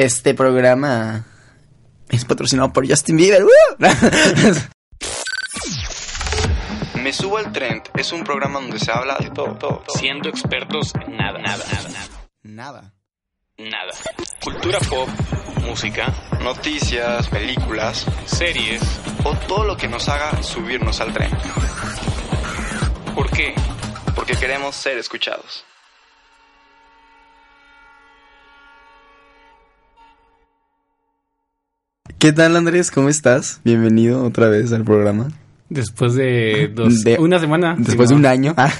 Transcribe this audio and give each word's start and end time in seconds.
Este 0.00 0.32
programa 0.32 1.26
es 2.08 2.24
patrocinado 2.24 2.72
por 2.72 2.88
Justin 2.88 3.18
Bieber. 3.18 3.44
Me 6.94 7.12
subo 7.12 7.36
al 7.36 7.52
trend 7.52 7.82
es 7.94 8.10
un 8.10 8.24
programa 8.24 8.60
donde 8.62 8.78
se 8.78 8.90
habla 8.90 9.18
de 9.18 9.28
todo, 9.28 9.58
todo, 9.58 9.82
todo. 9.86 9.98
Siendo 9.98 10.30
expertos 10.30 10.94
en 10.94 11.18
nada, 11.18 11.38
nada, 11.40 11.62
nada, 11.70 11.88
nada. 11.90 12.08
Nada. 12.42 12.94
Nada. 13.58 13.92
Cultura 14.42 14.78
pop, 14.88 15.06
música, 15.66 16.10
Noticias, 16.40 17.28
películas 17.28 18.06
series. 18.24 18.80
o 19.22 19.36
todo 19.46 19.64
lo 19.64 19.76
que 19.76 19.86
nos 19.86 20.08
haga 20.08 20.42
subirnos 20.42 20.98
al 21.02 21.12
tren. 21.12 21.30
¿Por 23.14 23.30
qué? 23.32 23.54
Porque 24.14 24.34
queremos 24.34 24.74
ser 24.76 24.96
escuchados. 24.96 25.66
¿Qué 32.20 32.32
tal 32.32 32.54
Andrés? 32.56 32.90
¿Cómo 32.90 33.08
estás? 33.08 33.60
Bienvenido 33.64 34.22
otra 34.24 34.48
vez 34.48 34.72
al 34.72 34.84
programa. 34.84 35.28
Después 35.70 36.14
de 36.14 36.70
dos, 36.74 37.02
De- 37.02 37.18
una 37.18 37.38
semana. 37.38 37.76
Después 37.78 38.10
de 38.10 38.14
un 38.14 38.26
año. 38.26 38.54
Ah, 38.58 38.70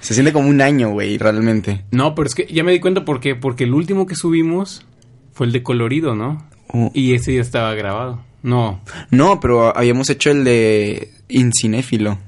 se 0.00 0.14
siente 0.14 0.32
como 0.32 0.48
un 0.48 0.60
año, 0.62 0.90
güey, 0.90 1.18
realmente. 1.18 1.84
No, 1.90 2.14
pero 2.14 2.26
es 2.26 2.34
que 2.34 2.46
ya 2.46 2.64
me 2.64 2.72
di 2.72 2.80
cuenta 2.80 3.04
por 3.04 3.20
qué. 3.20 3.34
Porque 3.34 3.64
el 3.64 3.74
último 3.74 4.06
que 4.06 4.14
subimos 4.14 4.86
fue 5.34 5.46
el 5.46 5.52
de 5.52 5.62
colorido, 5.62 6.14
¿no? 6.14 6.46
Oh. 6.72 6.90
Y 6.94 7.14
ese 7.14 7.34
ya 7.34 7.42
estaba 7.42 7.74
grabado. 7.74 8.22
No. 8.42 8.80
No, 9.10 9.40
pero 9.40 9.76
habíamos 9.76 10.08
hecho 10.08 10.30
el 10.30 10.44
de 10.44 11.12
Incinéfilo. 11.28 12.18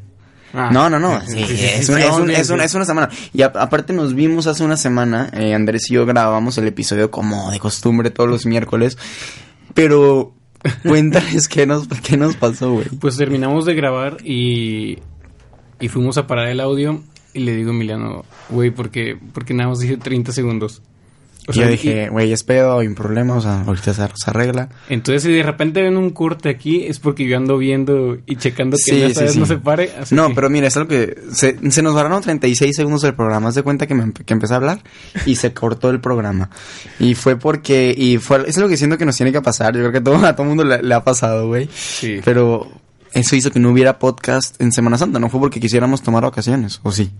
Ah. 0.52 0.68
No, 0.72 0.90
no, 0.90 0.98
no. 0.98 1.18
Sí, 1.26 1.38
es, 1.48 1.88
un- 1.88 1.96
un- 2.02 2.30
una 2.30 2.84
semana. 2.84 3.08
Y 3.32 3.40
a- 3.42 3.46
aparte 3.54 3.94
nos 3.94 4.14
vimos 4.14 4.46
hace 4.46 4.64
una 4.64 4.76
semana. 4.76 5.30
eh, 5.32 5.54
Andrés 5.54 5.90
y 5.90 5.94
yo 5.94 6.04
grabamos 6.04 6.58
el 6.58 6.66
episodio 6.66 7.10
como 7.10 7.50
de 7.52 7.58
costumbre 7.58 8.10
todos 8.10 8.28
los 8.28 8.44
miércoles. 8.44 8.98
Pero 9.74 10.34
cuéntales 10.82 11.48
qué 11.48 11.66
nos, 11.66 11.88
qué 11.88 12.16
nos 12.16 12.36
pasó, 12.36 12.72
güey. 12.72 12.86
Pues 13.00 13.16
terminamos 13.16 13.64
de 13.64 13.74
grabar 13.74 14.18
y, 14.24 14.98
y 15.80 15.88
fuimos 15.88 16.18
a 16.18 16.26
parar 16.26 16.48
el 16.48 16.60
audio 16.60 17.02
y 17.34 17.40
le 17.40 17.54
digo 17.54 17.70
a 17.70 17.74
Emiliano, 17.74 18.24
güey, 18.50 18.70
¿por 18.70 18.90
qué, 18.90 19.18
por 19.32 19.44
qué 19.44 19.54
nada 19.54 19.68
más 19.70 19.80
dije 19.80 19.96
30 19.96 20.32
segundos? 20.32 20.82
O 21.48 21.52
sea, 21.52 21.64
yo 21.64 21.70
dije, 21.70 22.08
güey, 22.10 22.30
es 22.32 22.44
pedo, 22.44 22.78
hay 22.78 22.86
un 22.86 22.94
problema, 22.94 23.34
o 23.34 23.40
sea, 23.40 23.62
ahorita 23.62 23.94
se, 23.94 24.02
se 24.14 24.30
arregla. 24.30 24.68
entonces 24.88 25.22
si 25.22 25.32
de 25.32 25.42
repente 25.42 25.82
ven 25.82 25.96
un 25.96 26.10
corte 26.10 26.48
aquí 26.50 26.84
es 26.84 26.98
porque 26.98 27.26
yo 27.26 27.36
ando 27.36 27.56
viendo 27.58 28.18
y 28.26 28.36
checando 28.36 28.76
que 28.76 28.82
Sí, 28.82 29.02
esta 29.02 29.20
sí, 29.20 29.24
vez 29.24 29.32
sí. 29.32 29.38
no 29.40 29.46
se 29.46 29.56
pare. 29.56 29.90
así 30.00 30.14
No, 30.14 30.28
que- 30.28 30.34
pero 30.34 30.50
mira, 30.50 30.66
es 30.68 30.76
algo 30.76 30.88
que 30.88 31.16
se, 31.32 31.58
se 31.70 31.82
nos 31.82 31.94
pararon 31.94 32.20
36 32.22 32.76
segundos 32.76 33.02
del 33.02 33.14
programa. 33.14 33.48
Haz 33.48 33.54
de 33.54 33.62
cuenta 33.62 33.86
que, 33.86 33.94
me, 33.94 34.12
que 34.12 34.32
empecé 34.32 34.52
a 34.52 34.56
hablar 34.58 34.82
y 35.26 35.36
se 35.36 35.52
cortó 35.54 35.90
el 35.90 36.00
programa. 36.00 36.50
Y 37.00 37.14
fue 37.14 37.36
porque, 37.36 37.94
y 37.96 38.18
fue, 38.18 38.44
es 38.46 38.58
lo 38.58 38.68
que 38.68 38.76
siento 38.76 38.98
que 38.98 39.04
nos 39.06 39.16
tiene 39.16 39.32
que 39.32 39.40
pasar. 39.40 39.74
Yo 39.74 39.80
creo 39.80 39.92
que 39.92 40.00
todo, 40.00 40.16
a 40.26 40.36
todo 40.36 40.46
mundo 40.46 40.64
le, 40.64 40.82
le 40.82 40.94
ha 40.94 41.02
pasado, 41.02 41.46
güey. 41.48 41.68
Sí. 41.74 42.20
Pero 42.24 42.68
eso 43.14 43.36
hizo 43.36 43.50
que 43.50 43.58
no 43.58 43.70
hubiera 43.70 43.98
podcast 43.98 44.60
en 44.60 44.70
Semana 44.70 44.98
Santa. 44.98 45.18
No 45.18 45.30
fue 45.30 45.40
porque 45.40 45.60
quisiéramos 45.60 46.02
tomar 46.02 46.22
vacaciones, 46.24 46.80
¿o 46.82 46.92
sí? 46.92 47.10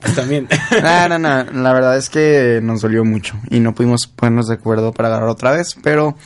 Pues 0.00 0.14
también. 0.14 0.46
No, 0.82 1.08
no, 1.08 1.18
no. 1.18 1.44
La 1.62 1.72
verdad 1.72 1.96
es 1.96 2.10
que 2.10 2.60
nos 2.62 2.82
dolió 2.82 3.04
mucho 3.04 3.34
y 3.50 3.60
no 3.60 3.74
pudimos 3.74 4.06
ponernos 4.06 4.46
de 4.48 4.54
acuerdo 4.54 4.92
para 4.92 5.08
agarrar 5.08 5.28
otra 5.30 5.52
vez. 5.52 5.74
Pero 5.82 6.16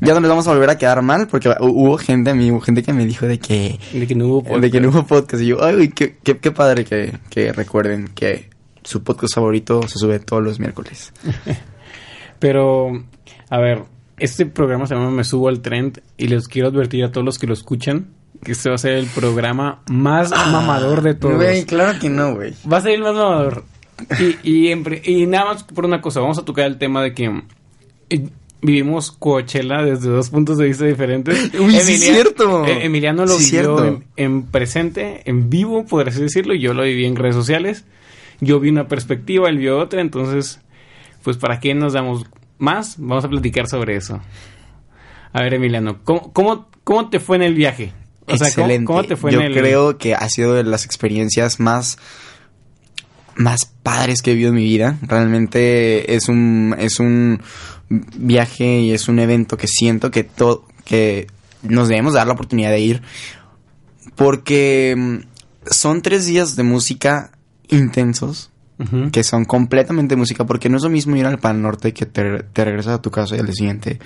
ya 0.00 0.12
no 0.14 0.20
les 0.20 0.28
vamos 0.28 0.46
a 0.46 0.52
volver 0.52 0.68
a 0.70 0.76
quedar 0.78 1.00
mal 1.02 1.26
porque 1.26 1.48
hu- 1.48 1.56
hubo 1.72 1.96
gente, 1.96 2.30
a 2.30 2.34
mí, 2.34 2.50
hubo 2.50 2.60
gente 2.60 2.82
que 2.82 2.92
me 2.92 3.06
dijo 3.06 3.26
de 3.26 3.38
que 3.38 3.80
de 3.92 4.06
que 4.06 4.14
no 4.14 4.26
hubo 4.26 4.42
podcast. 4.42 4.60
de 4.62 4.70
que 4.70 4.80
no 4.80 4.88
hubo 4.90 5.06
podcast. 5.06 5.42
Y 5.42 5.46
yo, 5.46 5.64
ay, 5.64 5.88
qué, 5.88 6.16
qué 6.22 6.50
padre 6.52 6.84
que, 6.84 7.18
que 7.30 7.52
recuerden 7.52 8.08
que 8.08 8.50
su 8.84 9.02
podcast 9.02 9.34
favorito 9.34 9.88
se 9.88 9.98
sube 9.98 10.18
todos 10.20 10.42
los 10.42 10.60
miércoles. 10.60 11.12
Pero, 12.38 13.04
a 13.48 13.58
ver, 13.58 13.84
este 14.18 14.46
programa 14.46 14.86
se 14.86 14.94
llama 14.94 15.10
Me 15.10 15.24
Subo 15.24 15.48
al 15.48 15.60
Trend 15.60 16.00
y 16.16 16.28
les 16.28 16.46
quiero 16.48 16.68
advertir 16.68 17.04
a 17.04 17.10
todos 17.10 17.24
los 17.24 17.38
que 17.38 17.46
lo 17.46 17.54
escuchan 17.54 18.08
que 18.42 18.52
este 18.52 18.68
va 18.68 18.74
a 18.74 18.78
ser 18.78 18.92
el 18.94 19.06
programa 19.06 19.82
más 19.88 20.30
mamador 20.30 21.02
de 21.02 21.14
todos. 21.14 21.36
Güey, 21.36 21.64
claro 21.64 21.98
que 21.98 22.08
no, 22.10 22.34
güey. 22.34 22.54
Va 22.70 22.78
a 22.78 22.80
ser 22.82 22.92
el 22.92 23.02
más 23.02 23.14
mamador. 23.14 23.64
Y, 24.42 24.50
y, 24.50 24.68
en 24.72 24.82
pri- 24.84 25.00
y 25.04 25.26
nada 25.26 25.46
más 25.46 25.62
por 25.64 25.84
una 25.84 26.00
cosa, 26.00 26.20
vamos 26.20 26.38
a 26.38 26.44
tocar 26.44 26.66
el 26.66 26.78
tema 26.78 27.02
de 27.02 27.14
que 27.14 27.42
eh, 28.10 28.28
vivimos 28.60 29.12
Coachella 29.12 29.82
desde 29.82 30.08
dos 30.10 30.30
puntos 30.30 30.58
de 30.58 30.66
vista 30.66 30.84
diferentes. 30.84 31.54
Uy, 31.58 31.72
sí 31.78 31.94
es 31.94 32.00
cierto. 32.02 32.66
eh, 32.66 32.84
Emiliano 32.84 33.24
lo 33.24 33.34
Sí 33.38 33.56
vivió 33.56 33.84
en, 33.84 34.04
en 34.16 34.42
presente, 34.42 35.22
en 35.30 35.48
vivo, 35.48 35.86
por 35.86 36.08
así 36.08 36.20
decirlo, 36.22 36.54
y 36.54 36.60
yo 36.60 36.74
lo 36.74 36.82
viví 36.82 37.04
en 37.06 37.16
redes 37.16 37.36
sociales. 37.36 37.84
Yo 38.40 38.58
vi 38.58 38.68
una 38.68 38.88
perspectiva, 38.88 39.48
él 39.48 39.58
vio 39.58 39.78
otra, 39.78 40.00
entonces, 40.00 40.60
pues 41.22 41.36
para 41.36 41.60
qué 41.60 41.72
nos 41.74 41.92
damos 41.92 42.26
más, 42.58 42.96
vamos 42.98 43.24
a 43.24 43.28
platicar 43.28 43.68
sobre 43.68 43.96
eso. 43.96 44.20
A 45.32 45.42
ver, 45.42 45.54
Emiliano, 45.54 45.98
¿cómo, 46.02 46.32
cómo, 46.32 46.68
cómo 46.82 47.08
te 47.10 47.20
fue 47.20 47.36
en 47.36 47.42
el 47.42 47.54
viaje? 47.54 47.92
O 48.26 48.36
sea, 48.36 48.38
¿cómo- 48.38 48.46
Excelente. 48.48 48.86
¿cómo, 48.86 49.04
te 49.04 49.16
fue 49.16 49.32
Yo 49.32 49.40
en 49.40 49.46
el 49.46 49.54
creo 49.54 49.98
que 49.98 50.14
ha 50.14 50.28
sido 50.28 50.54
de 50.54 50.64
las 50.64 50.84
experiencias 50.84 51.60
más 51.60 51.98
más 53.36 53.66
padres 53.82 54.22
que 54.22 54.30
he 54.30 54.34
vivido 54.34 54.50
en 54.50 54.56
mi 54.56 54.64
vida. 54.64 54.98
Realmente 55.02 56.14
es 56.14 56.28
un 56.28 56.74
es 56.78 57.00
un 57.00 57.42
viaje 57.88 58.80
y 58.80 58.92
es 58.92 59.08
un 59.08 59.18
evento 59.18 59.56
que 59.56 59.66
siento 59.66 60.10
que 60.10 60.24
todo 60.24 60.66
que 60.84 61.26
nos 61.62 61.88
debemos 61.88 62.14
dar 62.14 62.26
la 62.26 62.32
oportunidad 62.34 62.70
de 62.70 62.80
ir 62.80 63.02
porque 64.16 64.94
mm, 64.96 65.16
son 65.70 66.02
tres 66.02 66.26
días 66.26 66.56
de 66.56 66.62
música 66.62 67.32
intensos 67.68 68.50
que 69.12 69.22
son 69.22 69.44
completamente 69.44 70.16
música, 70.16 70.44
porque 70.44 70.68
no 70.68 70.76
es 70.78 70.82
lo 70.82 70.90
mismo 70.90 71.14
ir 71.14 71.24
al 71.26 71.38
Pan 71.38 71.62
Norte 71.62 71.94
que 71.94 72.06
te, 72.06 72.42
te 72.42 72.64
regresas 72.64 72.94
a 72.94 73.00
tu 73.00 73.10
casa 73.12 73.36
y 73.36 73.38
al 73.38 73.46
día 73.46 73.54
siguiente 73.54 74.00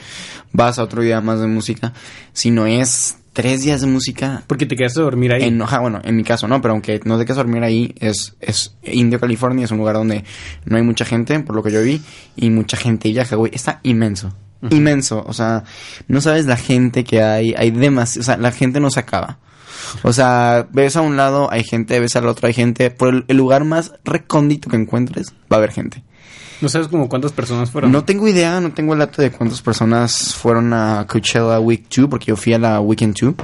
vas 0.53 0.79
a 0.79 0.83
otro 0.85 1.00
día 1.03 1.23
más 1.23 1.41
de 1.41 1.47
música, 1.47 1.95
sino 2.35 2.67
es 2.67 3.17
tres 3.38 3.62
días 3.62 3.81
de 3.81 3.87
música. 3.87 4.43
Porque 4.49 4.66
te 4.66 4.75
quedaste 4.75 4.99
a 4.99 5.04
dormir 5.04 5.32
ahí. 5.32 5.44
En, 5.44 5.62
ajá, 5.62 5.78
bueno, 5.78 6.00
en 6.03 6.16
mi 6.16 6.25
caso 6.25 6.49
no, 6.49 6.60
pero 6.60 6.75
aunque 6.75 7.00
no 7.04 7.16
te 7.16 7.25
quedas 7.25 7.38
a 7.38 7.44
dormir 7.44 7.62
ahí, 7.62 7.94
es, 8.00 8.34
es 8.41 8.75
Indio, 8.82 9.21
California, 9.21 9.65
es 9.65 9.71
un 9.71 9.78
lugar 9.78 9.94
donde 9.94 10.25
no 10.65 10.76
hay 10.76 10.82
mucha 10.82 11.04
gente, 11.04 11.38
por 11.38 11.54
lo 11.54 11.62
que 11.62 11.71
yo 11.71 11.81
vi, 11.81 12.03
y 12.34 12.50
mucha 12.50 12.76
gente 12.76 13.09
viaja, 13.10 13.37
güey, 13.37 13.53
está 13.54 13.78
inmenso. 13.84 14.34
Inmenso, 14.71 15.22
o 15.25 15.32
sea, 15.32 15.62
no 16.09 16.21
sabes 16.21 16.47
la 16.47 16.56
gente 16.56 17.04
que 17.04 17.22
hay, 17.22 17.54
hay 17.56 17.71
demasiado, 17.71 18.22
o 18.22 18.25
sea, 18.25 18.38
la 18.38 18.50
gente 18.50 18.81
no 18.81 18.91
se 18.91 18.99
acaba. 18.99 19.38
O 20.03 20.12
sea, 20.12 20.66
ves 20.72 20.97
a 20.97 21.03
un 21.03 21.16
lado, 21.16 21.49
hay 21.53 21.62
gente, 21.62 22.00
ves 22.00 22.16
al 22.16 22.26
otro, 22.26 22.49
hay 22.49 22.55
gente. 22.55 22.91
Por 22.91 23.15
el, 23.15 23.25
el 23.28 23.37
lugar 23.37 23.62
más 23.62 23.93
recóndito 24.05 24.69
que 24.69 24.75
encuentres, 24.75 25.32
va 25.50 25.56
a 25.56 25.59
haber 25.59 25.70
gente. 25.70 26.03
¿No 26.61 26.69
sabes 26.69 26.89
como 26.89 27.09
cuántas 27.09 27.33
personas 27.33 27.71
fueron? 27.71 27.93
No 27.93 28.05
tengo 28.05 28.27
idea, 28.27 28.61
no 28.61 28.73
tengo 28.73 28.93
el 28.95 28.99
dato 28.99 29.23
de 29.23 29.31
cuántas 29.31 29.63
personas 29.63 30.35
fueron 30.35 30.73
a 30.73 31.07
Coachella 31.09 31.61
Week 31.61 31.85
2, 31.95 32.09
porque 32.09 32.27
yo 32.27 32.37
fui 32.37 32.53
a 32.55 32.59
la 32.59 32.81
Weekend 32.81 33.15
2. 33.21 33.35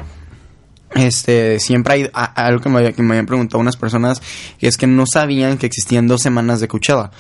Este, 0.95 1.59
siempre 1.59 1.95
hay 1.95 2.11
a- 2.15 2.25
algo 2.47 2.61
que 2.61 2.69
me, 2.69 2.79
había- 2.79 2.93
que 2.93 3.03
me 3.03 3.11
habían 3.15 3.27
preguntado 3.27 3.59
unas 3.61 3.77
personas, 3.77 4.23
y 4.61 4.67
es 4.69 4.77
que 4.77 4.87
no 4.87 5.05
sabían 5.13 5.59
que 5.59 5.67
existían 5.67 6.07
dos 6.07 6.23
semanas 6.23 6.61
de 6.61 6.69
Coachella. 6.69 7.11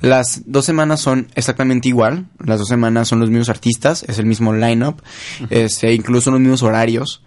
Las 0.00 0.42
dos 0.46 0.64
semanas 0.64 1.00
son 1.00 1.26
exactamente 1.34 1.88
igual, 1.88 2.26
las 2.38 2.60
dos 2.60 2.68
semanas 2.68 3.08
son 3.08 3.18
los 3.18 3.30
mismos 3.30 3.48
artistas, 3.48 4.04
es 4.08 4.18
el 4.20 4.26
mismo 4.26 4.52
lineup, 4.52 5.00
este, 5.50 5.92
incluso 5.94 6.30
los 6.30 6.38
mismos 6.40 6.62
horarios. 6.62 7.22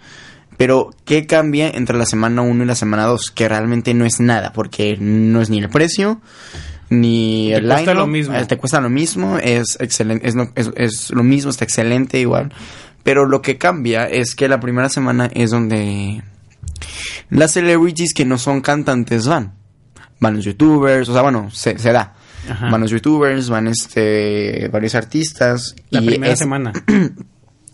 Pero, 0.55 0.91
¿qué 1.05 1.27
cambia 1.27 1.69
entre 1.69 1.97
la 1.97 2.05
semana 2.05 2.41
1 2.41 2.63
y 2.63 2.67
la 2.67 2.75
semana 2.75 3.03
2? 3.03 3.29
Que 3.31 3.47
realmente 3.49 3.93
no 3.93 4.05
es 4.05 4.19
nada, 4.21 4.53
porque 4.53 4.97
no 4.99 5.41
es 5.41 5.49
ni 5.49 5.59
el 5.59 5.69
precio, 5.69 6.21
ni 6.89 7.49
Te 7.51 7.55
el 7.57 7.67
cuesta 7.67 7.93
lo 7.93 8.07
mismo. 8.07 8.35
eh, 8.35 8.45
Te 8.45 8.57
cuesta 8.57 8.81
lo 8.81 8.89
mismo, 8.89 9.37
es 9.39 9.77
excelente, 9.79 10.27
es, 10.27 10.35
lo- 10.35 10.51
es- 10.55 10.71
es 10.75 11.09
lo 11.11 11.23
mismo, 11.23 11.51
está 11.51 11.65
excelente 11.65 12.19
igual. 12.19 12.53
Pero 13.03 13.25
lo 13.25 13.41
que 13.41 13.57
cambia 13.57 14.05
es 14.07 14.35
que 14.35 14.47
la 14.49 14.59
primera 14.59 14.89
semana 14.89 15.29
es 15.33 15.51
donde 15.51 16.23
las 17.29 17.51
celebrities 17.53 18.13
que 18.13 18.25
no 18.25 18.37
son 18.37 18.61
cantantes 18.61 19.27
van. 19.27 19.53
Van 20.19 20.35
los 20.35 20.45
youtubers, 20.45 21.07
o 21.09 21.13
sea, 21.13 21.21
bueno, 21.21 21.49
se, 21.51 21.77
se 21.77 21.91
da. 21.91 22.15
Ajá. 22.49 22.69
Van 22.69 22.81
los 22.81 22.91
youtubers, 22.91 23.49
van 23.49 23.67
este 23.67 24.69
varios 24.71 24.95
artistas. 24.95 25.75
La 25.89 26.01
y 26.01 26.07
primera 26.07 26.33
es- 26.33 26.39
semana. 26.39 26.71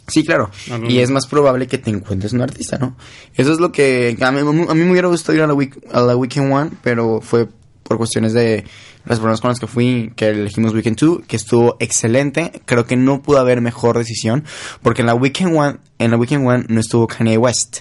Sí, 0.05 0.25
claro. 0.25 0.51
No, 0.67 0.79
no, 0.79 0.89
y 0.89 0.99
es 0.99 1.09
más 1.09 1.27
probable 1.27 1.65
que 1.65 1.77
te 1.77 1.89
encuentres 1.89 2.33
un 2.33 2.41
artista, 2.41 2.77
¿no? 2.77 2.97
Eso 3.35 3.53
es 3.53 3.59
lo 3.61 3.71
que... 3.71 4.17
A 4.19 4.31
mí, 4.33 4.39
a 4.41 4.43
mí 4.73 4.81
me 4.83 4.91
hubiera 4.91 5.07
gustado 5.07 5.33
ir 5.37 5.41
a 5.43 5.47
la, 5.47 5.53
week, 5.53 5.79
a 5.93 6.01
la 6.01 6.17
Weekend 6.17 6.51
One, 6.51 6.71
pero 6.83 7.21
fue 7.21 7.47
por 7.83 7.97
cuestiones 7.97 8.33
de 8.33 8.65
las 9.05 9.19
personas 9.19 9.41
con 9.41 9.49
las 9.49 9.59
que 9.59 9.67
fui, 9.67 10.13
que 10.15 10.29
elegimos 10.29 10.73
Weekend 10.73 10.97
2, 10.97 11.21
que 11.27 11.35
estuvo 11.35 11.75
excelente. 11.79 12.61
Creo 12.65 12.85
que 12.85 12.95
no 12.95 13.21
pudo 13.21 13.39
haber 13.39 13.61
mejor 13.61 13.97
decisión, 13.97 14.43
porque 14.81 15.01
en 15.01 15.07
la 15.07 15.15
Weekend 15.15 15.57
One, 15.57 15.77
en 15.99 16.11
la 16.11 16.17
Weekend 16.17 16.47
One 16.47 16.65
no 16.69 16.79
estuvo 16.79 17.07
Kanye 17.07 17.37
West. 17.37 17.79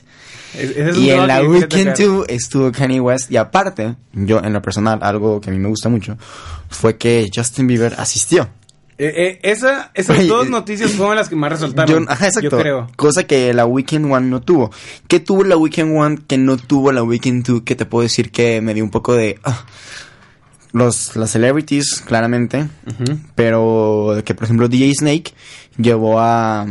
Es- 0.59 0.77
es 0.77 0.99
Y 0.99 1.11
en 1.11 1.27
la 1.27 1.43
Weekend 1.43 1.95
tocar. 1.95 2.07
2 2.07 2.27
estuvo 2.29 2.73
Kanye 2.73 3.01
West. 3.01 3.31
Y 3.31 3.37
aparte, 3.37 3.95
yo 4.13 4.41
en 4.45 4.53
lo 4.53 4.61
personal, 4.61 4.99
algo 5.03 5.41
que 5.41 5.51
a 5.51 5.53
mí 5.53 5.59
me 5.59 5.69
gusta 5.69 5.89
mucho, 5.89 6.19
fue 6.69 6.97
que 6.99 7.31
Justin 7.35 7.67
Bieber 7.67 7.95
asistió. 7.99 8.49
Eh, 8.99 9.13
eh, 9.17 9.41
esa, 9.43 9.91
esas 9.95 10.19
Oye, 10.19 10.29
dos 10.29 10.47
eh, 10.47 10.51
noticias 10.51 10.91
fueron 10.97 11.17
las 11.17 11.29
que 11.31 11.37
más 11.37 11.51
resaltaron. 11.51 12.05
Yo, 12.05 12.11
ajá, 12.11 12.27
exacto. 12.27 12.51
Yo 12.51 12.59
creo. 12.59 12.87
Cosa 12.97 13.25
que 13.27 13.53
la 13.55 13.65
Weekend 13.65 14.13
One 14.13 14.27
no 14.29 14.43
tuvo. 14.43 14.71
¿Qué 15.09 15.19
tuvo 15.21 15.43
la 15.45 15.57
Weekend 15.57 15.97
One 15.97 16.19
que 16.29 16.37
no 16.37 16.57
tuvo 16.59 16.93
la 16.93 17.03
Weekend 17.03 17.45
2? 17.47 17.63
Que 17.63 17.75
te 17.75 17.87
puedo 17.87 18.03
decir 18.03 18.31
que 18.31 18.61
me 18.61 18.75
dio 18.75 18.85
un 18.85 18.91
poco 18.91 19.15
de... 19.15 19.39
ah. 19.45 19.65
Los, 20.73 21.17
las 21.17 21.31
celebrities, 21.31 22.01
claramente. 22.05 22.67
Pero 23.35 24.23
que, 24.25 24.35
por 24.35 24.45
ejemplo, 24.45 24.69
DJ 24.69 24.93
Snake 24.95 25.35
llevó 25.77 26.19
a, 26.21 26.67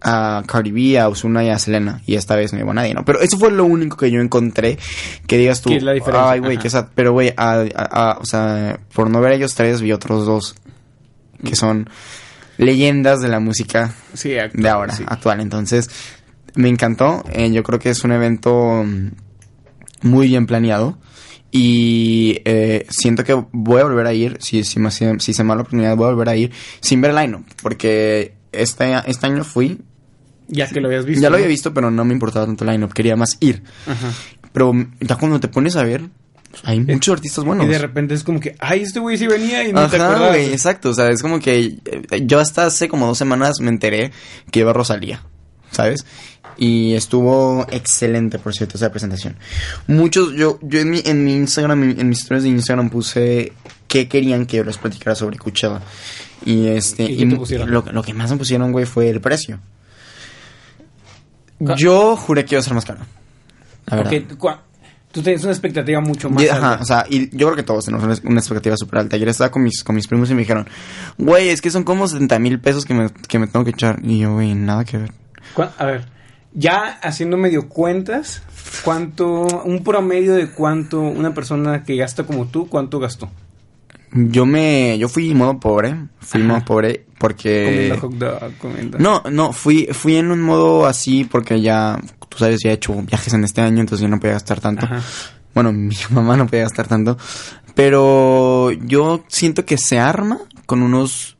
a 0.00 0.42
Cardi 0.46 0.70
B, 0.70 0.98
a 0.98 1.08
Ozuna 1.08 1.44
y 1.44 1.48
a 1.50 1.58
Selena. 1.58 2.02
Y 2.06 2.14
esta 2.14 2.36
vez 2.36 2.52
no 2.52 2.58
llevó 2.58 2.70
a 2.72 2.74
nadie, 2.74 2.94
¿no? 2.94 3.04
Pero 3.04 3.20
eso 3.20 3.38
fue 3.38 3.50
lo 3.50 3.64
único 3.64 3.96
que 3.96 4.10
yo 4.10 4.20
encontré. 4.20 4.78
Que 5.26 5.38
digas 5.38 5.60
tú, 5.62 5.70
¿Qué 5.70 5.76
es 5.76 5.82
la 5.82 5.92
diferencia? 5.92 6.30
ay, 6.30 6.40
güey, 6.40 6.58
que 6.58 6.68
esa... 6.68 6.88
Pero, 6.94 7.12
güey, 7.12 7.34
o 7.36 8.24
sea, 8.24 8.78
por 8.94 9.10
no 9.10 9.20
ver 9.20 9.32
a 9.32 9.34
ellos 9.36 9.54
tres, 9.54 9.80
vi 9.80 9.92
otros 9.92 10.26
dos. 10.26 10.54
Que 11.44 11.54
son 11.56 11.88
leyendas 12.58 13.20
de 13.20 13.28
la 13.28 13.40
música 13.40 13.94
Sí, 14.14 14.38
actual, 14.38 14.62
de 14.62 14.68
ahora, 14.68 14.94
sí. 14.94 15.04
actual. 15.06 15.40
Entonces, 15.40 15.90
me 16.54 16.68
encantó. 16.68 17.22
Eh, 17.32 17.50
yo 17.52 17.62
creo 17.62 17.78
que 17.78 17.90
es 17.90 18.02
un 18.04 18.12
evento 18.12 18.82
mm, 18.84 19.08
muy 20.02 20.28
bien 20.28 20.46
planeado. 20.46 20.96
Y 21.50 22.40
eh, 22.44 22.86
siento 22.90 23.24
que 23.24 23.32
voy 23.52 23.80
a 23.80 23.84
volver 23.84 24.06
a 24.06 24.12
ir, 24.12 24.36
si, 24.40 24.64
si, 24.64 24.78
me, 24.78 24.90
si, 24.90 25.06
se 25.32 25.42
me 25.44 25.48
da 25.50 25.54
la 25.56 25.60
oportunidad, 25.62 25.96
voy 25.96 26.06
a 26.08 26.10
volver 26.10 26.28
a 26.28 26.36
ir 26.36 26.50
sin 26.80 27.00
ver 27.00 27.12
el 27.16 27.38
Porque 27.62 28.34
este, 28.52 28.92
este 29.06 29.26
año 29.26 29.44
fui, 29.44 29.78
Ya 30.48 30.68
que 30.68 30.80
lo 30.80 30.88
habías 30.88 31.04
visto. 31.04 31.22
ya 31.22 31.30
lo 31.30 31.36
había 31.36 31.48
visto, 31.48 31.72
pero 31.72 31.90
no 31.90 32.04
me 32.04 32.12
importaba 32.12 32.46
tanto 32.46 32.64
el 32.64 32.70
line 32.72 32.88
quería 32.94 33.16
más 33.16 33.36
ir. 33.40 33.62
Ajá. 33.86 34.12
Pero 34.52 34.72
ya 35.00 35.16
cuando 35.16 35.38
te 35.40 35.48
pones 35.48 35.76
a 35.76 35.82
ver, 35.84 36.02
hay 36.64 36.80
muchos 36.80 37.14
artistas 37.14 37.44
buenos. 37.44 37.66
Y 37.66 37.68
de 37.68 37.78
repente 37.78 38.14
es 38.14 38.24
como 38.24 38.40
que, 38.40 38.56
ay, 38.58 38.82
este 38.82 39.00
güey 39.00 39.18
sí 39.18 39.26
venía 39.26 39.66
y 39.68 39.72
no 39.72 39.88
te 39.88 39.96
Ajá, 39.96 40.06
acuerdas. 40.06 40.28
güey, 40.30 40.52
exacto. 40.52 40.90
O 40.90 40.94
sea, 40.94 41.10
es 41.10 41.22
como 41.22 41.38
que 41.38 41.78
eh, 41.84 42.22
yo 42.24 42.38
hasta 42.40 42.66
hace 42.66 42.88
como 42.88 43.06
dos 43.06 43.18
semanas 43.18 43.60
me 43.60 43.68
enteré 43.68 44.12
que 44.50 44.60
iba 44.60 44.72
Rosalía, 44.72 45.22
¿sabes? 45.70 46.06
Y 46.58 46.94
estuvo 46.94 47.66
excelente, 47.70 48.38
por 48.38 48.54
cierto, 48.54 48.76
esa 48.76 48.90
presentación. 48.90 49.36
Muchos, 49.86 50.34
yo, 50.34 50.58
yo 50.62 50.80
en 50.80 50.90
mi, 50.90 51.02
en 51.04 51.24
mi 51.24 51.34
Instagram, 51.34 51.82
en, 51.98 52.08
mis 52.08 52.20
historias 52.20 52.44
de 52.44 52.50
Instagram 52.50 52.90
puse 52.90 53.52
qué 53.88 54.08
querían 54.08 54.46
que 54.46 54.58
yo 54.58 54.64
les 54.64 54.78
platicara 54.78 55.14
sobre 55.14 55.36
Coachella. 55.36 55.80
Y 56.44 56.68
este, 56.68 57.08
lo, 57.66 57.84
lo 57.90 58.02
que 58.02 58.14
más 58.14 58.30
me 58.30 58.36
pusieron, 58.36 58.72
güey, 58.72 58.86
fue 58.86 59.10
el 59.10 59.20
precio. 59.20 59.58
Yo 61.58 62.16
juré 62.16 62.44
que 62.44 62.54
iba 62.54 62.60
a 62.60 62.64
ser 62.64 62.74
más 62.74 62.84
caro. 62.84 63.00
La 63.86 63.96
verdad. 63.96 64.60
Tú 65.12 65.22
tienes 65.22 65.42
una 65.44 65.52
expectativa 65.52 65.98
mucho 66.02 66.28
más 66.28 66.42
alta. 66.42 66.56
ajá, 66.56 66.82
o 66.82 66.84
sea, 66.84 67.06
y 67.08 67.34
yo 67.34 67.46
creo 67.46 67.56
que 67.56 67.62
todos 67.62 67.86
tenemos 67.86 68.04
una, 68.04 68.30
una 68.30 68.38
expectativa 68.38 68.76
súper 68.76 68.98
alta. 68.98 69.16
Ayer 69.16 69.28
estaba 69.30 69.50
con 69.50 69.62
mis, 69.62 69.82
con 69.82 69.96
mis 69.96 70.06
primos 70.06 70.30
y 70.30 70.34
me 70.34 70.40
dijeron, 70.40 70.68
güey, 71.16 71.48
es 71.48 71.62
que 71.62 71.70
son 71.70 71.84
como 71.84 72.06
70 72.06 72.38
mil 72.38 72.60
pesos 72.60 72.84
que 72.84 72.92
me, 72.92 73.08
que 73.26 73.38
me 73.38 73.46
tengo 73.46 73.64
que 73.64 73.70
echar. 73.70 73.98
Y 74.02 74.18
yo, 74.18 74.34
güey, 74.34 74.54
nada 74.54 74.84
que 74.84 74.98
ver. 74.98 75.12
A 75.78 75.86
ver, 75.86 76.04
ya 76.56 76.98
haciendo 77.02 77.36
medio 77.36 77.68
cuentas, 77.68 78.42
¿cuánto, 78.82 79.42
un 79.64 79.84
promedio 79.84 80.34
de 80.34 80.50
cuánto 80.50 81.00
una 81.00 81.34
persona 81.34 81.84
que 81.84 81.96
gasta 81.96 82.24
como 82.24 82.46
tú, 82.46 82.68
cuánto 82.68 82.98
gastó? 82.98 83.30
Yo 84.12 84.46
me, 84.46 84.96
yo 84.98 85.08
fui 85.08 85.34
modo 85.34 85.60
pobre, 85.60 85.94
fui 86.18 86.40
Ajá. 86.40 86.48
modo 86.48 86.64
pobre 86.64 87.04
porque... 87.18 87.64
Comiendo 87.64 87.98
hot 88.00 88.12
dog, 88.14 88.58
comiendo. 88.58 88.98
No, 88.98 89.22
no, 89.30 89.52
fui, 89.52 89.88
fui 89.92 90.16
en 90.16 90.30
un 90.30 90.40
modo 90.40 90.86
así 90.86 91.24
porque 91.24 91.60
ya, 91.60 92.00
tú 92.28 92.38
sabes, 92.38 92.60
ya 92.64 92.70
he 92.70 92.74
hecho 92.74 92.94
viajes 93.02 93.34
en 93.34 93.44
este 93.44 93.60
año, 93.60 93.80
entonces 93.80 94.02
yo 94.02 94.08
no 94.08 94.18
podía 94.18 94.32
gastar 94.32 94.60
tanto. 94.60 94.86
Ajá. 94.86 95.02
Bueno, 95.54 95.72
mi 95.74 95.94
mamá 96.10 96.36
no 96.36 96.46
podía 96.46 96.62
gastar 96.62 96.88
tanto. 96.88 97.18
Pero 97.74 98.72
yo 98.72 99.24
siento 99.28 99.66
que 99.66 99.76
se 99.76 99.98
arma 99.98 100.38
con 100.64 100.82
unos 100.82 101.36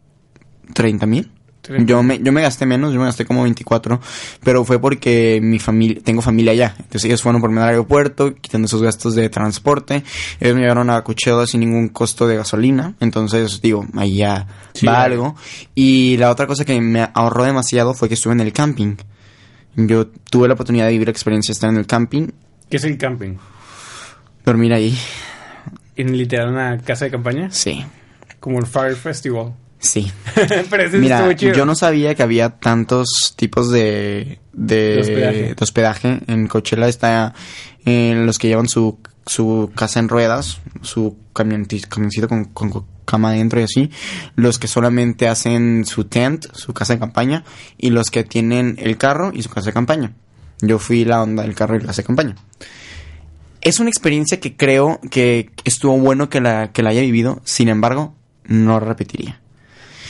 30 0.75 1.07
mil. 1.07 1.33
30. 1.67 1.91
Yo 1.91 2.03
me, 2.03 2.19
yo 2.21 2.33
me 2.33 2.43
gasté 2.43 2.65
menos, 2.67 2.93
yo 2.93 2.99
me 2.99 3.07
gasté 3.07 3.25
como 3.25 3.43
24, 3.43 4.01
pero 4.43 4.65
fue 4.65 4.81
porque 4.81 5.41
mi 5.43 5.59
familia, 5.59 6.01
tengo 6.03 6.23
familia 6.23 6.53
allá. 6.53 6.75
Entonces 6.79 7.05
ellos 7.05 7.23
fueron 7.23 7.41
por 7.41 7.51
medio 7.51 7.65
al 7.65 7.71
aeropuerto, 7.71 8.35
quitando 8.35 8.67
esos 8.67 8.83
gastos 8.83 9.15
de 9.15 9.29
transporte. 9.29 10.03
Ellos 10.41 10.55
me 10.55 10.63
llevaron 10.63 10.91
a 10.91 11.03
Coachella 11.03 11.47
sin 11.47 11.61
ningún 11.61 11.89
costo 11.89 12.27
de 12.27 12.37
gasolina. 12.37 12.95
Entonces, 13.01 13.61
digo, 13.61 13.87
ahí 13.97 14.17
ya 14.17 14.47
Sí, 14.75 14.87
va 14.87 15.03
algo. 15.03 15.37
Y 15.75 16.17
la 16.19 16.31
otra 16.31 16.47
cosa 16.47 16.65
que 16.65 16.81
me 16.81 17.09
ahorró 17.15 17.45
demasiado 17.45 17.95
fue 17.95 18.09
que 18.09 18.15
estuve 18.15 18.33
en 18.35 18.41
el 18.41 18.53
camping. 18.53 18.97
Yo 19.77 20.07
tuve 20.07 20.49
la 20.49 20.55
oportunidad 20.55 20.87
de 20.87 20.93
vivir 20.93 21.07
la 21.09 21.13
experiencia 21.13 21.53
de 21.53 21.55
estar 21.55 21.69
en 21.71 21.77
el 21.77 21.87
camping, 21.87 22.29
¿Qué 22.71 22.79
es 22.79 22.85
el 22.85 22.97
camping? 22.99 23.35
dormir 24.45 24.73
ahí. 24.73 24.99
¿En 25.97 26.17
literal 26.17 26.49
una 26.51 26.79
casa 26.79 27.05
de 27.07 27.11
campaña? 27.11 27.51
Sí, 27.51 27.85
Como 28.41 28.59
el 28.59 28.67
Fire 28.67 28.97
Festival. 28.97 29.53
Sí. 29.79 30.11
Pero 30.71 30.83
ese 30.83 30.99
Mira, 30.99 31.35
chido. 31.37 31.55
yo 31.55 31.67
no 31.67 31.75
sabía 31.75 32.15
que 32.15 32.23
había 32.23 32.51
tantos 32.59 33.35
tipos 33.37 33.71
de, 33.71 34.39
de, 34.53 34.77
De 34.95 35.01
hospedaje. 35.01 35.43
de 35.55 35.57
hospedaje. 35.61 36.21
En 36.27 36.47
Coachella 36.49 36.89
está 36.89 37.35
en 37.85 38.27
los 38.27 38.39
que 38.39 38.49
llevan 38.49 38.69
su, 38.69 38.99
su 39.27 39.71
casa 39.75 40.01
en 40.01 40.09
ruedas, 40.09 40.61
su 40.83 41.17
camioncito 41.33 42.29
con, 42.29 42.45
con 42.47 42.71
co- 42.71 42.87
cama 43.05 43.31
adentro 43.31 43.61
y 43.61 43.65
así. 43.65 43.91
Los 44.35 44.59
que 44.59 44.67
solamente 44.67 45.29
hacen 45.29 45.85
su 45.85 46.05
tent, 46.05 46.47
su 46.53 46.73
casa 46.75 46.95
de 46.95 46.99
campaña. 47.01 47.45
Y 47.79 47.91
los 47.91 48.11
que 48.11 48.25
tienen 48.25 48.77
el 48.81 48.97
carro 48.99 49.31
y 49.35 49.43
su 49.43 49.49
casa 49.51 49.67
de 49.67 49.73
campaña. 49.75 50.13
Yo 50.61 50.79
fui 50.79 51.05
la 51.05 51.23
onda 51.23 51.43
del 51.45 51.55
carro 51.55 51.77
y 51.77 51.81
la 51.81 51.87
casa 51.87 52.03
de 52.03 52.07
campaña. 52.07 52.35
Es 53.61 53.79
una 53.81 53.91
experiencia 53.91 54.41
que 54.41 54.57
creo 54.57 55.01
que 55.11 55.51
estuvo 55.65 55.99
bueno 55.99 56.29
que 56.29 56.41
la, 56.41 56.73
que 56.73 56.83
la 56.83 56.91
haya 56.91 57.01
vivido. 57.03 57.41
Sin 57.45 57.69
embargo, 57.69 58.15
no 58.45 58.81
repetiría. 58.81 59.41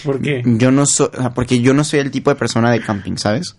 ¿Por 0.05 0.21
qué? 0.21 0.43
Yo 0.45 0.71
no 0.71 0.87
soy, 0.87 1.09
o 1.13 1.21
sea, 1.21 1.31
porque 1.35 1.61
yo 1.61 1.75
no 1.75 1.85
soy 1.85 2.01
el 2.01 2.11
tipo 2.11 2.31
de 2.31 2.37
persona 2.37 2.71
de 2.71 2.81
camping, 2.81 3.17
¿sabes? 3.17 3.57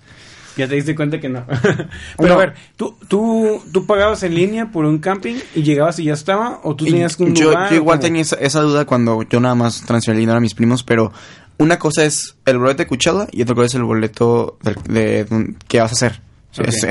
Ya 0.58 0.68
te 0.68 0.74
diste 0.76 0.96
cuenta 0.96 1.20
que 1.20 1.30
no. 1.30 1.46
Pero 2.18 2.30
No. 2.30 2.34
a 2.34 2.38
ver, 2.38 2.56
¿tú, 2.76 2.96
tú, 3.08 3.62
¿tú 3.72 3.86
pagabas 3.86 4.24
en 4.24 4.34
línea 4.34 4.72
por 4.72 4.86
un 4.86 4.98
camping 4.98 5.36
y 5.54 5.62
llegabas 5.62 6.00
y 6.00 6.06
ya 6.06 6.14
estaba? 6.14 6.62
¿O 6.64 6.76
tú 6.76 6.86
tenías 6.86 7.20
un 7.20 7.36
yo, 7.36 7.50
lugar? 7.50 7.70
yo 7.70 7.76
igual 7.76 8.00
tenía 8.00 8.24
esa, 8.24 8.38
esa 8.38 8.62
duda 8.62 8.86
cuando 8.86 9.22
yo 9.24 9.40
nada 9.40 9.54
más 9.54 9.84
transferí 9.86 10.16
el 10.16 10.22
dinero 10.22 10.38
a 10.38 10.42
mis 10.42 10.56
primos, 10.56 10.82
pero 10.84 11.12
una 11.60 11.78
cosa 11.78 12.06
es 12.06 12.36
el 12.46 12.58
boleto 12.58 12.80
de 12.80 12.88
Coachella 12.88 13.28
y 13.32 13.44
otra 13.44 13.54
cosa 13.54 13.66
es 13.68 13.76
el 13.76 13.84
boleto 13.84 14.58
de, 14.64 15.26
de- 15.26 15.56
que 15.68 15.80
vas 15.80 15.92
a 15.92 15.94
hacer. 15.94 16.22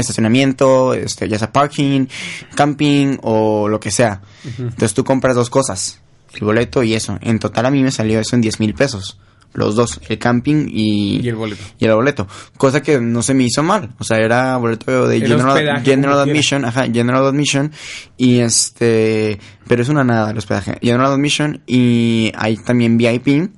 Estacionamiento, 0.00 0.94
este, 0.94 1.28
ya 1.28 1.38
sea 1.38 1.50
parking, 1.52 2.06
camping 2.54 3.16
o 3.22 3.68
lo 3.68 3.80
que 3.80 3.90
sea. 3.90 4.20
Entonces 4.58 4.94
tú 4.94 5.02
compras 5.02 5.34
dos 5.34 5.50
cosas, 5.50 6.00
el 6.34 6.40
boleto 6.44 6.82
y 6.84 6.94
eso. 6.94 7.18
En 7.20 7.38
total 7.40 7.66
a 7.66 7.70
mí 7.72 7.82
me 7.82 7.90
salió 7.90 8.20
eso 8.20 8.36
en 8.36 8.42
10 8.42 8.60
mil 8.60 8.74
pesos. 8.74 9.18
Los 9.56 9.74
dos, 9.74 10.00
el 10.08 10.18
camping 10.18 10.68
y, 10.70 11.20
Y 11.24 11.28
el 11.28 11.34
boleto. 11.34 11.62
y 11.78 11.84
el 11.86 11.94
boleto. 11.94 12.28
Cosa 12.58 12.82
que 12.82 13.00
no 13.00 13.22
se 13.22 13.32
me 13.34 13.44
hizo 13.44 13.62
mal. 13.62 13.94
O 13.98 14.04
sea, 14.04 14.18
era 14.18 14.56
boleto 14.58 15.08
de 15.08 15.16
El 15.16 15.22
General, 15.26 15.82
general. 15.82 16.18
Admission. 16.20 16.64
Ajá, 16.66 16.84
General 16.92 17.24
Admission. 17.26 17.72
Y 18.18 18.40
este... 18.40 19.38
Pero 19.66 19.82
es 19.82 19.88
una 19.88 20.04
nada 20.04 20.30
el 20.30 20.38
hospedaje. 20.38 20.78
General 20.82 21.12
Admission 21.12 21.62
y 21.66 22.30
hay 22.36 22.56
también 22.58 22.98
VIP. 22.98 23.50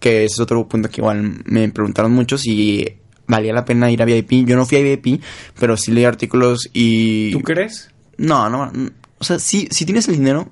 Que 0.00 0.24
ese 0.24 0.34
es 0.34 0.40
otro 0.40 0.66
punto 0.66 0.88
que 0.88 1.00
igual 1.00 1.42
me 1.44 1.68
preguntaron 1.68 2.12
mucho 2.12 2.38
si 2.38 2.86
valía 3.26 3.52
la 3.52 3.64
pena 3.64 3.90
ir 3.90 4.00
a 4.02 4.04
VIP. 4.04 4.46
Yo 4.46 4.56
no 4.56 4.64
fui 4.66 4.78
a 4.78 4.82
VIP, 4.82 5.22
pero 5.58 5.76
sí 5.76 5.92
leí 5.92 6.04
artículos 6.04 6.68
y... 6.72 7.32
¿Tú 7.32 7.40
crees? 7.40 7.90
No, 8.16 8.48
no. 8.48 8.70
no. 8.72 8.90
O 9.18 9.24
sea, 9.24 9.38
si, 9.38 9.68
si 9.70 9.84
tienes 9.84 10.08
el 10.08 10.16
dinero... 10.16 10.50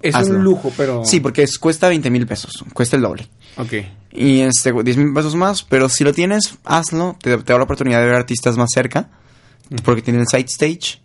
Es 0.00 0.14
Hazlo. 0.16 0.36
un 0.38 0.42
lujo, 0.44 0.72
pero... 0.76 1.04
Sí, 1.04 1.20
porque 1.20 1.44
es- 1.44 1.58
cuesta 1.58 1.88
20 1.88 2.10
mil 2.10 2.26
pesos. 2.26 2.64
Cuesta 2.72 2.96
el 2.96 3.02
doble. 3.02 3.28
Ok. 3.56 3.72
Y 4.12 4.40
este, 4.40 4.72
10 4.72 4.96
mil 4.98 5.14
pesos 5.14 5.34
más, 5.34 5.62
pero 5.62 5.88
si 5.88 6.04
lo 6.04 6.12
tienes, 6.12 6.58
hazlo. 6.64 7.16
Te, 7.20 7.36
te 7.38 7.52
da 7.52 7.58
la 7.58 7.64
oportunidad 7.64 8.00
de 8.00 8.06
ver 8.06 8.14
artistas 8.14 8.56
más 8.56 8.70
cerca, 8.72 9.08
porque 9.84 10.02
tiene 10.02 10.20
el 10.20 10.26
side 10.26 10.46
stage 10.46 11.00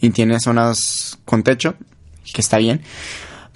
y 0.00 0.10
tiene 0.10 0.38
zonas 0.40 1.18
con 1.24 1.42
techo, 1.42 1.74
que 2.34 2.40
está 2.40 2.58
bien. 2.58 2.82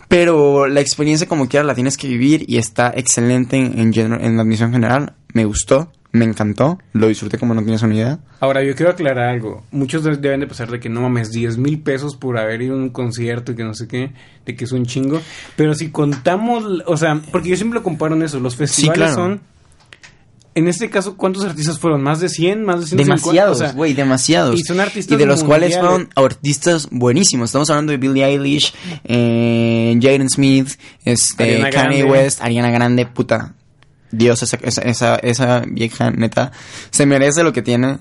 Pero 0.09 0.67
la 0.67 0.81
experiencia 0.81 1.29
como 1.29 1.49
quiera 1.49 1.65
la 1.65 1.75
tienes 1.75 1.97
que 1.97 2.09
vivir 2.09 2.45
y 2.49 2.59
está 2.59 2.93
excelente 2.95 3.57
en, 3.57 3.79
en, 3.79 3.93
en 3.95 4.37
la 4.37 4.43
admisión 4.43 4.73
general. 4.73 5.15
Me 5.33 5.45
gustó, 5.45 5.91
me 6.15 6.25
encantó, 6.25 6.79
lo 6.95 7.09
disfruté 7.09 7.37
como 7.39 7.53
no 7.55 7.63
tienes 7.63 7.83
una 7.83 7.95
idea. 7.95 8.19
Ahora, 8.41 8.63
yo 8.65 8.75
quiero 8.75 8.93
aclarar 8.93 9.29
algo. 9.29 9.65
Muchos 9.73 10.03
de- 10.05 10.17
deben 10.17 10.41
de 10.41 10.47
pasar 10.47 10.71
de 10.71 10.81
que 10.81 10.89
no 10.89 11.03
mames, 11.03 11.31
10 11.33 11.59
mil 11.59 11.81
pesos 11.81 12.17
por 12.17 12.39
haber 12.39 12.63
ido 12.63 12.75
a 12.75 12.79
un 12.79 12.91
concierto 12.91 13.53
y 13.53 13.57
que 13.57 13.65
no 13.65 13.75
sé 13.75 13.87
qué, 13.89 14.13
de 14.47 14.55
que 14.57 14.65
es 14.65 14.73
un 14.73 14.87
chingo. 14.87 15.21
Pero 15.57 15.75
si 15.75 15.91
contamos, 15.91 16.65
o 16.87 16.97
sea, 16.97 17.21
porque 17.33 17.51
yo 17.51 17.57
siempre 17.57 17.81
lo 17.81 17.83
comparo 17.83 18.15
en 18.15 18.23
eso, 18.23 18.41
los 18.41 18.57
festivales 18.57 18.97
claro. 18.97 19.15
son... 19.15 19.41
En 20.57 20.69
este 20.69 20.89
caso, 20.89 21.17
¿cuántos 21.17 21.45
artistas 21.45 21.81
fueron? 21.81 22.01
¿Más 22.01 22.21
de 22.21 22.29
100? 22.29 22.65
¿Más 22.65 22.79
de 22.83 22.87
150? 22.87 23.03
Demasiados, 23.05 23.57
O 23.57 23.65
sea, 23.65 23.73
güey, 23.73 23.93
demasiados. 23.93 24.55
y 24.61 24.63
son 24.63 24.79
artistas 24.79 25.13
Y 25.13 25.17
de 25.19 25.27
los 25.27 25.43
cuales 25.43 25.77
fueron 25.77 26.11
artistas 26.15 26.87
buenísimos. 26.93 27.49
Estamos 27.51 27.71
hablando 27.71 27.91
de 27.91 27.97
Billie 27.99 28.25
Eilish, 28.25 28.73
eh, 29.03 29.99
Jaden 30.01 30.31
Smith, 30.31 30.69
este, 31.05 31.61
Kanye. 31.71 32.05
West, 32.05 32.41
Ariana 32.41 32.71
Grande, 32.71 33.05
puta. 33.05 33.55
Dios, 34.15 34.43
esa, 34.43 34.57
esa, 34.63 34.83
esa, 34.83 35.17
esa 35.17 35.63
vieja 35.67 36.11
neta 36.11 36.53
se 36.91 37.07
merece 37.07 37.43
lo 37.43 37.53
que 37.53 37.63
tiene 37.63 37.99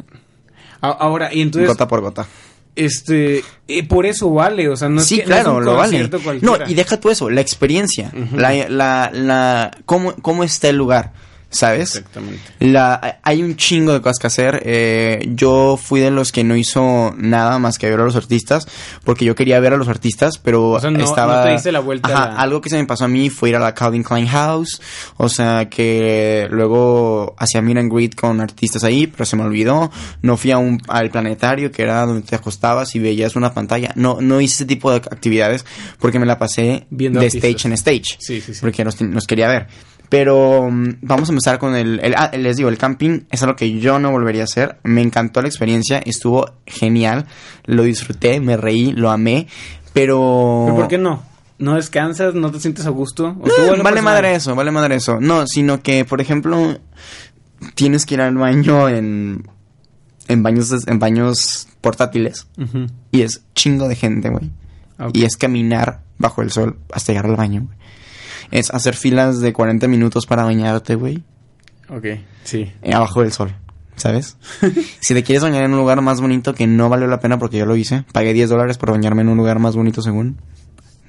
Ahora, 0.82 1.34
y 1.34 1.42
entonces, 1.42 1.70
gota 1.70 1.88
por 1.88 2.02
gota. 2.02 2.28
este, 2.76 3.44
eh, 3.68 3.88
por 3.88 4.06
eso 4.06 4.30
vale, 4.32 4.68
o 4.68 4.76
sea, 4.76 4.90
no 4.90 5.00
es 5.02 5.08
sí, 5.08 5.20
que- 5.20 5.26
no 5.26 5.36
es 5.36 5.42
claro, 5.44 5.58
un 5.60 5.66
lo 5.66 5.76
vale. 5.76 6.10
No, 6.42 6.58
y 6.68 6.74
deja 6.74 7.00
tú 7.00 7.10
eso, 7.10 7.30
la 7.30 7.40
experiencia, 7.42 8.12
la, 8.34 8.52
la, 8.70 9.10
la, 9.14 9.78
cómo, 9.86 10.14
cómo 10.22 10.44
está 10.44 10.68
el 10.70 10.76
lugar. 10.78 11.14
¿Sabes? 11.54 11.96
Exactamente. 11.96 12.42
La, 12.60 13.20
hay 13.24 13.42
un 13.44 13.56
chingo 13.56 13.94
de 13.94 14.02
cosas 14.02 14.18
que 14.20 14.28
hacer. 14.28 14.62
Eh, 14.66 15.30
yo 15.34 15.78
fui 15.82 16.02
de 16.02 16.12
los 16.12 16.32
que 16.32 16.44
no 16.44 16.56
hizo 16.58 17.14
nada 17.18 17.60
más 17.60 17.78
que 17.78 17.90
ver 17.90 18.00
a 18.00 18.04
los 18.04 18.16
artistas, 18.16 18.68
porque 19.06 19.24
yo 19.24 19.36
quería 19.36 19.60
ver 19.62 19.74
a 19.74 19.78
los 19.78 19.88
artistas, 19.88 20.38
pero 20.40 20.72
O 20.72 20.80
sea, 20.82 20.92
no- 20.92 21.04
estaba... 21.04 21.38
no 21.38 21.44
te 21.46 21.52
diste 21.54 21.72
la 21.72 21.80
vuelta 21.80 22.10
Ajá, 22.10 22.24
a 22.24 22.28
la- 22.34 22.36
algo 22.42 22.60
que 22.60 22.70
se 22.70 22.78
me 22.78 22.86
pasó 22.86 23.06
a 23.06 23.08
mí 23.08 23.30
fue 23.30 23.50
ir 23.50 23.56
a 23.56 23.60
la 23.60 23.74
Calvin 23.74 24.04
Klein 24.04 24.28
House, 24.28 24.82
o 25.18 25.30
sea, 25.30 25.70
que 25.70 26.48
luego 26.50 27.36
hacía 27.38 27.62
meet 27.62 27.78
and 27.78 27.92
greet 27.94 28.16
con 28.16 28.42
artistas 28.42 28.84
ahí, 28.84 29.08
pero 29.08 29.26
se 29.26 29.36
me 29.36 29.44
olvidó. 29.44 29.92
No 30.22 30.38
fui 30.38 30.52
a 30.52 30.58
un, 30.58 30.82
al 30.88 31.10
planetario, 31.12 31.72
que 31.72 31.84
era 31.84 32.06
donde 32.06 32.24
te 32.28 32.36
acostabas 32.36 32.96
y 32.96 33.00
veías 33.00 33.36
una 33.36 33.54
pantalla. 33.54 33.92
No, 33.96 34.18
no 34.22 34.42
hice 34.42 34.56
ese 34.56 34.66
tipo 34.66 34.90
de 34.92 34.98
actividades 34.98 35.66
porque 36.00 36.20
me 36.20 36.26
la 36.26 36.40
pasé 36.40 36.88
Viendo 36.90 37.20
de 37.20 37.28
artistas. 37.28 37.50
stage 37.50 37.68
en 37.68 37.74
stage 37.74 38.18
Sí, 38.20 38.42
sí, 38.42 38.54
sí. 38.54 38.60
porque 38.62 38.84
nos, 38.84 39.00
nos 39.02 39.28
quería 39.28 39.48
ver. 39.48 39.68
Pero 40.14 40.70
mm, 40.70 40.98
vamos 41.02 41.28
a 41.28 41.32
empezar 41.32 41.58
con 41.58 41.76
el, 41.76 42.00
el- 42.04 42.14
ah, 42.16 42.30
les 42.38 42.56
digo, 42.58 42.70
el 42.70 42.78
camping 42.78 43.22
es 43.32 43.42
algo 43.42 43.56
que 43.56 43.80
yo 43.80 43.98
no 43.98 44.12
volvería 44.12 44.42
a 44.42 44.46
hacer. 44.46 44.78
Me 44.84 45.02
encantó 45.02 45.42
la 45.42 45.48
experiencia, 45.48 45.98
estuvo 46.06 46.52
genial, 46.68 47.26
lo 47.66 47.82
disfruté, 47.82 48.40
me 48.40 48.56
reí, 48.56 48.92
lo 48.92 49.10
amé, 49.10 49.48
pero... 49.92 50.66
¿Pero 50.68 50.76
por 50.78 50.88
qué 50.88 51.00
no? 51.00 51.24
¿No 51.58 51.74
descansas? 51.76 52.36
¿No 52.36 52.52
te 52.52 52.60
sientes 52.60 52.86
a 52.86 52.90
gusto? 52.92 53.36
¿O 53.40 53.44
tú, 53.46 53.52
No, 53.58 53.64
en 53.64 53.64
lo 53.64 53.70
vale 53.70 53.84
personal? 53.84 54.04
madre 54.04 54.36
eso, 54.36 54.54
vale 54.54 54.70
madre 54.70 54.96
eso. 54.98 55.18
No, 55.20 55.48
sino 55.48 55.82
que, 55.82 56.06
por 56.06 56.22
ejemplo, 56.22 56.78
tienes 57.74 58.06
que 58.06 58.14
ir 58.14 58.22
al 58.22 58.36
baño 58.36 58.90
en, 58.90 59.48
en 60.28 60.44
baños, 60.44 60.72
en 60.86 61.00
baños 61.00 61.68
portátiles 61.82 62.48
y 63.12 63.22
es 63.22 63.44
chingo 63.56 63.88
de 63.88 63.96
gente, 63.96 64.30
güey. 64.30 64.52
Ok. 65.00 65.12
Y 65.18 65.26
es 65.26 65.38
caminar 65.38 66.02
bajo 66.20 66.44
el 66.44 66.52
sol 66.52 66.78
hasta 66.92 67.14
llegar 67.14 67.26
al 67.32 67.36
baño, 67.36 67.64
güey. 67.66 67.78
Es 68.54 68.70
hacer 68.72 68.96
filas 68.96 69.40
de 69.40 69.52
40 69.52 69.88
minutos 69.88 70.28
para 70.28 70.44
bañarte, 70.44 70.94
güey. 70.94 71.24
Ok, 71.90 72.06
sí. 72.44 72.72
eh, 72.84 72.94
abajo 72.94 73.22
del 73.22 73.32
sol, 73.32 73.52
¿sabes? 73.96 74.38
si 75.00 75.14
te 75.16 75.24
quieres 75.24 75.42
bañar 75.42 75.64
en 75.64 75.72
un 75.72 75.80
lugar 75.80 76.02
más 76.02 76.22
bonito 76.22 76.54
que 76.54 76.68
no 76.68 76.88
valió 76.88 77.08
la 77.08 77.20
pena 77.20 77.40
porque 77.40 77.58
yo 77.58 77.66
lo 77.66 77.76
hice, 77.76 78.04
pagué 78.14 78.32
10 78.34 78.50
dólares 78.52 78.78
por 78.78 78.92
bañarme 78.92 79.24
en 79.24 79.30
un 79.30 79.38
lugar 79.38 79.58
más 79.58 79.76
bonito 79.76 80.02
según 80.04 80.38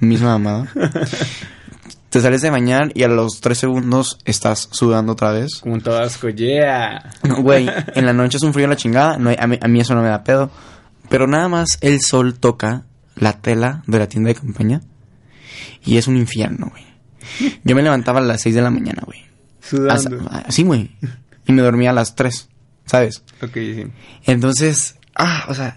misma 0.00 0.38
mamada. 0.38 0.68
te 2.10 2.20
sales 2.20 2.40
de 2.42 2.50
bañar 2.50 2.92
y 2.94 3.02
a 3.02 3.08
los 3.08 3.40
3 3.40 3.58
segundos 3.58 4.18
estás 4.24 4.68
sudando 4.72 5.12
otra 5.12 5.32
vez. 5.32 5.56
Como 5.60 5.74
un 5.74 5.80
tabasco, 5.82 6.28
yeah. 6.30 7.10
Güey, 7.40 7.68
en 7.94 8.06
la 8.06 8.12
noche 8.12 8.38
es 8.38 8.42
un 8.42 8.52
frío 8.54 8.66
a 8.66 8.70
la 8.70 8.76
chingada, 8.76 9.18
no 9.18 9.30
hay- 9.30 9.36
a, 9.38 9.46
mí, 9.46 9.58
a 9.60 9.68
mí 9.68 9.80
eso 9.80 9.94
no 9.94 10.02
me 10.02 10.08
da 10.08 10.24
pedo. 10.24 10.50
Pero 11.10 11.26
nada 11.26 11.48
más 11.48 11.76
el 11.82 12.00
sol 12.00 12.38
toca 12.38 12.84
la 13.16 13.34
tela 13.34 13.82
de 13.86 13.98
la 13.98 14.08
tienda 14.08 14.28
de 14.28 14.34
campaña 14.34 14.80
y 15.84 15.98
es 15.98 16.08
un 16.08 16.16
infierno, 16.16 16.68
güey. 16.70 16.84
Yo 17.64 17.74
me 17.76 17.82
levantaba 17.82 18.20
a 18.20 18.22
las 18.22 18.40
6 18.42 18.54
de 18.54 18.62
la 18.62 18.70
mañana, 18.70 19.02
güey. 19.04 19.20
Sudando. 19.60 20.28
Hasta- 20.30 20.50
Sí, 20.52 20.62
güey. 20.62 20.90
Y 21.46 21.52
me 21.52 21.62
dormía 21.62 21.90
a 21.90 21.92
las 21.94 22.14
3, 22.14 22.48
¿sabes? 22.86 23.22
Ok, 23.42 23.52
sí. 23.54 23.84
Entonces, 24.24 24.96
ah, 25.14 25.44
o 25.48 25.54
sea, 25.54 25.74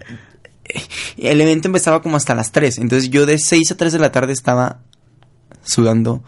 el 1.16 1.40
evento 1.40 1.68
empezaba 1.68 2.02
como 2.02 2.16
hasta 2.16 2.34
las 2.34 2.52
3. 2.52 2.78
Entonces 2.78 3.10
yo 3.10 3.26
de 3.26 3.38
6 3.38 3.70
a 3.72 3.76
3 3.76 3.92
de 3.92 3.98
la 3.98 4.12
tarde 4.12 4.32
estaba 4.32 4.80
sudando, 5.64 6.22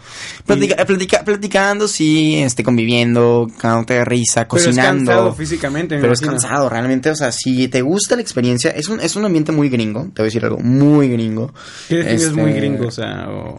platica- 0.47 0.85
platica- 0.85 1.25
platicando, 1.25 1.89
sí, 1.89 2.37
este, 2.43 2.63
conviviendo, 2.63 3.47
cagándote 3.59 3.95
de 3.95 4.05
risa, 4.05 4.47
Pero 4.47 4.59
es 4.59 4.65
cansado 4.77 4.97
cocinando. 4.99 5.35
físicamente, 5.35 5.95
me 5.95 6.01
Pero 6.03 6.13
es 6.13 6.21
cansado, 6.21 6.69
realmente, 6.69 7.11
o 7.11 7.17
sea, 7.17 7.33
si 7.33 7.69
te 7.69 7.81
gusta 7.81 8.17
la 8.17 8.23
experiencia, 8.23 8.71
es 8.71 8.89
un, 8.89 9.01
es 9.01 9.17
un 9.17 9.25
ambiente 9.25 9.51
muy 9.53 9.71
gringo, 9.71 10.03
te 10.15 10.21
voy 10.21 10.25
a 10.25 10.25
decir 10.25 10.45
algo, 10.45 10.59
muy 10.59 11.09
gringo. 11.09 11.55
¿Qué 11.89 11.97
defines 11.97 12.23
Este, 12.23 12.43
muy 12.43 12.53
gringo? 12.53 12.89
O 12.89 12.91
sea, 12.91 13.29
o... 13.31 13.59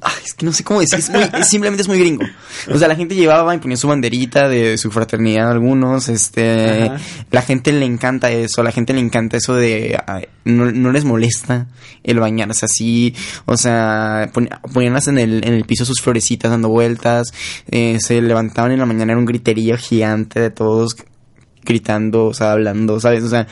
Ay, 0.00 0.12
es 0.24 0.34
que 0.34 0.46
no 0.46 0.52
sé 0.52 0.62
cómo 0.62 0.80
decir, 0.80 0.98
es 0.98 1.10
muy, 1.10 1.22
simplemente 1.44 1.82
es 1.82 1.88
muy 1.88 1.98
gringo. 1.98 2.24
O 2.72 2.78
sea, 2.78 2.86
la 2.88 2.94
gente 2.96 3.14
llevaba 3.14 3.54
y 3.54 3.58
ponía 3.58 3.76
su 3.76 3.88
banderita 3.88 4.48
de 4.48 4.78
su 4.78 4.90
fraternidad 4.90 5.50
algunos, 5.50 6.08
este, 6.08 6.84
Ajá. 6.84 6.96
la 7.30 7.42
gente 7.42 7.72
le 7.72 7.84
encanta 7.84 8.30
eso, 8.30 8.62
la 8.62 8.70
gente 8.72 8.92
le 8.92 9.00
encanta 9.00 9.36
eso 9.36 9.54
de, 9.54 10.00
ay, 10.06 10.26
no, 10.44 10.70
no 10.70 10.92
les 10.92 11.04
molesta 11.04 11.66
el 12.04 12.20
bañarse 12.20 12.66
así, 12.66 13.14
o 13.46 13.56
sea, 13.56 14.30
pon- 14.32 14.48
poníanlas 14.72 15.08
en 15.08 15.18
el, 15.18 15.44
en 15.44 15.54
el 15.54 15.64
piso 15.64 15.84
sus 15.84 16.00
florecitas 16.00 16.50
dando 16.50 16.68
vueltas, 16.68 17.32
eh, 17.70 17.98
se 18.00 18.20
levantaban 18.22 18.72
en 18.72 18.78
la 18.78 18.86
mañana, 18.86 19.12
era 19.12 19.18
un 19.18 19.26
griterío 19.26 19.76
gigante 19.76 20.38
de 20.40 20.50
todos 20.50 20.96
gritando, 21.62 22.26
o 22.26 22.34
sea, 22.34 22.52
hablando, 22.52 23.00
¿sabes? 23.00 23.24
O 23.24 23.28
sea, 23.28 23.46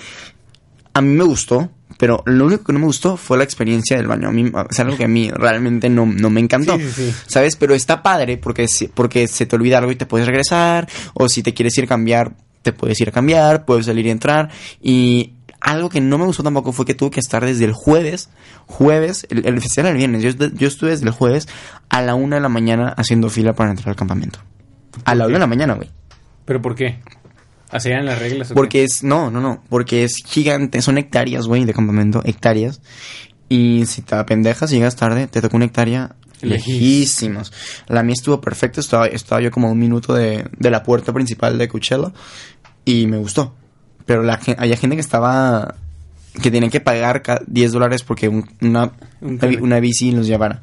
a 0.95 1.00
mí 1.00 1.09
me 1.14 1.25
gustó, 1.25 1.71
pero 2.02 2.21
lo 2.26 2.47
único 2.47 2.64
que 2.64 2.73
no 2.73 2.80
me 2.80 2.87
gustó 2.87 3.16
fue 3.16 3.38
la 3.38 3.44
experiencia 3.44 3.97
del 3.97 4.09
baño. 4.09 4.26
A 4.26 4.32
mí, 4.32 4.50
es 4.68 4.80
algo 4.80 4.97
que 4.97 5.04
a 5.04 5.09
mí 5.09 5.30
realmente 5.30 5.88
no, 5.88 6.04
no 6.04 6.30
me 6.30 6.40
encantó. 6.40 6.76
Sí, 6.76 6.90
sí, 6.90 7.12
sí. 7.12 7.14
¿Sabes? 7.28 7.54
Pero 7.54 7.76
está 7.76 8.02
padre 8.02 8.38
porque, 8.38 8.66
porque 8.92 9.28
se 9.28 9.47
te 9.47 9.54
olvida 9.54 9.78
algo 9.78 9.92
y 9.92 9.94
te 9.94 10.04
puedes 10.04 10.26
regresar. 10.26 10.88
O 11.14 11.28
si 11.28 11.44
te 11.44 11.54
quieres 11.54 11.78
ir 11.78 11.85
a 11.85 11.87
cambiar, 11.87 12.32
te 12.62 12.73
puedes 12.73 13.00
ir 13.00 13.11
a 13.11 13.12
cambiar, 13.12 13.64
puedes 13.64 13.87
salir 13.87 14.04
y 14.06 14.11
entrar. 14.11 14.50
Y 14.82 15.35
algo 15.61 15.90
que 15.90 16.00
no 16.00 16.18
me 16.18 16.25
gustó 16.25 16.42
tampoco 16.42 16.73
fue 16.73 16.85
que 16.85 16.94
tuve 16.94 17.12
que 17.12 17.21
estar 17.21 17.47
desde 17.47 17.66
el 17.66 17.73
jueves, 17.73 18.30
jueves, 18.66 19.25
el, 19.30 19.47
el 19.47 19.61
festival 19.61 19.87
era 19.87 19.90
el 19.90 19.99
viernes. 19.99 20.25
Yo, 20.25 20.49
yo 20.49 20.66
estuve 20.66 20.90
desde 20.90 21.06
el 21.06 21.12
jueves 21.12 21.47
a 21.88 22.02
la 22.02 22.16
una 22.16 22.35
de 22.35 22.42
la 22.42 22.49
mañana 22.49 22.92
haciendo 22.97 23.30
fila 23.30 23.52
para 23.52 23.71
entrar 23.71 23.90
al 23.90 23.97
campamento. 23.97 24.40
A 25.04 25.14
la 25.14 25.26
una 25.26 25.35
de 25.35 25.38
la 25.38 25.47
mañana, 25.47 25.75
güey. 25.75 25.88
¿Pero 26.47 26.61
por 26.61 26.75
qué? 26.75 26.99
¿Hacían 27.73 28.05
las 28.05 28.19
reglas 28.21 28.50
o 28.50 28.55
qué? 28.55 28.55
Porque 28.55 28.85
es, 28.85 29.02
no, 29.02 29.31
no, 29.31 29.41
no, 29.41 29.64
porque 29.69 30.05
es 30.05 30.17
gigante, 30.25 30.81
son 30.83 30.99
hectáreas, 30.99 31.47
güey, 31.47 31.64
de 31.64 31.75
campamento, 31.75 32.23
hectáreas. 32.25 32.81
Y 33.49 33.85
si 33.87 34.02
te 34.02 34.23
pendejas 34.25 34.71
y 34.73 34.76
llegas 34.76 34.95
tarde, 34.97 35.26
te 35.26 35.41
toca 35.43 35.57
una 35.57 35.64
hectárea 35.67 36.14
Lejís. 36.41 36.67
lejísimos. 36.69 37.52
La 37.88 38.02
mía 38.02 38.14
estuvo 38.14 38.41
perfecta, 38.41 38.81
estaba, 38.81 39.07
estaba 39.07 39.41
yo 39.41 39.50
como 39.50 39.69
a 39.69 39.73
un 39.73 39.79
minuto 39.79 40.14
de, 40.14 40.47
de 40.59 40.71
la 40.71 40.83
puerta 40.83 41.12
principal 41.12 41.59
de 41.59 41.69
Coachella 41.69 42.12
y 42.85 43.07
me 43.07 43.17
gustó. 43.19 43.55
Pero 44.07 44.23
la, 44.23 44.41
había 44.59 44.76
gente 44.76 44.97
que 44.97 45.00
estaba, 45.02 45.75
que 46.43 46.50
tenía 46.50 46.69
que 46.71 46.81
pagar 46.81 47.23
ca- 47.23 47.43
10 47.47 47.73
dólares 47.73 48.02
porque 48.02 48.29
un- 48.29 48.49
una, 48.61 48.93
una 49.21 49.81
bici 49.81 50.12
los 50.12 50.26
llevara. 50.26 50.61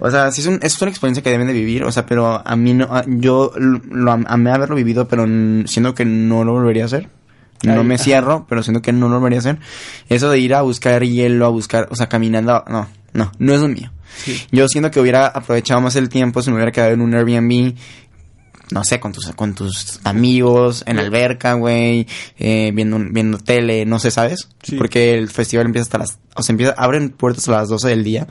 O 0.00 0.10
sea, 0.10 0.30
sí 0.32 0.40
es, 0.40 0.46
un- 0.46 0.58
es 0.62 0.80
una 0.80 0.90
experiencia 0.90 1.22
que 1.22 1.30
deben 1.30 1.46
de 1.46 1.52
vivir, 1.52 1.84
o 1.84 1.92
sea, 1.92 2.06
pero 2.06 2.42
a 2.46 2.56
mí 2.56 2.72
no, 2.74 2.88
yo 3.06 3.52
lo, 3.56 3.80
lo 3.90 4.12
am- 4.12 4.24
amé 4.28 4.50
haberlo 4.50 4.74
vivido, 4.76 5.06
pero 5.06 5.24
siento 5.66 5.94
que 5.94 6.04
no 6.04 6.42
lo 6.44 6.52
volvería 6.52 6.84
a 6.84 6.86
hacer. 6.86 7.08
No 7.62 7.80
Ay, 7.80 7.84
me 7.86 7.94
ajá. 7.96 8.04
cierro, 8.04 8.46
pero 8.48 8.62
siento 8.62 8.80
que 8.80 8.92
no 8.92 9.08
lo 9.10 9.16
volvería 9.16 9.38
a 9.38 9.40
hacer. 9.40 9.58
Eso 10.08 10.30
de 10.30 10.38
ir 10.38 10.54
a 10.54 10.62
buscar 10.62 11.02
hielo, 11.04 11.44
a 11.44 11.50
buscar, 11.50 11.88
o 11.90 11.94
sea, 11.96 12.08
caminando, 12.08 12.64
no, 12.68 12.88
no, 13.12 13.30
no 13.38 13.54
es 13.54 13.60
lo 13.60 13.68
mío. 13.68 13.92
Sí. 14.16 14.40
Yo 14.50 14.66
siento 14.68 14.90
que 14.90 14.98
hubiera 15.00 15.26
aprovechado 15.26 15.80
más 15.82 15.94
el 15.96 16.08
tiempo 16.08 16.40
si 16.42 16.48
me 16.50 16.56
hubiera 16.56 16.72
quedado 16.72 16.92
en 16.92 17.02
un 17.02 17.14
Airbnb, 17.14 17.74
no 18.72 18.84
sé, 18.84 19.00
con 19.00 19.12
tus, 19.12 19.26
con 19.32 19.54
tus 19.54 20.00
amigos, 20.04 20.82
en 20.86 20.96
la 20.96 21.02
alberca, 21.02 21.54
güey, 21.54 22.06
eh, 22.38 22.70
viendo, 22.74 22.98
viendo 23.10 23.38
tele, 23.38 23.84
no 23.86 23.98
sé, 23.98 24.10
¿sabes? 24.10 24.48
Sí. 24.62 24.76
Porque 24.76 25.14
el 25.14 25.28
festival 25.28 25.66
empieza 25.66 25.84
hasta 25.84 25.98
las, 25.98 26.18
o 26.34 26.42
sea, 26.42 26.52
empieza, 26.52 26.72
abren 26.76 27.10
puertas 27.10 27.48
a 27.48 27.52
las 27.52 27.68
12 27.68 27.88
del 27.88 28.04
día, 28.04 28.26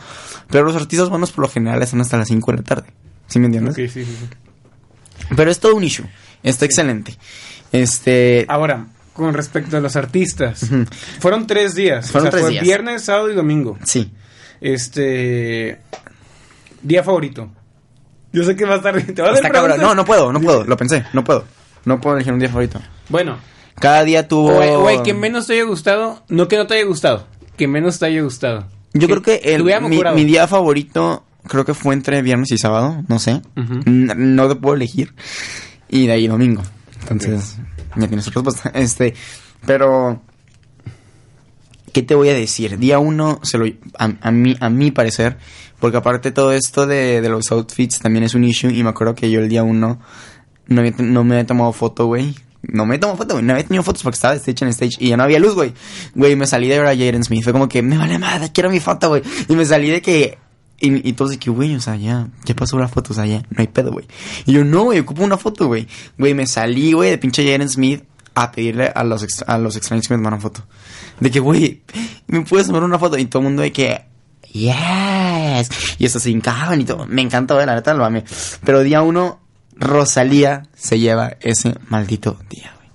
pero 0.50 0.64
los 0.66 0.76
artistas 0.76 1.10
buenos 1.10 1.32
por 1.32 1.44
lo 1.46 1.50
general 1.50 1.82
están 1.82 2.02
hasta 2.02 2.18
las 2.18 2.28
5 2.28 2.52
de 2.52 2.58
la 2.58 2.64
tarde. 2.64 2.88
¿Sí 3.28 3.40
me 3.40 3.46
entiendes? 3.46 3.76
Sí, 3.76 3.88
sí, 3.88 4.06
sí. 4.06 4.16
Pero 5.36 5.52
es 5.52 5.60
todo 5.60 5.76
un 5.76 5.84
issue. 5.84 6.06
Está 6.42 6.66
excelente. 6.66 7.16
Este, 7.72 8.46
Ahora, 8.48 8.88
con 9.14 9.34
respecto 9.34 9.78
a 9.78 9.80
los 9.80 9.96
artistas. 9.96 10.66
Fueron 11.20 11.46
tres 11.46 11.76
días. 11.76 12.10
Fueron 12.10 12.30
o 12.30 12.32
sea, 12.32 12.32
tres 12.32 12.42
fue 12.42 12.52
días. 12.52 12.64
viernes, 12.64 13.04
sábado 13.04 13.30
y 13.30 13.36
domingo. 13.36 13.78
sí. 13.84 14.12
Este... 14.62 15.80
Día 16.82 17.04
favorito. 17.04 17.50
Yo 18.32 18.44
sé 18.44 18.56
que 18.56 18.66
va 18.66 18.76
a 18.76 18.78
estar... 18.78 19.02
¿Te 19.02 19.22
vas 19.22 19.32
a 19.32 19.36
Está 19.36 19.50
cabrón. 19.50 19.80
No, 19.82 19.96
no 19.96 20.06
puedo, 20.06 20.32
no 20.32 20.40
puedo. 20.40 20.64
Lo 20.64 20.78
pensé, 20.78 21.06
no 21.14 21.24
puedo. 21.24 21.46
No 21.86 22.00
puedo 22.00 22.16
elegir 22.16 22.34
un 22.34 22.40
día 22.40 22.50
favorito. 22.50 22.80
Bueno, 23.10 23.38
Cada 23.80 24.04
día 24.04 24.28
tuvo... 24.28 24.54
güey, 24.54 24.76
güey, 24.76 25.04
que 25.04 25.14
menos 25.14 25.48
te 25.48 25.54
haya 25.54 25.64
gustado. 25.64 26.24
No 26.30 26.48
que 26.48 26.58
no 26.58 26.68
te 26.68 26.76
haya 26.76 26.86
gustado. 26.86 27.28
Que 27.58 27.68
menos 27.68 28.00
te 28.00 28.06
haya 28.06 28.22
gustado. 28.22 28.68
Yo 28.94 29.08
creo 29.08 29.22
que 29.22 29.36
el, 29.44 29.64
mi, 29.64 30.26
día 30.26 30.48
favorito 30.48 31.24
creo 31.48 31.64
que 31.64 31.74
fue 31.74 31.94
entre 31.94 32.22
viernes 32.22 32.52
y 32.52 32.58
sábado, 32.58 33.04
no 33.08 33.20
sé. 33.20 33.42
No 33.56 34.48
te 34.48 34.56
puedo 34.56 34.76
elegir. 34.76 35.14
Y 35.88 36.08
de 36.08 36.14
ahí 36.14 36.28
domingo. 36.28 36.64
Entonces, 37.02 37.58
ya 37.96 38.08
tienes 38.08 38.26
tu 38.26 38.32
respuesta. 38.32 38.72
Este, 38.74 39.14
pero... 39.66 40.22
¿Qué 41.92 42.04
te 42.04 42.14
voy 42.14 42.30
a 42.30 42.36
decir? 42.36 42.78
Día 42.78 43.00
uno, 43.00 43.40
se 43.42 43.58
lo, 43.58 43.66
a, 43.98 44.12
a, 44.22 44.32
mí, 44.32 44.56
a 44.60 44.70
mi 44.70 44.92
parecer, 44.92 45.38
porque 45.80 45.98
aparte 45.98 46.32
todo 46.32 46.52
esto 46.54 46.86
de, 46.88 47.22
de 47.22 47.30
los 47.30 47.52
outfits 47.52 48.00
también 48.00 48.24
es 48.24 48.34
un 48.36 48.44
issue, 48.44 48.70
y 48.72 48.84
me 48.84 48.90
acuerdo 48.90 49.16
que 49.16 49.30
yo 49.32 49.40
el 49.40 49.50
día 49.50 49.64
uno 49.64 50.00
no, 50.68 50.82
había- 50.82 50.94
no 51.00 51.24
me 51.24 51.36
había 51.36 51.46
tomado 51.48 51.72
foto, 51.74 52.06
güey. 52.06 52.36
No 52.62 52.86
me 52.86 53.00
tomado 53.00 53.18
foto, 53.18 53.36
güey. 53.36 53.46
No 53.46 53.54
había 53.54 53.66
tenido 53.66 53.84
fotos 53.84 54.04
porque 54.04 54.16
estaba 54.16 54.34
de 54.34 54.40
stage 54.42 54.66
en 54.66 54.70
stage 54.70 54.98
y 55.00 55.08
ya 55.10 55.18
no 55.18 55.24
había 55.24 55.40
luz, 55.40 55.56
güey. 55.56 55.74
Güey, 56.14 56.36
me 56.36 56.46
salí 56.46 56.68
de 56.68 56.78
ver 56.78 56.88
a 56.88 56.92
Jaden 56.92 57.24
Smith. 57.24 57.42
Fue 57.44 57.54
como 57.54 57.70
que, 57.70 57.82
me 57.82 57.98
vale 57.98 58.20
madre, 58.20 58.52
quiero 58.54 58.70
mi 58.70 58.82
foto, 58.82 59.08
güey. 59.08 59.24
Y 59.48 59.56
me 59.56 59.64
salí 59.66 59.90
de 59.90 60.02
que... 60.02 60.38
Y, 60.82 61.12
todos 61.14 61.32
de 61.32 61.40
que, 61.40 61.50
güey, 61.50 61.76
o 61.76 61.82
sea, 61.82 61.96
ya, 61.98 62.28
ya 62.46 62.56
pasó 62.56 62.78
la 62.80 62.88
foto, 62.88 63.12
o 63.12 63.16
sea, 63.16 63.26
ya, 63.26 63.40
no 63.50 63.58
hay 63.58 63.68
pedo, 63.68 63.92
güey. 63.92 64.06
Y 64.46 64.54
yo, 64.54 64.64
no, 64.64 64.84
güey, 64.84 65.00
ocupo 65.00 65.24
una 65.24 65.38
foto, 65.38 65.68
güey. 65.68 65.88
Güey, 66.18 66.34
me 66.34 66.48
salí, 66.48 66.94
güey, 66.94 67.10
de 67.12 67.18
pinche 67.18 67.44
Jaden 67.44 67.68
Smith 67.70 68.04
a 68.34 68.52
pedirle 68.52 68.90
a 68.94 69.04
los, 69.04 69.26
a 69.48 69.58
los 69.58 69.76
extraños 69.76 70.08
que 70.08 70.14
me 70.14 70.20
tomaran 70.20 70.40
foto. 70.40 70.64
De 71.20 71.32
que, 71.32 71.40
güey, 71.42 71.82
¿me 72.28 72.42
puedes 72.42 72.68
tomar 72.68 72.84
una 72.84 72.98
foto? 73.00 73.18
Y 73.18 73.26
todo 73.26 73.42
el 73.42 73.48
mundo 73.50 73.62
de 73.62 73.72
que, 73.74 74.06
Y 75.98 76.06
eso 76.06 76.20
se 76.20 76.30
hincaban 76.32 76.82
y 76.82 76.86
todo. 76.86 77.06
Me 77.08 77.22
encantó, 77.22 77.60
eh, 77.62 77.66
la 77.66 77.76
neta, 77.76 77.94
lo 77.94 78.06
amé. 78.06 78.24
Pero 78.64 78.82
día 78.82 79.02
uno, 79.02 79.40
Rosalía 79.76 80.64
se 80.76 81.00
lleva 81.00 81.34
ese 81.42 81.76
maldito 81.90 82.38
día, 82.50 82.74
güey. 82.78 82.90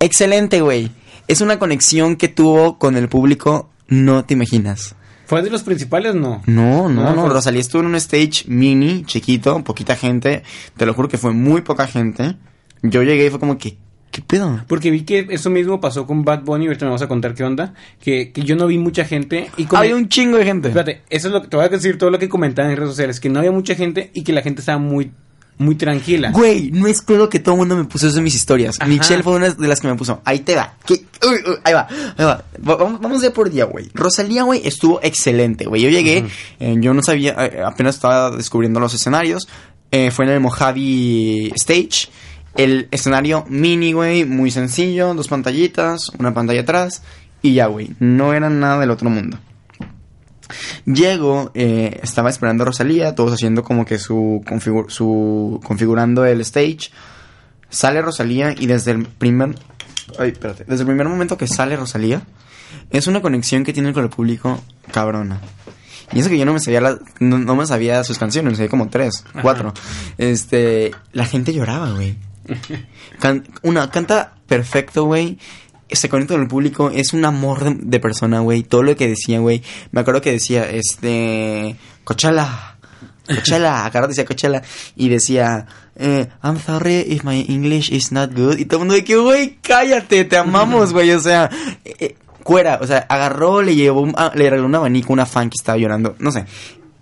Excelente, 0.00 0.60
güey. 0.60 0.90
Es 1.28 1.40
una 1.40 1.58
conexión 1.58 2.16
que 2.16 2.28
tuvo 2.28 2.78
con 2.78 2.96
el 2.96 3.08
público, 3.08 3.70
no 3.88 4.24
te 4.24 4.34
imaginas. 4.34 4.94
¿Fue 5.26 5.42
de 5.42 5.50
los 5.50 5.62
principales? 5.62 6.14
No. 6.14 6.42
No, 6.46 6.88
no, 6.88 7.02
No, 7.04 7.14
no. 7.14 7.20
fue- 7.22 7.30
Rosalía 7.30 7.60
estuvo 7.60 7.80
en 7.82 7.88
un 7.88 7.94
stage 7.96 8.44
mini, 8.48 9.04
chiquito, 9.06 9.62
poquita 9.64 9.96
gente. 9.96 10.42
Te 10.76 10.84
lo 10.84 10.92
juro 10.94 11.08
que 11.08 11.16
fue 11.18 11.32
muy 11.32 11.62
poca 11.62 11.86
gente. 11.86 12.36
Yo 12.82 13.02
llegué 13.02 13.26
y 13.26 13.30
fue 13.30 13.38
como 13.40 13.56
que, 13.56 13.78
¿qué 14.12 14.22
pedo? 14.22 14.62
Porque 14.68 14.92
vi 14.92 15.00
que 15.02 15.26
eso 15.30 15.50
mismo 15.50 15.80
pasó 15.80 16.06
con 16.06 16.24
Bad 16.24 16.42
Bunny, 16.44 16.66
ahorita 16.66 16.84
me 16.84 16.92
vas 16.92 17.02
a 17.02 17.08
contar 17.08 17.34
qué 17.34 17.42
onda, 17.42 17.74
que, 18.00 18.30
que 18.30 18.42
yo 18.42 18.54
no 18.54 18.68
vi 18.68 18.78
mucha 18.78 19.04
gente 19.04 19.50
y. 19.56 19.66
Había 19.74 19.96
un 19.96 20.08
chingo 20.08 20.38
de 20.38 20.44
gente. 20.44 20.68
Espérate, 20.68 21.02
eso 21.10 21.26
es 21.26 21.34
lo 21.34 21.42
que 21.42 21.48
te 21.48 21.56
voy 21.56 21.66
a 21.66 21.68
decir 21.68 21.98
todo 21.98 22.10
lo 22.10 22.20
que 22.20 22.28
comentaban 22.28 22.70
en 22.70 22.76
redes 22.76 22.90
sociales, 22.90 23.18
que 23.18 23.28
no 23.28 23.40
había 23.40 23.50
mucha 23.50 23.74
gente 23.74 24.12
y 24.14 24.22
que 24.22 24.32
la 24.32 24.42
gente 24.42 24.60
estaba 24.60 24.78
muy 24.78 25.10
muy 25.58 25.74
tranquila. 25.76 26.30
Güey, 26.32 26.70
no 26.72 26.86
es 26.88 27.02
creo 27.02 27.28
que 27.28 27.38
todo 27.38 27.54
el 27.54 27.58
mundo 27.60 27.76
me 27.76 27.84
puso 27.84 28.08
eso 28.08 28.18
en 28.18 28.24
mis 28.24 28.34
historias. 28.34 28.76
Ajá. 28.80 28.88
Michelle 28.88 29.22
fue 29.22 29.34
una 29.34 29.50
de 29.50 29.68
las 29.68 29.80
que 29.80 29.86
me 29.86 29.94
puso. 29.94 30.20
Ahí 30.24 30.40
te 30.40 30.56
va. 30.56 30.74
¿Qué? 30.84 30.94
Uy, 30.94 31.36
uy, 31.46 31.56
ahí 31.62 31.72
va. 31.74 31.86
Ahí 32.16 32.24
va. 32.24 32.44
Va- 32.68 32.76
Vamos, 32.76 33.00
vamos 33.00 33.20
día 33.20 33.32
por 33.32 33.48
día, 33.50 33.64
güey. 33.66 33.88
Rosalía, 33.94 34.42
güey, 34.44 34.62
estuvo 34.64 34.98
excelente, 35.02 35.66
güey. 35.66 35.82
Yo 35.82 35.88
llegué, 35.90 36.24
eh, 36.58 36.74
yo 36.80 36.94
no 36.94 37.02
sabía, 37.02 37.36
eh, 37.46 37.62
apenas 37.64 37.94
estaba 37.94 38.30
descubriendo 38.30 38.80
los 38.80 38.92
escenarios. 38.94 39.46
Eh, 39.92 40.10
fue 40.10 40.24
en 40.24 40.32
el 40.32 40.40
Mojave 40.40 41.52
Stage. 41.54 42.08
El 42.56 42.88
escenario 42.90 43.44
mini, 43.48 43.92
güey, 43.92 44.24
muy 44.24 44.50
sencillo. 44.50 45.14
Dos 45.14 45.28
pantallitas, 45.28 46.10
una 46.18 46.34
pantalla 46.34 46.60
atrás. 46.62 47.02
Y 47.40 47.54
ya, 47.54 47.66
güey. 47.66 47.90
No 47.98 48.34
era 48.34 48.50
nada 48.50 48.78
del 48.78 48.90
otro 48.90 49.08
mundo. 49.10 49.38
Llego, 50.84 51.50
eh, 51.54 52.00
estaba 52.02 52.28
esperando 52.28 52.64
a 52.64 52.66
Rosalía, 52.66 53.14
todos 53.14 53.32
haciendo 53.32 53.62
como 53.62 53.84
que 53.84 53.98
su, 53.98 54.42
configu- 54.44 54.90
su 54.90 55.60
configurando 55.64 56.24
el 56.24 56.40
stage. 56.42 56.90
Sale 57.70 58.02
Rosalía 58.02 58.54
y 58.58 58.66
desde 58.66 58.90
el 58.90 59.06
primer 59.06 59.54
ay, 60.18 60.30
espérate, 60.30 60.64
desde 60.66 60.82
el 60.82 60.88
primer 60.88 61.08
momento 61.08 61.38
que 61.38 61.46
sale 61.46 61.74
Rosalía 61.74 62.20
es 62.90 63.06
una 63.06 63.22
conexión 63.22 63.64
que 63.64 63.72
tiene 63.72 63.94
con 63.94 64.02
el 64.04 64.10
público 64.10 64.60
cabrona. 64.92 65.40
Y 66.12 66.18
eso 66.20 66.28
que 66.28 66.36
yo 66.36 66.44
no 66.44 66.52
me 66.52 66.60
sabía 66.60 66.82
la- 66.82 66.98
no, 67.18 67.38
no 67.38 67.56
me 67.56 67.64
sabía 67.66 68.04
sus 68.04 68.18
canciones, 68.18 68.50
me 68.52 68.56
sabía 68.56 68.68
como 68.68 68.90
tres, 68.90 69.24
cuatro. 69.40 69.72
Este, 70.18 70.90
la 71.12 71.24
gente 71.24 71.54
lloraba, 71.54 71.92
güey. 71.92 72.16
Can- 73.18 73.44
una 73.62 73.90
canta 73.90 74.34
perfecto, 74.46 75.04
güey. 75.04 75.38
Se 75.90 76.08
conecta 76.08 76.34
con 76.34 76.42
el 76.42 76.48
público, 76.48 76.90
es 76.90 77.12
un 77.12 77.24
amor 77.24 77.64
de, 77.64 77.76
de 77.78 78.00
persona, 78.00 78.40
güey. 78.40 78.62
Todo 78.62 78.82
lo 78.82 78.96
que 78.96 79.08
decía, 79.08 79.40
güey. 79.40 79.62
Me 79.90 80.00
acuerdo 80.00 80.22
que 80.22 80.32
decía, 80.32 80.64
este, 80.70 81.76
Coachella, 82.04 82.76
Coachella, 83.26 83.84
acá 83.84 84.06
decía 84.06 84.24
Coachella 84.24 84.62
y 84.96 85.10
decía, 85.10 85.66
eh, 85.96 86.28
I'm 86.42 86.58
sorry 86.58 87.04
if 87.08 87.24
my 87.24 87.44
English 87.48 87.90
is 87.92 88.10
not 88.10 88.32
good. 88.34 88.56
Y 88.58 88.64
todo 88.64 88.78
el 88.78 88.80
mundo 88.86 88.94
de 88.94 89.04
que, 89.04 89.16
güey, 89.16 89.58
cállate, 89.60 90.24
te 90.24 90.36
amamos, 90.38 90.92
güey. 90.94 91.10
O 91.12 91.20
sea, 91.20 91.50
eh, 91.84 91.94
eh, 91.98 92.16
cuera, 92.42 92.78
o 92.80 92.86
sea, 92.86 93.04
agarró, 93.10 93.60
le 93.60 93.74
llevó, 93.74 94.00
un- 94.00 94.14
ah, 94.16 94.32
le 94.34 94.48
regaló 94.48 94.64
un 94.66 94.74
abanico 94.74 95.12
una 95.12 95.26
fan 95.26 95.50
que 95.50 95.56
estaba 95.58 95.76
llorando. 95.76 96.16
No 96.20 96.32
sé. 96.32 96.46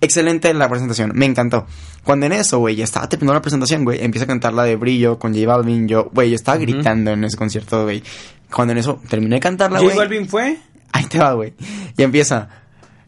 Excelente 0.02 0.52
la 0.54 0.68
presentación, 0.68 1.12
me 1.14 1.26
encantó. 1.26 1.66
Cuando 2.04 2.26
en 2.26 2.32
eso, 2.32 2.58
güey, 2.58 2.74
ya 2.76 2.84
estaba 2.84 3.08
terminando 3.08 3.34
la 3.34 3.42
presentación, 3.42 3.84
güey, 3.84 4.02
empieza 4.02 4.24
a 4.24 4.26
cantar 4.26 4.54
la 4.54 4.64
de 4.64 4.76
Brillo 4.76 5.18
con 5.18 5.34
J 5.34 5.46
Balvin. 5.46 5.86
Yo, 5.88 6.10
güey, 6.12 6.30
yo 6.30 6.36
estaba 6.36 6.56
gritando 6.58 7.10
en 7.10 7.24
ese 7.24 7.36
concierto, 7.36 7.82
güey. 7.84 8.02
Cuando 8.50 8.72
en 8.72 8.78
eso 8.78 9.00
terminé 9.08 9.36
de 9.36 9.40
cantarla, 9.40 9.78
J 9.78 9.84
güey. 9.92 9.96
Balvin 9.98 10.28
fue. 10.28 10.56
Ahí 10.92 11.04
te 11.04 11.18
va, 11.18 11.34
güey. 11.34 11.52
Y 11.98 12.02
empieza. 12.02 12.48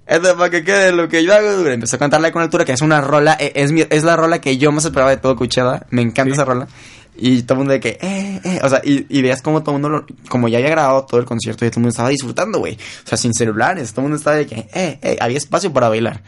Esto 0.07 0.29
es 0.29 0.35
para 0.35 0.51
que 0.51 0.63
quede 0.65 0.93
lo 0.93 1.09
que 1.09 1.25
yo 1.25 1.33
hago. 1.35 1.63
güey. 1.63 1.73
Empezó 1.75 1.97
a 1.97 1.99
cantarla 1.99 2.31
con 2.31 2.43
altura, 2.43 2.65
que 2.67 2.73
es 2.73 2.83
una 2.83 3.01
rola. 3.01 3.37
eh, 3.41 3.53
Es, 3.55 3.73
mi- 3.73 3.87
es 3.89 4.05
la 4.05 4.15
rola 4.17 4.41
que 4.41 4.59
yo 4.59 4.71
más 4.71 4.85
esperaba 4.85 5.11
de 5.11 5.17
todo 5.17 5.35
Coachella. 5.35 5.87
Me 5.91 6.03
encanta 6.03 6.25
Sí. 6.31 6.33
esa 6.35 6.45
rola. 6.45 6.69
Y 7.17 7.43
todo 7.43 7.55
el 7.55 7.59
mundo 7.59 7.73
de 7.73 7.81
que, 7.81 7.99
eh, 8.03 8.41
eh. 8.45 8.61
O 8.63 8.69
sea, 8.69 8.81
y, 8.85 9.07
y 9.09 9.23
veas 9.23 9.41
como 9.43 9.63
todo 9.63 9.77
el 9.77 9.81
mundo, 9.83 9.89
lo- 9.99 10.07
como 10.29 10.49
ya 10.49 10.59
había 10.59 10.71
grabado 10.71 11.05
todo 11.07 11.21
el 11.21 11.27
concierto, 11.27 11.65
y 11.65 11.69
todo 11.71 11.79
el 11.79 11.83
mundo 11.83 11.91
estaba 11.91 12.09
disfrutando, 12.11 12.59
güey. 12.59 12.75
O 12.75 13.09
sea, 13.09 13.17
sin 13.17 13.33
celulares. 13.33 13.93
Todo 13.93 14.03
el 14.03 14.11
mundo 14.11 14.17
estaba 14.19 14.37
de 14.37 14.47
que, 14.47 14.57
eh, 14.75 14.99
eh. 15.03 15.17
Había 15.21 15.39
espacio 15.39 15.73
para 15.73 15.89
bailar. 15.89 16.21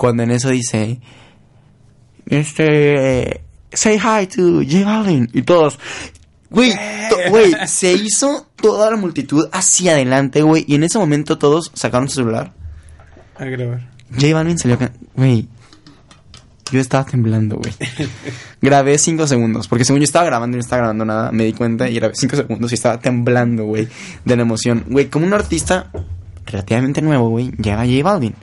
Cuando 0.00 0.22
en 0.22 0.30
eso 0.30 0.48
dice, 0.48 0.98
este, 2.24 3.42
say 3.70 3.98
hi 3.98 4.26
to 4.28 4.62
J 4.62 4.82
Balvin. 4.82 5.28
Y 5.34 5.42
todos, 5.42 5.78
güey, 6.48 6.72
güey, 7.28 7.54
se 7.66 7.92
hizo 7.92 8.46
toda 8.56 8.90
la 8.90 8.96
multitud 8.96 9.50
hacia 9.52 9.92
adelante, 9.92 10.40
güey. 10.40 10.64
Y 10.66 10.76
en 10.76 10.84
ese 10.84 10.98
momento 10.98 11.36
todos 11.36 11.70
sacaron 11.74 12.08
su 12.08 12.14
celular. 12.14 12.54
A 13.36 13.44
grabar. 13.44 13.90
J 14.18 14.32
Balvin 14.32 14.58
salió, 14.58 14.78
güey. 15.16 15.46
Yo 16.72 16.80
estaba 16.80 17.04
temblando, 17.04 17.58
güey. 17.58 17.74
grabé 18.62 18.96
cinco 18.96 19.26
segundos, 19.26 19.68
porque 19.68 19.84
según 19.84 20.00
yo 20.00 20.04
estaba 20.04 20.24
grabando 20.24 20.56
y 20.56 20.60
no 20.60 20.62
estaba 20.62 20.80
grabando 20.80 21.04
nada, 21.04 21.30
me 21.30 21.44
di 21.44 21.52
cuenta 21.52 21.90
y 21.90 21.96
grabé 21.96 22.14
cinco 22.16 22.36
segundos 22.36 22.72
y 22.72 22.74
estaba 22.74 22.98
temblando, 23.00 23.66
güey, 23.66 23.86
de 24.24 24.36
la 24.36 24.40
emoción. 24.40 24.82
Güey, 24.88 25.10
como 25.10 25.26
un 25.26 25.34
artista 25.34 25.90
relativamente 26.46 27.02
nuevo, 27.02 27.28
güey, 27.28 27.50
llega 27.50 27.84
J 27.84 28.02
Balvin. 28.02 28.34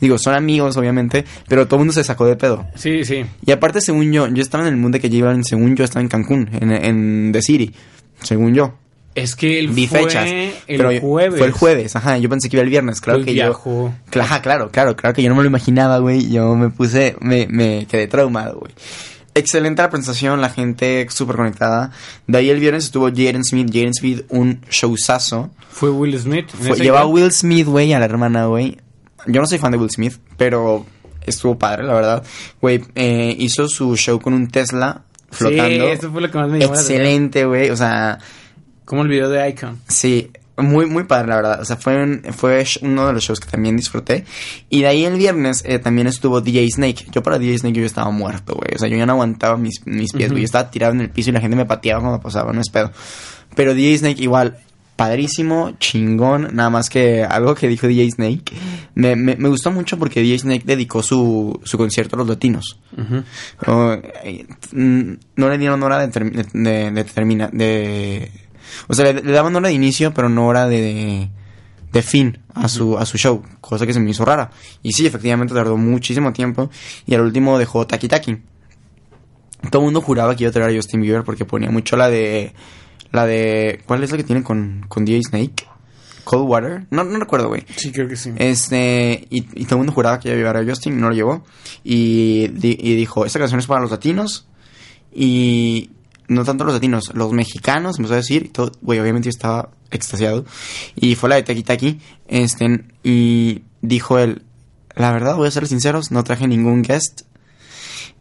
Digo, 0.00 0.18
son 0.18 0.34
amigos, 0.34 0.76
obviamente, 0.76 1.24
pero 1.48 1.66
todo 1.66 1.76
el 1.76 1.80
mundo 1.80 1.92
se 1.92 2.04
sacó 2.04 2.26
de 2.26 2.36
pedo. 2.36 2.66
Sí, 2.74 3.04
sí. 3.04 3.24
Y 3.44 3.50
aparte, 3.52 3.80
según 3.80 4.12
yo, 4.12 4.28
yo 4.28 4.42
estaba 4.42 4.66
en 4.66 4.74
el 4.74 4.80
mundo 4.80 4.98
que 5.00 5.08
Balvin, 5.08 5.44
según 5.44 5.74
yo, 5.76 5.84
estaba 5.84 6.02
en 6.02 6.08
Cancún, 6.08 6.48
en, 6.60 6.70
en 6.70 7.30
The 7.32 7.42
City, 7.42 7.74
según 8.22 8.54
yo. 8.54 8.74
Es 9.14 9.34
que 9.34 9.58
él 9.58 9.68
Vi 9.68 9.88
fue 9.88 10.04
fechas. 10.04 10.28
el 10.28 10.52
pero 10.66 11.00
jueves. 11.00 11.38
Fue 11.38 11.46
el 11.48 11.52
jueves, 11.52 11.96
ajá. 11.96 12.18
Yo 12.18 12.28
pensé 12.28 12.48
que 12.48 12.56
iba 12.56 12.62
el 12.62 12.70
viernes, 12.70 13.00
claro 13.00 13.18
Pues 13.18 13.26
que 13.26 13.32
viajó. 13.32 13.92
yo. 14.12 14.22
Ajá, 14.22 14.40
claro, 14.42 14.70
claro, 14.70 14.94
claro 14.94 15.12
que 15.14 15.22
yo 15.24 15.28
no 15.28 15.34
me 15.34 15.42
lo 15.42 15.48
imaginaba, 15.48 15.98
güey. 15.98 16.30
Yo 16.30 16.54
me 16.54 16.68
puse, 16.70 17.16
me, 17.20 17.48
me 17.48 17.86
quedé 17.86 18.06
traumado, 18.06 18.60
güey. 18.60 18.72
Excelente 19.34 19.82
la 19.82 19.90
presentación, 19.90 20.40
la 20.40 20.50
gente 20.50 21.06
súper 21.10 21.34
conectada. 21.36 21.90
De 22.28 22.38
ahí 22.38 22.50
el 22.50 22.60
viernes 22.60 22.84
estuvo 22.84 23.08
Jaden 23.08 23.44
Smith. 23.44 23.68
Jaden 23.72 23.94
Smith, 23.94 24.24
un 24.28 24.60
showzazo. 24.70 25.50
Fue 25.68 25.90
Will 25.90 26.16
Smith. 26.18 26.46
Fue, 26.52 26.70
ese 26.72 26.82
lleva 26.84 27.00
a. 27.00 27.06
Will 27.06 27.32
Smith, 27.32 27.66
güey, 27.66 27.92
a 27.92 27.98
la 27.98 28.04
hermana, 28.04 28.46
güey. 28.46 28.78
Yo 29.28 29.40
no 29.40 29.46
soy 29.46 29.58
fan 29.58 29.72
de 29.72 29.78
Will 29.78 29.90
Smith, 29.90 30.14
pero 30.36 30.84
estuvo 31.24 31.56
padre, 31.58 31.84
la 31.84 31.94
verdad. 31.94 32.22
Güey, 32.60 32.82
eh, 32.94 33.36
hizo 33.38 33.68
su 33.68 33.96
show 33.96 34.18
con 34.20 34.32
un 34.34 34.48
Tesla 34.48 35.02
flotando. 35.30 35.84
Sí, 35.86 35.90
eso 35.92 36.10
fue 36.10 36.22
lo 36.22 36.30
que 36.30 36.38
más 36.38 36.48
me 36.48 36.58
llamó. 36.58 36.74
Excelente, 36.74 37.44
güey. 37.44 37.70
O 37.70 37.76
sea, 37.76 38.18
Como 38.84 39.02
el 39.02 39.08
video 39.08 39.28
de 39.28 39.46
Icon. 39.50 39.78
Sí, 39.86 40.30
muy, 40.56 40.86
muy 40.86 41.04
padre, 41.04 41.28
la 41.28 41.36
verdad. 41.36 41.60
O 41.60 41.64
sea, 41.66 41.76
fue, 41.76 42.02
un- 42.02 42.22
fue 42.34 42.64
uno 42.80 43.06
de 43.06 43.12
los 43.12 43.22
shows 43.22 43.38
que 43.38 43.48
también 43.50 43.76
disfruté. 43.76 44.24
Y 44.70 44.80
de 44.80 44.86
ahí 44.88 45.04
el 45.04 45.16
viernes 45.18 45.62
eh, 45.66 45.78
también 45.78 46.06
estuvo 46.06 46.40
DJ 46.40 46.66
Snake. 46.70 47.06
Yo 47.12 47.22
para 47.22 47.38
DJ 47.38 47.58
Snake 47.58 47.78
yo 47.80 47.84
estaba 47.84 48.10
muerto, 48.10 48.54
güey. 48.54 48.74
O 48.74 48.78
sea, 48.78 48.88
yo 48.88 48.96
ya 48.96 49.04
no 49.06 49.12
aguantaba 49.12 49.56
mis, 49.58 49.82
mis 49.86 50.12
pies, 50.14 50.30
güey. 50.30 50.40
Yo 50.42 50.46
estaba 50.46 50.70
tirado 50.70 50.94
en 50.94 51.02
el 51.02 51.10
piso 51.10 51.28
y 51.30 51.34
la 51.34 51.40
gente 51.40 51.54
me 51.56 51.66
pateaba 51.66 52.00
cuando 52.00 52.18
pasaba, 52.20 52.52
no 52.54 52.60
es 52.62 52.70
pedo. 52.70 52.90
Pero 53.54 53.74
DJ 53.74 53.98
Snake 53.98 54.22
igual, 54.22 54.56
padrísimo, 54.98 55.70
chingón. 55.78 56.48
Nada 56.52 56.70
más 56.70 56.90
que 56.90 57.22
algo 57.24 57.54
que 57.54 57.68
dijo 57.68 57.86
DJ 57.86 58.10
Snake. 58.10 58.52
Me, 58.96 59.14
me, 59.14 59.36
me 59.36 59.48
gustó 59.48 59.70
mucho 59.70 59.96
porque 59.96 60.20
DJ 60.20 60.40
Snake 60.40 60.62
dedicó 60.66 61.02
su, 61.04 61.58
su 61.62 61.78
concierto 61.78 62.16
a 62.16 62.18
los 62.18 62.28
latinos. 62.28 62.80
Eh, 64.24 64.46
no 64.66 65.48
le 65.48 65.56
dieron 65.58 65.82
hora 65.84 66.06
de, 66.06 66.08
de, 66.52 66.90
de, 66.90 67.04
termina- 67.04 67.48
de- 67.52 68.30
o 68.88 68.94
sea, 68.94 69.04
le, 69.12 69.22
le 69.22 69.32
daban 69.32 69.54
hora 69.56 69.68
de 69.68 69.74
inicio, 69.74 70.12
pero 70.12 70.28
no 70.28 70.46
hora 70.48 70.66
de, 70.66 71.30
de 71.92 72.02
fin 72.02 72.38
a 72.54 72.68
su, 72.68 72.98
a 72.98 73.06
su 73.06 73.16
show, 73.18 73.42
cosa 73.60 73.86
que 73.86 73.92
se 73.94 74.00
me 74.00 74.10
hizo 74.10 74.24
rara. 74.24 74.50
Y 74.82 74.92
sí, 74.92 75.06
efectivamente 75.06 75.54
tardó 75.54 75.76
muchísimo 75.76 76.32
tiempo 76.32 76.70
y 77.06 77.14
al 77.14 77.20
último 77.22 77.56
dejó 77.58 77.86
Taki 77.86 78.08
Taki. 78.08 78.36
Todo 79.70 79.82
el 79.82 79.84
mundo 79.86 80.00
juraba 80.00 80.34
que 80.36 80.44
iba 80.44 80.50
a 80.50 80.52
traer 80.52 80.70
a 80.70 80.74
Justin 80.76 81.00
Bieber 81.02 81.22
porque 81.24 81.44
ponía 81.44 81.70
mucho 81.70 81.96
la 81.96 82.08
de, 82.08 82.52
la 83.12 83.26
de, 83.26 83.80
¿cuál 83.86 84.02
es 84.04 84.10
la 84.10 84.16
que 84.16 84.24
tiene 84.24 84.42
con, 84.42 84.84
con 84.88 85.04
DJ 85.04 85.22
Snake? 85.22 85.66
Cold 86.24 86.46
Water, 86.48 86.86
no, 86.90 87.04
no 87.04 87.18
recuerdo, 87.18 87.48
güey. 87.48 87.64
Sí, 87.76 87.90
creo 87.90 88.06
que 88.06 88.16
sí. 88.16 88.32
Este, 88.36 89.26
y, 89.30 89.38
y 89.60 89.64
todo 89.64 89.76
el 89.76 89.78
mundo 89.78 89.92
juraba 89.94 90.20
que 90.20 90.28
iba 90.28 90.34
a 90.34 90.38
llevar 90.38 90.56
a 90.58 90.64
Justin, 90.64 91.00
no 91.00 91.08
lo 91.08 91.14
llevó. 91.14 91.44
Y, 91.84 92.48
di- 92.48 92.76
y 92.78 92.94
dijo, 92.96 93.24
esta 93.24 93.38
canción 93.38 93.58
es 93.60 93.66
para 93.66 93.80
los 93.80 93.90
latinos. 93.90 94.46
Y 95.12 95.90
no 96.28 96.44
tanto 96.44 96.64
los 96.64 96.74
latinos, 96.74 97.12
los 97.14 97.32
mexicanos, 97.32 97.96
empezó 97.98 98.12
a 98.14 98.18
decir. 98.18 98.50
güey, 98.82 98.98
obviamente 99.00 99.26
yo 99.26 99.30
estaba 99.30 99.70
extasiado. 99.90 100.44
Y 100.96 101.14
fue 101.14 101.30
la 101.30 101.36
de 101.36 101.44
Taki 101.44 101.62
Taki. 101.62 102.00
Este, 102.26 102.84
y 103.02 103.62
dijo 103.80 104.18
él, 104.18 104.42
la 104.94 105.12
verdad, 105.12 105.36
voy 105.36 105.48
a 105.48 105.50
ser 105.50 105.66
sinceros, 105.66 106.10
no 106.10 106.24
traje 106.24 106.46
ningún 106.46 106.82
guest. 106.82 107.22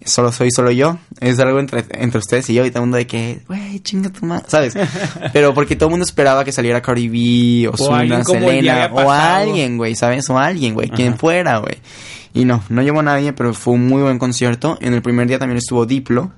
Solo 0.05 0.31
soy 0.31 0.51
solo 0.51 0.71
yo. 0.71 0.97
Es 1.19 1.39
algo 1.39 1.59
entre, 1.59 1.85
entre 1.91 2.19
ustedes 2.19 2.49
y 2.49 2.53
yo. 2.53 2.65
Y 2.65 2.69
todo 2.69 2.79
el 2.79 2.85
mundo 2.87 2.97
de 2.97 3.07
que, 3.07 3.41
güey, 3.47 3.79
chinga 3.79 4.09
tu 4.09 4.25
madre. 4.25 4.45
¿Sabes? 4.47 4.73
Pero 5.33 5.53
porque 5.53 5.75
todo 5.75 5.87
el 5.89 5.91
mundo 5.91 6.05
esperaba 6.05 6.45
que 6.45 6.51
saliera 6.51 6.81
Cardi 6.81 7.07
B, 7.09 7.67
o 7.67 7.73
Ozuna, 7.73 8.05
ya 8.05 8.23
Selena, 8.23 8.89
o 8.93 9.11
alguien, 9.11 9.77
güey, 9.77 9.95
¿sabes? 9.95 10.29
O 10.29 10.37
alguien, 10.37 10.73
güey, 10.73 10.89
quien 10.89 11.17
fuera, 11.17 11.57
güey. 11.57 11.77
Y 12.33 12.45
no, 12.45 12.63
no 12.69 12.83
llevó 12.83 12.99
a 12.99 13.03
nadie, 13.03 13.33
pero 13.33 13.53
fue 13.53 13.73
un 13.73 13.87
muy 13.87 14.01
buen 14.01 14.19
concierto. 14.19 14.77
En 14.81 14.93
el 14.93 15.01
primer 15.01 15.27
día 15.27 15.39
también 15.39 15.57
estuvo 15.57 15.85
Diplo. 15.85 16.31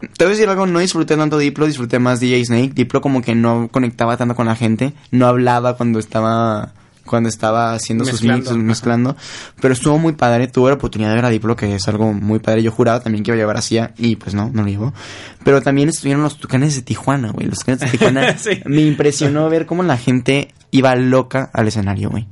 Te 0.00 0.24
voy 0.24 0.32
a 0.32 0.36
decir 0.36 0.48
algo, 0.48 0.66
no 0.66 0.80
disfruté 0.80 1.16
tanto 1.16 1.38
Diplo, 1.38 1.66
disfruté 1.66 2.00
más 2.00 2.18
DJ 2.18 2.44
Snake. 2.44 2.72
Diplo 2.74 3.00
como 3.00 3.22
que 3.22 3.36
no 3.36 3.68
conectaba 3.70 4.16
tanto 4.16 4.34
con 4.34 4.46
la 4.46 4.56
gente, 4.56 4.92
no 5.12 5.26
hablaba 5.26 5.76
cuando 5.76 6.00
estaba 6.00 6.72
cuando 7.06 7.28
estaba 7.28 7.74
haciendo 7.74 8.04
sus 8.04 8.22
mixes, 8.22 8.56
mezclando. 8.56 9.16
Pero 9.60 9.74
estuvo 9.74 9.98
muy 9.98 10.12
padre. 10.12 10.48
Tuve 10.48 10.70
la 10.70 10.76
oportunidad 10.76 11.10
de 11.10 11.16
ver 11.16 11.24
a 11.24 11.30
Diplo, 11.30 11.56
que 11.56 11.74
es 11.74 11.88
algo 11.88 12.12
muy 12.12 12.38
padre. 12.38 12.62
Yo 12.62 12.70
juraba 12.70 13.00
también 13.00 13.24
que 13.24 13.30
iba 13.30 13.36
a 13.36 13.38
llevar 13.38 13.56
así, 13.56 13.78
y 13.98 14.16
pues 14.16 14.34
no, 14.34 14.50
no 14.52 14.62
lo 14.62 14.68
llevó. 14.68 14.92
Pero 15.44 15.60
también 15.62 15.88
estuvieron 15.88 16.22
los 16.22 16.38
tucanes 16.38 16.74
de 16.74 16.82
Tijuana, 16.82 17.30
güey. 17.32 17.46
Los 17.48 17.58
tucanes 17.58 17.80
de 17.80 17.88
Tijuana. 17.88 18.36
Sí. 18.38 18.60
Me 18.64 18.82
impresionó 18.82 19.48
ver 19.48 19.66
cómo 19.66 19.82
la 19.82 19.96
gente 19.96 20.52
iba 20.70 20.94
loca 20.96 21.50
al 21.52 21.68
escenario, 21.68 22.10
güey. 22.10 22.26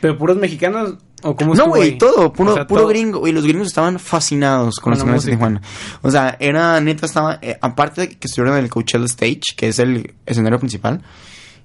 ¿Pero 0.00 0.18
puros 0.18 0.36
mexicanos 0.36 0.96
o 1.22 1.36
cómo 1.36 1.54
No, 1.54 1.68
güey, 1.68 1.96
todo, 1.98 2.32
puro, 2.32 2.52
O 2.52 2.54
sea, 2.54 2.66
puro 2.66 2.82
todo. 2.82 2.88
gringo. 2.88 3.20
Güey, 3.20 3.32
los 3.32 3.44
gringos 3.44 3.68
estaban 3.68 3.98
fascinados 4.00 4.76
con 4.76 4.84
Con 4.84 4.90
los 4.92 4.98
tucanes 5.00 5.24
de. 5.24 5.32
Tijuana. 5.32 5.62
O 6.02 6.10
sea, 6.10 6.36
era, 6.40 6.80
neta, 6.80 7.06
estaba, 7.06 7.38
eh, 7.40 7.56
aparte 7.60 8.00
de 8.00 8.08
que 8.08 8.26
estuvieron 8.26 8.58
en 8.58 8.64
el 8.64 8.70
Coachella 8.70 9.04
Stage, 9.04 9.40
que 9.56 9.68
es 9.68 9.78
el 9.78 10.14
escenario 10.26 10.58
principal, 10.58 11.02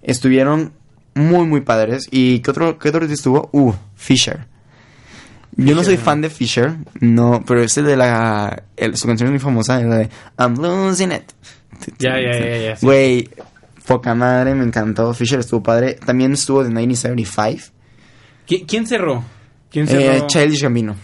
estuvieron 0.04 0.74
muy, 1.18 1.46
muy 1.46 1.62
padres. 1.62 2.08
¿Y 2.12 2.40
qué 2.40 2.52
otro, 2.52 2.78
qué 2.80 2.90
otro 2.90 3.06
estuvo? 3.06 3.50
Uh, 3.52 3.74
Fisher. 3.96 4.46
Yo 5.60 5.74
no 5.76 5.84
soy 5.84 5.98
fan 5.98 6.22
de 6.22 6.30
Fisher, 6.30 6.76
no, 7.00 7.44
pero 7.48 7.64
es 7.64 7.76
el 7.78 7.86
de 7.86 7.98
la, 7.98 8.64
el- 8.76 8.96
su 8.96 9.08
canción 9.08 9.28
es 9.28 9.32
muy 9.32 9.40
famosa, 9.40 9.80
la 9.82 9.98
de 9.98 10.10
I'm 10.38 10.56
losing 10.62 11.12
it. 11.12 11.32
Ya, 11.98 12.20
ya, 12.22 12.38
ya, 12.40 12.58
ya. 12.58 12.78
Güey, 12.82 13.28
poca 13.88 14.14
madre, 14.14 14.54
me 14.54 14.64
encantó. 14.64 15.14
Fisher 15.16 15.40
estuvo 15.40 15.64
padre. 15.64 15.96
También 15.96 16.34
estuvo 16.34 16.64
de 16.64 16.70
1975. 16.70 17.74
¿Qui- 18.48 18.66
¿Quién 18.68 18.86
cerró? 18.86 19.24
¿Quién 19.72 19.88
cerró? 19.88 20.02
Eh, 20.14 20.24
Childish 20.28 20.62
Gambino. 20.62 20.96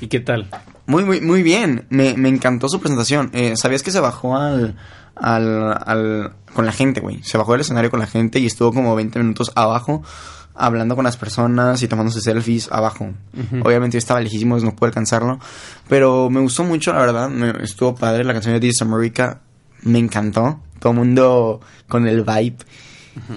¿Y 0.00 0.06
qué 0.06 0.20
tal? 0.20 0.48
Muy, 0.86 1.04
muy, 1.04 1.20
muy 1.20 1.42
bien. 1.42 1.84
Me, 1.90 2.14
me 2.16 2.28
encantó 2.30 2.68
su 2.70 2.80
presentación. 2.80 3.30
Eh, 3.34 3.52
¿Sabías 3.56 3.82
que 3.82 3.90
se 3.90 4.00
bajó 4.00 4.36
al, 4.36 4.76
al, 5.20 5.72
al, 5.86 6.32
con 6.54 6.66
la 6.66 6.72
gente, 6.72 7.00
güey? 7.00 7.22
Se 7.22 7.38
bajó 7.38 7.52
del 7.52 7.60
escenario 7.62 7.90
con 7.90 8.00
la 8.00 8.06
gente 8.06 8.38
y 8.38 8.46
estuvo 8.46 8.72
como 8.72 8.94
20 8.94 9.18
minutos 9.18 9.52
abajo 9.54 10.02
hablando 10.60 10.94
con 10.94 11.04
las 11.04 11.16
personas 11.16 11.82
y 11.82 11.88
tomándose 11.88 12.20
selfies 12.20 12.70
abajo. 12.70 13.12
Obviamente 13.62 13.94
yo 13.94 13.98
estaba 13.98 14.20
lejísimos, 14.20 14.62
no 14.62 14.76
pude 14.76 14.88
alcanzarlo. 14.88 15.38
Pero 15.88 16.28
me 16.30 16.40
gustó 16.40 16.64
mucho, 16.64 16.92
la 16.92 17.00
verdad. 17.00 17.28
Me, 17.28 17.50
estuvo 17.64 17.94
padre. 17.94 18.24
La 18.24 18.32
canción 18.32 18.54
de 18.54 18.60
This 18.60 18.76
is 18.76 18.82
America 18.82 19.40
me 19.82 19.98
encantó. 19.98 20.60
Todo 20.78 20.92
el 20.92 20.98
mundo 20.98 21.60
con 21.88 22.06
el 22.06 22.22
vibe. 22.22 22.56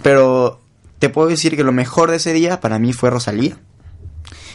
Pero 0.01 0.61
te 0.99 1.09
puedo 1.09 1.29
decir 1.29 1.55
que 1.55 1.63
lo 1.63 1.71
mejor 1.71 2.11
de 2.11 2.17
ese 2.17 2.33
día 2.33 2.59
para 2.59 2.77
mí 2.77 2.93
fue 2.93 3.09
Rosalía. 3.09 3.57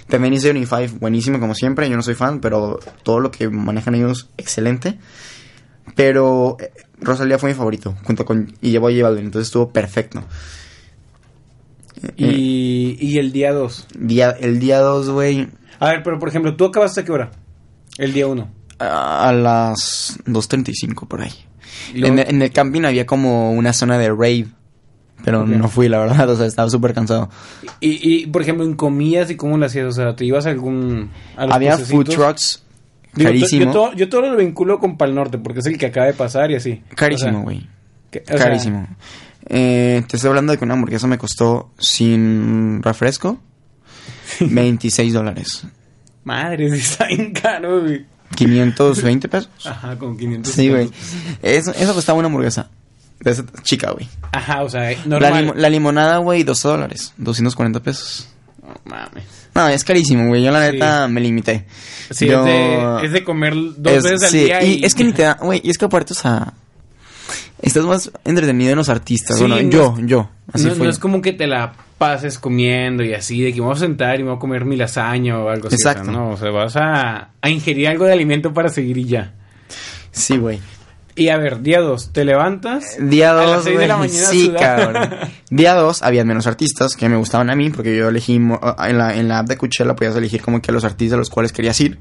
También 0.08 0.32
hice 0.32 0.50
Unify, 0.50 0.86
buenísimo 0.88 1.38
como 1.40 1.54
siempre. 1.54 1.88
Yo 1.88 1.96
no 1.96 2.02
soy 2.02 2.14
fan, 2.14 2.40
pero 2.40 2.78
todo 3.02 3.20
lo 3.20 3.30
que 3.30 3.48
manejan 3.48 3.94
ellos, 3.94 4.28
excelente. 4.38 4.98
Pero 5.94 6.56
eh, 6.60 6.72
Rosalía 7.00 7.38
fue 7.38 7.50
mi 7.50 7.54
favorito, 7.54 7.94
junto 8.04 8.24
con. 8.24 8.52
Y 8.60 8.70
llevó 8.70 8.88
a 8.88 8.90
J 8.90 9.02
Balvin, 9.04 9.26
entonces 9.26 9.48
estuvo 9.48 9.70
perfecto. 9.70 10.22
Eh, 12.02 12.12
Y, 12.16 12.96
y 13.00 13.18
el 13.18 13.32
día 13.32 13.52
2. 13.52 13.86
día, 13.98 14.30
el 14.30 14.60
día 14.60 14.80
2, 14.80 15.10
güey, 15.10 15.48
A 15.80 15.88
ver, 15.90 16.02
pero 16.02 16.18
por 16.18 16.28
ejemplo, 16.28 16.56
¿tú 16.56 16.64
acabaste 16.66 17.00
a 17.00 17.04
qué 17.04 17.12
hora? 17.12 17.30
El 17.98 18.12
día 18.12 18.26
1. 18.26 18.48
a 18.80 19.32
las 19.32 20.18
2.35 20.26 21.06
por 21.08 21.20
ahí. 21.22 21.32
Y 21.94 22.04
En, 22.04 22.18
el- 22.18 22.28
en 22.28 22.42
el 22.42 22.52
camping 22.52 22.82
había 22.84 23.06
como 23.06 23.52
una 23.52 23.72
zona 23.72 23.98
de 23.98 24.08
rave. 24.10 24.46
Pero 25.24 25.44
no 25.44 25.68
fui, 25.68 25.88
la 25.88 25.98
verdad, 25.98 26.30
o 26.30 26.36
sea, 26.36 26.46
estaba 26.46 26.70
súper 26.70 26.94
cansado. 26.94 27.28
Y, 27.80 27.98
y, 28.22 28.26
por 28.28 28.42
ejemplo, 28.42 28.64
en 28.64 28.74
comidas 28.76 29.30
y 29.32 29.36
cómo 29.36 29.58
lo 29.58 29.66
hacías, 29.66 29.86
o 29.86 29.92
sea, 29.92 30.14
¿te 30.14 30.24
ibas 30.24 30.46
a 30.46 30.50
algún... 30.50 31.10
A 31.36 31.42
Había 31.54 31.76
food 31.76 32.04
trucks 32.08 32.62
Digo, 33.14 33.28
carísimo. 33.30 33.64
Yo 33.66 33.72
todo, 33.72 33.92
yo 33.94 34.08
todo 34.08 34.20
lo 34.22 34.36
vinculo 34.36 34.78
con 34.78 34.96
Pal 34.96 35.14
Norte, 35.14 35.38
porque 35.38 35.60
es 35.60 35.66
el 35.66 35.78
que 35.78 35.86
acaba 35.86 36.06
de 36.06 36.14
pasar 36.14 36.50
y 36.50 36.56
así. 36.56 36.82
Carísimo, 36.94 37.42
güey. 37.42 37.66
que- 38.10 38.22
o 38.24 38.26
sea, 38.28 38.38
Carísimo. 38.38 38.86
Eh, 39.50 40.02
te 40.08 40.16
estoy 40.16 40.28
hablando 40.28 40.52
de 40.52 40.58
que 40.58 40.64
una 40.64 40.74
hamburguesa 40.74 41.06
me 41.06 41.16
costó 41.18 41.70
sin 41.78 42.82
refresco 42.82 43.38
26 44.40 45.12
dólares. 45.12 45.64
madre, 46.24 46.70
sí 46.70 46.78
está 46.78 47.06
bien 47.06 47.32
caro, 47.32 47.80
güey. 47.82 48.04
520 48.36 49.28
pesos. 49.28 49.48
Ajá, 49.64 49.96
con 49.98 50.16
500 50.16 50.52
Sí, 50.52 50.68
güey. 50.68 50.90
Eso, 51.42 51.70
eso 51.72 51.94
costaba 51.94 52.18
una 52.18 52.26
hamburguesa. 52.28 52.68
De 53.20 53.30
esa 53.32 53.44
chica, 53.62 53.90
güey. 53.92 54.06
Ajá, 54.32 54.62
o 54.62 54.68
sea, 54.68 54.82
La, 54.90 54.96
normal. 55.06 55.40
limo- 55.46 55.54
la 55.54 55.68
limonada, 55.70 56.18
güey, 56.18 56.44
12 56.44 56.68
dólares. 56.68 57.14
240 57.16 57.80
pesos. 57.82 58.28
No 58.62 58.74
mames. 58.84 59.24
No, 59.58 59.68
es 59.68 59.84
carísimo, 59.84 60.26
güey. 60.28 60.42
Yo 60.42 60.50
la 60.50 60.66
Sí. 60.66 60.72
neta 60.72 61.08
me 61.08 61.20
limité. 61.20 61.64
Sí, 62.10 62.26
Yo- 62.26 62.40
es, 62.46 63.00
de, 63.02 63.06
es 63.06 63.12
de 63.12 63.24
comer 63.24 63.54
dos 63.54 63.92
es- 63.92 64.02
veces 64.04 64.22
al 64.22 64.30
sí, 64.30 64.44
día 64.44 64.62
y, 64.62 64.74
y... 64.80 64.84
es 64.84 64.94
que 64.94 65.04
ni 65.04 65.12
te 65.12 65.22
da, 65.22 65.34
güey, 65.42 65.60
y 65.62 65.70
es 65.70 65.76
que 65.78 65.84
aparte, 65.84 66.12
o 66.12 66.16
sea, 66.16 66.52
estás 67.60 67.84
más 67.84 68.10
entretenido 68.24 68.70
en 68.72 68.76
los 68.78 68.88
artistas. 68.88 69.36
Sí, 69.36 69.42
bueno, 69.44 69.56
no 69.62 69.68
yo, 69.70 69.96
yo, 70.04 70.30
así 70.52 70.66
no, 70.66 70.74
fue. 70.74 70.84
no 70.84 70.90
es 70.90 70.98
como 70.98 71.20
que 71.20 71.32
te 71.32 71.46
la 71.46 71.72
pases 71.98 72.38
comiendo 72.38 73.02
y 73.02 73.12
así, 73.12 73.42
de 73.42 73.52
que 73.52 73.60
me 73.60 73.66
voy 73.66 73.74
a 73.74 73.78
sentar 73.78 74.18
y 74.20 74.22
me 74.22 74.30
voy 74.30 74.36
a 74.36 74.40
comer 74.40 74.64
mi 74.64 74.76
lasaña 74.76 75.38
o 75.38 75.48
algo 75.48 75.66
así. 75.68 75.74
o 75.74 75.78
sea, 75.78 75.92
Exacto. 75.92 76.12
no, 76.12 76.30
o 76.30 76.36
sea, 76.36 76.50
vas 76.50 76.76
a, 76.76 77.30
a 77.42 77.50
ingerir 77.50 77.88
algo 77.88 78.04
de 78.04 78.12
alimento 78.12 78.54
para 78.54 78.68
seguir 78.68 78.96
y 78.98 79.04
ya. 79.06 79.32
Sí, 80.12 80.36
güey. 80.38 80.60
Y 81.18 81.28
a 81.30 81.36
ver, 81.36 81.60
día 81.62 81.80
2, 81.80 82.12
te 82.12 82.24
levantas. 82.24 82.96
Día 83.00 83.32
A 83.32 83.34
las 83.34 83.46
2, 83.56 83.64
seis 83.64 83.78
de 83.78 83.88
la 83.88 83.96
mañana 83.96 84.26
Sí, 84.28 84.52
cabrón. 84.58 85.10
Día 85.50 85.74
2 85.74 86.02
había 86.02 86.24
menos 86.24 86.46
artistas 86.46 86.94
que 86.94 87.08
me 87.08 87.16
gustaban 87.16 87.50
a 87.50 87.56
mí 87.56 87.70
porque 87.70 87.96
yo 87.96 88.08
elegí 88.08 88.38
mo- 88.38 88.60
en 88.78 88.98
la, 88.98 89.16
en 89.16 89.26
la 89.28 89.40
app 89.40 89.48
de 89.48 89.56
Coachella 89.56 89.96
podías 89.96 90.14
elegir 90.14 90.40
como 90.42 90.62
que 90.62 90.70
los 90.70 90.84
artistas 90.84 91.14
a 91.16 91.18
los 91.18 91.28
cuales 91.30 91.52
querías 91.52 91.80
ir. 91.80 91.98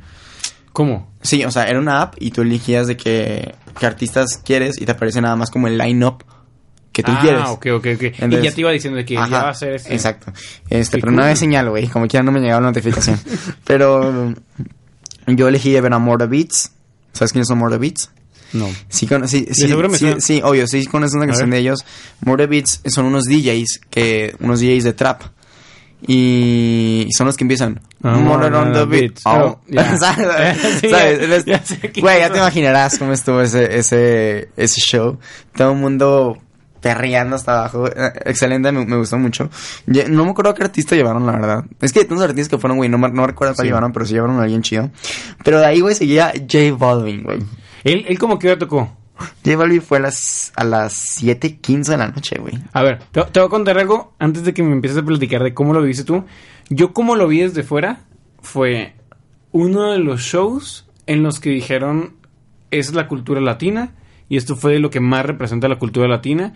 ¿Cómo? 0.71 1.11
Sí, 1.21 1.43
o 1.43 1.49
sea, 1.49 1.67
era 1.67 1.79
una 1.79 2.01
app 2.03 2.13
y 2.19 2.29
tú 2.29 2.43
elegías 2.43 2.85
de 2.85 2.95
qué, 2.95 3.55
qué 3.79 3.85
artistas 3.87 4.37
quieres 4.45 4.79
y 4.79 4.85
te 4.85 4.91
aparece 4.91 5.19
nada 5.19 5.35
más 5.35 5.49
como 5.49 5.67
el 5.67 5.77
line-up 5.79 6.23
que 6.91 7.01
tú 7.01 7.11
ah, 7.15 7.19
quieres. 7.21 7.41
ok, 7.47 7.67
ok, 7.77 7.87
ok. 7.95 8.31
y 8.31 8.41
ya 8.41 8.51
te 8.51 8.61
iba 8.61 8.71
diciendo 8.71 8.97
de 8.97 9.05
que 9.05 9.17
Ajá, 9.17 9.29
ya 9.29 9.43
va 9.43 9.49
a 9.49 9.53
ser 9.55 9.73
este. 9.73 9.93
Exacto. 9.93 10.31
Este, 10.69 10.99
pero 10.99 11.11
no 11.11 11.17
cool. 11.17 11.23
había 11.23 11.35
señal, 11.35 11.69
güey. 11.71 11.87
Como 11.87 12.07
quiera 12.07 12.23
no 12.23 12.31
me 12.31 12.39
llegaba 12.39 12.61
la 12.61 12.67
notificación. 12.67 13.19
pero 13.65 14.33
yo 15.25 15.47
elegí 15.47 15.79
ver 15.79 15.93
a 15.93 15.97
More 15.99 16.25
the 16.25 16.29
Beats. 16.29 16.71
¿Sabes 17.13 17.31
quiénes 17.31 17.47
son 17.47 17.57
More 17.57 17.77
Beats? 17.79 18.11
No. 18.53 18.67
Sí, 18.89 19.07
con- 19.07 19.27
sí, 19.27 19.47
sí, 19.51 19.67
sí, 19.97 20.13
sí, 20.19 20.41
obvio, 20.43 20.67
sí 20.67 20.85
conoces 20.85 21.15
una 21.15 21.25
canción 21.27 21.49
de 21.49 21.57
ellos. 21.57 21.85
More 22.25 22.43
the 22.43 22.47
Beats 22.47 22.81
son 22.87 23.05
unos 23.05 23.25
DJs 23.25 23.81
que, 23.89 24.35
unos 24.39 24.59
DJs 24.59 24.83
de 24.85 24.93
trap. 24.93 25.21
Y 26.05 27.07
son 27.17 27.25
los 27.27 27.35
que 27.37 27.43
empiezan. 27.43 27.81
Ah, 28.03 28.17
More 28.17 28.55
on 28.55 28.71
the 28.71 28.85
beat. 28.85 29.19
Oh. 29.25 29.31
Oh, 29.31 29.59
Güey, 32.01 32.19
ya 32.19 32.29
te 32.31 32.37
imaginarás 32.37 32.99
cómo 32.99 33.13
estuvo 33.13 33.41
ese, 33.41 33.77
ese, 33.77 34.49
ese 34.55 34.81
show. 34.81 35.17
Todo 35.55 35.71
el 35.71 35.77
mundo 35.79 36.37
perreando 36.81 37.35
hasta 37.35 37.57
abajo. 37.59 37.87
Eh, 37.87 38.11
Excelente, 38.25 38.71
me, 38.71 38.85
me 38.85 38.97
gustó 38.97 39.17
mucho. 39.17 39.49
No 39.87 40.23
me 40.25 40.31
acuerdo 40.31 40.53
qué 40.53 40.63
artista 40.63 40.95
llevaron, 40.95 41.25
la 41.25 41.31
verdad. 41.33 41.65
Es 41.81 41.91
que 41.91 42.05
todos 42.05 42.21
los 42.21 42.29
artistas 42.29 42.49
que 42.49 42.57
fueron, 42.59 42.77
güey, 42.77 42.89
no, 42.89 42.97
me- 42.99 43.09
no 43.09 43.25
recuerdo 43.25 43.55
cuál 43.55 43.65
Sí. 43.65 43.69
llevaron, 43.69 43.91
pero 43.91 44.05
sí 44.05 44.13
llevaron 44.13 44.39
a 44.39 44.43
alguien 44.43 44.61
chido. 44.61 44.91
Pero 45.43 45.59
de 45.59 45.65
ahí, 45.65 45.79
güey, 45.81 45.95
seguía 45.95 46.31
J 46.35 46.75
Balvin, 46.77 47.23
güey. 47.23 47.39
¿Él, 47.87 48.05
él 48.07 48.19
como 48.19 48.37
que 48.37 48.47
ya 48.47 48.57
tocó? 48.57 48.91
J 49.43 49.57
Balvin 49.57 49.81
fue 49.81 49.97
a 49.97 50.01
las, 50.01 50.51
a 50.55 50.63
las 50.63 51.21
7.15 51.21 51.85
de 51.85 51.97
la 51.97 52.07
noche, 52.09 52.37
güey. 52.39 52.53
A 52.73 52.83
ver, 52.83 52.99
te, 53.11 53.23
te 53.23 53.39
voy 53.39 53.47
a 53.47 53.49
contar 53.49 53.77
algo 53.77 54.13
antes 54.19 54.43
de 54.43 54.53
que 54.53 54.61
me 54.61 54.73
empieces 54.73 54.99
a 54.99 55.05
platicar 55.05 55.43
de 55.43 55.53
cómo 55.53 55.73
lo 55.73 55.81
viste 55.81 56.03
tú. 56.03 56.23
Yo 56.69 56.93
como 56.93 57.15
lo 57.15 57.27
vi 57.27 57.39
desde 57.39 57.63
fuera 57.63 58.01
fue 58.41 58.93
uno 59.51 59.91
de 59.91 59.99
los 59.99 60.21
shows 60.21 60.87
en 61.05 61.23
los 61.23 61.39
que 61.39 61.49
dijeron 61.49 62.15
es 62.71 62.93
la 62.93 63.07
cultura 63.07 63.41
latina 63.41 63.93
y 64.29 64.37
esto 64.37 64.55
fue 64.55 64.73
de 64.73 64.79
lo 64.79 64.89
que 64.89 64.99
más 64.99 65.25
representa 65.25 65.67
la 65.67 65.79
cultura 65.79 66.07
latina. 66.07 66.53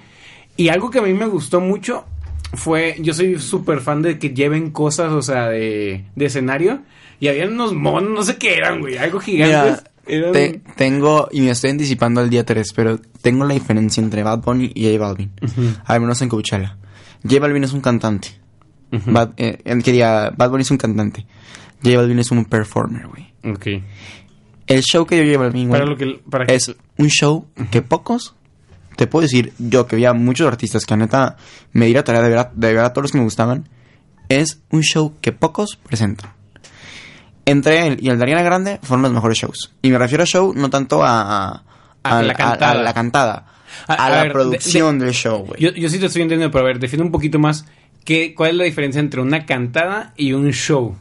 Y 0.57 0.67
algo 0.67 0.91
que 0.91 0.99
a 0.99 1.03
mí 1.03 1.13
me 1.13 1.25
gustó 1.27 1.61
mucho 1.61 2.05
fue, 2.53 2.97
yo 2.99 3.13
soy 3.13 3.39
súper 3.39 3.79
fan 3.79 4.01
de 4.01 4.19
que 4.19 4.31
lleven 4.31 4.71
cosas, 4.71 5.13
o 5.13 5.21
sea, 5.21 5.47
de, 5.47 6.05
de 6.15 6.25
escenario. 6.25 6.81
Y 7.19 7.29
había 7.29 7.47
unos 7.47 7.73
monos, 7.73 8.09
no 8.09 8.23
sé 8.23 8.37
qué 8.37 8.55
eran, 8.55 8.81
güey, 8.81 8.97
algo 8.97 9.19
gigantes. 9.19 9.83
Eran- 10.13 10.31
te- 10.33 10.61
tengo, 10.75 11.27
y 11.31 11.41
me 11.41 11.51
estoy 11.51 11.69
anticipando 11.71 12.21
al 12.21 12.29
día 12.29 12.45
3, 12.45 12.73
pero 12.75 12.99
tengo 13.21 13.45
la 13.45 13.53
diferencia 13.53 14.03
entre 14.03 14.23
Bad 14.23 14.39
Bunny 14.43 14.71
y 14.75 14.85
J 14.85 14.99
Balvin. 15.03 15.31
Ujú. 15.41 15.61
Al 15.85 16.01
menos 16.01 16.21
en 16.21 16.29
Coachella. 16.29 16.77
J 17.23 17.39
Balvin 17.39 17.63
es 17.63 17.73
un 17.73 17.81
cantante. 17.81 18.29
Ujú. 18.91 19.11
Bad, 19.11 19.31
eh, 19.37 19.61
Bad 20.37 20.49
Bunny 20.49 20.61
es 20.63 20.71
un 20.71 20.77
cantante. 20.77 21.25
J 21.83 21.95
Balvin 21.97 22.19
es 22.19 22.29
un 22.31 22.45
performer, 22.45 23.07
güey. 23.07 23.33
Ok. 23.53 23.67
El 24.67 24.81
show 24.83 25.05
que 25.05 25.21
dio 25.21 25.31
J 25.33 25.39
Balvin, 25.43 25.67
güey, 25.69 25.79
Para 25.79 25.89
lo 25.91 25.97
que... 25.97 26.19
Para 26.29 26.45
que- 26.45 26.55
es 26.55 26.75
un 26.97 27.07
show 27.09 27.47
que 27.71 27.81
pocos, 27.81 28.35
te 28.97 29.07
puedo 29.07 29.23
decir, 29.23 29.53
yo 29.59 29.87
que 29.87 29.95
veía 29.95 30.13
muchos 30.13 30.47
artistas 30.47 30.85
que 30.85 30.95
neta 30.97 31.37
me 31.73 31.85
di 31.85 31.93
la 31.93 32.03
tarea 32.03 32.21
de 32.21 32.29
ver, 32.29 32.37
a, 32.37 32.51
de 32.53 32.73
ver 32.73 32.83
a 32.83 32.91
todos 32.93 33.03
los 33.05 33.11
que 33.11 33.17
me 33.17 33.23
gustaban, 33.23 33.67
es 34.29 34.61
un 34.71 34.81
show 34.81 35.13
que 35.21 35.31
pocos 35.31 35.77
presentan. 35.77 36.31
Entre 37.45 37.87
él 37.87 37.97
y 38.01 38.09
el 38.09 38.17
de 38.17 38.23
Ariana 38.23 38.43
Grande 38.43 38.79
fueron 38.83 39.01
los 39.03 39.11
mejores 39.11 39.37
shows. 39.37 39.71
Y 39.81 39.89
me 39.89 39.97
refiero 39.97 40.23
a 40.23 40.27
show 40.27 40.53
no 40.55 40.69
tanto 40.69 41.03
a, 41.03 41.49
a, 41.51 41.63
A 42.03 42.21
la 42.21 42.33
cantada. 42.33 42.71
a 42.71 42.75
la 42.83 42.93
cantada, 42.93 43.45
A- 43.87 43.93
a, 43.93 44.05
a 44.05 44.09
la 44.09 44.21
ver, 44.23 44.31
producción 44.33 44.99
del 44.99 45.11
show, 45.11 45.39
güey. 45.45 45.59
Yo, 45.59 45.71
yo 45.71 45.89
sí 45.89 45.97
te 45.99 46.05
estoy 46.05 46.21
entendiendo, 46.21 46.51
pero 46.51 46.65
a 46.65 46.67
ver, 46.67 46.79
define 46.79 47.03
un 47.03 47.11
poquito 47.11 47.39
más 47.39 47.65
¿qué, 48.05 48.33
¿cuál 48.35 48.51
es 48.51 48.55
la 48.57 48.63
diferencia 48.65 48.99
entre 48.99 49.21
una 49.21 49.45
cantada 49.45 50.13
y 50.17 50.33
un 50.33 50.51
show? 50.51 50.95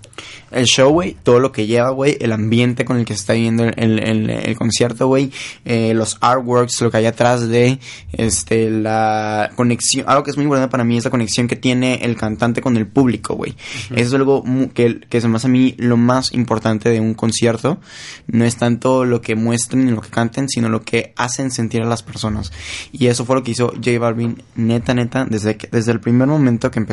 El 0.51 0.65
show, 0.67 0.91
güey, 0.93 1.17
todo 1.23 1.39
lo 1.39 1.53
que 1.53 1.67
lleva, 1.67 1.91
güey, 1.91 2.17
el 2.21 2.33
ambiente 2.33 2.85
con 2.85 2.99
el 2.99 3.05
que 3.05 3.15
se 3.15 3.21
está 3.21 3.33
viendo 3.35 3.63
el, 3.65 3.73
el, 3.79 3.99
el- 4.01 4.31
el 4.31 4.57
concierto, 4.57 5.07
güey, 5.07 5.31
eh, 5.65 5.95
los 5.95 6.19
artworks, 6.21 6.81
lo 6.83 6.91
que 6.91 6.97
hay 6.99 7.07
atrás 7.07 7.49
de, 7.49 7.79
este, 8.13 8.69
la 8.69 9.51
conexión, 9.55 10.05
algo 10.09 10.25
que 10.25 10.33
es 10.33 10.37
muy 10.37 10.45
importante 10.45 10.71
para 10.71 10.83
mí 10.85 10.97
es 10.97 11.05
la 11.05 11.11
conexión 11.11 11.47
que 11.47 11.55
tiene 11.55 12.01
el 12.03 12.17
cantante 12.17 12.61
con 12.61 12.77
el 12.77 12.87
público, 12.89 13.35
güey. 13.37 13.55
Eso 13.95 14.09
es 14.09 14.15
algo 14.15 14.45
que, 14.75 14.99
que 15.09 15.19
es 15.19 15.25
más 15.27 15.45
a 15.45 15.49
mí 15.49 15.75
lo 15.79 15.97
más 15.97 16.33
importante 16.35 16.91
de 16.91 17.01
un 17.01 17.15
concierto. 17.15 17.81
No 18.27 18.45
es 18.45 18.57
tanto 18.57 19.05
lo 19.05 19.23
que 19.23 19.37
muestren 19.37 19.87
ni 19.87 19.93
lo 19.93 20.01
que 20.01 20.11
canten, 20.11 20.49
sino 20.49 20.69
lo 20.69 20.83
que 20.83 21.13
hacen 21.17 21.53
sentir 21.53 21.81
a 21.83 21.87
las 21.87 22.03
personas. 22.03 22.53
Y 22.93 23.07
eso 23.07 23.25
fue 23.25 23.37
lo 23.37 23.45
que 23.45 23.53
hizo 23.53 23.69
J 23.69 23.99
Balvin, 24.01 24.43
neta, 24.57 24.95
neta, 24.95 25.25
desde, 25.25 25.57
que, 25.57 25.69
desde 25.69 25.93
el 25.93 26.01
primer 26.01 26.27
momento 26.27 26.71
que 26.73 26.81
empezó 26.81 26.90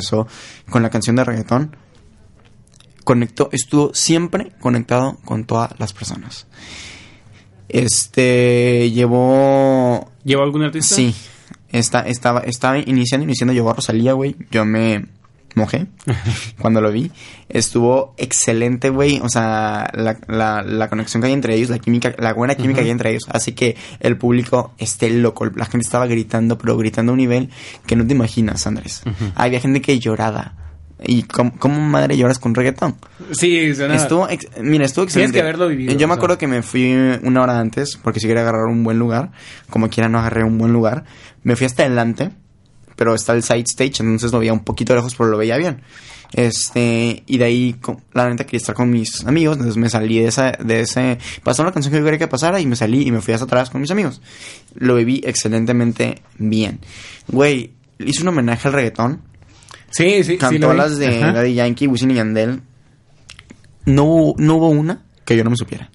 con 0.70 0.84
la 0.84 0.90
canción 0.90 1.16
de 1.16 1.24
reggaetón 1.24 1.76
conectó, 3.04 3.48
estuvo 3.54 3.94
siempre 3.94 4.52
conectado 4.60 5.18
con 5.24 5.46
todas 5.46 5.72
las 5.80 5.94
personas. 5.94 6.46
Este 7.70 8.92
llevó 8.92 10.12
¿Llevó 10.26 10.44
algún 10.44 10.64
artista? 10.64 10.96
sí, 10.96 11.16
está, 11.70 12.02
estaba, 12.02 12.42
estaba 12.42 12.80
iniciando, 12.80 13.24
iniciando, 13.24 13.54
llevó 13.54 13.70
a 13.70 13.76
Rosalía, 13.76 14.12
güey. 14.12 14.36
Yo 14.52 14.66
me 14.66 15.06
mojé 15.58 15.88
cuando 16.60 16.80
lo 16.80 16.92
vi. 16.92 17.12
Estuvo 17.50 18.14
excelente, 18.18 18.90
güey. 18.90 19.20
O 19.22 19.30
sea, 19.30 19.90
la, 19.94 20.18
la, 20.28 20.62
la 20.64 20.90
conexión 20.90 21.22
que 21.22 21.28
hay 21.28 21.34
entre 21.34 21.56
ellos, 21.56 21.70
la 21.70 21.80
química, 21.80 22.14
la 22.18 22.34
buena 22.34 22.56
química 22.56 22.80
que 22.80 22.86
hay 22.86 22.92
entre 22.92 23.10
ellos, 23.12 23.24
hace 23.30 23.54
que 23.56 23.76
el 24.00 24.18
público 24.18 24.74
esté 24.78 25.10
loco. 25.10 25.46
La 25.56 25.66
gente 25.66 25.86
estaba 25.86 26.08
gritando, 26.08 26.58
pero 26.58 26.78
gritando 26.78 27.12
a 27.12 27.14
un 27.14 27.20
nivel 27.20 27.50
que 27.86 27.96
no 27.96 28.06
te 28.08 28.14
imaginas, 28.14 28.66
Andrés. 28.68 29.04
Había 29.36 29.60
gente 29.60 29.82
que 29.82 30.00
lloraba. 30.00 30.54
¿Y 31.04 31.24
cómo, 31.24 31.54
cómo 31.60 31.80
madre 31.80 32.18
lloras 32.18 32.40
con 32.40 32.56
reggaetón? 32.56 32.96
Sí, 33.32 33.76
suena- 33.76 33.96
Estuvo, 33.96 34.28
ex- 34.30 34.48
mira, 34.62 34.84
estuvo 34.84 35.06
excelente. 35.06 35.36
que 35.36 35.42
haberlo 35.42 35.68
vivido, 35.68 35.92
Yo 35.94 36.08
me 36.08 36.14
sea. 36.14 36.16
acuerdo 36.16 36.40
que 36.40 36.48
me 36.48 36.64
fui 36.64 36.92
una 37.22 37.44
hora 37.44 37.60
antes, 37.60 37.98
porque 38.02 38.20
si 38.20 38.26
quería 38.26 38.42
agarrar 38.42 38.66
un 38.66 38.84
buen 38.84 38.98
lugar, 38.98 39.32
como 39.70 39.90
quiera 39.90 40.10
no 40.10 40.18
agarré 40.18 40.44
un 40.44 40.58
buen 40.58 40.74
lugar. 40.74 41.04
Me 41.44 41.56
fui 41.56 41.68
hasta 41.68 41.84
adelante, 41.84 42.32
pero 42.98 43.16
está 43.16 43.32
el 43.34 43.44
side 43.44 43.64
stage, 43.68 44.02
entonces 44.04 44.34
lo 44.34 44.40
veía 44.40 44.52
un 44.52 44.66
poquito 44.66 44.94
lejos, 44.94 45.16
pero 45.16 45.30
lo 45.30 45.38
veía 45.38 45.56
bien. 45.56 45.82
Este, 46.34 47.24
y 47.26 47.38
de 47.38 47.46
ahí, 47.46 47.76
la 48.14 48.30
neta 48.30 48.44
quería 48.44 48.58
estar 48.58 48.76
con 48.76 48.90
mis 48.90 49.24
amigos, 49.26 49.56
entonces 49.56 49.78
me 49.78 49.90
salí 49.90 50.20
de 50.20 50.28
esa, 50.28 50.52
de 50.52 50.82
ese, 50.82 51.18
pasó 51.42 51.62
una 51.62 51.72
canción 51.72 51.94
que 51.94 52.00
yo 52.00 52.04
quería 52.04 52.20
que 52.20 52.28
pasara 52.28 52.60
y 52.60 52.66
me 52.66 52.76
salí 52.76 53.08
y 53.08 53.12
me 53.12 53.22
fui 53.22 53.34
hasta 53.34 53.46
atrás 53.46 53.70
con 53.70 53.80
mis 53.80 53.92
amigos. 53.92 54.22
Lo 54.76 54.96
viví 54.96 55.22
excelentemente 55.24 56.22
bien. 56.38 56.80
Güey, 57.30 57.72
hice 58.00 58.24
un 58.24 58.28
homenaje 58.28 58.68
al 58.68 58.74
reggaetón, 58.74 59.22
Sí, 59.90 60.16
sí, 60.18 60.24
sí. 60.34 60.38
cantó 60.38 60.74
las 60.74 60.98
de 60.98 61.08
Ajá. 61.24 61.32
Daddy 61.32 61.54
Yankee, 61.54 61.88
Wisin 61.88 62.12
y 62.12 62.16
Yandel. 62.16 62.62
No, 63.86 64.04
hubo- 64.04 64.36
no 64.38 64.56
hubo 64.58 64.68
una 64.70 65.02
que 65.24 65.38
yo 65.38 65.46
no 65.46 65.50
me 65.50 65.56
supiera. 65.56 65.90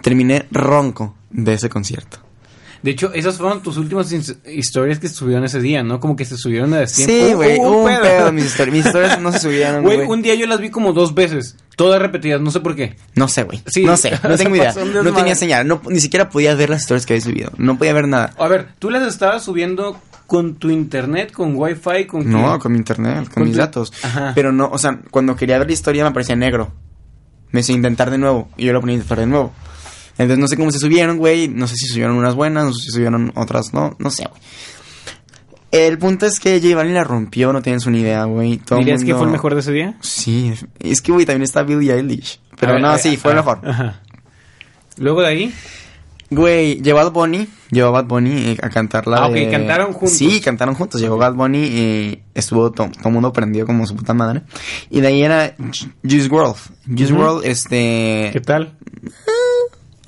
Terminé 0.00 0.46
ronco 0.50 1.14
de 1.30 1.54
ese 1.54 1.68
concierto. 1.68 2.18
De 2.82 2.90
hecho, 2.90 3.12
esas 3.14 3.36
fueron 3.36 3.62
tus 3.62 3.76
últimas 3.76 4.12
historias 4.46 4.98
que 4.98 5.08
subieron 5.08 5.44
ese 5.44 5.60
día, 5.60 5.84
¿no? 5.84 6.00
Como 6.00 6.16
que 6.16 6.24
se 6.24 6.36
subieron 6.36 6.74
a. 6.74 6.86
Sí, 6.88 7.32
güey, 7.34 7.58
un 7.60 7.86
pedo. 7.86 8.32
Mis, 8.32 8.44
histori- 8.58 8.72
mis 8.72 8.84
historias 8.86 9.20
no 9.20 9.30
se 9.30 9.38
subieron, 9.38 9.82
Güey, 9.84 9.98
güey. 9.98 10.08
un 10.08 10.20
día 10.22 10.34
yo 10.34 10.46
las 10.48 10.60
vi 10.60 10.70
como 10.70 10.92
dos 10.92 11.14
veces, 11.14 11.56
todas 11.76 12.02
repetidas, 12.02 12.40
no 12.40 12.50
sé 12.50 12.58
por 12.60 12.74
qué. 12.74 12.96
No 13.14 13.28
sé, 13.28 13.44
güey. 13.44 13.62
Sí, 13.66 13.84
no 13.84 13.96
sé, 13.96 14.10
no 14.28 14.36
tengo 14.36 14.56
idea. 14.56 14.74
No 14.74 15.12
tenía 15.14 15.36
señal. 15.36 15.66
No, 15.68 15.80
ni 15.88 16.00
siquiera 16.00 16.28
podía 16.28 16.54
ver 16.56 16.70
las 16.70 16.82
historias 16.82 17.06
que 17.06 17.12
había 17.14 17.24
subido. 17.24 17.52
No 17.56 17.78
podía 17.78 17.92
ver 17.92 18.08
nada. 18.08 18.34
A 18.36 18.48
ver, 18.48 18.68
tú 18.80 18.90
las 18.90 19.06
estabas 19.06 19.44
subiendo 19.44 20.00
con 20.26 20.56
tu 20.56 20.68
internet, 20.70 21.30
con 21.30 21.54
wifi, 21.54 22.06
con 22.08 22.28
No, 22.28 22.58
con 22.58 22.72
mi 22.72 22.78
internet, 22.78 23.24
con, 23.26 23.34
Con 23.34 23.42
mis 23.44 23.52
tu- 23.52 23.58
datos. 23.58 23.92
Ajá. 24.02 24.32
Pero 24.34 24.50
no, 24.50 24.68
o 24.72 24.78
sea, 24.78 24.98
cuando 25.12 25.36
quería 25.36 25.58
ver 25.58 25.68
la 25.68 25.72
historia 25.74 26.02
me 26.02 26.10
aparecía 26.10 26.34
negro. 26.34 26.72
Me 27.52 27.60
decía 27.60 27.74
intentar 27.76 28.10
de 28.10 28.18
nuevo. 28.18 28.48
Y 28.56 28.64
yo 28.64 28.72
lo 28.72 28.80
ponía 28.80 28.94
a 28.94 28.96
intentar 28.96 29.18
de 29.20 29.26
nuevo. 29.26 29.52
Entonces 30.18 30.38
no 30.38 30.46
sé 30.48 30.56
cómo 30.56 30.70
se 30.70 30.78
subieron, 30.78 31.18
güey. 31.18 31.48
No 31.48 31.66
sé 31.66 31.74
si 31.76 31.86
subieron 31.86 32.16
unas 32.16 32.34
buenas, 32.34 32.64
no 32.66 32.72
sé 32.72 32.84
si 32.84 32.90
subieron 32.90 33.32
otras, 33.34 33.72
no, 33.72 33.96
no 33.98 34.10
sé, 34.10 34.26
güey. 34.28 34.40
El 35.70 35.96
punto 35.98 36.26
es 36.26 36.38
que 36.38 36.60
J 36.60 36.76
Balvin 36.76 36.94
la 36.94 37.04
rompió, 37.04 37.50
no 37.52 37.62
tienes 37.62 37.86
una 37.86 37.96
idea, 37.98 38.24
güey. 38.24 38.58
Todo 38.58 38.78
¿Dirías 38.80 39.00
mundo- 39.00 39.12
que 39.14 39.18
fue 39.18 39.26
el 39.26 39.32
mejor 39.32 39.54
de 39.54 39.60
ese 39.60 39.72
día? 39.72 39.96
Sí, 40.00 40.52
es 40.80 41.00
que, 41.00 41.12
güey, 41.12 41.24
también 41.24 41.44
está 41.44 41.62
Billie 41.62 41.94
Eilish. 41.94 42.40
Pero 42.60 42.74
ver, 42.74 42.82
no, 42.82 42.98
sí, 42.98 43.16
fue 43.16 43.30
el 43.32 43.38
mejor. 43.38 43.60
Ajá. 43.66 44.00
Luego 44.98 45.22
de 45.22 45.28
ahí, 45.28 45.54
Güey, 46.28 46.80
llevó 46.80 47.00
a 47.00 47.04
Bad 47.04 47.12
Bunny, 47.12 47.46
llevó 47.70 47.88
a 47.88 47.90
Bad 47.90 48.06
Bunny 48.06 48.30
eh, 48.52 48.58
a 48.62 48.70
cantarla. 48.70 49.18
Ah, 49.18 49.26
ok, 49.26 49.34
de- 49.34 49.50
cantaron 49.50 49.92
juntos. 49.92 50.16
Sí, 50.16 50.40
cantaron 50.40 50.74
juntos. 50.74 50.98
Llegó. 50.98 51.18
Bad 51.18 51.34
Bunny 51.34 51.58
y 51.58 52.22
estuvo 52.34 52.70
todo 52.72 52.88
el 53.04 53.10
mundo 53.12 53.34
prendido 53.34 53.66
como 53.66 53.86
su 53.86 53.94
puta 53.94 54.14
madre. 54.14 54.40
Y 54.88 55.00
de 55.02 55.08
ahí 55.08 55.22
era 55.22 55.54
Ju- 55.58 55.92
Juice 56.02 56.28
WRLD. 56.30 56.56
Juice 56.86 57.12
Ujú. 57.12 57.22
WRLD, 57.22 57.44
este. 57.50 58.30
¿qué 58.32 58.40
tal? 58.40 58.78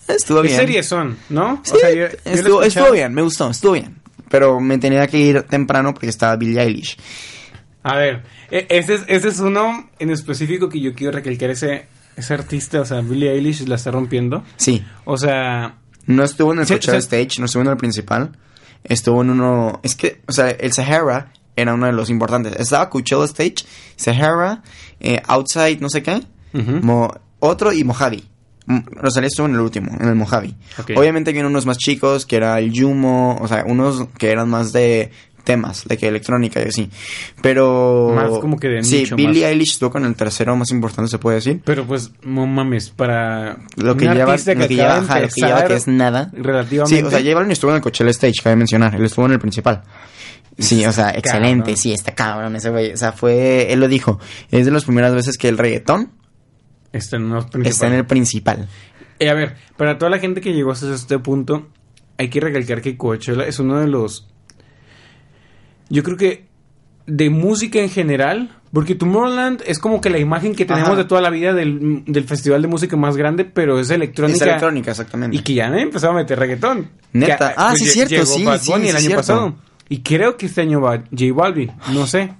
Estuvo 0.09 0.43
¿Qué 0.43 0.49
bien. 0.49 0.61
series 0.61 0.87
son, 0.87 1.17
no? 1.31 1.61
Sí, 1.65 1.75
yo- 1.83 1.91
yo 1.91 2.07
lo 2.07 2.09
estuvo, 2.33 2.63
estuvo 2.63 2.91
bien, 2.93 3.15
me 3.15 3.23
gustó, 3.23 3.51
estuvo 3.51 3.73
bien. 3.73 3.97
Pero 4.29 4.61
me 4.61 4.79
tenía 4.79 5.07
que 5.07 5.19
ir 5.19 5.43
temprano 5.43 5.93
porque 5.95 6.09
estaba 6.09 6.37
Billie 6.37 6.61
Eilish. 6.61 6.97
A 7.83 7.97
ver, 7.97 8.23
e- 8.51 8.67
ese 8.71 8.95
es, 8.95 9.03
ese 9.07 9.29
es 9.29 9.39
uno 9.41 9.89
en 9.99 10.11
específico 10.11 10.69
que 10.69 10.81
yo 10.81 10.95
quiero 10.95 11.13
recalcar. 11.13 11.51
Ese, 11.51 11.87
ese 12.17 12.35
artista, 12.35 12.81
o 12.81 12.85
sea, 12.85 13.01
Billie 13.01 13.31
Eilish 13.33 13.67
la 13.67 13.77
está 13.77 13.91
rompiendo. 13.91 14.43
Sí, 14.57 14.85
O 15.05 15.17
sea, 15.17 15.77
no 16.07 16.25
estuvo 16.25 16.53
en 16.53 16.61
el 16.61 16.67
Sí. 16.67 16.75
Stage, 16.75 17.39
no 17.39 17.47
estuvo 17.47 17.63
en 17.63 17.69
el 17.69 17.77
principal. 17.77 18.33
Estuvo 18.85 19.23
en 19.23 19.31
uno. 19.31 19.81
Es 19.83 19.95
que, 19.95 20.21
o 20.27 20.33
sea, 20.33 20.51
el 20.51 20.73
Sahara 20.73 21.33
era 21.57 21.73
uno 21.75 21.87
de 21.87 21.93
los 21.93 22.11
importantes. 22.11 22.55
Estaba 22.59 22.91
Coachella 22.91 23.25
Stage, 23.25 23.65
Sahara, 23.97 24.63
eh, 25.01 25.23
Outside, 25.27 25.79
no 25.81 25.89
sé 25.89 26.03
qué. 26.03 26.23
Mo- 26.53 27.15
otro 27.41 27.73
y 27.73 27.85
Mojave. 27.85 28.23
Mm, 28.67 28.79
Rosalía 28.97 29.29
estuvo 29.29 29.47
en 29.47 29.55
el 29.55 29.61
último, 29.61 29.93
en 30.01 30.09
el 30.09 30.15
Mojave. 30.15 30.55
Obviamente 30.97 31.33
vienen 31.33 31.51
unos 31.51 31.67
más 31.67 31.77
chicos, 31.79 32.25
que 32.27 32.37
era 32.37 32.59
el 32.59 32.73
Yumo, 32.73 33.37
o 33.41 33.47
sea, 33.49 33.65
unos 33.67 34.09
que 34.19 34.31
eran 34.31 34.49
más 34.49 34.73
de 34.73 35.11
temas, 35.45 35.85
de 35.87 35.99
que 35.99 36.09
electrónica 36.09 36.61
y 36.65 36.69
así. 36.69 36.91
Pero... 37.43 38.13
Más 38.15 38.39
como 38.39 38.59
que 38.59 38.69
de 38.69 38.83
Sí, 38.83 39.01
nicho, 39.01 39.17
Billie 39.17 39.43
más- 39.43 39.51
Eilish 39.53 39.73
estuvo 39.73 39.91
con 39.91 40.07
el 40.07 40.15
tercero 40.15 40.57
más 40.57 40.71
importante, 40.71 41.11
se 41.11 41.19
puede 41.19 41.37
decir. 41.37 41.61
pero 41.65 41.85
pues, 41.87 42.11
no 42.23 42.47
mames, 42.47 42.89
para 42.89 43.59
Lo 43.77 43.95
que 43.97 44.07
lleva, 44.07 44.35
lo 44.37 44.67
que 44.67 44.75
lleva, 44.75 44.97
ajá, 44.97 45.21
lo 45.21 45.29
que 45.29 45.41
lleva 45.43 45.65
que 45.67 45.75
es 45.75 45.87
nada. 45.87 46.31
relativamente. 46.33 46.97
Sí, 46.99 47.03
o 47.07 47.11
sea, 47.11 47.21
J 47.21 47.35
Balvin 47.35 47.53
estuvo 47.53 47.71
en 47.73 47.77
el 47.77 47.83
Coachella 47.83 48.11
Stage, 48.11 48.35
cabe 48.43 48.57
mencionar. 48.57 48.95
Él 48.95 49.05
estuvo 49.05 49.27
en 49.27 49.33
el 49.33 49.39
principal. 49.39 49.83
Sí, 50.59 50.87
o 50.87 50.93
sea, 50.93 51.11
excelente. 51.11 51.59
Cabrón. 51.65 51.77
Sí, 51.77 51.93
está 51.93 52.15
cabrón 52.15 52.57
ese 52.57 52.71
güey. 52.71 52.93
O 52.93 52.97
sea, 52.97 53.13
fue... 53.13 53.71
Él 53.73 53.81
lo 53.81 53.89
dijo. 53.89 54.19
Es 54.51 54.65
de 54.65 54.71
las 54.73 54.85
primeras 54.85 55.13
veces 55.13 55.37
que 55.37 55.49
el 55.49 55.59
reggaetón 55.59 56.11
Está 56.95 57.17
en, 57.17 57.29
los 57.29 57.47
está 57.65 57.87
en 57.89 57.93
el 57.95 58.07
principal. 58.07 58.69
Eh, 59.19 59.29
a 59.29 59.35
ver, 59.35 59.57
para 59.77 59.99
toda 59.99 60.11
la 60.11 60.19
gente 60.19 60.41
que 60.41 60.53
llegó 60.55 60.73
hasta 60.73 60.93
este 60.95 61.19
punto, 61.19 61.69
hay 62.19 62.29
que 62.29 62.41
recalcar 62.41 62.81
que 62.81 62.97
Coachella 62.97 63.45
es 63.47 63.59
uno 63.59 63.79
de 63.79 63.87
los. 63.89 64.27
Yo 65.91 66.03
creo 66.03 66.17
que 66.17 66.47
de 67.07 67.29
música 67.31 67.81
en 67.81 67.91
general, 67.91 68.57
porque 68.73 68.95
Tomorrowland 68.95 69.63
es 69.67 69.79
como 69.79 70.01
que 70.01 70.09
la 70.11 70.19
imagen 70.19 70.55
que 70.55 70.65
tenemos 70.65 70.89
Ajá. 70.91 70.97
de 70.99 71.05
toda 71.05 71.21
la 71.21 71.31
vida 71.31 71.53
del, 71.53 72.03
del 72.07 72.25
festival 72.25 72.63
de 72.63 72.69
música 72.69 72.97
más 72.97 73.17
grande, 73.17 73.45
pero 73.45 73.79
es 73.79 73.91
electrónica. 73.91 74.37
Es 74.37 74.43
electrónica, 74.43 74.91
exactamente. 74.93 75.37
Y 75.37 75.41
que 75.41 75.55
ya 75.55 75.67
han 75.67 75.79
empezado 75.79 76.13
a 76.13 76.17
meter 76.17 76.39
reggaetón. 76.39 76.91
Neta. 77.13 77.37
Que, 77.51 77.55
Ah, 77.59 77.69
pues, 77.71 77.81
sí, 77.81 77.87
cierto, 77.91 78.15
llegó 78.15 78.27
sí, 78.27 78.45
Bad 78.45 78.61
sí, 78.61 78.73
Bunny 78.73 78.85
el 78.89 78.91
sí, 78.93 78.97
año 78.97 79.07
cierto. 79.07 79.17
pasado. 79.21 79.55
Y 79.89 80.01
creo 80.03 80.37
que 80.37 80.47
este 80.47 80.63
año 80.63 80.81
va 80.81 80.97
J 81.11 81.25
Balvin, 81.35 81.73
no 81.93 82.07
sé. 82.07 82.33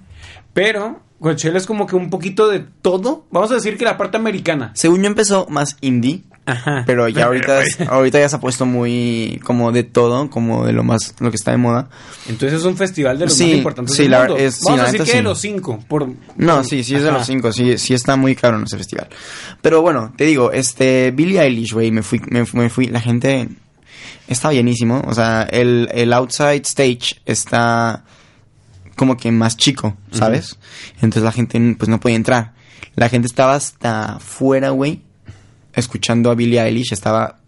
Pero 0.53 1.01
Coachella 1.19 1.57
es 1.57 1.65
como 1.65 1.87
que 1.87 1.95
un 1.95 2.09
poquito 2.09 2.47
de 2.49 2.59
todo. 2.81 3.25
Vamos 3.31 3.51
a 3.51 3.55
decir 3.55 3.77
que 3.77 3.85
la 3.85 3.97
parte 3.97 4.17
americana. 4.17 4.71
Según 4.75 5.01
yo 5.01 5.07
empezó 5.07 5.47
más 5.49 5.77
indie, 5.81 6.23
Ajá. 6.45 6.83
pero 6.85 7.07
ya 7.07 7.25
ahorita, 7.25 7.61
es- 7.63 7.81
ahorita 7.81 8.19
ya 8.19 8.29
se 8.29 8.35
ha 8.35 8.39
puesto 8.39 8.65
muy 8.67 9.39
como 9.43 9.71
de 9.71 9.83
todo, 9.83 10.29
como 10.29 10.65
de 10.65 10.73
lo 10.73 10.83
más, 10.83 11.15
lo 11.19 11.31
que 11.31 11.37
está 11.37 11.51
de 11.51 11.57
moda. 11.57 11.89
Entonces 12.27 12.59
es 12.59 12.65
un 12.65 12.77
festival 12.77 13.17
de 13.17 13.25
los 13.25 13.33
Sí, 13.33 13.45
más 13.45 13.53
importantes 13.55 13.95
sí, 13.95 14.03
del 14.03 14.11
la- 14.11 14.19
mundo. 14.19 14.37
es- 14.37 14.55
sí, 14.55 14.61
Vamos 14.65 14.77
la 14.79 14.83
a 14.83 14.91
decir 14.91 15.05
que 15.05 15.11
de 15.13 15.17
sí. 15.17 15.23
los 15.23 15.39
cinco. 15.39 15.79
Por, 15.87 16.07
No, 16.37 16.55
por- 16.57 16.65
sí, 16.65 16.83
sí 16.83 16.95
es 16.95 17.03
de 17.03 17.11
los 17.11 17.25
cinco, 17.25 17.51
sí, 17.51 17.77
sí 17.77 17.93
está 17.95 18.15
muy 18.17 18.35
caro 18.35 18.57
en 18.57 18.63
ese 18.65 18.77
festival. 18.77 19.07
Pero 19.61 19.81
bueno, 19.81 20.13
te 20.15 20.25
digo, 20.25 20.51
este, 20.51 21.11
Billie 21.11 21.41
Eilish, 21.41 21.73
güey, 21.73 21.91
me 21.91 22.03
fui, 22.03 22.21
me, 22.29 22.45
fu- 22.45 22.57
me 22.57 22.69
fui, 22.69 22.87
la 22.87 23.01
gente 23.01 23.47
está 24.27 24.49
bienísimo, 24.49 25.01
o 25.07 25.13
sea, 25.13 25.43
el, 25.43 25.89
el 25.93 26.13
outside 26.13 26.61
stage 26.65 27.15
está 27.25 28.03
como 28.95 29.17
que 29.17 29.31
más 29.31 29.57
chico, 29.57 29.95
¿sabes? 30.11 30.57
Entonces 30.95 31.23
la 31.23 31.31
gente, 31.31 31.59
pues 31.77 31.89
no 31.89 31.99
podía 31.99 32.15
entrar. 32.15 32.53
La 32.95 33.09
gente 33.09 33.27
estaba 33.27 33.55
hasta 33.55 34.19
fuera, 34.19 34.69
güey, 34.69 35.01
escuchando 35.73 36.31
a 36.31 36.35
Billie 36.35 36.61
Eilish, 36.61 36.93
estaba 36.93 37.39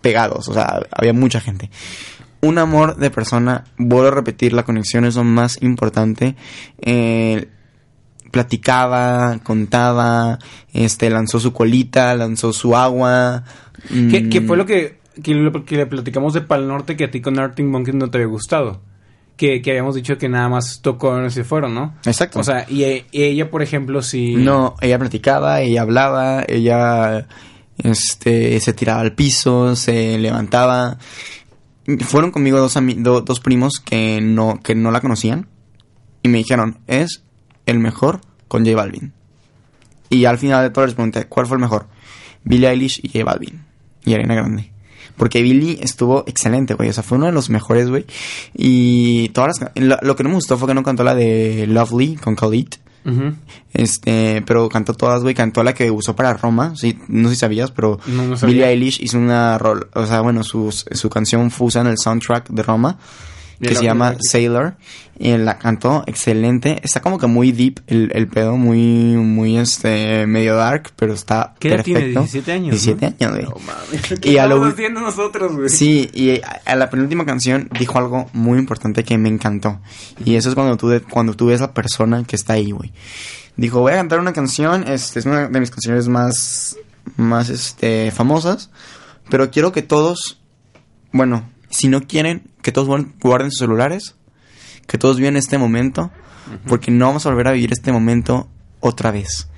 pegados, 0.00 0.48
o 0.48 0.54
sea, 0.54 0.80
había 0.90 1.12
mucha 1.12 1.40
gente. 1.40 1.70
Un 2.40 2.58
amor 2.58 2.96
de 2.96 3.10
persona, 3.10 3.64
vuelvo 3.78 4.08
a 4.08 4.10
repetir, 4.12 4.52
la 4.52 4.64
conexión 4.64 5.04
es 5.04 5.14
lo 5.14 5.24
más 5.24 5.62
importante. 5.62 6.34
Eh, 6.80 7.48
platicaba, 8.32 9.38
contaba, 9.44 10.38
este, 10.72 11.10
lanzó 11.10 11.38
su 11.38 11.52
colita, 11.52 12.14
lanzó 12.16 12.52
su 12.52 12.76
agua. 12.76 13.44
¿Qué, 13.88 14.22
mm, 14.22 14.30
qué 14.30 14.40
fue 14.40 14.56
lo 14.56 14.66
que, 14.66 14.98
que, 15.22 15.34
lo 15.34 15.64
que 15.64 15.76
le 15.76 15.86
platicamos 15.86 16.34
de 16.34 16.40
Pal 16.40 16.66
Norte 16.66 16.96
que 16.96 17.04
a 17.04 17.10
ti 17.10 17.20
con 17.20 17.38
Arctic 17.38 17.66
Monkeys 17.66 17.94
no 17.94 18.10
te 18.10 18.18
había 18.18 18.28
gustado? 18.28 18.80
Que, 19.36 19.60
que 19.62 19.70
habíamos 19.70 19.94
dicho 19.94 20.18
que 20.18 20.28
nada 20.28 20.48
más 20.48 20.80
tocó 20.82 21.24
y 21.24 21.30
se 21.30 21.44
fueron, 21.44 21.74
¿no? 21.74 21.94
Exacto. 22.04 22.38
O 22.40 22.44
sea, 22.44 22.66
y, 22.68 22.84
y 22.84 23.22
ella, 23.24 23.50
por 23.50 23.62
ejemplo, 23.62 24.02
sí... 24.02 24.34
No, 24.36 24.74
ella 24.80 24.98
platicaba, 24.98 25.60
ella 25.62 25.82
hablaba, 25.82 26.44
ella 26.46 27.26
este 27.78 28.60
se 28.60 28.72
tiraba 28.72 29.00
al 29.00 29.14
piso, 29.14 29.74
se 29.76 30.18
levantaba. 30.18 30.98
Fueron 32.00 32.30
conmigo 32.30 32.58
dos 32.58 32.76
do- 32.98 33.22
dos 33.22 33.40
primos 33.40 33.80
que 33.80 34.20
no 34.20 34.60
que 34.62 34.74
no 34.74 34.90
la 34.90 35.00
conocían 35.00 35.48
y 36.22 36.28
me 36.28 36.38
dijeron, 36.38 36.78
"Es 36.86 37.24
el 37.66 37.78
mejor 37.80 38.20
con 38.48 38.64
J 38.64 38.76
Balvin." 38.76 39.12
Y 40.08 40.26
al 40.26 40.38
final 40.38 40.62
de 40.62 40.70
todo 40.70 40.84
les 40.86 40.94
pregunté, 40.94 41.24
"¿Cuál 41.24 41.46
fue 41.46 41.56
el 41.56 41.60
mejor?" 41.62 41.86
Billie 42.44 42.68
Eilish 42.68 43.00
y 43.02 43.08
J 43.08 43.24
Balvin 43.24 43.64
y 44.04 44.14
Arena 44.14 44.34
Grande. 44.34 44.71
Porque 45.16 45.42
Billie 45.42 45.78
estuvo 45.82 46.24
excelente, 46.26 46.74
güey. 46.74 46.88
O 46.88 46.92
sea, 46.92 47.02
fue 47.02 47.18
uno 47.18 47.26
de 47.26 47.32
los 47.32 47.50
mejores, 47.50 47.88
güey. 47.88 48.06
Y 48.54 49.28
todas 49.30 49.60
las... 49.60 49.70
Lo, 49.74 49.98
lo 50.02 50.16
que 50.16 50.22
no 50.22 50.30
me 50.30 50.34
gustó 50.36 50.56
fue 50.58 50.68
que 50.68 50.74
no 50.74 50.82
cantó 50.82 51.04
la 51.04 51.14
de 51.14 51.66
Lovely 51.68 52.16
con 52.16 52.34
Khalid. 52.34 52.68
Ujú. 53.04 53.34
Este, 53.72 54.42
pero 54.46 54.68
cantó 54.68 54.94
todas, 54.94 55.22
güey. 55.22 55.34
Cantó 55.34 55.62
la 55.62 55.74
que 55.74 55.90
usó 55.90 56.14
para 56.14 56.34
Roma. 56.34 56.74
Sí, 56.76 56.98
no 57.08 57.28
sé 57.28 57.34
si 57.34 57.40
sabías, 57.40 57.70
pero 57.70 57.98
No, 58.06 58.24
no 58.26 58.36
sabía. 58.36 58.54
Billie 58.54 58.68
Eilish 58.68 59.02
hizo 59.02 59.18
una 59.18 59.58
rol, 59.58 59.88
o 59.94 60.06
sea, 60.06 60.20
bueno, 60.20 60.44
su, 60.44 60.70
su 60.70 61.10
canción 61.10 61.50
fue 61.50 61.66
usada 61.66 61.86
en 61.86 61.90
el 61.92 61.98
soundtrack 61.98 62.48
de 62.50 62.62
Roma, 62.62 62.98
que 63.68 63.74
se 63.74 63.84
llama 63.84 64.16
Sailor. 64.20 64.74
Y 65.18 65.36
la 65.36 65.58
cantó 65.58 66.02
excelente. 66.06 66.80
Está 66.82 67.00
como 67.00 67.16
que 67.18 67.26
muy 67.28 67.52
deep 67.52 67.80
el, 67.86 68.10
el 68.14 68.26
pedo, 68.26 68.56
muy, 68.56 68.78
muy, 69.16 69.56
este, 69.56 70.26
medio 70.26 70.56
dark, 70.56 70.90
pero 70.96 71.12
está 71.12 71.54
¿Qué 71.60 71.68
perfecto. 71.68 71.98
tiene? 72.00 72.08
17 72.08 72.52
años, 72.52 72.70
17 72.82 73.00
¿no? 73.20 73.26
años, 73.26 73.36
güey. 73.38 73.44
No 73.44 73.66
mames. 73.66 74.10
Y 74.12 74.16
¿Qué 74.16 74.40
a 74.40 74.46
lo 74.48 74.64
haciendo 74.64 75.00
nosotros, 75.00 75.54
güey? 75.54 75.68
Sí, 75.68 76.10
y 76.12 76.40
a, 76.42 76.62
a 76.64 76.74
la 76.76 76.90
penúltima 76.90 77.24
canción 77.24 77.68
dijo 77.78 77.98
algo 77.98 78.28
muy 78.32 78.58
importante 78.58 79.04
que 79.04 79.16
me 79.16 79.28
encantó. 79.28 79.80
Y 80.24 80.34
eso 80.34 80.48
es 80.48 80.54
cuando 80.56 80.76
tú, 80.76 80.88
de- 80.88 81.02
cuando 81.02 81.34
tú 81.34 81.46
ves 81.46 81.60
la 81.60 81.72
persona 81.72 82.24
que 82.24 82.34
está 82.34 82.54
ahí, 82.54 82.72
güey. 82.72 82.92
Dijo, 83.56 83.80
voy 83.80 83.92
a 83.92 83.96
cantar 83.96 84.18
una 84.18 84.32
canción, 84.32 84.88
este, 84.88 85.20
es 85.20 85.26
una 85.26 85.46
de 85.48 85.60
mis 85.60 85.70
canciones 85.70 86.08
más, 86.08 86.76
más, 87.16 87.48
este, 87.48 88.10
famosas. 88.10 88.70
Pero 89.30 89.50
quiero 89.52 89.70
que 89.70 89.82
todos, 89.82 90.40
bueno, 91.12 91.48
si 91.70 91.88
no 91.88 92.06
quieren, 92.08 92.42
que 92.62 92.72
todos 92.72 92.88
guarden- 92.88 93.50
sus 93.50 93.58
celulares. 93.58 94.14
Que 94.86 94.98
todos 94.98 95.16
vivan 95.18 95.36
este 95.36 95.58
momento. 95.58 96.10
Porque 96.66 96.90
no 96.90 97.06
vamos 97.06 97.24
a 97.26 97.30
volver 97.30 97.48
a 97.48 97.52
vivir 97.52 97.72
este 97.72 97.92
momento 97.92 98.48
otra 98.80 99.10
vez. 99.10 99.48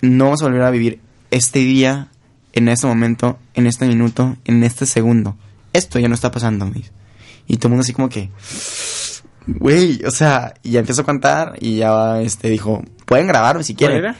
No 0.00 0.24
vamos 0.24 0.42
a 0.42 0.46
volver 0.46 0.62
a 0.62 0.70
vivir 0.70 1.00
este 1.30 1.58
día, 1.60 2.08
en 2.52 2.68
este 2.68 2.86
momento, 2.86 3.38
en 3.54 3.66
este 3.66 3.86
minuto, 3.86 4.36
en 4.44 4.62
este 4.62 4.86
segundo. 4.86 5.36
Esto 5.72 5.98
ya 5.98 6.08
no 6.08 6.14
está 6.14 6.30
pasando, 6.30 6.66
güey. 6.68 6.84
Y 7.46 7.56
todo 7.56 7.68
el 7.68 7.70
mundo 7.72 7.82
así 7.82 7.92
como 7.92 8.08
que... 8.08 8.30
Güey, 9.46 10.02
o 10.04 10.10
sea, 10.10 10.54
y 10.62 10.70
ya 10.72 10.80
empezó 10.80 11.02
a 11.02 11.06
cantar 11.06 11.54
y 11.60 11.76
ya 11.76 12.20
este 12.20 12.48
dijo, 12.48 12.82
pueden 13.04 13.28
grabarme 13.28 13.62
si 13.62 13.74
¿Cuál 13.74 13.90
quieren. 13.90 13.98
era? 14.04 14.16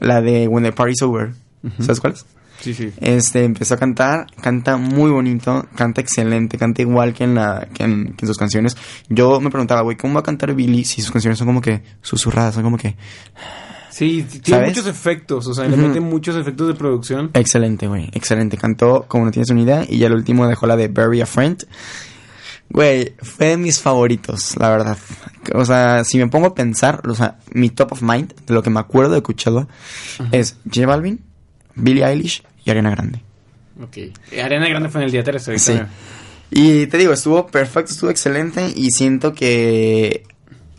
La 0.00 0.20
de 0.20 0.46
When 0.46 0.62
the 0.64 0.72
Party's 0.72 1.02
Over. 1.02 1.32
¿Sabes 1.80 2.00
cuál 2.00 2.12
es? 2.12 2.24
Sí, 2.60 2.74
sí. 2.74 2.92
Este, 3.00 3.44
empezó 3.44 3.74
a 3.74 3.76
cantar, 3.78 4.26
canta 4.42 4.76
muy 4.76 5.10
bonito, 5.10 5.66
canta 5.74 6.00
excelente, 6.00 6.58
canta 6.58 6.82
igual 6.82 7.14
que 7.14 7.24
en, 7.24 7.34
la, 7.34 7.68
que 7.72 7.84
en, 7.84 8.12
que 8.14 8.24
en 8.24 8.26
sus 8.26 8.36
canciones. 8.36 8.76
Yo 9.08 9.40
me 9.40 9.50
preguntaba, 9.50 9.80
güey, 9.80 9.96
¿cómo 9.96 10.14
va 10.14 10.20
a 10.20 10.24
cantar 10.24 10.54
Billy 10.54 10.84
si 10.84 11.00
sus 11.00 11.10
canciones 11.10 11.38
son 11.38 11.46
como 11.46 11.60
que 11.60 11.82
susurradas, 12.02 12.54
son 12.54 12.62
como 12.64 12.76
que... 12.76 12.96
Sí, 13.90 14.24
tiene 14.42 14.60
¿Sabes? 14.60 14.68
muchos 14.76 14.86
efectos, 14.86 15.46
o 15.46 15.52
sea, 15.54 15.66
le 15.66 15.76
Ujú. 15.76 15.88
meten 15.88 16.02
muchos 16.04 16.36
efectos 16.36 16.68
de 16.68 16.74
producción. 16.74 17.30
Excelente, 17.34 17.86
güey, 17.88 18.08
excelente. 18.12 18.56
Cantó 18.56 19.04
como 19.08 19.24
no 19.24 19.30
tienes 19.30 19.50
una 19.50 19.60
idea 19.62 19.84
y 19.88 19.98
ya 19.98 20.06
el 20.06 20.14
último 20.14 20.46
dejó 20.46 20.66
la 20.66 20.76
de 20.76 20.88
Bury 20.88 21.20
a 21.20 21.26
Friend. 21.26 21.66
Güey, 22.70 23.14
fue 23.20 23.46
de 23.48 23.56
mis 23.56 23.80
favoritos, 23.80 24.56
la 24.56 24.70
verdad. 24.70 24.96
O 25.54 25.64
sea, 25.64 26.04
si 26.04 26.18
me 26.18 26.28
pongo 26.28 26.46
a 26.46 26.54
pensar, 26.54 27.02
o 27.08 27.14
sea, 27.14 27.38
mi 27.52 27.68
top 27.70 27.92
of 27.92 28.02
mind, 28.02 28.32
de 28.46 28.54
lo 28.54 28.62
que 28.62 28.70
me 28.70 28.78
acuerdo 28.78 29.12
de 29.14 29.22
Coachella, 29.22 29.66
es 30.30 30.56
J 30.72 30.86
Balvin, 30.86 31.20
Billie 31.74 32.04
Eilish 32.06 32.44
y 32.70 32.72
Ariana 32.72 32.90
Grande. 32.90 33.20
Ok. 33.82 33.98
Arena 34.42 34.68
Grande 34.68 34.88
fue 34.88 35.00
en 35.00 35.06
el 35.06 35.12
día 35.12 35.24
13. 35.24 35.50
ahorita 35.52 35.58
Sí. 35.58 35.80
Y 36.50 36.86
te 36.86 36.98
digo, 36.98 37.12
estuvo 37.12 37.46
perfecto, 37.46 37.92
estuvo 37.92 38.10
excelente 38.10 38.72
y 38.74 38.90
siento 38.90 39.32
que 39.34 40.24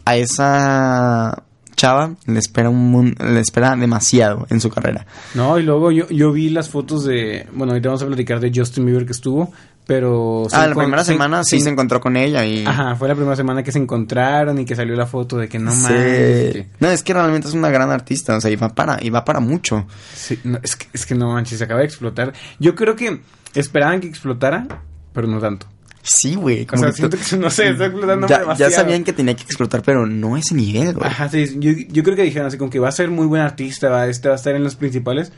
a 0.06 0.18
esa 0.18 1.44
chava 1.76 2.16
le 2.28 2.40
espera 2.40 2.70
un 2.70 3.16
le 3.18 3.40
espera 3.40 3.76
demasiado 3.76 4.46
en 4.50 4.60
su 4.60 4.70
carrera. 4.70 5.06
No, 5.34 5.58
y 5.58 5.64
luego 5.64 5.92
yo, 5.92 6.08
yo 6.10 6.32
vi 6.32 6.50
las 6.50 6.70
fotos 6.70 7.06
de... 7.06 7.48
Bueno, 7.54 7.74
ahorita 7.74 7.90
vamos 7.90 8.04
a 8.04 8.08
platicar 8.08 8.40
de 8.40 8.52
Justin 8.54 8.86
Bieber 8.86 9.06
que 9.06 9.14
estuvo, 9.14 9.52
pero... 9.86 10.48
ah, 10.52 10.68
la 10.68 10.76
primera 10.76 11.04
se- 11.04 11.12
semana 11.14 11.44
sí 11.44 11.60
se- 11.60 11.70
encontró 11.70 12.00
con 12.00 12.16
ella 12.18 12.46
y 12.46 12.66
Ajá, 12.66 12.96
fue 12.96 13.08
la 13.08 13.16
primera 13.16 13.36
semana 13.36 13.64
que 13.64 13.72
se 13.72 13.80
encontraron 13.80 14.58
y 14.60 14.66
que 14.66 14.76
salió 14.76 14.96
la 14.96 15.06
foto 15.06 15.38
de 15.38 15.50
que 15.50 15.60
no 15.60 15.72
Sí. 15.72 16.66
No, 16.80 16.90
es 16.90 17.04
que 17.04 17.14
realmente 17.14 17.48
es 17.48 17.54
una 17.54 17.70
gran 17.70 17.90
artista, 17.92 18.36
o 18.38 18.42
sea, 18.42 18.52
y 18.52 18.56
va 18.56 18.70
para 18.70 18.98
y 19.04 19.10
va 19.10 19.26
para 19.26 19.40
mucho. 19.40 19.86
Sí, 20.14 20.40
no, 20.44 20.60
es, 20.64 20.76
que, 20.76 20.88
es 20.94 21.06
que 21.06 21.16
no 21.16 21.34
manches, 21.34 21.58
se 21.58 21.64
acaba 21.64 21.80
de 21.82 21.86
explotar. 21.88 22.34
Yo 22.60 22.76
creo 22.76 22.96
que 22.96 23.22
esperaban 23.54 24.00
que 24.02 24.08
explotara, 24.08 24.68
pero 25.14 25.28
no 25.28 25.40
tanto. 25.40 25.68
Sí, 26.04 26.34
güey, 26.34 26.66
O 26.72 26.78
sea, 26.78 26.88
que 26.90 26.94
siento 26.96 27.18
que 27.18 27.38
no 27.38 27.50
sé, 27.52 27.70
está 27.70 27.86
explotando 27.86 28.28
ya, 28.28 28.40
demasiado. 28.40 28.72
ya 28.72 28.76
sabían 28.76 29.04
que 29.04 29.14
tenía 29.14 29.36
que 29.36 29.44
explotar, 29.44 29.84
pero 29.84 30.08
no 30.08 30.36
ese 30.36 30.56
nivel, 30.56 30.94
güey. 30.96 31.08
Ajá, 31.08 31.30
sí, 31.30 31.58
yo, 31.60 31.72
yo 31.90 32.02
creo 32.04 32.16
que 32.16 32.24
dijeron 32.24 32.48
así 32.48 32.58
como 32.58 32.72
que 32.72 32.80
va 32.80 32.90
a 32.90 32.92
ser 32.92 33.10
muy 33.12 33.28
buen 33.28 33.42
artista, 33.44 33.90
va, 33.90 34.08
este 34.08 34.28
va 34.28 34.34
a 34.34 34.38
estar 34.38 34.56
en 34.56 34.64
los 34.64 34.76
principales, 34.76 35.32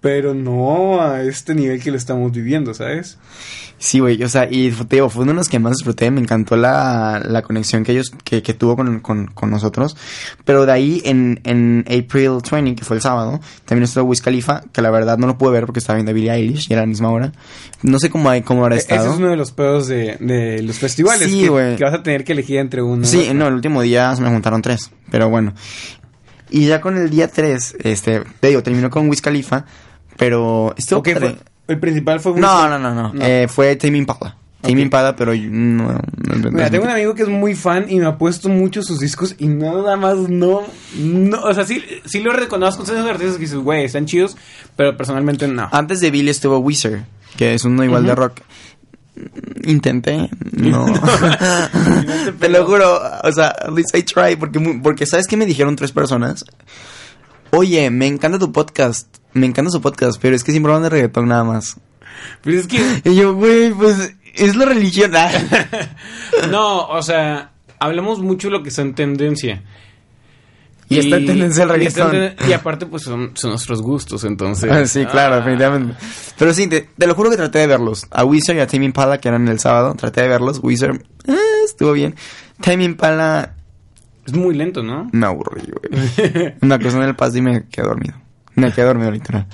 pero 0.00 0.34
no 0.34 1.00
a 1.02 1.22
este 1.22 1.54
nivel 1.54 1.82
que 1.82 1.90
lo 1.90 1.96
estamos 1.96 2.32
viviendo, 2.32 2.72
¿sabes? 2.74 3.18
Sí, 3.80 4.00
güey, 4.00 4.20
o 4.24 4.28
sea, 4.28 4.48
y 4.50 4.72
te 4.72 4.96
digo, 4.96 5.08
fue 5.08 5.22
uno 5.22 5.30
de 5.32 5.36
los 5.36 5.48
que 5.48 5.60
más 5.60 5.76
disfruté, 5.76 6.10
me 6.10 6.20
encantó 6.20 6.56
la, 6.56 7.22
la 7.24 7.42
conexión 7.42 7.84
que 7.84 7.92
ellos, 7.92 8.10
que, 8.24 8.42
que 8.42 8.52
tuvo 8.52 8.74
con, 8.74 8.98
con, 8.98 9.26
con 9.28 9.50
nosotros, 9.52 9.96
pero 10.44 10.66
de 10.66 10.72
ahí 10.72 11.00
en, 11.04 11.40
en 11.44 11.84
April 11.86 12.38
20, 12.50 12.74
que 12.74 12.84
fue 12.84 12.96
el 12.96 13.02
sábado, 13.02 13.38
también 13.66 13.84
estuvo 13.84 14.04
Wiz 14.06 14.20
Khalifa, 14.20 14.62
que 14.72 14.82
la 14.82 14.90
verdad 14.90 15.16
no 15.16 15.28
lo 15.28 15.38
pude 15.38 15.52
ver 15.52 15.66
porque 15.66 15.78
estaba 15.78 15.94
viendo 15.96 16.10
a 16.10 16.12
Billie 16.12 16.32
Eilish 16.32 16.66
y 16.68 16.72
era 16.72 16.82
a 16.82 16.86
la 16.86 16.88
misma 16.88 17.10
hora, 17.10 17.30
no 17.82 18.00
sé 18.00 18.10
cómo, 18.10 18.30
cómo 18.44 18.62
habrá 18.64 18.74
E- 18.74 18.78
Ese 18.78 18.94
estado. 18.94 19.12
es 19.12 19.18
uno 19.18 19.28
de 19.30 19.36
los 19.36 19.52
pedos 19.52 19.86
de, 19.86 20.16
de 20.18 20.60
los 20.64 20.76
festivales, 20.78 21.30
Sí, 21.30 21.42
que, 21.42 21.74
que 21.78 21.84
vas 21.84 21.94
a 21.94 22.02
tener 22.02 22.24
que 22.24 22.32
elegir 22.32 22.56
entre 22.58 22.82
uno. 22.82 23.04
Sí, 23.04 23.30
no, 23.32 23.46
el 23.46 23.54
último 23.54 23.82
día 23.82 24.14
se 24.16 24.22
me 24.22 24.28
juntaron 24.28 24.60
tres, 24.60 24.90
pero 25.08 25.28
bueno. 25.30 25.54
Y 26.50 26.66
ya 26.66 26.80
con 26.80 26.96
el 26.96 27.10
día 27.10 27.28
tres, 27.28 27.76
este, 27.78 28.22
te 28.40 28.48
digo, 28.48 28.62
terminó 28.62 28.90
con 28.90 29.08
Wiz 29.08 29.20
Khalifa, 29.20 29.66
pero 30.18 30.74
estuvo 30.76 30.98
Ok, 31.00 31.08
padre. 31.14 31.20
fue- 31.30 31.38
el 31.68 31.80
principal 31.80 32.20
fue... 32.20 32.32
No, 32.38 32.68
no, 32.68 32.78
no, 32.78 32.94
no, 32.94 33.12
No. 33.14 33.24
Eh, 33.24 33.46
fue 33.48 33.76
Tame 33.76 33.96
Impala. 33.98 34.36
Tame 34.60 34.74
Ok. 34.74 34.80
Impala, 34.80 35.14
pero 35.16 35.32
yo 35.34 35.48
no, 35.50 35.92
no- 35.92 36.50
Mira, 36.50 36.68
tengo 36.68 36.84
un 36.84 36.90
amigo 36.90 37.14
que 37.14 37.22
es 37.22 37.28
muy 37.28 37.54
fan 37.54 37.86
y 37.88 37.98
me 38.00 38.06
ha 38.06 38.18
puesto 38.18 38.48
mucho 38.48 38.82
sus 38.82 38.98
discos 38.98 39.36
y 39.38 39.46
nada 39.46 39.96
más 39.96 40.16
no, 40.16 40.62
no, 40.96 41.40
o 41.42 41.54
sea, 41.54 41.64
sí, 41.64 41.80
sí 42.06 42.18
lo 42.20 42.32
reconozco, 42.32 42.84
son 42.84 42.96
esos 42.96 43.08
artistas 43.08 43.36
que 43.36 43.42
dices, 43.42 43.58
güey, 43.58 43.84
están 43.84 44.06
chidos, 44.06 44.36
pero 44.76 44.96
personalmente 44.96 45.46
no. 45.46 45.68
Antes 45.70 46.00
de 46.00 46.10
Billy 46.10 46.30
estuvo 46.30 46.58
Weezer, 46.58 47.04
que 47.36 47.54
es 47.54 47.64
uno 47.64 47.84
igual 47.84 48.04
de 48.04 48.12
Ujú. 48.12 48.20
rock. 48.20 48.40
Intenté, 49.64 50.28
no. 50.52 50.86
te 52.24 52.32
Te 52.32 52.48
lo 52.48 52.64
juro, 52.66 53.00
o 53.22 53.32
sea, 53.32 53.48
at 53.48 53.70
least 53.72 53.94
I 53.96 54.02
try, 54.02 54.36
porque, 54.36 54.58
porque 54.82 55.06
¿sabes 55.06 55.26
qué 55.26 55.36
me 55.36 55.46
dijeron 55.46 55.76
tres 55.76 55.92
personas? 55.92 56.44
Oye, 57.50 57.90
me 57.90 58.06
encanta 58.06 58.38
tu 58.38 58.50
podcast, 58.52 59.06
me 59.32 59.46
encanta 59.46 59.70
su 59.70 59.80
podcast, 59.80 60.18
pero 60.20 60.34
es 60.36 60.44
que 60.44 60.50
siempre 60.52 60.72
van 60.72 60.82
de 60.82 60.88
reggaetón 60.90 61.28
nada 61.28 61.44
más. 61.44 61.76
Pero 62.42 62.58
es 62.58 62.66
que, 62.66 62.78
Y 63.04 63.14
yo, 63.14 63.34
güey, 63.34 63.72
pues 63.72 64.14
es 64.34 64.56
la 64.56 64.64
religión. 64.66 65.12
Ah. 65.16 65.30
no, 66.50 66.86
o 66.88 67.02
sea, 67.02 67.52
hablamos 67.78 68.20
mucho 68.20 68.48
de 68.48 68.52
lo 68.52 68.62
que 68.62 68.68
está 68.70 68.82
en 68.82 68.94
tendencia. 68.94 69.62
Y 70.90 70.98
está 71.00 71.16
en 71.18 71.26
tendencia 71.26 71.64
en 71.64 71.68
reggaetón. 71.68 72.16
Y 72.48 72.52
aparte, 72.54 72.86
pues 72.86 73.02
son, 73.02 73.32
son 73.34 73.50
nuestros 73.50 73.82
gustos, 73.82 74.24
entonces. 74.24 74.70
Ah, 74.72 74.86
sí, 74.86 75.04
claro, 75.04 75.34
Ah. 75.34 75.38
definitivamente. 75.40 75.94
Pero 76.38 76.54
sí, 76.54 76.66
te, 76.66 76.88
te 76.96 77.06
lo 77.06 77.14
juro 77.14 77.28
que 77.28 77.36
traté 77.36 77.58
de 77.58 77.66
verlos. 77.66 78.06
A 78.10 78.24
Weezer 78.24 78.56
y 78.56 78.60
a 78.60 78.66
Tame 78.66 78.86
Impala, 78.86 79.18
que 79.18 79.28
eran 79.28 79.46
el 79.48 79.58
sábado, 79.60 79.94
traté 79.96 80.22
de 80.22 80.28
verlos. 80.28 80.60
Weezer, 80.62 80.92
eh, 81.26 81.34
estuvo 81.66 81.92
bien. 81.92 82.14
Tame 82.62 82.84
Impala, 82.84 83.54
Es 84.26 84.32
muy 84.32 84.54
lento, 84.54 84.82
¿no? 84.82 85.08
me 85.12 85.26
aburrí, 85.26 85.62
güey. 85.70 86.54
Una 86.62 86.78
cosa 86.78 86.96
en 86.96 87.02
el 87.02 87.14
paso 87.14 87.36
y 87.36 87.42
me 87.42 87.66
quedé 87.68 87.86
dormido. 87.86 88.14
Me 88.58 88.72
quedé 88.72 88.86
dormido, 88.86 89.10
literal. 89.10 89.46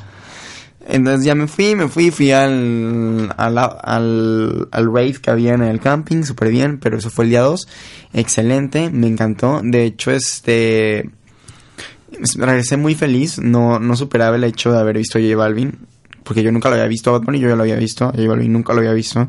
Entonces 0.86 1.24
ya 1.24 1.34
me 1.34 1.46
fui, 1.46 1.74
me 1.74 1.88
fui, 1.88 2.10
fui 2.10 2.30
al, 2.30 3.32
al, 3.36 3.58
al, 3.58 4.68
al 4.70 4.86
rave 4.86 5.14
que 5.14 5.30
había 5.30 5.54
en 5.54 5.62
el 5.62 5.80
camping, 5.80 6.24
súper 6.24 6.50
bien, 6.50 6.78
pero 6.78 6.98
eso 6.98 7.08
fue 7.10 7.24
el 7.24 7.30
día 7.30 7.40
2. 7.40 7.66
Excelente, 8.12 8.90
me 8.90 9.06
encantó. 9.06 9.60
De 9.62 9.84
hecho, 9.84 10.10
este... 10.10 11.10
Regresé 12.36 12.76
muy 12.76 12.94
feliz, 12.94 13.38
no, 13.38 13.80
no 13.80 13.96
superaba 13.96 14.36
el 14.36 14.44
hecho 14.44 14.70
de 14.70 14.78
haber 14.78 14.98
visto 14.98 15.18
a 15.18 15.22
J 15.22 15.34
Balvin, 15.34 15.78
porque 16.22 16.44
yo 16.44 16.52
nunca 16.52 16.68
lo 16.68 16.76
había 16.76 16.86
visto 16.86 17.10
a 17.10 17.14
Bad 17.18 17.26
Bunny, 17.26 17.40
yo 17.40 17.48
ya 17.48 17.56
lo 17.56 17.62
había 17.62 17.76
visto, 17.76 18.04
a 18.04 18.12
J 18.12 18.28
Balvin 18.28 18.52
nunca 18.52 18.72
lo 18.72 18.80
había 18.80 18.92
visto. 18.92 19.28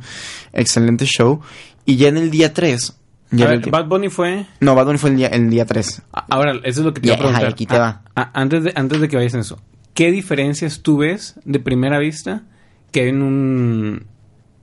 Excelente 0.53 1.05
show. 1.05 1.41
Y 1.85 1.95
ya 1.95 2.09
en 2.09 2.17
el 2.17 2.29
día 2.29 2.53
3... 2.53 2.95
Ver, 3.31 3.69
Bad 3.69 3.85
Bunny 3.87 4.09
fue. 4.09 4.45
No, 4.59 4.75
Bad 4.75 4.85
Bunny 4.85 4.97
fue 4.97 5.09
el 5.11 5.17
día, 5.17 5.27
el 5.27 5.49
día 5.49 5.65
3. 5.65 6.01
a- 6.13 6.25
Ahora, 6.29 6.53
eso 6.63 6.81
es 6.81 6.85
lo 6.85 6.93
que 6.93 7.01
te 7.01 7.07
iba 7.07 7.15
a 7.15 7.19
preguntar. 7.19 7.45
aquí 7.47 7.65
te 7.65 7.77
va. 7.77 8.01
antes, 8.33 8.63
de, 8.63 8.73
antes 8.75 9.01
de 9.01 9.07
que 9.07 9.15
vayas 9.17 9.33
en 9.33 9.39
eso, 9.41 9.59
¿qué 9.93 10.11
diferencias 10.11 10.81
tú 10.81 10.97
ves 10.97 11.35
de 11.43 11.59
primera 11.59 11.99
vista 11.99 12.43
que 12.91 13.01
hay 13.01 13.09
en 13.09 13.21
un 13.23 14.05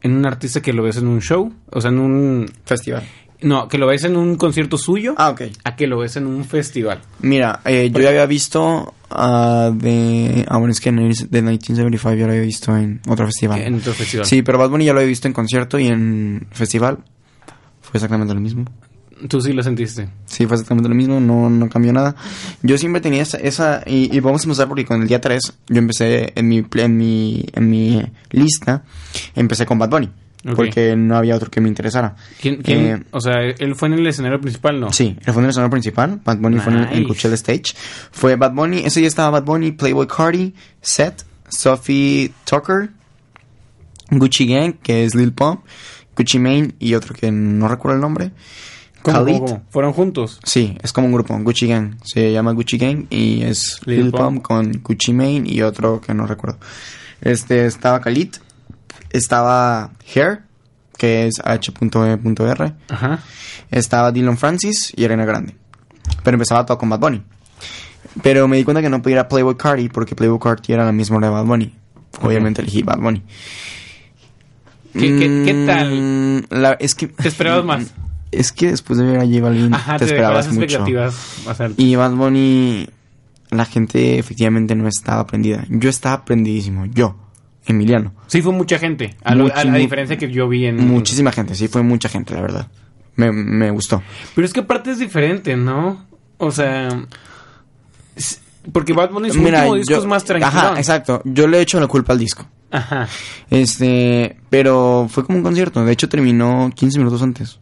en 0.03 0.17
un 0.17 0.27
artista 0.27 0.61
que 0.63 0.73
lo 0.73 0.83
ves 0.83 0.97
en 0.97 1.07
un 1.07 1.21
show, 1.21 1.53
o 1.71 1.81
sea, 1.81 1.91
en 1.91 1.99
un 2.01 2.51
Festival. 2.65 3.05
no, 3.43 3.69
que 3.69 3.79
lo 3.79 3.87
ves 3.87 4.03
en 4.05 4.17
un 4.17 4.35
concierto 4.37 4.77
suyo, 4.79 5.15
Ah, 5.17 5.31
ok. 5.31 5.43
a 5.65 5.77
que 5.77 5.87
lo 5.87 5.99
ves 5.99 6.17
en 6.17 6.27
un 6.27 6.45
festival. 6.45 7.01
Mira, 7.21 7.61
eh, 7.65 7.89
yo 7.93 8.01
ya 8.01 8.09
había 8.09 8.27
visto 8.27 8.95
ah, 9.11 9.71
de... 9.73 10.45
Ah, 10.49 10.57
bueno, 10.59 10.73
es 10.73 10.81
que 10.81 10.89
en 10.89 10.99
el- 10.99 11.13
de 11.15 11.43
1975 11.43 12.15
ya 12.19 12.25
lo 12.27 12.33
había 12.33 12.43
visto 12.43 12.77
en 12.77 13.01
otro 13.09 13.27
festival. 13.27 13.61
En 13.61 13.75
otro 13.75 13.93
festival. 13.93 14.27
Sí, 14.27 14.43
pero 14.43 14.59
Bad 14.59 14.71
Bunny 14.71 14.87
ya 14.87 14.93
lo 14.93 14.99
había 15.01 15.09
visto 15.09 15.29
en 15.29 15.35
concierto 15.35 15.79
y 15.79 15.87
en 15.89 16.47
festival. 16.51 16.99
Fue 17.93 17.99
exactamente 17.99 18.35
lo 18.35 18.41
mismo. 18.41 18.65
Tú 19.29 19.41
sí 19.41 19.53
lo 19.53 19.63
sentiste. 19.63 20.09
Sí, 20.25 20.47
fue 20.47 20.57
exactamente 20.57 20.89
lo 20.89 20.97
mismo, 20.97 21.21
no, 21.21 21.49
no 21.49 21.69
cambió 21.69 21.93
nada. 21.93 22.17
Yo 22.63 22.77
siempre 22.77 23.01
tenía 23.01 23.23
esa... 23.23 23.37
esa 23.39 23.83
y, 23.87 24.17
y 24.17 24.19
vamos 24.19 24.43
a 24.43 24.45
empezar 24.47 24.67
porque 24.67 24.85
con 24.85 25.01
el 25.01 25.07
día 25.07 25.21
3 25.21 25.41
yo 25.69 25.77
empecé 25.79 26.33
en 26.35 26.49
mi, 26.49 26.65
en 26.75 26.97
mi, 26.97 27.45
en 27.53 27.71
mi 27.71 28.03
lista, 28.31 28.83
empecé 29.37 29.65
con 29.65 29.79
Bad 29.79 29.91
Bunny. 29.91 30.11
Ok. 30.45 30.57
Porque 30.57 30.97
no 30.97 31.17
había 31.17 31.37
otro 31.37 31.49
que 31.53 31.61
me 31.61 31.69
interesara. 31.69 32.17
¿Quién, 32.41 32.63
quién- 32.63 32.81
Eh, 32.87 33.03
o 33.13 33.21
sea, 33.21 33.35
él 33.43 33.77
fue 33.77 33.87
en 33.87 33.95
el 33.95 34.07
escenario 34.09 34.41
principal, 34.41 34.81
¿no? 34.81 34.93
Sí, 34.93 35.17
él 35.25 35.33
fue 35.33 35.41
en 35.41 35.45
el 35.45 35.51
escenario 35.51 35.71
principal. 35.71 36.21
Bad 36.25 36.39
Bunny 36.39 36.59
fue 36.59 36.73
en, 36.73 36.79
el- 36.81 36.85
en 36.87 36.91
Nice. 36.95 37.07
Coachella 37.07 37.35
Stage. 37.37 37.75
Fue 38.11 38.35
Bad 38.35 38.53
Bunny. 38.55 38.79
Ese 38.81 38.99
día 38.99 39.09
estaba 39.09 39.31
Bad 39.39 39.45
Bunny, 39.45 39.71
Playboy 39.71 40.09
Cardi, 40.09 40.53
Seth, 40.81 41.23
Sophie 41.49 42.33
Tucker, 42.45 42.91
Gucci 44.11 44.47
Gang, 44.47 44.75
que 44.83 45.05
es 45.05 45.15
Lil 45.15 45.33
Pump, 45.33 45.61
Gucci 46.17 46.39
Mane 46.39 46.75
y 46.79 46.95
otro 46.95 47.15
que 47.15 47.31
no 47.31 47.69
recuerdo 47.69 47.97
el 47.97 48.01
nombre. 48.01 48.31
¿Cómo, 49.03 49.19
Khalid. 49.19 49.35
cómo, 49.35 49.47
cómo? 49.47 49.63
¿Fueron 49.71 49.93
juntos? 49.93 50.41
Sí, 50.45 50.77
es 50.83 50.93
como 50.93 51.09
un 51.09 51.13
grupo, 51.13 51.37
Gucci 51.39 51.67
Gang. 51.67 51.97
Se 52.05 52.33
llama 52.33 52.53
Gucci 52.53 52.79
Gang 52.79 53.07
y 53.11 53.43
es 53.43 53.81
Lil 53.85 54.05
Lil, 54.05 54.13
Pump. 54.13 54.43
Con 54.43 54.73
Gucci 54.83 55.13
Mane 55.13 55.43
y 55.45 55.63
otro 55.63 56.01
que 56.01 56.15
no 56.15 56.27
recuerdo. 56.27 56.59
Este, 57.21 57.67
estaba 57.67 58.01
Khalid, 58.01 58.35
estaba 59.11 59.93
Hair, 60.15 60.43
que 60.97 61.27
es 61.27 61.41
H.E.R. 61.43 62.75
Ajá. 62.89 63.19
Estaba 63.71 64.13
Dylan 64.13 64.39
Francis 64.39 64.93
y 64.95 65.05
Arena 65.05 65.25
Grande. 65.25 65.57
Pero 66.23 66.35
empezaba 66.35 66.67
todo 66.67 66.79
con 66.79 66.89
Bad 66.89 67.01
Bunny. 67.01 67.23
Pero 68.23 68.47
me 68.47 68.57
di 68.57 68.65
cuenta 68.65 68.83
que 68.83 68.91
no 68.91 69.01
podía 69.01 69.15
ir 69.15 69.21
a 69.21 69.29
Playboy 69.29 69.57
Cardi 69.57 69.89
porque 69.89 70.15
Playboy 70.15 70.39
Cardi 70.39 70.73
era 70.73 70.85
la 70.85 70.93
misma 70.93 71.17
hora 71.17 71.29
de 71.29 71.33
Bad 71.33 71.45
Bunny. 71.45 71.75
Obviamente 72.21 72.61
elegí 72.61 72.83
Bad 72.83 72.99
Bunny. 72.99 73.23
¿Qué- 74.93 75.01
qué- 75.19 75.43
qué 75.47 75.65
tal? 75.67 76.47
La, 76.51 76.73
es 76.73 76.95
que... 76.95 77.09
¿Te 77.09 77.29
esperabas 77.29 77.65
más? 77.65 77.93
Es 78.33 78.51
que 78.51 78.71
después 78.71 78.99
de 78.99 79.05
ver 79.05 79.19
a 79.19 79.27
J 79.27 79.43
Balvin 79.43 79.75
Ajá, 79.75 79.99
te 79.99 80.07
te, 80.07 80.13
esperabas 80.13 80.47
mucho. 80.49 80.63
expectativas 80.63 81.15
más 81.45 81.61
altas. 81.61 81.79
Y 81.85 81.97
Bad 81.97 82.13
Bunny, 82.13 82.89
la 83.51 83.67
gente 83.67 84.19
efectivamente 84.19 84.75
no 84.75 84.89
estaba 84.89 85.27
prendida. 85.27 85.67
Yo 85.69 85.91
estaba 85.91 86.25
prendidísimo, 86.25 86.87
yo, 86.87 87.15
Emiliano. 87.67 88.15
Sí, 88.29 88.41
fue 88.41 88.53
mucha 88.55 88.79
gente. 88.79 89.17
A, 89.23 89.35
lo- 89.35 89.49
Muchi- 89.49 89.53
a 89.55 89.65
la 89.65 89.77
diferencia 89.77 90.17
que 90.17 90.31
yo 90.31 90.49
vi 90.49 90.65
en. 90.65 90.77
Muchísima 90.89 91.31
gente, 91.31 91.55
sí, 91.55 91.69
fue 91.69 91.83
mucha 91.83 92.09
gente, 92.09 92.33
la 92.33 92.41
verdad. 92.41 92.69
Me, 93.17 93.31
me 93.33 93.71
gustó. 93.71 94.03
Pero 94.35 94.47
es 94.47 94.55
que 94.55 94.61
aparte 94.61 94.93
es 94.93 94.99
diferente, 94.99 95.55
¿no? 95.55 96.07
O 96.39 96.51
sea. 96.51 96.89
es- 98.17 98.41
Porque 98.73 98.95
Bad 98.95 99.11
Bunny 99.11 99.31
su 99.31 99.41
último 99.43 99.75
disco 99.75 99.93
yo- 99.93 99.99
es 99.99 100.07
más 100.07 100.25
tranquilo. 100.25 100.49
Ajá, 100.49 100.79
exacto. 100.79 101.21
Yo 101.27 101.47
le 101.49 101.59
he 101.59 101.61
hecho 101.61 101.79
la 101.79 101.87
culpa 101.87 102.15
al 102.15 102.19
disco. 102.19 102.47
Ajá. 102.73 103.07
Este, 103.51 104.37
pero 104.51 105.07
fue 105.11 105.25
como 105.25 105.39
un 105.39 105.45
concierto. 105.45 105.85
De 105.85 105.93
hecho, 105.93 106.09
terminó 106.09 106.71
15 106.75 106.99
minutos 106.99 107.23
antes. 107.23 107.59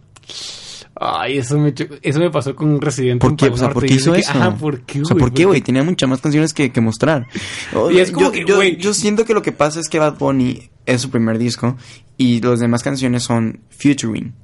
Ay, 1.03 1.39
eso 1.39 1.59
me, 1.59 1.73
eso 2.03 2.19
me 2.21 2.31
pasó 2.31 2.55
con 2.55 2.69
un 2.75 2.81
residente. 2.81 3.27
¿Por 3.27 3.35
qué? 3.37 3.49
O 3.49 3.57
sea, 3.57 3.71
¿por 3.71 3.87
qué 3.87 3.95
hizo 3.95 4.15
eso? 4.15 4.31
Ajá, 4.33 4.55
¿por 4.55 4.83
qué, 4.83 5.01
O 5.01 5.05
sea, 5.05 5.17
¿por 5.17 5.33
qué, 5.33 5.47
güey? 5.47 5.63
Tenía 5.63 5.83
muchas 5.83 6.09
más 6.11 6.21
canciones 6.21 6.53
que, 6.53 6.71
que 6.73 6.81
mostrar. 6.81 7.27
Y 7.91 7.99
es 7.99 8.11
como 8.11 8.27
yo, 8.27 8.33
que, 8.33 8.45
yo- 8.45 8.59
güey- 8.59 8.77
yo 8.77 8.93
siento 8.93 9.25
que 9.25 9.33
lo 9.33 9.41
que 9.43 9.53
pasa 9.53 9.81
es 9.81 9.89
que 9.89 9.99
Bad 9.99 10.19
Bunny 10.19 10.71
es 10.85 11.01
su 11.01 11.11
primer 11.11 11.39
disco 11.39 11.77
y 12.19 12.41
las 12.43 12.61
demás 12.61 12.83
canciones 12.83 13.23
son 13.23 13.61
featuring. 13.71 14.35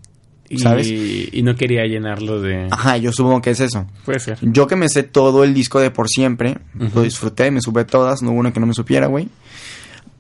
¿sabes? 0.58 0.86
y 0.88 1.42
no 1.42 1.56
quería 1.56 1.84
llenarlo 1.86 2.40
de. 2.40 2.68
Ajá, 2.70 2.96
yo 2.98 3.10
supongo 3.12 3.42
que 3.42 3.50
es 3.50 3.58
eso. 3.58 3.84
Puede 4.04 4.20
ser. 4.20 4.38
Yo 4.42 4.68
que 4.68 4.76
me 4.76 4.88
sé 4.88 5.02
todo 5.02 5.42
el 5.42 5.52
disco 5.52 5.80
de 5.80 5.90
por 5.90 6.08
siempre, 6.08 6.58
lo 6.94 7.02
disfruté, 7.02 7.50
me 7.50 7.60
supe 7.60 7.84
todas, 7.84 8.22
no 8.22 8.30
hubo 8.30 8.38
una 8.38 8.52
que 8.52 8.60
no 8.60 8.66
me 8.66 8.72
supiera, 8.72 9.08
güey. 9.08 9.28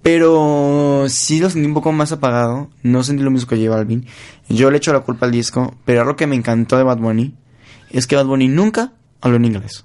Pero 0.06 1.06
sí 1.08 1.40
lo 1.40 1.50
sentí 1.50 1.66
un 1.66 1.74
poco 1.74 1.90
más 1.90 2.12
apagado, 2.12 2.70
no 2.84 3.02
sentí 3.02 3.24
lo 3.24 3.32
mismo 3.32 3.48
que 3.48 3.56
J 3.56 3.68
Balvin. 3.68 4.06
Yo 4.48 4.70
le 4.70 4.76
echo 4.76 4.92
la 4.92 5.00
culpa 5.00 5.26
al 5.26 5.32
disco, 5.32 5.74
pero 5.84 6.02
algo 6.02 6.14
que 6.14 6.28
me 6.28 6.36
encantó 6.36 6.76
de 6.76 6.84
Bad 6.84 6.98
Bunny 6.98 7.34
es 7.90 8.06
que 8.06 8.14
Bad 8.14 8.26
Bunny 8.26 8.46
nunca 8.46 8.92
habló 9.20 9.36
en 9.38 9.46
inglés. 9.46 9.84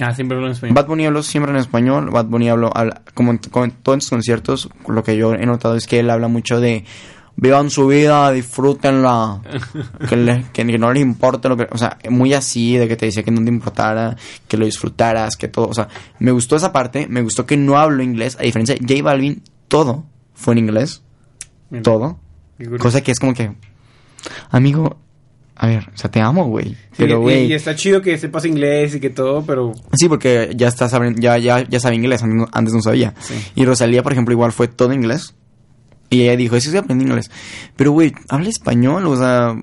Ah, 0.00 0.12
siempre 0.12 0.34
hablo 0.36 0.48
en 0.48 0.54
español. 0.54 0.74
Bad 0.74 0.86
Bunny 0.88 1.06
habló 1.06 1.22
siempre 1.22 1.52
en 1.52 1.58
español, 1.58 2.10
Bad 2.10 2.24
Bunny 2.26 2.48
habló, 2.48 2.76
habla- 2.76 3.02
como 3.14 3.30
en, 3.30 3.38
como 3.38 3.64
en 3.66 3.70
todos 3.70 4.02
sus 4.02 4.10
conciertos, 4.10 4.68
lo 4.88 5.04
que 5.04 5.16
yo 5.16 5.34
he 5.34 5.46
notado 5.46 5.76
es 5.76 5.86
que 5.86 6.00
él 6.00 6.10
habla 6.10 6.26
mucho 6.26 6.58
de 6.60 6.84
vivan 7.36 7.70
su 7.70 7.86
vida, 7.86 8.30
disfrútenla, 8.32 9.40
que, 10.08 10.44
que 10.52 10.78
no 10.78 10.92
les 10.92 11.02
importe 11.02 11.48
lo 11.48 11.56
que, 11.56 11.66
o 11.70 11.78
sea, 11.78 11.98
muy 12.10 12.34
así, 12.34 12.76
de 12.76 12.88
que 12.88 12.96
te 12.96 13.06
decía 13.06 13.22
que 13.22 13.30
no 13.30 13.42
te 13.42 13.48
importara, 13.48 14.16
que 14.48 14.56
lo 14.56 14.64
disfrutaras, 14.64 15.36
que 15.36 15.48
todo, 15.48 15.68
o 15.68 15.74
sea, 15.74 15.88
me 16.18 16.30
gustó 16.30 16.56
esa 16.56 16.72
parte, 16.72 17.06
me 17.08 17.22
gustó 17.22 17.46
que 17.46 17.56
no 17.56 17.78
hablo 17.78 18.02
inglés, 18.02 18.36
a 18.38 18.42
diferencia 18.42 18.74
de 18.74 18.80
J 18.80 19.02
Balvin, 19.02 19.42
todo 19.68 20.04
fue 20.34 20.52
en 20.54 20.58
inglés, 20.58 21.02
Mira, 21.70 21.82
todo, 21.82 22.18
cosa 22.78 23.00
que 23.00 23.12
es 23.12 23.18
como 23.18 23.34
que, 23.34 23.52
amigo, 24.50 24.98
a 25.54 25.66
ver, 25.66 25.90
o 25.94 25.96
sea, 25.96 26.10
te 26.10 26.20
amo, 26.20 26.46
güey, 26.46 26.76
Sí, 26.92 26.98
pero 26.98 27.20
güey, 27.20 27.46
y, 27.46 27.54
está 27.54 27.74
chido 27.74 28.02
que 28.02 28.18
sepas 28.18 28.44
inglés 28.44 28.94
y 28.94 29.00
que 29.00 29.10
todo, 29.10 29.44
pero. 29.46 29.72
Sí, 29.94 30.08
porque 30.08 30.50
ya 30.54 30.68
está 30.68 30.88
saben, 30.88 31.16
ya, 31.20 31.38
ya, 31.38 31.66
ya 31.66 31.80
sabe 31.80 31.94
inglés, 31.94 32.22
antes 32.22 32.36
no, 32.36 32.48
antes 32.52 32.74
no 32.74 32.82
sabía. 32.82 33.14
Sí. 33.20 33.34
Y 33.54 33.64
Rosalía, 33.64 34.02
por 34.02 34.12
ejemplo, 34.12 34.32
igual 34.32 34.52
fue 34.52 34.68
todo 34.68 34.92
inglés. 34.92 35.34
Y 36.12 36.22
ella 36.22 36.36
dijo, 36.36 36.60
sí, 36.60 36.70
sí, 36.70 36.76
aprendí 36.76 37.04
inglés. 37.04 37.30
Pero, 37.74 37.92
güey, 37.92 38.12
habla 38.28 38.48
español, 38.48 39.06
o 39.06 39.16
sea... 39.16 39.56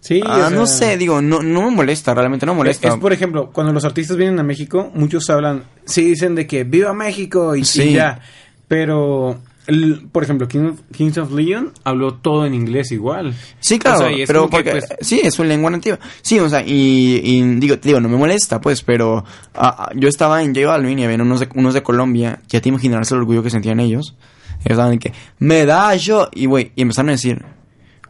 Sí, 0.00 0.20
ah, 0.22 0.34
o 0.34 0.36
sea, 0.36 0.50
no 0.50 0.66
sé, 0.66 0.98
digo, 0.98 1.22
no, 1.22 1.42
no 1.42 1.62
me 1.62 1.70
molesta, 1.70 2.12
realmente 2.12 2.44
no 2.44 2.52
me 2.52 2.58
molesta. 2.58 2.88
Es, 2.88 2.96
por 2.96 3.14
ejemplo, 3.14 3.50
cuando 3.50 3.72
los 3.72 3.86
artistas 3.86 4.18
vienen 4.18 4.38
a 4.38 4.42
México, 4.42 4.90
muchos 4.94 5.30
hablan, 5.30 5.64
sí 5.86 6.04
dicen 6.04 6.34
de 6.34 6.46
que 6.46 6.64
viva 6.64 6.92
México 6.92 7.56
y, 7.56 7.62
ya. 7.62 8.20
Pero, 8.68 9.40
el- 9.66 10.08
por 10.12 10.22
ejemplo, 10.24 10.46
King 10.48 10.70
of- 10.72 10.80
Kings 10.92 11.18
of 11.18 11.32
Leon 11.32 11.72
habló 11.84 12.14
todo 12.14 12.44
en 12.46 12.54
inglés 12.54 12.92
igual. 12.92 13.34
Sí, 13.60 13.78
claro, 13.78 13.96
O 13.96 14.00
sea, 14.02 14.12
y 14.12 14.22
es 14.22 14.26
pero 14.26 14.40
como 14.48 14.50
que, 14.50 14.70
porque... 14.70 14.86
pues, 14.86 15.06
sí, 15.08 15.20
es 15.22 15.34
su 15.34 15.44
lengua 15.44 15.70
nativa. 15.70 15.98
Sí, 16.22 16.38
o 16.38 16.48
sea, 16.48 16.62
y, 16.66 17.20
y 17.22 17.42
digo, 17.56 17.78
te 17.78 17.88
digo, 17.88 18.00
no 18.00 18.08
me 18.08 18.16
molesta, 18.16 18.60
pues, 18.60 18.82
pero... 18.82 19.24
ah, 19.54 19.76
ah, 19.78 19.90
yo 19.94 20.08
estaba 20.08 20.42
en 20.42 20.54
J 20.54 20.66
Balvin 20.66 20.98
y 20.98 21.04
había 21.04 21.16
unos 21.16 21.40
de, 21.40 21.48
unos 21.54 21.74
de 21.74 21.82
Colombia, 21.82 22.40
ya 22.48 22.60
te 22.60 22.68
imaginarás 22.68 23.10
el 23.12 23.18
orgullo 23.18 23.42
que 23.42 23.50
sentían 23.50 23.80
ellos. 23.80 24.14
Ellos 24.60 24.70
estaban 24.70 24.92
de 24.92 24.98
que, 24.98 25.12
me 25.38 25.64
da 25.66 25.94
yo... 25.96 26.28
Y, 26.32 26.46
güey, 26.46 26.72
y 26.76 26.82
empezaron 26.82 27.10
a 27.10 27.12
decir, 27.12 27.44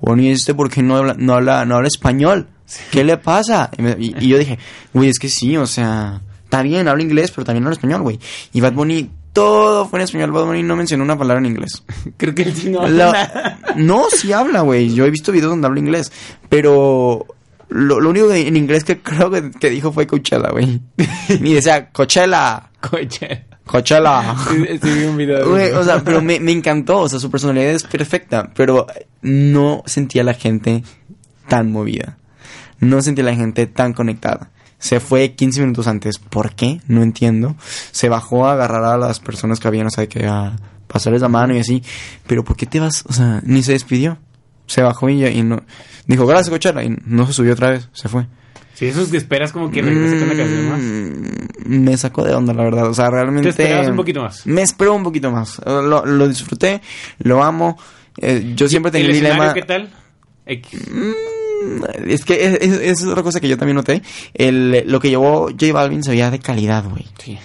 bueno, 0.00 0.22
¿y 0.22 0.28
este 0.30 0.54
por 0.54 0.70
qué 0.70 0.82
no 0.82 0.96
habla, 0.96 1.14
no 1.18 1.34
habla, 1.34 1.64
no 1.64 1.76
habla 1.76 1.88
español? 1.88 2.48
¿Qué 2.90 3.04
le 3.04 3.16
pasa? 3.18 3.70
Y, 3.78 3.82
me- 3.82 3.96
y- 3.98 4.14
y 4.20 4.28
yo 4.28 4.38
dije, 4.38 4.58
güey, 4.92 5.08
es 5.10 5.18
que 5.18 5.28
sí, 5.28 5.56
o 5.56 5.66
sea, 5.66 6.20
está 6.44 6.62
bien, 6.62 6.88
habla 6.88 7.02
inglés, 7.02 7.30
pero 7.30 7.44
también 7.44 7.64
habla 7.64 7.74
español, 7.74 8.02
güey. 8.02 8.18
Y 8.52 8.60
Bad 8.60 8.72
Bunny, 8.72 9.10
todo 9.34 9.86
fue 9.86 9.98
en 9.98 10.04
español, 10.04 10.32
Bad 10.32 10.46
Bunny 10.46 10.62
no 10.62 10.76
mencionó 10.76 11.04
una 11.04 11.18
palabra 11.18 11.40
en 11.40 11.46
inglés. 11.52 11.82
creo 12.16 12.34
que 12.34 12.42
él 12.44 12.54
sí 12.56 12.70
no 12.70 12.86
La- 12.88 13.08
habla 13.10 13.58
no, 13.76 14.04
sí 14.10 14.32
habla, 14.32 14.62
güey. 14.62 14.94
Yo 14.94 15.04
he 15.04 15.10
visto 15.10 15.30
videos 15.32 15.50
donde 15.50 15.66
habla 15.66 15.80
inglés. 15.80 16.10
Pero 16.48 17.26
lo, 17.68 18.00
lo 18.00 18.10
único 18.10 18.28
que 18.28 18.46
en 18.48 18.56
inglés 18.56 18.84
que 18.84 19.00
creo 19.00 19.30
que, 19.30 19.50
que 19.50 19.68
dijo 19.68 19.92
fue 19.92 20.06
Coachella, 20.06 20.50
güey. 20.50 20.80
Y 21.28 21.52
decía, 21.54 21.90
Coachella, 21.90 22.70
Coche. 22.80 23.46
Coachella. 23.66 24.36
Sí, 24.48 24.66
sí, 24.82 24.90
vi 24.98 25.04
un 25.04 25.16
video 25.16 25.48
Güey, 25.48 25.72
o 25.72 25.82
sea, 25.82 26.02
pero 26.04 26.20
me, 26.22 26.38
me 26.38 26.52
encantó. 26.52 26.98
O 27.00 27.08
sea, 27.08 27.18
su 27.18 27.30
personalidad 27.30 27.70
es 27.72 27.82
perfecta. 27.82 28.50
Pero 28.54 28.86
no 29.22 29.82
sentía 29.86 30.22
a 30.22 30.24
la 30.26 30.34
gente 30.34 30.84
tan 31.48 31.72
movida. 31.72 32.18
No 32.80 33.00
sentía 33.02 33.24
a 33.24 33.28
la 33.28 33.34
gente 33.34 33.66
tan 33.66 33.92
conectada. 33.94 34.50
Se 34.84 35.00
fue 35.00 35.32
15 35.32 35.60
minutos 35.62 35.86
antes. 35.86 36.18
¿Por 36.18 36.54
qué? 36.54 36.82
No 36.88 37.02
entiendo. 37.02 37.56
Se 37.90 38.10
bajó 38.10 38.46
a 38.46 38.52
agarrar 38.52 38.84
a 38.84 38.98
las 38.98 39.18
personas 39.18 39.58
que 39.58 39.66
habían, 39.66 39.86
o 39.86 39.90
sea, 39.90 40.06
que 40.06 40.26
a 40.26 40.56
pasarles 40.88 41.22
la 41.22 41.28
mano 41.30 41.54
y 41.54 41.58
así. 41.58 41.82
Pero 42.26 42.44
¿por 42.44 42.54
qué 42.54 42.66
te 42.66 42.80
vas? 42.80 43.02
O 43.08 43.14
sea, 43.14 43.40
ni 43.46 43.62
se 43.62 43.72
despidió. 43.72 44.18
Se 44.66 44.82
bajó 44.82 45.08
y, 45.08 45.24
y 45.26 45.42
no. 45.42 45.62
Dijo, 46.06 46.26
gracias, 46.26 46.50
Coachella. 46.50 46.82
Y 46.84 46.94
no 47.06 47.26
se 47.26 47.32
subió 47.32 47.54
otra 47.54 47.70
vez. 47.70 47.88
Se 47.94 48.10
fue. 48.10 48.26
Sí, 48.74 48.84
eso 48.84 49.00
es 49.00 49.08
que 49.08 49.16
esperas 49.16 49.52
como 49.52 49.70
que 49.70 49.80
regrese 49.80 50.18
con 50.18 50.28
la 50.28 50.36
canción 50.36 50.68
más. 50.68 50.80
Mm, 50.80 51.78
Me 51.84 51.96
sacó 51.96 52.22
de 52.22 52.34
onda, 52.34 52.52
la 52.52 52.64
verdad. 52.64 52.86
O 52.86 52.92
sea, 52.92 53.08
realmente. 53.08 53.54
Te 53.54 53.62
esperabas 53.62 53.88
un 53.88 53.96
poquito 53.96 54.20
más. 54.20 54.46
Me 54.46 54.60
esperó 54.60 54.94
un 54.94 55.02
poquito 55.02 55.30
más. 55.30 55.62
Lo, 55.64 56.04
lo 56.04 56.28
disfruté, 56.28 56.82
lo 57.20 57.42
amo. 57.42 57.78
Eh, 58.18 58.52
yo 58.54 58.68
siempre 58.68 58.92
tenía 58.92 59.06
¿El 59.08 59.14
dilema. 59.14 59.54
qué 59.54 59.62
tal? 59.62 59.88
X. 60.44 60.90
Mm, 60.90 61.12
Es 62.06 62.24
que 62.24 62.44
es, 62.46 62.54
es- 62.60 62.80
es 62.80 63.04
otra 63.04 63.22
cosa 63.22 63.40
que 63.40 63.48
yo 63.48 63.56
también 63.58 63.76
noté. 63.76 64.02
El, 64.34 64.84
lo 64.86 65.00
que 65.00 65.08
llevó 65.10 65.48
J 65.48 65.72
Balvin 65.72 66.02
se 66.02 66.10
veía 66.10 66.30
de 66.30 66.38
calidad, 66.38 66.84
güey. 66.88 67.06
Sí. 67.18 67.38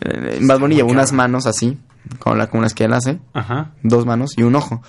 Eh, 0.00 0.38
Bad 0.42 0.58
Bunny 0.60 0.74
llevó 0.76 0.90
unas 0.90 1.12
manos 1.12 1.46
así, 1.46 1.78
con, 2.18 2.36
la, 2.38 2.48
con 2.48 2.60
las 2.62 2.74
que 2.74 2.84
él 2.84 2.92
hace. 2.92 3.18
Ajá. 3.32 3.72
Dos 3.82 4.06
manos 4.06 4.32
y 4.36 4.42
un 4.42 4.54
ojo. 4.56 4.82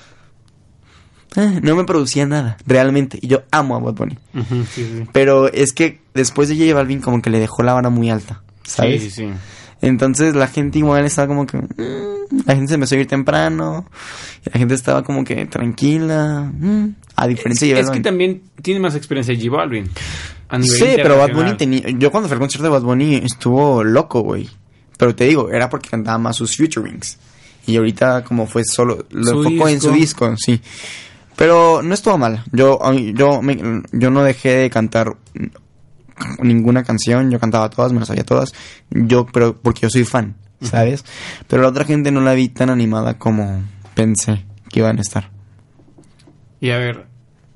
Eh, 1.35 1.59
no 1.61 1.75
me 1.75 1.83
producía 1.83 2.25
nada, 2.25 2.57
realmente. 2.65 3.19
Y 3.21 3.27
yo 3.27 3.43
amo 3.51 3.75
a 3.75 3.79
Bad 3.79 3.93
Bunny. 3.93 4.17
Ujú, 4.33 4.63
sí, 4.73 4.85
sí. 4.99 5.07
Pero 5.11 5.51
es 5.51 5.73
que 5.73 5.99
después 6.13 6.47
de 6.49 6.55
J 6.57 6.73
Balvin 6.73 7.01
como 7.01 7.21
que 7.21 7.29
le 7.29 7.39
dejó 7.39 7.61
la 7.61 7.73
vara 7.73 7.89
muy 7.89 8.09
alta, 8.09 8.41
¿sabes? 8.63 9.01
Sí, 9.01 9.09
sí, 9.11 9.23
sí. 9.27 9.33
Entonces 9.87 10.35
la 10.35 10.47
gente 10.47 10.79
igual 10.79 11.05
estaba 11.05 11.27
como 11.27 11.45
que... 11.45 11.57
mm, 11.57 12.45
la 12.45 12.55
gente 12.55 12.69
se 12.69 12.73
empezó 12.75 12.95
a 12.95 12.97
ir 12.99 13.07
temprano. 13.07 13.85
y 14.45 14.49
la 14.51 14.59
gente 14.59 14.73
estaba 14.73 15.03
como 15.03 15.23
que 15.23 15.45
tranquila. 15.45 16.51
mm, 16.59 16.85
a 17.15 17.27
diferencia 17.27 17.73
de 17.73 17.79
Es 17.81 17.89
que 17.89 17.99
también 18.01 18.41
tiene 18.61 18.79
más 18.79 18.95
experiencia 18.95 19.33
J 19.35 19.49
Balvin. 19.55 19.89
a 20.49 20.57
nivel 20.57 20.77
Sí, 20.77 20.85
pero 20.95 21.17
Bad 21.17 21.33
Bunny 21.33 21.53
tenía... 21.55 21.81
Yo 21.97 22.11
cuando 22.11 22.27
fui 22.27 22.33
al 22.35 22.39
concierto 22.39 22.63
de 22.63 22.69
Bad 22.69 22.81
Bunny 22.81 23.15
estuvo 23.23 23.83
loco, 23.83 24.21
güey. 24.21 24.49
Pero 24.97 25.13
te 25.15 25.25
digo, 25.25 25.49
era 25.51 25.69
porque 25.69 25.89
cantaba 25.89 26.17
más 26.17 26.35
sus 26.35 26.55
featurings. 26.57 27.17
Y 27.67 27.77
ahorita 27.77 28.23
como 28.23 28.47
fue 28.47 28.63
solo... 28.65 29.05
Lo 29.11 29.23
Su 29.23 29.43
enfocó 29.43 29.67
en 29.69 29.79
su 29.81 29.91
disco. 29.91 30.29
disco, 30.29 30.35
sí. 30.37 30.61
Pero 31.35 31.81
no 31.83 31.93
estuvo 31.93 32.17
mal. 32.17 32.43
Yo, 32.51 32.79
yo, 33.13 33.41
me- 33.41 33.81
yo 33.91 34.09
no 34.09 34.23
dejé 34.23 34.49
de 34.55 34.69
cantar 34.69 35.15
ninguna 36.41 36.83
canción. 36.83 37.31
Yo 37.31 37.39
cantaba 37.39 37.69
todas, 37.69 37.91
me 37.93 37.99
las 37.99 38.07
sabía 38.07 38.23
todas. 38.23 38.53
Yo, 38.89 39.25
pero 39.25 39.55
porque 39.61 39.81
yo 39.81 39.89
soy 39.89 40.03
fan, 40.05 40.35
¿sabes? 40.61 41.03
Pero 41.47 41.61
la 41.63 41.69
otra 41.69 41.83
gente 41.85 42.11
no 42.11 42.21
la 42.21 42.33
vi 42.33 42.49
tan 42.49 42.69
animada 42.69 43.17
como 43.17 43.63
pensé 43.93 44.45
que 44.69 44.79
iban 44.79 44.97
a 44.97 45.01
estar. 45.01 45.29
Y 46.61 46.71
a 46.71 46.77
ver, 46.77 47.05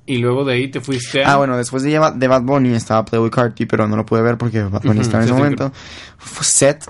y 0.05 0.17
luego 0.17 0.43
de 0.45 0.53
ahí 0.55 0.67
te 0.69 0.81
fuiste 0.81 1.23
a... 1.23 1.33
Ah, 1.33 1.37
bueno, 1.37 1.57
después 1.57 1.83
de, 1.83 1.89
de 2.15 2.27
Bad 2.27 2.41
Bunny 2.43 2.73
estaba 2.73 3.05
Playboy 3.05 3.29
Carti, 3.29 3.65
pero 3.65 3.87
no 3.87 3.95
lo 3.95 4.05
pude 4.05 4.21
ver 4.21 4.37
porque 4.37 4.61
Bad 4.63 4.81
Bunny 4.83 4.99
Ujú, 4.99 5.01
estaba 5.01 5.23
en 5.23 5.29
ese 5.29 5.37
momento. 5.37 5.71
Fue 6.17 6.43
set, 6.45 6.83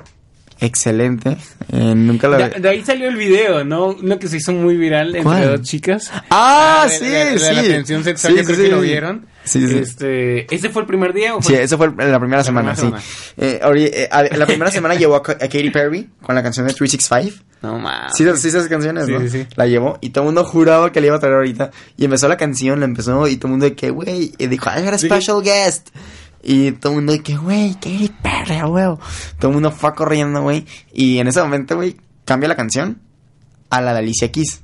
excelente. 0.59 1.37
Eh, 1.71 1.93
nunca 1.95 2.27
la 2.27 2.49
De, 2.49 2.59
de 2.59 2.69
ahí 2.69 2.83
salió 2.83 3.07
el 3.07 3.15
video, 3.15 3.63
¿no? 3.63 3.87
Uno 3.89 4.19
que 4.19 4.27
se 4.27 4.37
hizo 4.37 4.51
muy 4.53 4.75
viral 4.75 5.09
entre 5.09 5.23
¿Cuál? 5.23 5.57
dos 5.57 5.61
chicas. 5.61 6.11
Ah, 6.29 6.85
de- 6.89 6.97
sí, 6.97 7.05
de- 7.05 7.25
de 7.31 7.39
sí. 7.39 7.55
la 7.55 7.61
tensión 7.61 8.03
sexual, 8.03 8.33
Sí, 8.33 8.39
yo 8.39 8.45
creo 8.45 8.57
sí, 8.57 8.63
que 8.63 8.69
lo 8.69 8.81
vieron. 8.81 9.25
Sí, 9.49 9.67
sí. 9.67 9.77
Este, 9.79 10.53
¿Ese 10.53 10.69
fue 10.69 10.83
el 10.83 10.87
primer 10.87 11.13
día 11.13 11.35
o 11.35 11.41
Sí, 11.41 11.53
fue? 11.53 11.63
eso 11.63 11.77
fue 11.77 11.87
la 11.87 12.19
primera 12.19 12.43
semana, 12.43 12.73
primera 12.73 12.99
sí. 13.01 13.33
Eh, 13.37 13.59
eh, 13.63 14.07
a- 14.11 14.23
la 14.23 14.45
primera 14.45 14.69
semana 14.71 14.95
llevó 14.95 15.15
a, 15.15 15.19
a 15.19 15.21
Katy 15.23 15.69
Perry 15.71 16.09
con 16.21 16.35
la 16.35 16.43
canción 16.43 16.67
de 16.67 16.73
365. 16.73 17.43
No 17.61 17.77
mames. 17.79 18.13
Sí, 18.15 18.25
sí, 18.37 18.47
esas 18.47 18.67
canciones, 18.67 19.07
Sí, 19.07 19.11
¿no? 19.11 19.19
sí, 19.21 19.29
sí. 19.29 19.47
La 19.55 19.65
llevó 19.65 19.97
y 20.01 20.11
todo 20.11 20.23
el 20.23 20.27
mundo 20.27 20.43
juraba 20.45 20.91
que 20.91 21.01
le 21.01 21.07
iba 21.07 21.15
a 21.17 21.19
traer 21.19 21.35
ahorita. 21.35 21.71
Y 21.97 22.05
empezó 22.05 22.27
la 22.27 22.37
canción, 22.37 22.79
la 22.79 22.85
empezó 22.85 23.27
y 23.27 23.37
todo 23.37 23.47
el 23.47 23.51
mundo 23.51 23.65
de 23.65 23.75
que, 23.75 23.89
güey, 23.89 24.33
y 24.37 24.47
dijo, 24.47 24.69
I 24.69 24.83
got 24.83 24.93
a 24.93 24.97
special 24.97 25.41
guest. 25.43 25.89
Y 26.41 26.71
todo 26.73 26.93
el 26.93 26.97
mundo 26.99 27.11
de 27.13 27.21
que, 27.21 27.35
güey, 27.35 27.73
Katy 27.73 28.13
Perry, 28.23 28.61
huevo. 28.61 28.99
Todo 29.39 29.49
el 29.49 29.53
mundo 29.55 29.71
fue 29.71 29.93
corriendo, 29.93 30.41
güey. 30.41 30.65
Y 30.93 31.17
en 31.17 31.27
ese 31.27 31.41
momento, 31.41 31.75
güey, 31.75 31.97
cambia 32.23 32.47
la 32.47 32.55
canción 32.55 33.01
a 33.69 33.81
la 33.81 33.91
de 33.93 33.99
Alicia 33.99 34.31
Keys. 34.31 34.61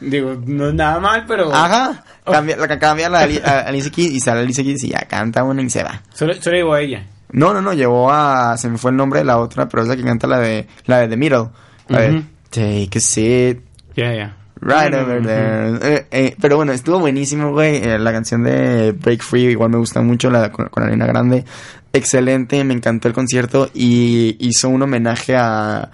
Digo, 0.00 0.36
no 0.44 0.68
es 0.68 0.74
nada 0.74 0.98
mal, 1.00 1.24
pero... 1.26 1.54
Ajá. 1.54 2.04
Cambia, 2.32 2.56
la, 2.56 2.78
cambia 2.78 3.08
la 3.08 3.20
Ali- 3.20 3.40
a 3.44 3.60
Alicia 3.60 3.90
Keys 3.90 4.12
y 4.12 4.20
sale 4.20 4.40
Alicia 4.40 4.64
Keys 4.64 4.84
y 4.84 4.88
ya 4.90 5.00
canta 5.08 5.44
una 5.44 5.62
y 5.62 5.70
se 5.70 5.82
va. 5.82 6.02
Solo, 6.12 6.34
solo 6.34 6.56
llegó 6.56 6.74
a 6.74 6.80
ella. 6.80 7.06
No, 7.32 7.52
no, 7.52 7.60
no, 7.62 7.72
llevó 7.72 8.10
a. 8.10 8.56
Se 8.56 8.68
me 8.68 8.78
fue 8.78 8.90
el 8.90 8.96
nombre 8.96 9.20
de 9.20 9.24
la 9.26 9.38
otra, 9.38 9.68
pero 9.68 9.82
es 9.82 9.88
la 9.88 9.96
que 9.96 10.02
canta 10.04 10.26
la 10.26 10.38
de. 10.38 10.66
La 10.86 10.98
de 11.00 11.08
The 11.08 11.16
Middle. 11.16 11.48
La 11.88 12.00
de 12.02 12.10
Ujú. 12.10 12.22
Take 12.50 12.90
a 12.96 13.00
seat. 13.00 13.58
Ya, 13.96 14.14
ya. 14.14 14.36
Right 14.60 14.94
over 14.94 15.22
there. 15.22 15.78
Eh, 15.94 16.06
eh, 16.10 16.36
pero 16.40 16.56
bueno, 16.56 16.72
estuvo 16.72 16.98
buenísimo, 16.98 17.52
güey. 17.52 17.76
Eh, 17.76 17.98
la 17.98 18.10
canción 18.12 18.42
de 18.42 18.92
Break 18.92 19.22
Free 19.22 19.44
igual 19.50 19.70
me 19.70 19.76
gusta 19.78 20.00
mucho, 20.00 20.30
la 20.30 20.50
con, 20.50 20.68
con 20.68 20.82
Arena 20.82 21.06
Grande. 21.06 21.44
Excelente, 21.92 22.62
me 22.64 22.74
encantó 22.74 23.08
el 23.08 23.14
concierto 23.14 23.70
y 23.74 24.36
hizo 24.40 24.68
un 24.68 24.82
homenaje 24.82 25.36
a, 25.36 25.90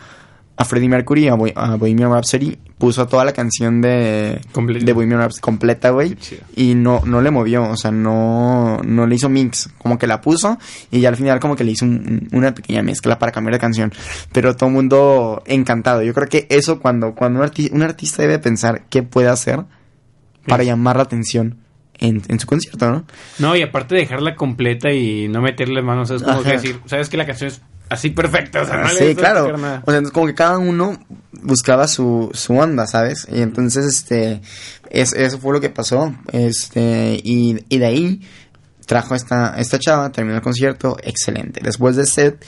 a 0.63 0.65
Freddie 0.65 0.89
Mercury, 0.89 1.29
a, 1.29 1.33
a 1.35 1.77
Bohemian 1.77 2.11
Rhapsody. 2.11 2.57
Puso 2.79 3.07
toda 3.07 3.25
la 3.25 3.33
canción 3.33 3.81
de, 3.81 4.41
Bohemian 4.55 5.21
Rhapsody 5.21 5.41
completa, 5.41 5.91
güey. 5.91 6.17
Y 6.57 6.75
no, 6.75 7.01
no 7.05 7.21
le 7.21 7.31
movió, 7.31 7.69
o 7.71 7.77
sea, 7.77 7.91
no, 7.93 8.79
no 8.85 9.07
le 9.07 9.15
hizo 9.15 9.29
mix. 9.29 9.69
Como 9.79 9.99
que 9.99 10.07
la 10.07 10.21
puso 10.21 10.59
y 10.91 11.01
ya 11.01 11.09
al 11.11 11.17
final 11.17 11.39
como 11.39 11.55
que 11.55 11.63
le 11.65 11.73
hizo 11.73 11.85
un- 11.85 12.29
una 12.33 12.53
pequeña 12.55 12.83
mezcla 12.83 13.19
para 13.19 13.31
cambiar 13.31 13.55
de 13.55 13.61
canción. 13.61 13.93
Pero 14.33 14.57
todo 14.57 14.69
el 14.69 14.75
mundo 14.75 15.43
encantado. 15.47 16.03
Yo 16.03 16.13
creo 16.15 16.29
que 16.29 16.47
eso 16.51 16.81
cuando, 16.81 17.15
cuando 17.15 17.41
un, 17.41 17.47
arti- 17.47 17.71
un 17.73 17.83
artista 17.83 18.23
debe 18.23 18.39
pensar 18.41 18.83
qué 18.91 19.03
puede 19.05 19.29
hacer 19.29 19.61
para 20.47 20.65
Sí. 20.65 20.69
llamar 20.71 20.97
la 20.97 21.03
atención 21.05 21.59
en, 22.01 22.21
en 22.27 22.41
su 22.41 22.49
concierto, 22.49 22.91
¿no? 22.91 23.05
No, 23.39 23.55
y 23.55 23.63
aparte 23.63 23.95
de 23.95 24.01
dejarla 24.01 24.35
completa 24.35 24.91
y 24.93 25.29
no 25.29 25.41
meterle 25.41 25.83
manos, 25.83 26.11
es 26.11 26.25
como 26.25 26.43
que 26.43 26.51
decir, 26.51 26.81
sabes 26.87 27.09
que 27.09 27.17
la 27.17 27.27
canción 27.27 27.49
es 27.49 27.63
así 27.89 28.11
perfecta, 28.11 28.63
o 28.63 28.67
sea, 28.67 28.77
no 28.79 28.89
le 28.93 29.09
sí, 29.11 29.15
claro. 29.15 29.53
O 29.85 29.91
sea, 29.91 30.03
como 30.13 30.27
que 30.27 30.35
cada 30.35 30.59
uno 30.59 30.99
buscaba 31.43 31.87
su, 31.89 32.31
su 32.33 32.55
onda, 32.57 32.87
¿sabes? 32.87 33.27
Y 33.31 33.41
entonces, 33.43 33.85
este, 33.87 34.41
es- 34.91 35.13
eso 35.13 35.39
fue 35.39 35.53
lo 35.53 35.61
que 35.61 35.71
pasó. 35.71 36.15
Este, 36.33 37.21
y, 37.23 37.65
y 37.69 37.79
de 37.79 37.87
ahí 37.87 38.21
trajo 38.87 39.15
esta, 39.15 39.55
esta 39.59 39.79
chava, 39.79 40.11
terminó 40.13 40.37
el 40.37 40.43
concierto, 40.43 40.97
excelente. 41.03 41.61
Después 41.63 41.97
de 41.97 42.07
set, 42.07 42.45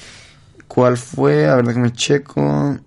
¿cuál 0.68 0.97
fue? 0.97 1.47
A 1.49 1.57
ver, 1.57 1.66
déjame 1.66 1.93
checo. 1.93 2.78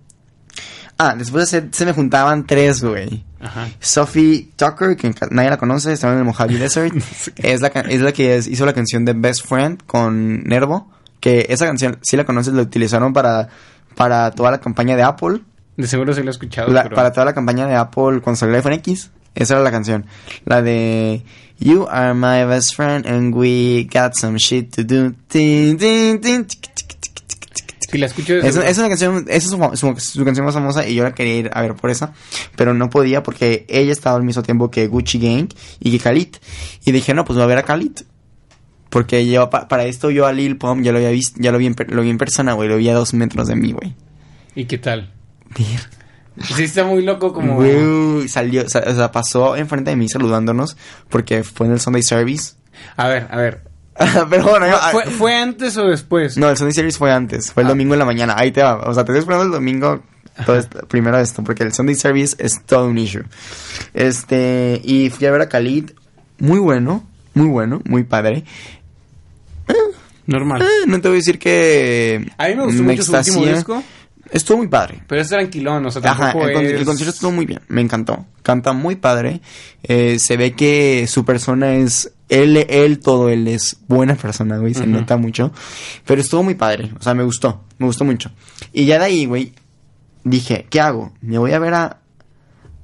Ah, 1.00 1.14
después 1.16 1.44
de 1.44 1.60
set 1.60 1.74
se 1.74 1.84
me 1.86 1.92
juntaban 1.92 2.46
tres, 2.46 2.82
güey. 2.82 3.24
Ajá. 3.40 3.68
Sophie 3.78 4.50
Tucker, 4.56 4.96
que 4.96 5.14
nadie 5.30 5.48
la 5.50 5.56
conoce, 5.58 5.92
estaba 5.92 6.12
en 6.12 6.18
el 6.20 6.24
Mojave 6.24 6.58
Desert. 6.58 6.92
es, 7.36 7.60
la, 7.60 7.68
es 7.68 8.00
la 8.00 8.12
que 8.12 8.36
es- 8.36 8.48
hizo 8.48 8.66
la 8.66 8.72
canción 8.72 9.04
de 9.04 9.12
Best 9.12 9.46
Friend 9.46 9.80
con 9.86 10.42
Nervo. 10.44 10.90
Que 11.20 11.46
esa 11.48 11.66
canción, 11.66 11.98
si 12.02 12.16
la 12.16 12.24
conoces, 12.24 12.54
la 12.54 12.62
utilizaron 12.62 13.12
para, 13.12 13.48
para 13.96 14.30
toda 14.30 14.50
la 14.52 14.58
campaña 14.60 14.96
de 14.96 15.02
Apple. 15.02 15.40
De 15.76 15.86
seguro 15.86 16.12
sí 16.14 16.22
lo 16.22 16.28
he 16.28 16.30
escuchado, 16.32 16.72
La- 16.72 16.84
pero... 16.84 16.96
Para 16.96 17.12
toda 17.12 17.24
la 17.24 17.34
campaña 17.34 17.66
de 17.66 17.74
Apple 17.74 18.20
cuando 18.20 18.36
salió 18.36 18.54
el 18.54 18.56
iPhone 18.60 18.72
X. 18.74 19.10
Esa 19.34 19.54
era 19.54 19.62
la 19.62 19.70
canción. 19.70 20.06
La 20.46 20.62
de 20.62 21.22
You 21.60 21.86
are 21.90 22.14
my 22.14 22.44
best 22.48 22.74
friend 22.74 23.06
and 23.06 23.34
we 23.34 23.88
got 23.92 24.14
some 24.14 24.36
shit 24.38 24.74
to 24.74 24.82
do. 24.84 25.12
Si 27.90 27.96
la 27.96 28.06
escucho 28.06 28.34
de 28.34 28.40
Es, 28.46 28.56
es 28.56 28.78
una 28.78 28.88
canción, 28.88 29.24
esa 29.28 29.36
es 29.36 29.44
su, 29.44 29.56
su- 29.76 29.98
su 30.18 30.24
canción 30.24 30.44
más 30.44 30.54
famosa 30.54 30.86
y 30.86 30.94
yo 30.94 31.04
la 31.04 31.14
quería 31.14 31.36
ir 31.36 31.50
a 31.54 31.62
ver 31.62 31.74
por 31.74 31.90
esa, 31.90 32.12
pero 32.54 32.74
no 32.74 32.90
podía 32.90 33.22
porque 33.22 33.64
ella 33.68 33.92
estaba 33.92 34.16
al 34.16 34.24
mismo 34.24 34.42
tiempo 34.42 34.70
que 34.70 34.88
Gucci 34.88 35.18
Gang 35.18 35.48
y 35.80 35.90
que 35.92 35.98
Khalid. 35.98 36.36
Y 36.84 36.92
dije, 36.92 37.14
no, 37.14 37.24
pues 37.24 37.36
voy 37.36 37.44
a 37.44 37.46
ver 37.46 37.58
a 37.58 37.62
Khalid. 37.62 37.92
Porque 38.90 39.26
yo, 39.26 39.50
pa- 39.50 39.68
para 39.68 39.84
esto 39.84 40.10
yo 40.10 40.26
a 40.26 40.32
Lil 40.32 40.56
Pump 40.56 40.82
ya 40.82 40.92
lo 40.92 40.98
había 40.98 41.10
visto, 41.10 41.38
ya 41.40 41.52
lo 41.52 41.58
vi 41.58 41.66
en, 41.66 41.76
lo 41.88 42.02
vi 42.02 42.10
en 42.10 42.18
persona, 42.18 42.54
güey, 42.54 42.68
lo 42.68 42.76
vi 42.78 42.88
a 42.88 42.94
dos 42.94 43.12
metros 43.14 43.48
de 43.48 43.54
mí, 43.56 43.72
güey. 43.72 43.94
¿Y 44.54 44.64
qué 44.64 44.78
tal? 44.78 45.12
Sí 45.56 46.62
está 46.62 46.84
muy 46.84 47.02
loco 47.02 47.32
como... 47.32 47.56
Güey, 47.56 48.28
salió, 48.28 48.64
o 48.64 48.68
sea, 48.68 49.10
pasó 49.12 49.56
enfrente 49.56 49.90
de 49.90 49.96
mí 49.96 50.08
saludándonos 50.08 50.76
porque 51.08 51.42
fue 51.42 51.66
en 51.66 51.72
el 51.74 51.80
Sunday 51.80 52.02
Service. 52.02 52.52
A 52.96 53.08
ver, 53.08 53.26
a 53.30 53.36
ver. 53.36 53.62
pero 54.30 54.44
bueno, 54.44 54.66
yo- 54.68 54.78
¿Fue, 54.92 55.04
¿Fue 55.06 55.34
antes 55.34 55.76
o 55.76 55.84
después? 55.88 56.36
No, 56.38 56.48
el 56.48 56.56
Sunday 56.56 56.72
Service 56.74 56.96
fue 56.96 57.12
antes, 57.12 57.52
fue 57.52 57.64
el 57.64 57.66
Ah. 57.66 57.70
domingo 57.70 57.94
en 57.94 57.98
la 57.98 58.04
mañana. 58.04 58.34
Ahí 58.38 58.52
te 58.52 58.62
va. 58.62 58.76
O 58.88 58.94
sea, 58.94 59.04
te 59.04 59.10
estoy 59.12 59.18
esperando 59.18 59.44
el 59.46 59.50
domingo. 59.52 60.02
Esto- 60.38 60.86
primero 60.86 61.18
esto, 61.18 61.42
porque 61.42 61.64
el 61.64 61.72
Sunday 61.74 61.96
Service 61.96 62.36
es 62.38 62.64
todo 62.64 62.86
un 62.86 62.96
issue. 62.98 63.24
Este, 63.94 64.80
y 64.84 65.10
fui 65.10 65.26
a 65.26 65.32
ver 65.32 65.40
a 65.42 65.48
Khalid. 65.48 65.90
Muy 66.38 66.60
bueno, 66.60 67.04
muy 67.34 67.48
bueno, 67.48 67.82
muy 67.84 68.04
padre. 68.04 68.44
Normal. 70.26 70.62
Eh, 70.62 70.66
no 70.86 71.00
te 71.00 71.08
voy 71.08 71.16
a 71.16 71.20
decir 71.20 71.38
que. 71.38 72.30
A 72.36 72.48
mí 72.48 72.54
me 72.54 72.64
gustó 72.64 72.82
mucho 72.82 73.02
su 73.02 73.12
último 73.16 73.46
disco, 73.46 73.82
Estuvo 74.30 74.58
muy 74.58 74.68
padre. 74.68 75.02
pero 75.06 75.22
es 75.22 75.28
tranquilón, 75.28 75.86
o 75.86 75.90
sea, 75.90 76.02
Ajá, 76.04 76.24
tampoco 76.24 76.48
el, 76.48 76.54
con- 76.54 76.66
es... 76.66 76.72
el 76.72 76.84
concierto 76.84 77.14
estuvo 77.14 77.30
muy 77.30 77.46
bien, 77.46 77.60
me 77.68 77.80
encantó. 77.80 78.26
Canta 78.42 78.74
muy 78.74 78.96
padre. 78.96 79.40
Eh, 79.82 80.18
se 80.18 80.36
ve 80.36 80.52
que 80.52 81.06
su 81.08 81.24
persona 81.24 81.76
es. 81.76 82.12
Él, 82.28 82.58
él, 82.68 82.98
todo 82.98 83.30
él 83.30 83.48
es 83.48 83.78
buena 83.88 84.16
persona, 84.16 84.58
güey, 84.58 84.74
se 84.74 84.86
nota 84.86 85.16
mucho. 85.16 85.50
Pero 86.06 86.20
estuvo 86.20 86.42
muy 86.42 86.56
padre, 86.56 86.92
o 87.00 87.02
sea, 87.02 87.14
me 87.14 87.22
gustó, 87.24 87.64
me 87.78 87.86
gustó 87.86 88.04
mucho. 88.04 88.30
Y 88.74 88.84
ya 88.84 88.98
de 88.98 89.06
ahí, 89.06 89.24
güey, 89.24 89.54
dije, 90.24 90.66
¿qué 90.68 90.78
hago? 90.82 91.14
Me 91.22 91.38
voy 91.38 91.52
a 91.52 91.58
ver 91.58 91.72
a. 91.72 92.00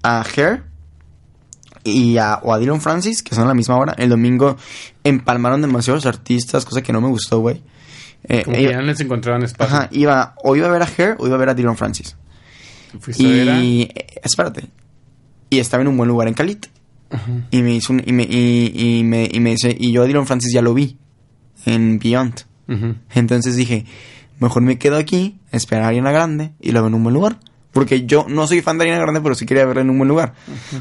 a 0.03 0.23
Hair 0.35 0.63
y 1.85 2.17
a, 2.19 2.41
o 2.43 2.53
a 2.53 2.59
Dylan 2.59 2.81
Francis, 2.81 3.23
que 3.23 3.35
son 3.35 3.45
a 3.45 3.49
la 3.49 3.55
misma 3.55 3.77
hora. 3.77 3.95
El 3.99 4.09
domingo 4.09 4.57
empalmaron 5.05 5.61
demasiados 5.61 6.07
artistas, 6.07 6.65
cosa 6.65 6.83
que 6.83 6.93
no 6.93 7.01
me 7.01 7.09
gustó, 7.09 7.41
güey. 7.41 7.63
Eh, 8.27 8.43
Como 8.43 8.57
que 8.57 8.63
iba- 8.63 8.73
ya 8.73 8.77
no 8.79 8.85
les 8.85 9.01
encontraban 9.01 9.43
espacio. 9.43 9.77
Ajá, 9.77 9.89
iba, 9.93 10.35
o 10.43 10.57
iba 10.57 10.67
a 10.67 10.71
ver 10.71 10.83
a 10.83 10.87
Hair 10.97 11.17
o 11.19 11.27
iba 11.27 11.37
a 11.37 11.39
ver 11.39 11.51
a 11.51 11.55
Dylan 11.55 11.77
Francis. 11.77 12.17
Fuiste 12.99 13.51
a- 13.51 13.61
Y 13.63 13.83
eh, 13.83 14.07
espérate. 14.23 14.67
Y 15.51 15.59
estaba 15.59 15.83
en 15.83 15.89
un 15.89 15.97
buen 15.97 16.09
lugar 16.09 16.27
en 16.29 16.35
Calit. 16.35 16.67
Ajá. 17.11 17.31
Y 17.51 17.63
me 17.63 17.75
hizo 17.75 17.93
un- 17.93 18.03
y 18.05 18.13
me, 18.13 18.23
y, 18.25 18.73
y 19.01 19.05
me, 19.05 19.29
y 19.31 19.41
me 19.41 19.51
dice, 19.51 19.77
y 19.79 19.93
yo 19.93 20.03
a 20.03 20.07
Dylan 20.07 20.27
Francis 20.27 20.53
ya 20.55 20.63
lo 20.63 20.73
vi 20.75 20.97
en 21.67 21.99
Beyond. 21.99 22.41
Entonces 23.15 23.57
dije, 23.57 23.85
mejor 24.41 24.63
me 24.63 24.79
quedo 24.79 24.97
aquí, 24.97 25.39
esperar 25.53 25.85
a 25.85 25.89
Ariana 25.89 26.13
Grande 26.13 26.53
y 26.61 26.73
lo 26.73 26.81
veo 26.81 26.89
en 26.89 26.95
un 26.95 27.03
buen 27.03 27.15
lugar. 27.15 27.39
Porque 27.75 28.07
yo 28.07 28.25
no 28.29 28.47
soy 28.47 28.63
fan 28.63 28.79
de 28.79 28.85
Ariana 28.85 29.03
Grande, 29.03 29.21
pero 29.21 29.35
sí 29.35 29.45
quería 29.45 29.67
verla 29.67 29.83
en 29.83 29.91
un 29.91 29.99
buen 29.99 30.09
lugar. 30.09 30.33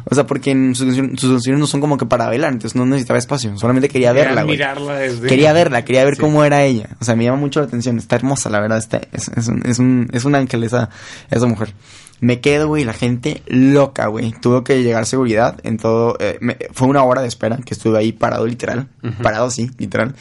O 0.10 0.16
sea, 0.16 0.26
porque 0.26 0.52
en 0.52 0.76
sus, 0.76 0.96
sus 0.96 1.30
canciones 1.32 1.60
no 1.60 1.68
son 1.68 1.82
como 1.82 1.98
que 1.98 2.06
para 2.06 2.28
bailar, 2.28 2.54
entonces 2.54 2.76
no 2.78 2.86
necesitaba 2.86 3.20
espacio. 3.20 3.58
Solamente 3.58 3.90
quería 3.90 4.14
verla, 4.14 4.44
güey. 4.44 4.58
desde... 4.58 5.28
Quería 5.28 5.52
verla, 5.54 5.84
quería 5.84 6.06
ver 6.06 6.16
Sí. 6.16 6.22
cómo 6.22 6.46
era 6.46 6.64
ella. 6.64 6.90
O 7.02 7.04
sea, 7.04 7.16
me 7.18 7.26
llama 7.26 7.38
mucho 7.40 7.60
la 7.60 7.66
atención. 7.66 7.98
Está 7.98 8.16
hermosa, 8.16 8.50
la 8.50 8.60
verdad. 8.62 8.78
Está, 8.78 9.02
es, 9.12 9.28
es 9.36 9.48
un, 9.48 9.64
es, 9.66 9.80
un, 9.80 10.08
es 10.14 10.24
un 10.24 10.36
ángel 10.36 10.64
esa, 10.64 10.90
esa 11.32 11.46
mujer. 11.48 11.74
Me 12.20 12.40
quedo, 12.40 12.68
güey, 12.70 12.86
la 12.86 12.94
gente 12.94 13.42
loca, 13.48 14.08
güey. 14.08 14.32
Tuvo 14.40 14.64
que 14.64 14.82
llegar 14.84 15.06
seguridad 15.06 15.60
en 15.64 15.78
todo. 15.78 16.16
eh, 16.22 16.38
me- 16.40 16.58
fue 16.72 16.88
una 16.88 17.04
hora 17.04 17.22
de 17.22 17.28
espera 17.28 17.58
que 17.66 17.74
estuve 17.74 17.98
ahí 17.98 18.14
parado, 18.14 18.46
literal. 18.48 18.88
Parado, 19.22 19.50
sí, 19.50 19.72
literal. 19.78 20.16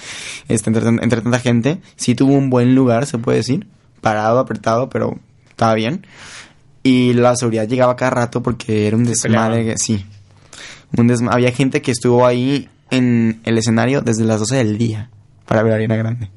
Este, 0.49 0.71
entre, 0.71 0.89
entre 0.89 1.21
tanta 1.21 1.39
gente. 1.39 1.81
Sí 1.97 2.15
tuvo 2.17 2.33
un 2.33 2.51
buen 2.51 2.75
lugar, 2.75 3.07
se 3.07 3.19
puede 3.19 3.37
decir. 3.39 3.69
parado, 4.01 4.41
apretado, 4.41 4.89
pero 4.89 5.21
estaba 5.51 5.75
bien 5.75 6.05
y 6.83 7.13
la 7.13 7.37
seguridad 7.37 7.67
llegaba 7.67 7.97
cada 7.97 8.11
rato 8.11 8.43
porque 8.43 8.87
era 8.87 8.97
un 8.97 9.05
desmadre, 9.05 9.77
sí. 9.79 10.05
Un 10.97 11.07
desma 11.07 11.33
había 11.33 11.53
gente 11.53 11.81
que 11.81 11.93
estuvo 11.93 12.27
ahí 12.27 12.69
en 12.91 13.41
el 13.45 13.59
escenario 13.59 14.03
desde 14.03 14.25
las 14.25 14.41
12 14.41 14.57
del 14.57 14.79
día 14.79 15.11
para 15.47 15.63
ver 15.63 15.73
a 15.73 15.77
Ariana 15.77 15.97
Grande. 15.97 16.31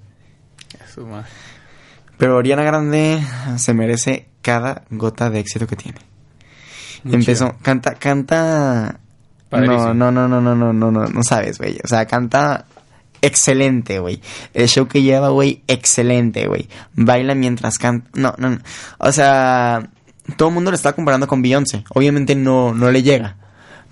Pero 2.17 2.39
Ariana 2.39 2.63
Grande 2.63 3.21
se 3.57 3.73
merece 3.73 4.27
cada 4.41 4.83
gota 4.89 5.29
de 5.29 5.39
éxito 5.39 5.67
que 5.67 5.75
tiene. 5.75 5.99
Empezó, 7.03 7.55
canta, 7.61 7.95
canta. 7.95 8.99
Padrísimo. 9.49 9.93
No, 9.93 10.11
no, 10.11 10.27
no, 10.27 10.41
no, 10.41 10.55
no, 10.55 10.73
no, 10.73 10.91
no, 10.91 11.05
no 11.07 11.23
sabes, 11.23 11.57
güey. 11.57 11.77
O 11.83 11.87
sea, 11.87 12.05
canta 12.05 12.65
excelente, 13.21 13.99
güey. 13.99 14.21
El 14.53 14.67
show 14.67 14.87
que 14.87 15.01
lleva, 15.01 15.29
güey, 15.29 15.61
excelente, 15.67 16.47
güey. 16.47 16.67
Baila 16.93 17.35
mientras 17.35 17.77
canta. 17.77 18.09
No, 18.13 18.33
no, 18.37 18.51
no. 18.51 18.57
O 18.97 19.11
sea, 19.11 19.89
todo 20.37 20.49
el 20.49 20.53
mundo 20.55 20.71
lo 20.71 20.75
está 20.75 20.93
comparando 20.93 21.27
con 21.27 21.41
Beyoncé. 21.41 21.83
Obviamente 21.89 22.35
no, 22.35 22.73
no 22.73 22.91
le 22.91 23.03
llega. 23.03 23.35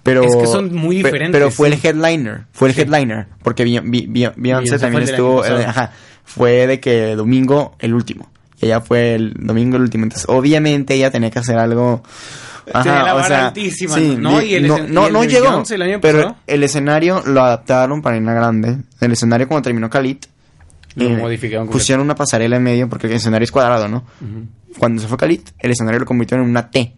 Pero, 0.03 0.23
Es 0.23 0.35
que 0.35 0.47
son 0.47 0.73
muy 0.75 0.97
diferentes, 0.97 1.31
Pero 1.31 1.49
fue 1.49 1.69
sí. 1.71 1.75
el 1.75 1.85
headliner. 1.85 2.41
Fue 2.51 2.67
el 2.69 2.75
Sí. 2.75 2.81
headliner. 2.81 3.27
Porque 3.41 3.65
Beyon- 3.65 3.89
Be- 3.89 4.05
Be- 4.09 4.33
Beyoncé 4.35 4.77
también 4.77 5.03
estuvo. 5.03 5.45
eh, 5.45 5.65
ajá. 5.65 5.91
Fue 6.25 6.67
de 6.67 6.79
que 6.81 7.15
domingo 7.15 7.75
el 7.79 7.93
último. 7.93 8.29
Y 8.61 8.65
ella 8.65 8.81
fue 8.81 9.15
el 9.15 9.33
domingo 9.39 9.77
el 9.77 9.83
último. 9.83 10.03
Entonces, 10.03 10.27
obviamente 10.29 10.93
ella 10.95 11.09
tenía 11.11 11.29
que 11.31 11.39
hacer 11.39 11.57
algo. 11.57 12.03
Tenía 12.65 13.03
la 13.03 13.13
vara 13.13 13.47
altísima, 13.47 13.97
¿no? 13.97 14.39
di- 14.39 14.47
Y 14.47 14.55
el 14.55 14.67
no, 14.67 14.77
no, 14.77 15.03
y 15.03 15.07
el 15.07 15.13
no 15.13 15.23
llegó. 15.25 15.63
El 15.69 15.99
pero 15.99 16.35
el 16.47 16.63
escenario 16.63 17.21
lo 17.25 17.41
adaptaron 17.41 18.01
para 18.01 18.15
Arena 18.15 18.33
Grande. 18.33 18.77
El 19.01 19.11
escenario 19.11 19.47
cuando 19.47 19.63
terminó 19.63 19.89
Khalid. 19.89 20.17
Lo 20.95 21.05
eh, 21.05 21.17
modificaron. 21.17 21.67
Pusieron 21.69 22.05
una 22.05 22.15
pasarela 22.15 22.55
en 22.57 22.63
medio 22.63 22.87
porque 22.89 23.07
el 23.07 23.13
escenario 23.13 23.43
es 23.43 23.51
cuadrado, 23.51 23.87
¿no? 23.87 23.97
Ujú. 24.21 24.47
Cuando 24.77 25.01
se 25.01 25.07
fue 25.07 25.17
Khalid, 25.17 25.41
el 25.59 25.71
escenario 25.71 25.99
lo 25.99 26.05
convirtieron 26.05 26.45
en 26.45 26.51
una 26.51 26.69
T. 26.69 26.95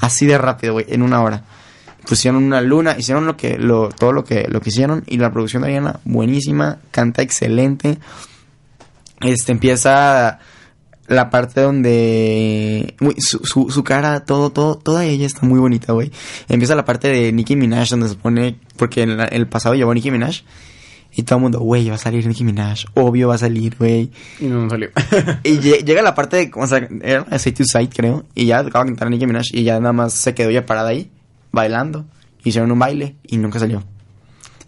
Así 0.00 0.26
de 0.26 0.38
rápido, 0.38 0.72
güey, 0.74 0.86
en 0.88 1.02
una 1.02 1.22
hora. 1.22 1.44
Pusieron 2.08 2.42
una 2.42 2.60
luna, 2.60 2.94
hicieron 2.98 3.26
lo 3.26 3.36
que, 3.36 3.58
lo, 3.58 3.88
todo 3.90 4.12
lo 4.12 4.24
que, 4.24 4.46
lo 4.48 4.60
que 4.60 4.70
hicieron. 4.70 5.02
Y 5.06 5.18
la 5.18 5.32
producción 5.32 5.62
de 5.62 5.68
Ariana, 5.68 6.00
buenísima, 6.04 6.78
canta 6.92 7.22
excelente. 7.22 7.98
Este 9.20 9.52
empieza 9.52 10.38
la 11.08 11.30
parte 11.30 11.60
donde. 11.62 12.94
Su, 13.18 13.38
su, 13.44 13.70
su 13.70 13.84
cara, 13.84 14.20
todo, 14.24 14.50
todo, 14.50 14.76
toda 14.76 15.04
ella 15.04 15.26
está 15.26 15.46
muy 15.46 15.58
bonita, 15.58 15.92
güey. 15.92 16.10
Empieza 16.48 16.74
la 16.74 16.84
parte 16.84 17.08
de 17.08 17.32
Nicki 17.32 17.56
Minaj, 17.56 17.88
donde 17.90 18.08
se 18.08 18.14
pone. 18.16 18.56
Porque 18.76 19.02
en 19.02 19.16
la- 19.16 19.24
el 19.26 19.46
pasado 19.48 19.74
llevó 19.74 19.90
a 19.90 19.94
Nicki 19.94 20.10
Minaj. 20.10 20.42
Y 21.18 21.22
todo 21.22 21.38
el 21.38 21.42
mundo, 21.44 21.60
güey, 21.60 21.88
va 21.88 21.94
a 21.94 21.98
salir 21.98 22.26
Nicki 22.26 22.44
Minaj. 22.44 22.84
Obvio 22.92 23.28
va 23.28 23.36
a 23.36 23.38
salir, 23.38 23.74
güey. 23.78 24.10
Y 24.38 24.44
no 24.44 24.68
salió. 24.68 24.90
Y 25.44 25.58
lle- 25.58 25.82
llega 25.82 26.02
la 26.02 26.14
parte 26.14 26.36
de, 26.36 26.50
o 26.54 26.66
sea, 26.66 26.86
era 27.02 27.38
Side 27.38 27.56
to 27.56 27.64
Side, 27.64 27.88
creo, 27.88 28.26
y 28.34 28.44
ya 28.44 28.58
acaba 28.58 28.84
de 28.84 28.90
cantar 28.90 29.08
Nicki 29.08 29.26
Minaj, 29.26 29.46
y 29.52 29.62
ya 29.64 29.80
nada 29.80 29.94
más 29.94 30.12
se 30.12 30.34
quedó 30.34 30.50
ya 30.50 30.66
parada 30.66 30.90
ahí, 30.90 31.10
bailando. 31.52 32.04
Hicieron 32.44 32.70
un 32.70 32.78
baile, 32.78 33.16
y 33.26 33.38
nunca 33.38 33.58
salió. 33.58 33.82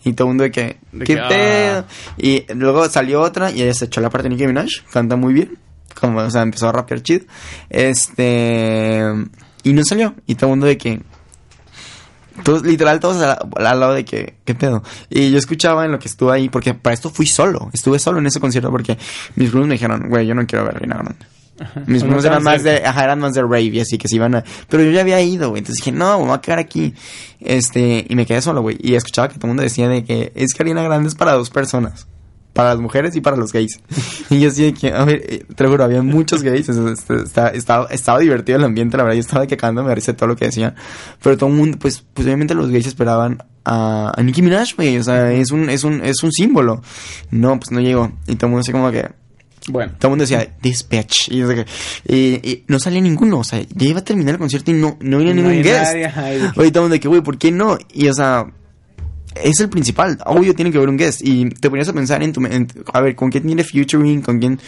Y 0.04 0.14
todo 0.14 0.28
el 0.28 0.30
mundo 0.30 0.44
de 0.44 0.50
que, 0.50 0.78
De 0.90 1.04
¿qué 1.04 1.14
que, 1.16 1.20
ah. 1.20 1.84
Y 2.16 2.44
luego 2.54 2.88
salió 2.88 3.20
otra, 3.20 3.50
y 3.50 3.60
ella 3.62 3.74
se 3.74 3.84
echó 3.84 4.00
la 4.00 4.08
parte 4.08 4.28
de 4.28 4.34
Nicki 4.34 4.46
Minaj, 4.46 4.68
canta 4.90 5.16
muy 5.16 5.34
bien, 5.34 5.58
como, 6.00 6.20
o 6.20 6.30
sea, 6.30 6.40
empezó 6.42 6.68
a 6.70 6.72
rapear 6.72 7.02
chido. 7.02 7.26
Este, 7.68 9.02
y 9.64 9.72
no 9.74 9.84
salió, 9.84 10.14
y 10.26 10.34
todo 10.34 10.46
el 10.46 10.52
mundo 10.52 10.66
de 10.66 10.78
que, 10.78 11.00
todos, 12.42 12.62
literal, 12.62 13.00
todos 13.00 13.20
al, 13.22 13.38
al 13.54 13.80
lado 13.80 13.94
de 13.94 14.04
que, 14.04 14.36
¿qué 14.44 14.54
pedo? 14.54 14.82
Y 15.10 15.30
yo 15.30 15.38
escuchaba 15.38 15.84
en 15.84 15.92
lo 15.92 15.98
que 15.98 16.08
estuve 16.08 16.32
ahí, 16.32 16.48
porque 16.48 16.74
para 16.74 16.94
esto 16.94 17.10
fui 17.10 17.26
solo, 17.26 17.70
estuve 17.72 17.98
solo 17.98 18.18
en 18.18 18.26
ese 18.26 18.40
concierto 18.40 18.70
porque 18.70 18.98
mis 19.36 19.50
primos 19.50 19.68
me 19.68 19.74
dijeron, 19.74 20.08
güey, 20.08 20.26
yo 20.26 20.34
no 20.34 20.46
quiero 20.46 20.64
ver 20.64 20.74
a 20.74 20.76
Ariana 20.78 21.02
Grande. 21.02 21.26
Mis 21.86 22.04
te 22.04 22.26
eran 22.26 22.42
más 22.42 22.62
de, 22.62 22.84
ajá, 22.84 23.04
eran 23.04 23.18
más 23.18 23.34
de 23.34 23.42
rave, 23.42 23.80
así 23.80 23.98
que 23.98 24.06
se 24.06 24.16
iban 24.16 24.36
a, 24.36 24.44
pero 24.68 24.84
yo 24.84 24.90
ya 24.92 25.00
había 25.00 25.20
ido, 25.20 25.50
güey, 25.50 25.58
entonces 25.58 25.84
dije, 25.84 25.96
no, 25.96 26.20
me 26.20 26.26
voy 26.26 26.34
a 26.34 26.40
quedar 26.40 26.60
aquí, 26.60 26.94
este, 27.40 28.06
y 28.08 28.14
me 28.14 28.26
quedé 28.26 28.40
solo, 28.42 28.62
güey, 28.62 28.78
y 28.80 28.94
escuchaba 28.94 29.28
que 29.28 29.34
todo 29.34 29.46
el 29.46 29.48
mundo 29.48 29.64
decía 29.64 29.88
de 29.88 30.04
que 30.04 30.32
es 30.36 30.54
que 30.54 30.62
Ariana 30.62 30.82
Grande 30.82 31.08
es 31.08 31.16
para 31.16 31.32
dos 31.32 31.50
personas, 31.50 32.06
para 32.58 32.70
las 32.70 32.80
mujeres 32.80 33.14
y 33.14 33.20
para 33.20 33.36
los 33.36 33.52
gays, 33.52 33.78
y 34.30 34.40
yo 34.40 34.50
de 34.50 34.74
que, 34.74 34.92
a 34.92 35.04
ver, 35.04 35.22
eh, 35.28 35.44
te 35.54 35.62
lo 35.62 35.70
juro, 35.70 35.84
había 35.84 36.02
muchos 36.02 36.42
gays, 36.42 36.68
estaba, 36.68 37.50
estaba, 37.50 37.86
estaba 37.88 38.18
divertido 38.18 38.58
el 38.58 38.64
ambiente, 38.64 38.96
la 38.96 39.04
verdad, 39.04 39.14
yo 39.14 39.20
estaba 39.20 39.42
de 39.42 39.46
que 39.46 39.56
cagando, 39.56 39.84
me 39.84 39.94
risa 39.94 40.16
todo 40.16 40.26
lo 40.30 40.34
que 40.34 40.46
decían, 40.46 40.74
pero 41.22 41.36
todo 41.36 41.48
el 41.50 41.54
mundo, 41.54 41.78
pues, 41.80 42.04
pues 42.12 42.26
obviamente 42.26 42.54
los 42.54 42.68
gays 42.70 42.88
esperaban 42.88 43.38
a, 43.64 44.12
a 44.12 44.22
Nicki 44.24 44.42
Minaj, 44.42 44.74
güey, 44.74 44.98
o 44.98 45.04
sea, 45.04 45.30
es 45.32 45.52
un, 45.52 45.70
es 45.70 45.84
un, 45.84 46.04
es 46.04 46.20
un 46.24 46.32
símbolo, 46.32 46.82
no, 47.30 47.60
pues 47.60 47.70
no 47.70 47.78
llegó, 47.78 48.10
y 48.26 48.34
todo 48.34 48.46
el 48.46 48.50
mundo 48.50 48.60
así 48.62 48.72
como 48.72 48.90
que, 48.90 49.08
Bueno. 49.68 49.92
todo 49.96 50.08
el 50.08 50.10
mundo 50.10 50.22
decía, 50.24 50.56
this 50.60 50.84
bitch. 50.88 51.28
Y, 51.30 51.42
y- 52.12 52.40
y 52.42 52.64
no 52.66 52.80
salía 52.80 53.00
ninguno. 53.00 53.38
O 53.38 53.44
sea, 53.44 53.60
ya 53.60 53.86
iba 53.86 54.00
a 54.00 54.04
terminar 54.04 54.34
el 54.34 54.38
concierto 54.40 54.72
y 54.72 54.74
no, 54.74 54.96
no 55.00 55.18
No 55.20 55.32
ningún 55.32 55.62
guest. 55.62 55.94
Oye, 55.94 56.08
todo 56.10 56.64
el 56.64 56.72
mundo 56.72 56.88
de 56.88 57.00
que, 57.00 57.06
güey, 57.08 57.20
¿por 57.20 57.38
qué 57.38 57.52
no? 57.52 57.78
Y, 57.92 58.08
o 58.08 58.14
sea, 58.14 58.46
es 59.34 59.60
el 59.60 59.68
principal. 59.68 60.18
Obvio, 60.26 60.54
tiene 60.54 60.70
que 60.70 60.78
haber 60.78 60.88
un 60.88 60.96
guest. 60.96 61.20
Y 61.22 61.48
te 61.50 61.68
ponías 61.70 61.88
a 61.88 61.92
pensar 61.92 62.22
en 62.22 62.32
tu... 62.32 62.44
en- 62.46 62.68
a 62.92 63.00
ver, 63.00 63.14
¿con 63.14 63.30
quién 63.30 63.44
tiene 63.46 63.62
featuring? 63.64 64.22
¿Con 64.22 64.38
quién? 64.38 64.58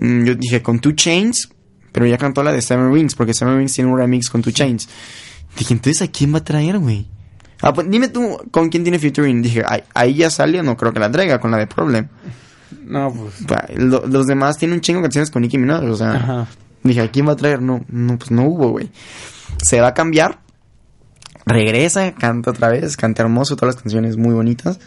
Mm, 0.00 0.24
yo 0.24 0.34
dije, 0.34 0.62
con 0.62 0.78
Two 0.80 0.92
Chains. 0.92 1.48
Pero 1.92 2.06
ya 2.06 2.18
cantó 2.18 2.42
la 2.42 2.52
de 2.52 2.62
Seven 2.62 2.92
Rings. 2.92 3.14
Porque 3.14 3.34
Seven 3.34 3.56
Rings 3.58 3.72
tiene 3.74 3.90
un 3.90 3.98
remix 3.98 4.28
con 4.30 4.42
Two 4.42 4.52
Chains. 4.52 4.88
Dije, 5.58 5.74
entonces, 5.74 6.02
¿a 6.02 6.08
quién 6.08 6.32
va 6.34 6.38
a 6.38 6.44
traer, 6.44 6.78
güey? 6.78 7.08
Ah, 7.62 7.72
pues 7.74 7.90
dime 7.90 8.08
tú, 8.08 8.38
¿con 8.50 8.68
quién 8.70 8.82
tiene 8.84 8.98
featuring? 8.98 9.42
Dije, 9.42 9.62
ahí, 9.94 10.14
ya 10.14 10.30
salió, 10.30 10.62
no 10.62 10.76
creo 10.76 10.92
que 10.94 11.00
la 11.00 11.10
traiga 11.10 11.38
con 11.40 11.50
la 11.50 11.58
de 11.58 11.66
Problem. 11.66 12.08
No, 12.86 13.12
pues. 13.12 13.34
Lo- 13.76 14.06
los 14.06 14.26
demás 14.26 14.56
tienen 14.56 14.76
un 14.76 14.80
chingo 14.80 15.00
de 15.00 15.04
canciones 15.04 15.30
con 15.30 15.42
Nicki 15.42 15.58
Minaj, 15.58 15.84
o 15.84 15.96
sea... 15.96 16.12
Ajá. 16.12 16.46
Dije, 16.82 17.02
¿a 17.02 17.10
quién 17.10 17.28
va 17.28 17.32
a 17.32 17.36
traer? 17.36 17.60
No, 17.60 17.84
no, 17.88 18.16
pues 18.16 18.30
no 18.30 18.44
hubo, 18.46 18.70
güey. 18.70 18.88
Se 19.62 19.80
va 19.82 19.88
a 19.88 19.94
cambiar. 19.94 20.38
Regresa, 21.46 22.12
canta 22.14 22.50
otra 22.50 22.68
vez, 22.68 22.96
canta 22.96 23.22
hermoso, 23.22 23.56
todas 23.56 23.74
las 23.74 23.82
canciones 23.82 24.16
muy 24.16 24.34
bonitas. 24.34 24.78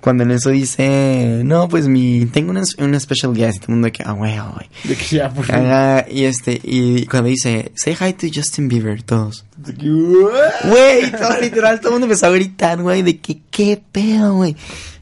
Cuando 0.00 0.22
en 0.22 0.30
eso 0.30 0.50
dice, 0.50 1.42
no, 1.44 1.68
pues 1.68 1.88
mi, 1.88 2.26
tengo 2.26 2.50
una, 2.50 2.62
una 2.78 3.00
special 3.00 3.34
guest, 3.34 3.56
y 3.56 3.60
todo 3.60 3.66
el 3.68 3.74
mundo 3.74 3.86
de 3.86 3.92
que, 3.92 4.02
ah, 4.04 4.10
ah, 4.10 4.12
güey. 4.12 4.68
De 4.84 4.96
que 4.96 5.16
ya, 5.16 5.30
por 5.30 5.44
fin. 5.44 5.56
Ah, 5.58 6.04
y 6.08 6.24
este, 6.24 6.60
y 6.62 7.04
cuando 7.06 7.28
dice, 7.28 7.72
say 7.74 7.96
hi 8.00 8.12
to 8.12 8.26
Justin 8.32 8.68
Bieber, 8.68 9.02
todos. 9.02 9.44
De 9.56 9.74
que. 9.74 9.88
Güey, 9.88 11.10
todo 11.10 11.40
literal, 11.40 11.80
todo 11.80 11.88
el 11.88 11.92
mundo 11.94 12.06
empezó 12.06 12.26
a 12.26 12.30
gritar, 12.30 12.80
güey, 12.80 13.02
de 13.02 13.18
que, 13.18 13.40
qué 13.50 13.82
pedo, 13.90 14.34
güey. 14.34 14.56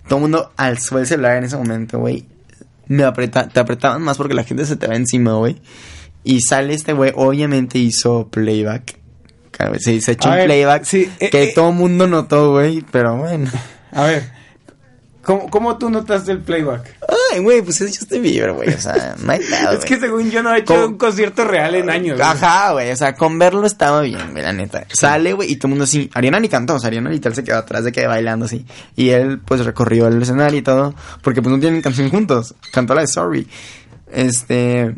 Todo 0.09 0.19
el 0.19 0.23
mundo 0.23 0.53
alzó 0.57 0.99
el 0.99 1.07
celular 1.07 1.37
en 1.37 1.45
ese 1.45 1.57
momento, 1.57 1.99
güey. 1.99 2.25
Me 2.89 3.05
apreta, 3.05 3.49
te 3.49 3.61
apretaban 3.61 4.03
más 4.03 4.17
porque 4.17 4.35
la 4.35 4.45
gente 4.45 4.65
se 4.65 4.77
te 4.77 4.87
va 4.87 4.95
encima, 4.95 5.35
güey. 5.35 5.61
Y 6.25 6.41
sale 6.41 6.75
este 6.75 6.93
güey, 6.93 7.13
obviamente 7.15 7.79
hizo 7.79 8.29
playback. 8.29 8.99
Cabe- 9.57 9.79
Se, 9.79 9.95
echó 9.95 10.29
A 10.29 10.33
un 10.33 10.37
ver, 10.37 10.47
playback 10.47 10.85
sí, 10.85 11.11
eh, 11.19 11.31
que 11.31 11.45
eh. 11.45 11.53
todo 11.55 11.71
el 11.71 11.77
mundo 11.77 12.07
notó, 12.07 12.53
güey, 12.53 12.85
pero 12.91 13.17
bueno. 13.17 13.51
A 13.93 14.05
ver. 14.05 14.37
¿Cómo, 15.23 15.51
¿Cómo 15.51 15.77
tú 15.77 15.91
notaste 15.91 16.31
el 16.31 16.39
playback? 16.39 16.99
Ay, 17.33 17.41
güey, 17.41 17.61
pues 17.61 17.81
es 17.81 17.99
Justin 17.99 18.23
Bieber, 18.23 18.53
güey, 18.53 18.69
o 18.69 18.81
sea, 18.81 19.17
no 19.19 19.33
hay 19.33 19.41
nada, 19.51 19.73
es 19.79 19.85
que 19.85 19.99
según 19.99 20.31
yo 20.31 20.41
no 20.41 20.55
he 20.55 20.61
hecho 20.61 20.87
un 20.87 20.97
concierto 20.97 21.45
real 21.45 21.75
en 21.75 21.91
años. 21.91 22.21
Ajá, 22.21 22.71
güey, 22.73 22.93
o 22.93 22.97
sea, 22.97 23.17
con 23.17 23.37
verlo 23.37 23.67
estaba 23.67 24.03
bien, 24.03 24.31
güey, 24.31 24.45
la 24.45 24.53
neta. 24.53 24.87
Sale, 24.93 25.33
güey, 25.33 25.51
y 25.51 25.57
todo 25.57 25.67
el 25.67 25.71
mundo 25.71 25.85
así. 25.85 26.09
Ariana 26.15 26.39
ni 26.39 26.49
cantó, 26.49 26.77
o 26.77 26.79
sea, 26.79 26.89
Ariana 26.89 27.11
literal 27.11 27.35
se 27.35 27.43
quedó 27.43 27.57
atrás 27.59 27.83
de 27.83 27.91
que 27.91 28.07
bailando 28.07 28.45
así. 28.47 28.65
Y 28.95 29.09
él, 29.09 29.41
pues, 29.41 29.65
recorrió 29.65 30.07
el 30.07 30.23
escenario 30.23 30.61
y 30.61 30.63
todo, 30.63 30.95
porque 31.23 31.43
pues 31.43 31.53
no 31.53 31.59
tienen 31.59 31.83
canción 31.83 32.09
juntos. 32.09 32.55
Cantó 32.71 32.95
la 32.95 33.01
de 33.01 33.09
Sorry. 33.09 33.49
Este, 34.13 34.95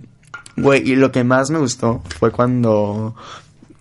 güey, 0.58 0.90
y 0.90 0.96
lo 0.96 1.10
que 1.10 1.24
más 1.24 1.48
me 1.48 1.58
gustó 1.58 2.02
fue 2.18 2.32
cuando 2.32 3.14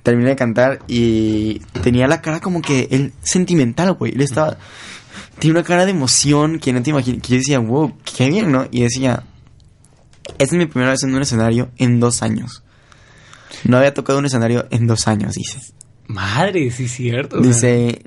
terminé 0.08 0.30
de 0.30 0.36
cantar 0.38 0.80
y 0.88 1.60
tenía 1.84 2.08
la 2.08 2.22
cara 2.22 2.39
como 2.39 2.62
que 2.62 2.88
él 2.91 3.12
sentimental, 3.22 3.91
güey. 3.91 4.14
Él 4.14 4.22
estaba, 4.22 4.58
tiene 5.38 5.60
una 5.60 5.68
cara 5.68 5.84
de 5.84 5.91
emoción 5.91 6.60
que 6.60 6.72
no 6.72 6.82
te 6.82 6.91
imaginas, 6.91 7.22
que 7.22 7.34
yo 7.34 7.36
decía, 7.36 7.60
wow, 7.60 7.93
qué 8.16 8.30
bien, 8.30 8.49
¿no? 8.49 8.70
Y 8.72 8.84
decía, 8.84 9.26
esta 10.38 10.55
es 10.55 10.60
mi 10.60 10.66
primera 10.66 10.91
vez 10.91 11.03
en 11.03 11.14
un 11.14 11.22
escenario 11.22 11.72
en 11.78 11.99
dos 11.99 12.24
años. 12.24 12.64
No 13.66 13.76
había 13.76 13.93
tocado 13.93 14.20
un 14.20 14.26
escenario 14.26 14.66
en 14.72 14.88
dos 14.88 15.10
años, 15.10 15.34
dice. 15.34 15.60
Madre, 16.08 16.72
sí, 16.72 16.88
cierto. 16.88 17.41
Dice, 17.41 18.01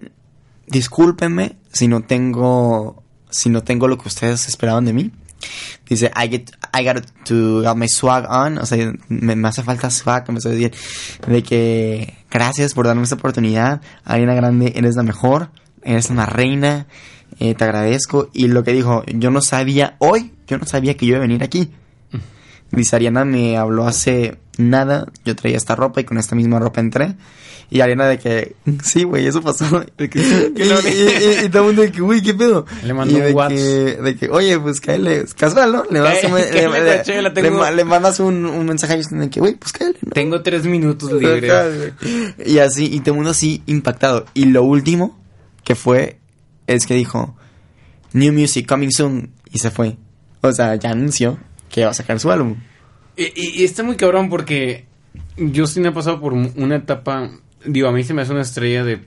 discúlpenme 0.69 1.59
si 1.71 1.87
no 1.87 2.01
tengo, 2.01 3.03
si 3.29 3.51
no 3.51 3.63
tengo 3.63 3.89
lo 3.89 3.99
que 3.99 4.09
ustedes 4.09 4.49
esperaban 4.49 4.87
de 4.87 4.95
mí. 4.95 5.13
Dice, 5.89 6.11
I 6.17 6.29
get, 6.29 6.51
I 6.73 6.85
got 6.85 7.05
to 7.25 7.63
have 7.65 7.77
my 7.77 7.89
swag 7.89 8.27
on. 8.29 8.59
O 8.59 8.67
sea, 8.67 8.93
me, 9.09 9.37
me 9.37 9.49
hace 9.49 9.63
falta 9.63 9.91
swag, 9.91 10.31
me 10.31 10.39
hace 10.39 10.51
decir, 10.51 10.73
de 11.27 11.43
que 11.43 12.15
gracias 12.31 12.75
por 12.75 12.87
darme 12.87 13.03
esta 13.03 13.17
oportunidad. 13.17 13.81
Ariana 14.05 14.35
Grande, 14.35 14.73
eres 14.77 14.97
la 14.97 15.03
mejor, 15.03 15.51
eres 15.83 16.11
una 16.11 16.27
reina, 16.27 16.87
eh, 17.39 17.55
te 17.55 17.65
agradezco. 17.65 18.31
Y 18.33 18.49
lo 18.49 18.63
que 18.65 18.73
dijo, 18.73 19.05
yo 19.07 19.31
no 19.31 19.41
sabía 19.41 19.97
hoy, 19.99 20.33
yo 20.47 20.59
no 20.59 20.67
sabía 20.67 20.97
que 20.97 21.07
yo 21.07 21.13
iba 21.13 21.19
a 21.19 21.27
venir 21.27 21.43
aquí. 21.43 21.71
Dice, 22.71 22.97
Ariana 22.97 23.25
me 23.25 23.57
habló 23.57 23.87
hace 23.87 24.39
nada, 24.61 25.07
yo 25.25 25.35
traía 25.37 25.57
esta 25.57 25.75
ropa 25.77 26.01
y 26.01 26.05
con 26.05 26.19
esta 26.19 26.37
misma 26.37 26.59
ropa 26.59 26.81
entré. 26.81 27.15
Y 27.73 27.83
Ariana 27.83 28.07
de 28.09 28.19
que, 28.19 28.57
sí, 28.83 29.05
güey, 29.05 29.27
eso 29.29 29.43
pasó. 29.43 29.65
y, 29.99 30.05
y- 30.05 30.11
y- 30.13 31.45
y 31.45 31.49
todo 31.51 31.63
el 31.63 31.67
mundo 31.69 31.83
de 31.83 31.93
que, 31.93 32.01
güey, 32.01 32.21
¿qué 32.21 32.35
pedo? 32.35 32.67
Le 32.85 32.93
mandó 32.95 33.17
y 33.17 33.21
de 33.21 33.29
un 33.29 33.35
WhatsApp. 33.37 33.57
que, 33.57 33.63
de 34.03 34.17
que, 34.17 34.29
oye, 34.29 34.59
pues 34.59 34.81
cáele, 34.81 35.21
es 35.21 35.35
casual, 35.35 35.71
¿no? 35.73 35.85
Le, 35.89 36.01
mandas 36.01 36.25
un- 36.25 36.31
Cáele, 36.33 36.45
le- 36.47 36.51
cáele, 36.51 36.81
le- 36.85 36.95
Coachella, 36.97 37.23
le- 37.23 37.31
tengo- 37.31 37.65
le- 37.65 37.77
le 37.77 37.85
mandas 37.85 38.19
un, 38.19 38.45
un 38.45 38.67
mensaje 38.67 38.95
a 38.95 38.97
Justin 38.97 39.21
de 39.21 39.31
que, 39.31 39.39
güey, 39.39 39.55
pues 39.55 39.73
cáele, 39.73 39.99
¿no? 40.03 40.11
Tengo 40.13 40.43
tres 40.43 40.65
minutos 40.65 41.13
libres. 41.13 41.93
Y 42.45 42.59
así, 42.59 42.87
y 42.93 43.01
todo 43.01 43.11
el 43.13 43.17
mundo 43.19 43.31
así 43.31 43.63
impactado. 43.67 44.27
Y 44.35 44.47
lo 44.47 44.65
último 44.65 45.17
que 45.63 45.77
fue 45.77 46.19
es 46.67 46.87
que 46.87 46.95
dijo 46.95 47.37
New 48.13 48.33
Music 48.33 48.67
Coming 48.69 48.91
Soon 48.91 49.31
y 49.53 49.59
se 49.61 49.71
fue. 49.71 49.97
O 50.41 50.51
sea, 50.53 50.75
ya 50.75 50.91
anunció 50.91 51.39
que 51.69 51.85
va 51.85 51.93
a 51.93 51.95
sacar 51.95 52.19
su 52.19 52.33
álbum. 52.33 52.57
Y, 53.35 53.65
está 53.65 53.83
muy 53.83 53.97
cabrón 53.97 54.29
porque 54.31 54.85
Justin 55.55 55.87
ha 55.87 55.93
pasado 55.95 56.21
por 56.21 56.33
una 56.33 56.77
etapa, 56.77 57.31
digo, 57.65 57.89
a 57.89 57.93
mí 57.93 58.03
se 58.05 58.15
me 58.15 58.23
hace 58.23 58.33
una 58.33 58.43
estrella 58.43 58.85
de 58.85 59.01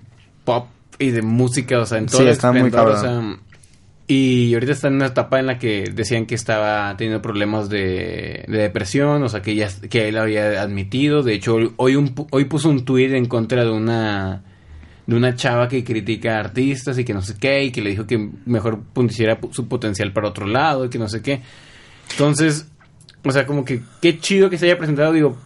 pop 0.45 0.67
y 0.99 1.09
de 1.09 1.21
música, 1.21 1.79
o 1.79 1.85
sea, 1.85 1.97
en 1.97 2.05
todo 2.05 2.17
Sí, 2.17 2.23
el 2.23 2.29
está 2.29 2.51
muy 2.51 2.69
o 2.69 2.71
cabrón. 2.71 2.99
sea, 3.01 3.37
y 4.05 4.53
ahorita 4.53 4.73
está 4.73 4.89
en 4.89 4.95
una 4.95 5.07
etapa 5.07 5.39
en 5.39 5.47
la 5.47 5.57
que 5.57 5.89
decían 5.93 6.25
que 6.25 6.35
estaba 6.35 6.95
teniendo 6.97 7.21
problemas 7.21 7.69
de, 7.69 8.43
de 8.47 8.57
depresión, 8.57 9.23
o 9.23 9.29
sea, 9.29 9.41
que 9.41 9.55
ya 9.55 9.69
que 9.89 10.09
él 10.09 10.17
había 10.17 10.61
admitido. 10.61 11.23
De 11.23 11.33
hecho, 11.33 11.55
hoy 11.77 11.95
un, 11.95 12.13
hoy 12.31 12.45
puso 12.45 12.69
un 12.69 12.83
tweet 12.85 13.15
en 13.15 13.25
contra 13.25 13.63
de 13.63 13.71
una 13.71 14.43
de 15.07 15.15
una 15.15 15.35
chava 15.35 15.67
que 15.67 15.83
critica 15.83 16.35
a 16.37 16.39
artistas 16.41 16.97
y 16.99 17.03
que 17.05 17.13
no 17.13 17.21
sé 17.21 17.35
qué, 17.39 17.63
y 17.63 17.71
que 17.71 17.81
le 17.81 17.89
dijo 17.91 18.05
que 18.05 18.29
mejor 18.45 18.81
pusiera 18.83 19.39
pu- 19.39 19.51
su 19.53 19.67
potencial 19.67 20.11
para 20.13 20.27
otro 20.29 20.45
lado 20.47 20.85
y 20.85 20.89
que 20.89 20.99
no 20.99 21.07
sé 21.09 21.21
qué. 21.21 21.41
Entonces, 22.11 22.67
o 23.23 23.31
sea, 23.31 23.45
como 23.45 23.63
que 23.65 23.81
qué 24.01 24.19
chido 24.19 24.49
que 24.49 24.57
se 24.57 24.65
haya 24.65 24.77
presentado, 24.77 25.11
digo, 25.13 25.37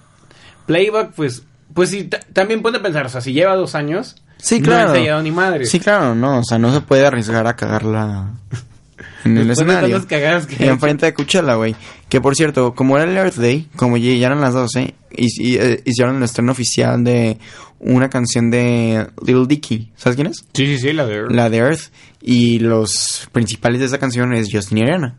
Playback, 0.65 1.13
pues, 1.15 1.43
pues 1.73 1.89
sí, 1.89 2.03
ta- 2.05 2.19
también 2.33 2.61
puede 2.61 2.79
pensar, 2.79 3.05
o 3.05 3.09
sea, 3.09 3.21
si 3.21 3.33
lleva 3.33 3.55
dos 3.55 3.75
años, 3.75 4.15
Sí, 4.39 4.59
no 4.59 4.65
claro. 4.67 4.89
ha 4.89 4.93
ensayado 4.95 5.21
ni 5.23 5.31
madre. 5.31 5.65
Sí, 5.65 5.79
claro, 5.79 6.13
no. 6.13 6.39
O 6.39 6.43
sea, 6.43 6.59
no 6.59 6.71
se 6.73 6.81
puede 6.81 7.05
arriesgar 7.07 7.47
a 7.47 7.55
cagarla 7.55 8.33
en 9.25 9.37
el 9.37 9.49
escenario. 9.49 9.89
tantas 9.89 10.05
cagadas 10.07 10.45
que 10.45 10.63
Y 10.63 10.67
enfrente 10.67 11.05
de 11.07 11.13
Coachella, 11.13 11.55
güey. 11.55 11.75
Que 12.09 12.21
por 12.21 12.35
cierto, 12.35 12.75
como 12.75 12.97
era 12.97 13.09
el 13.09 13.17
Earth 13.17 13.35
Day, 13.37 13.67
como 13.75 13.97
ya 13.97 14.11
eran 14.27 14.39
las 14.41 14.53
12, 14.53 14.93
y, 15.11 15.25
y, 15.43 15.55
eh, 15.57 15.81
hicieron 15.85 16.17
el 16.17 16.23
estreno 16.23 16.51
oficial 16.51 17.03
de 17.03 17.37
una 17.79 18.09
canción 18.09 18.51
de 18.51 19.07
Lil 19.25 19.47
Dicky. 19.47 19.91
¿Sabes 19.95 20.15
quién 20.15 20.27
es? 20.27 20.45
Sí, 20.53 20.67
sí, 20.67 20.77
sí, 20.77 20.93
la 20.93 21.05
de 21.07 21.23
la 21.29 21.49
de 21.49 21.57
Earth 21.57 21.91
y 22.21 22.59
los 22.59 23.27
principales 23.31 23.79
de 23.79 23.87
esa 23.87 23.97
canción 23.97 24.33
es 24.33 24.49
Justin 24.51 24.77
y 24.79 24.81
Ariana. 24.83 25.15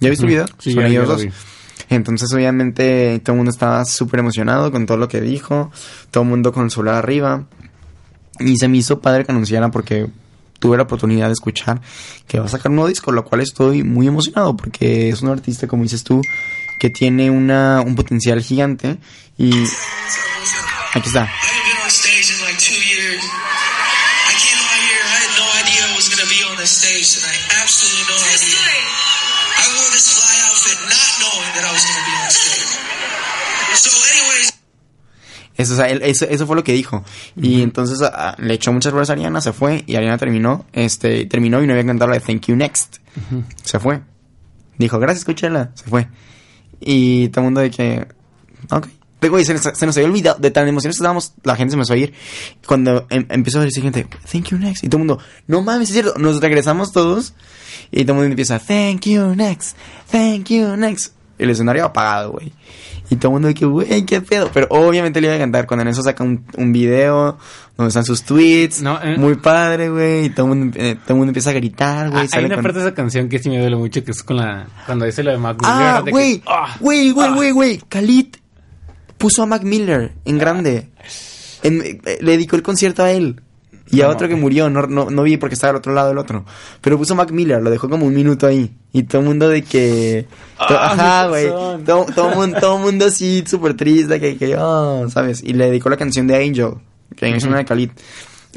¿Ya 0.00 0.08
viste 0.10 0.24
el 0.24 0.30
video? 0.30 0.46
Sí, 0.58 0.72
Son 0.72 0.82
ya- 0.82 0.88
ellos 0.88 1.02
ya 1.04 1.08
lo 1.08 1.12
dos. 1.14 1.24
vi. 1.24 1.30
Entonces, 1.88 2.32
obviamente, 2.32 3.20
todo 3.20 3.34
el 3.34 3.36
mundo 3.38 3.50
estaba 3.50 3.84
súper 3.84 4.20
emocionado 4.20 4.72
con 4.72 4.86
todo 4.86 4.96
lo 4.96 5.08
que 5.08 5.20
dijo. 5.20 5.70
Todo 6.10 6.24
el 6.24 6.30
mundo 6.30 6.52
con 6.52 6.70
su 6.70 6.82
lado 6.82 6.98
arriba. 6.98 7.44
Y 8.38 8.56
se 8.56 8.68
me 8.68 8.78
hizo 8.78 9.00
padre 9.00 9.24
que 9.24 9.32
anunciara 9.32 9.70
porque 9.70 10.08
tuve 10.58 10.76
la 10.76 10.84
oportunidad 10.84 11.26
de 11.26 11.32
escuchar 11.32 11.80
que 12.26 12.38
va 12.38 12.46
a 12.46 12.48
sacar 12.48 12.70
un 12.70 12.76
nuevo 12.76 12.88
disco, 12.88 13.12
lo 13.12 13.24
cual 13.24 13.42
estoy 13.42 13.82
muy 13.82 14.06
emocionado 14.06 14.56
porque 14.56 15.10
es 15.10 15.22
un 15.22 15.28
artista, 15.28 15.66
como 15.66 15.82
dices 15.82 16.02
tú, 16.02 16.22
que 16.80 16.90
tiene 16.90 17.30
una, 17.30 17.82
un 17.84 17.94
potencial 17.94 18.40
gigante. 18.42 18.98
Y 19.38 19.52
aquí 20.94 21.08
está. 21.08 21.28
Eso, 35.56 35.72
o 35.74 35.76
sea, 35.76 35.86
él- 35.88 36.02
eso, 36.02 36.26
eso 36.28 36.46
fue 36.46 36.54
lo 36.56 36.62
que 36.64 36.72
dijo. 36.72 37.04
Y 37.40 37.62
entonces 37.62 37.98
le 38.38 38.54
echó 38.54 38.72
muchas 38.72 38.90
flores 38.92 39.08
a 39.10 39.14
Ariana, 39.14 39.40
se 39.40 39.52
fue. 39.52 39.84
Y 39.86 39.96
Ariana 39.96 40.18
terminó, 40.18 40.66
este, 40.72 41.24
terminó 41.26 41.62
y 41.62 41.66
no 41.66 41.72
había 41.72 41.86
cantado 41.86 42.10
la 42.10 42.18
de 42.18 42.20
Thank 42.24 42.46
You 42.48 42.56
Next. 42.56 42.96
Se 43.64 43.78
fue. 43.78 44.00
Dijo, 44.78 44.98
gracias, 44.98 45.24
Coachella. 45.24 45.70
Se 45.74 45.84
fue. 45.84 46.08
Y 46.80 47.28
todo 47.28 47.40
el 47.40 47.44
mundo 47.46 47.60
de 47.62 47.70
que, 47.70 48.06
ok. 48.70 48.86
Güey, 49.28 49.44
se, 49.44 49.54
nos- 49.54 49.62
se 49.76 49.86
nos 49.86 49.96
había 49.96 50.08
olvidado, 50.08 50.38
de 50.38 50.50
tan 50.52 50.68
emocionados 50.68 50.96
que 50.98 51.00
estábamos, 51.02 51.32
la 51.42 51.56
gente 51.56 51.72
se 51.72 51.76
me 51.78 51.84
fue 51.84 51.96
a 51.96 51.98
ir. 51.98 52.14
Cuando 52.66 53.06
em- 53.10 53.26
empezó 53.30 53.58
a 53.58 53.64
decir 53.64 53.82
gente, 53.82 54.06
thank 54.30 54.50
you 54.50 54.58
next. 54.58 54.84
Y 54.84 54.88
todo 54.88 54.98
el 55.00 55.06
mundo, 55.06 55.22
no 55.48 55.62
mames, 55.62 55.88
es 55.88 55.94
cierto. 55.94 56.14
Nos 56.18 56.40
regresamos 56.40 56.92
todos. 56.92 57.34
Y 57.90 58.02
todo 58.04 58.12
el 58.12 58.18
mundo 58.18 58.30
empieza, 58.30 58.58
thank 58.60 59.06
you 59.06 59.34
next, 59.34 59.76
thank 60.12 60.48
you 60.50 60.76
next. 60.76 61.15
El 61.38 61.50
escenario 61.50 61.84
apagado, 61.84 62.32
güey. 62.32 62.52
Y 63.08 63.16
todo 63.16 63.28
el 63.28 63.32
mundo 63.34 63.48
de 63.48 63.54
que, 63.54 63.66
güey, 63.66 64.04
qué 64.04 64.20
pedo. 64.20 64.50
Pero 64.52 64.66
obviamente 64.70 65.20
le 65.20 65.28
iba 65.28 65.36
a 65.36 65.38
cantar. 65.38 65.66
Cuando 65.66 65.82
en 65.82 65.88
eso 65.88 66.02
saca 66.02 66.24
un, 66.24 66.44
un 66.56 66.72
video 66.72 67.38
donde 67.76 67.88
están 67.88 68.04
sus 68.04 68.24
tweets. 68.24 68.82
No, 68.82 69.00
eh. 69.00 69.16
Muy 69.16 69.36
padre, 69.36 69.90
güey. 69.90 70.24
Y 70.24 70.30
todo 70.30 70.46
el 70.46 70.56
mundo, 70.58 70.76
eh, 70.80 70.94
todo 70.96 71.14
el 71.14 71.16
mundo 71.18 71.30
empieza 71.30 71.50
a 71.50 71.52
gritar, 71.52 72.10
güey. 72.10 72.24
Ah, 72.24 72.36
hay 72.36 72.44
una 72.46 72.56
con- 72.56 72.64
parte 72.64 72.78
de 72.80 72.84
esa 72.86 72.94
canción 72.94 73.28
que 73.28 73.38
sí 73.38 73.48
me 73.48 73.60
duele 73.60 73.76
mucho, 73.76 74.02
que 74.02 74.10
es 74.10 74.22
con 74.24 74.38
la... 74.38 74.66
Cuando 74.86 75.04
dice 75.04 75.22
lo 75.22 75.30
de 75.30 75.38
Mac 75.38 75.56
Ah, 75.62 76.02
güey, 76.08 76.42
Ah, 76.46 76.74
güey, 76.80 77.10
güey, 77.12 77.28
ah. 77.28 77.34
güey, 77.34 77.50
güey. 77.52 77.78
Khalid 77.88 78.26
puso 79.18 79.42
a 79.42 79.46
Mac 79.46 79.62
Miller 79.62 80.12
en 80.24 80.38
grande. 80.38 80.88
En- 81.62 81.82
eh, 81.82 82.18
le 82.20 82.32
dedicó 82.32 82.56
el 82.56 82.62
concierto 82.62 83.04
a 83.04 83.12
él. 83.12 83.40
Y 83.90 84.00
a 84.00 84.06
No 84.06 84.12
otro 84.12 84.28
que 84.28 84.34
murió, 84.34 84.68
no, 84.68 84.82
no, 84.86 85.10
no 85.10 85.22
vi 85.22 85.36
porque 85.36 85.54
estaba 85.54 85.70
al 85.70 85.76
otro 85.76 85.92
lado 85.94 86.08
del 86.08 86.18
otro. 86.18 86.44
Pero 86.80 86.98
puso 86.98 87.14
Mac 87.14 87.30
Miller, 87.30 87.62
lo 87.62 87.70
dejó 87.70 87.88
como 87.88 88.06
un 88.06 88.14
minuto 88.14 88.46
ahí. 88.46 88.74
Y 88.92 89.04
todo 89.04 89.20
el 89.22 89.28
mundo 89.28 89.48
de 89.48 89.62
que... 89.62 90.26
to- 90.58 90.76
Ah, 90.78 90.92
ajá, 90.92 91.28
güey. 91.28 91.48
Todo, 91.84 92.06
todo, 92.14 92.30
mundo, 92.34 92.58
todo 92.60 92.78
mundo 92.78 93.04
así, 93.06 93.44
súper 93.46 93.74
triste, 93.76 94.18
que, 94.18 94.36
que, 94.36 94.56
oh, 94.56 95.08
¿sabes? 95.10 95.42
Y 95.42 95.52
le 95.52 95.66
dedicó 95.66 95.88
la 95.90 95.96
canción 95.96 96.26
de 96.26 96.34
Angel, 96.36 96.74
que 97.14 97.28
es 97.34 97.44
una 97.44 97.58
de 97.58 97.64
Khalid. 97.64 97.90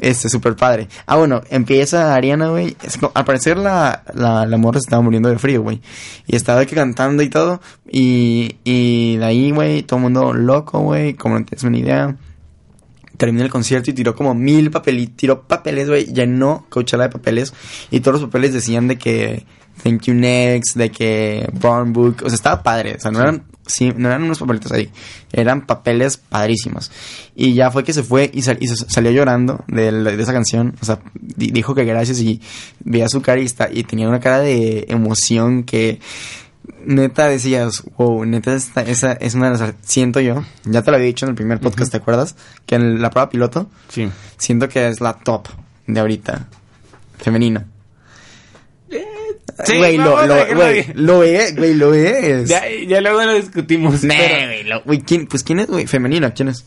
Este, 0.00 0.30
súper 0.30 0.56
padre. 0.56 0.88
Ah, 1.04 1.16
bueno, 1.16 1.42
empieza 1.50 2.14
Ariana, 2.14 2.48
güey. 2.48 2.74
Al 3.12 3.24
parecer 3.26 3.58
la, 3.58 4.02
la, 4.14 4.46
la 4.46 4.56
morra 4.56 4.80
se 4.80 4.86
estaba 4.86 5.02
muriendo 5.02 5.28
de 5.28 5.38
frío, 5.38 5.60
güey. 5.62 5.82
Y 6.26 6.36
estaba 6.36 6.64
que 6.64 6.74
cantando 6.74 7.22
y 7.22 7.28
todo. 7.28 7.60
Y, 7.86 8.56
y 8.64 9.16
de 9.18 9.24
ahí, 9.26 9.50
güey, 9.50 9.82
todo 9.82 9.98
el 9.98 10.04
mundo 10.04 10.32
loco, 10.32 10.78
güey. 10.80 11.12
Como 11.14 11.38
no 11.38 11.44
tienes 11.44 11.64
una 11.64 11.76
idea. 11.76 12.16
Terminó 13.20 13.44
el 13.44 13.50
concierto 13.50 13.90
y 13.90 13.92
tiró 13.92 14.14
como 14.14 14.34
mil 14.34 14.70
papeles. 14.70 15.10
Tiró 15.14 15.42
papeles, 15.42 15.88
güey. 15.88 16.06
Llenó 16.06 16.64
Coachella 16.70 17.02
de 17.02 17.08
papeles. 17.10 17.52
Y 17.90 18.00
todos 18.00 18.18
los 18.18 18.30
papeles 18.30 18.54
decían 18.54 18.88
de 18.88 18.96
que 18.96 19.44
Thank 19.84 20.04
You 20.04 20.14
Next, 20.14 20.74
de 20.74 20.90
que 20.90 21.46
Brown 21.52 21.92
Book. 21.92 22.22
O 22.24 22.30
sea, 22.30 22.34
estaba 22.36 22.62
padre. 22.62 22.94
O 22.96 23.00
sea, 23.00 23.10
no 23.10 23.20
eran, 23.20 23.42
sí, 23.66 23.92
no 23.94 24.08
eran 24.08 24.22
unos 24.22 24.38
papelitos 24.38 24.72
ahí. 24.72 24.88
Eran 25.32 25.66
papeles 25.66 26.16
padrísimos. 26.16 26.90
Y 27.36 27.52
ya 27.52 27.70
fue 27.70 27.84
que 27.84 27.92
se 27.92 28.02
fue 28.02 28.30
y, 28.32 28.40
sal- 28.40 28.56
y 28.58 28.68
se 28.68 28.76
salió 28.76 29.10
llorando 29.10 29.64
de, 29.68 29.92
la- 29.92 30.12
de 30.16 30.22
esa 30.22 30.32
canción. 30.32 30.74
O 30.80 30.86
sea, 30.86 31.00
di- 31.14 31.50
dijo 31.50 31.74
que 31.74 31.84
gracias 31.84 32.20
y 32.20 32.40
veía 32.82 33.10
su 33.10 33.20
cara 33.20 33.42
y, 33.42 33.44
está- 33.44 33.68
y 33.70 33.84
tenía 33.84 34.08
una 34.08 34.20
cara 34.20 34.38
de 34.40 34.86
emoción 34.88 35.64
que 35.64 36.00
neta 36.84 37.28
decías, 37.28 37.82
wow, 37.96 38.24
neta 38.24 38.54
esta, 38.54 38.82
esa 38.82 39.12
es 39.12 39.34
una 39.34 39.50
de 39.50 39.58
las... 39.58 39.74
Siento 39.82 40.20
yo, 40.20 40.44
ya 40.64 40.82
te 40.82 40.90
lo 40.90 40.96
había 40.96 41.06
dicho 41.08 41.26
en 41.26 41.30
el 41.30 41.34
primer 41.36 41.60
podcast, 41.60 41.90
¿te 41.90 41.98
acuerdas? 41.98 42.36
Que 42.66 42.74
en 42.76 43.00
la 43.02 43.10
prueba 43.10 43.30
piloto, 43.30 43.68
Sí. 43.88 44.08
siento 44.36 44.68
que 44.68 44.88
es 44.88 45.00
la 45.00 45.14
top 45.14 45.48
de 45.86 46.00
ahorita, 46.00 46.46
femenina. 47.18 47.66
Sí, 49.64 49.76
Güey, 49.76 49.98
lo, 49.98 50.26
lo, 50.26 50.54
güey, 50.56 50.86
lo 50.94 51.22
es, 51.22 51.54
güey, 51.54 51.74
lo 51.74 51.92
es. 51.92 52.48
Ya, 52.48 52.62
ya 52.88 53.00
luego 53.02 53.22
lo 53.22 53.34
discutimos. 53.34 54.02
Nah, 54.04 54.14
pero- 54.16 54.46
güey, 54.46 54.64
lo- 54.64 54.82
güey, 54.84 55.00
¿quién, 55.00 55.26
pues 55.26 55.42
quién 55.42 55.58
es, 55.60 55.66
güey, 55.66 55.86
femenina, 55.86 56.32
quién 56.32 56.48
es? 56.48 56.64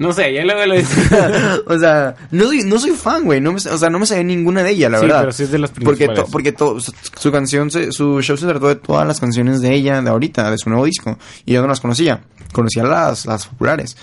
No 0.00 0.12
sé, 0.12 0.34
ya 0.34 0.44
luego 0.44 0.66
lo 0.66 0.74
o 1.74 1.78
sea, 1.78 2.16
no 2.32 2.44
soy, 2.46 2.64
no 2.64 2.78
soy 2.80 2.90
fan, 2.90 3.24
güey, 3.24 3.40
no 3.40 3.52
me, 3.52 3.56
o 3.58 3.78
sea, 3.78 3.88
no 3.90 3.98
me 4.00 4.06
sabía 4.06 4.24
ninguna 4.24 4.62
de 4.64 4.70
ella, 4.72 4.88
la 4.88 4.98
Sí, 4.98 5.04
verdad. 5.06 5.20
pero 5.20 5.32
sí 5.32 5.42
es 5.44 5.50
de 5.52 5.58
las 5.60 5.70
Porque, 5.70 5.84
principales. 6.06 6.24
to- 6.24 6.30
porque 6.32 6.52
to- 6.52 6.80
su, 6.80 6.92
su 7.16 7.30
canción, 7.30 7.70
se- 7.70 7.92
su 7.92 8.20
show 8.22 8.36
se 8.36 8.46
trató 8.46 8.66
de 8.68 8.76
todas 8.76 9.06
las 9.06 9.20
canciones 9.20 9.60
de 9.60 9.72
ella, 9.74 10.02
de 10.02 10.10
ahorita, 10.10 10.50
de 10.50 10.58
su 10.58 10.68
nuevo 10.70 10.84
disco. 10.86 11.16
Y 11.46 11.52
yo 11.52 11.62
no 11.62 11.68
las 11.68 11.80
conocía. 11.80 12.22
Conocía 12.52 12.82
las, 12.82 13.26
las 13.26 13.46
populares. 13.46 13.96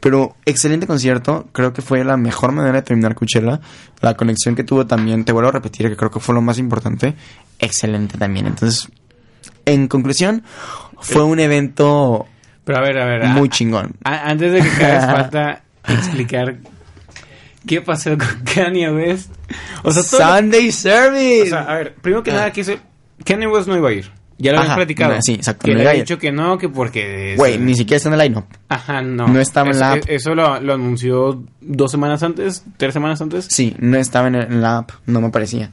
Pero 0.00 0.34
excelente 0.46 0.86
concierto. 0.86 1.48
Creo 1.52 1.74
que 1.74 1.82
fue 1.82 2.02
la 2.02 2.16
mejor 2.16 2.52
manera 2.52 2.76
de 2.76 2.82
terminar 2.82 3.14
Coachella. 3.14 3.60
La 4.00 4.14
conexión 4.16 4.54
que 4.54 4.64
tuvo 4.64 4.86
también, 4.86 5.26
te 5.26 5.32
vuelvo 5.32 5.50
a 5.50 5.52
repetir, 5.52 5.88
que 5.90 5.96
creo 5.96 6.10
que 6.10 6.18
fue 6.20 6.34
lo 6.34 6.40
más 6.40 6.56
importante. 6.56 7.14
Excelente 7.58 8.16
también. 8.16 8.46
Entonces, 8.46 8.88
en 9.66 9.86
conclusión, 9.88 10.44
fue 11.00 11.22
un 11.24 11.40
evento 11.40 12.26
Pero 12.72 12.78
a 12.78 12.86
ver, 12.86 12.98
a 12.98 13.04
ver. 13.06 13.24
muy 13.28 13.48
a- 13.48 13.50
chingón. 13.50 13.92
a- 14.04 14.30
antes 14.30 14.52
de 14.52 14.60
que 14.60 14.84
hagas 14.84 15.06
falta 15.16 15.62
explicar 15.88 16.56
qué 17.66 17.80
pasó 17.80 18.16
con 18.16 18.28
Kanye 18.54 18.90
West. 18.92 19.30
O 19.82 19.90
sea, 19.90 20.02
todo 20.02 20.20
lo- 20.20 20.36
Sunday 20.36 20.72
Service. 20.72 21.42
o 21.42 21.46
sea, 21.48 21.60
a 21.62 21.74
ver, 21.76 21.94
primero 21.94 22.22
que 22.22 22.30
Ah. 22.30 22.34
nada, 22.34 22.52
que 22.52 22.64
se, 22.64 22.78
Kanye 23.24 23.46
West 23.46 23.66
no 23.68 23.76
iba 23.76 23.88
a 23.88 23.92
ir. 23.92 24.10
Ya 24.38 24.52
lo 24.52 24.58
habías 24.58 24.70
Ajá, 24.70 24.76
platicado. 24.76 25.14
no, 25.16 25.20
sí, 25.20 25.34
exacto, 25.34 25.66
Que 25.66 25.72
no 25.72 25.82
le 25.82 25.88
había 25.90 26.00
dicho 26.00 26.16
que 26.18 26.32
no, 26.32 26.56
que 26.56 26.70
porque... 26.70 27.34
Güey, 27.36 27.58
ni 27.58 27.74
siquiera 27.74 27.98
está 27.98 28.08
en 28.08 28.14
el 28.18 28.20
line 28.20 28.42
Ajá, 28.70 29.02
no. 29.02 29.28
no 29.28 29.38
estaba 29.38 29.68
en 29.70 29.78
la 29.78 29.92
app. 29.92 30.04
Eso 30.06 30.34
lo, 30.34 30.58
lo 30.60 30.72
anunció 30.72 31.44
dos 31.60 31.90
semanas 31.90 32.22
antes, 32.22 32.64
tres 32.78 32.94
semanas 32.94 33.20
antes. 33.20 33.48
Sí, 33.50 33.76
no 33.80 33.98
estaba 33.98 34.28
en, 34.28 34.36
el- 34.36 34.44
en 34.50 34.62
la 34.62 34.78
app, 34.78 34.92
no 35.04 35.20
me 35.20 35.26
aparecía. 35.26 35.72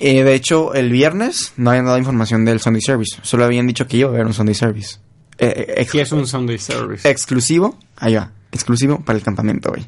De 0.00 0.34
hecho, 0.34 0.74
el 0.74 0.90
viernes 0.90 1.52
no 1.56 1.70
habían 1.70 1.84
dado 1.86 1.96
información 1.96 2.44
del 2.44 2.58
Sunday 2.60 2.82
Service. 2.82 3.16
Solo 3.22 3.44
habían 3.44 3.66
dicho 3.68 3.86
que 3.86 3.98
iba 3.98 4.10
a 4.10 4.12
haber 4.12 4.26
un 4.26 4.34
Sunday 4.34 4.54
Service. 4.56 4.96
Eh, 5.38 5.86
¿Qué 5.90 6.00
es 6.02 6.12
un 6.12 6.26
Sunday 6.26 6.58
Service? 6.58 7.08
exclusivo, 7.08 7.78
ahí 7.96 8.14
va, 8.14 8.30
exclusivo 8.52 9.00
para 9.04 9.18
el 9.18 9.24
campamento, 9.24 9.70
güey. 9.70 9.86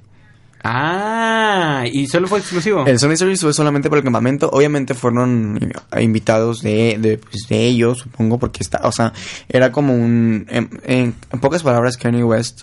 Ah, 0.67 1.85
y 1.93 2.07
solo 2.07 2.27
fue 2.27 2.39
exclusivo. 2.39 2.87
El 2.87 2.99
Sunday 2.99 3.19
Service 3.19 3.43
fue 3.43 3.53
solamente 3.53 3.91
para 3.91 3.99
el 3.99 4.05
campamento. 4.05 4.49
Obviamente 4.51 4.95
fueron 4.95 5.59
eh, 5.93 6.03
invitados 6.03 6.63
de, 6.63 6.97
de, 6.99 7.19
pues, 7.19 7.47
de 7.49 7.67
ellos, 7.67 7.99
supongo, 7.99 8.39
porque 8.39 8.63
está, 8.63 8.81
o 8.85 8.91
sea, 8.91 9.13
era 9.49 9.71
como 9.71 9.95
un, 9.95 10.47
en, 10.49 10.71
en- 10.85 11.15
en 11.31 11.41
pocas 11.41 11.63
palabras, 11.63 11.99
Kanye 11.99 12.25
West 12.25 12.63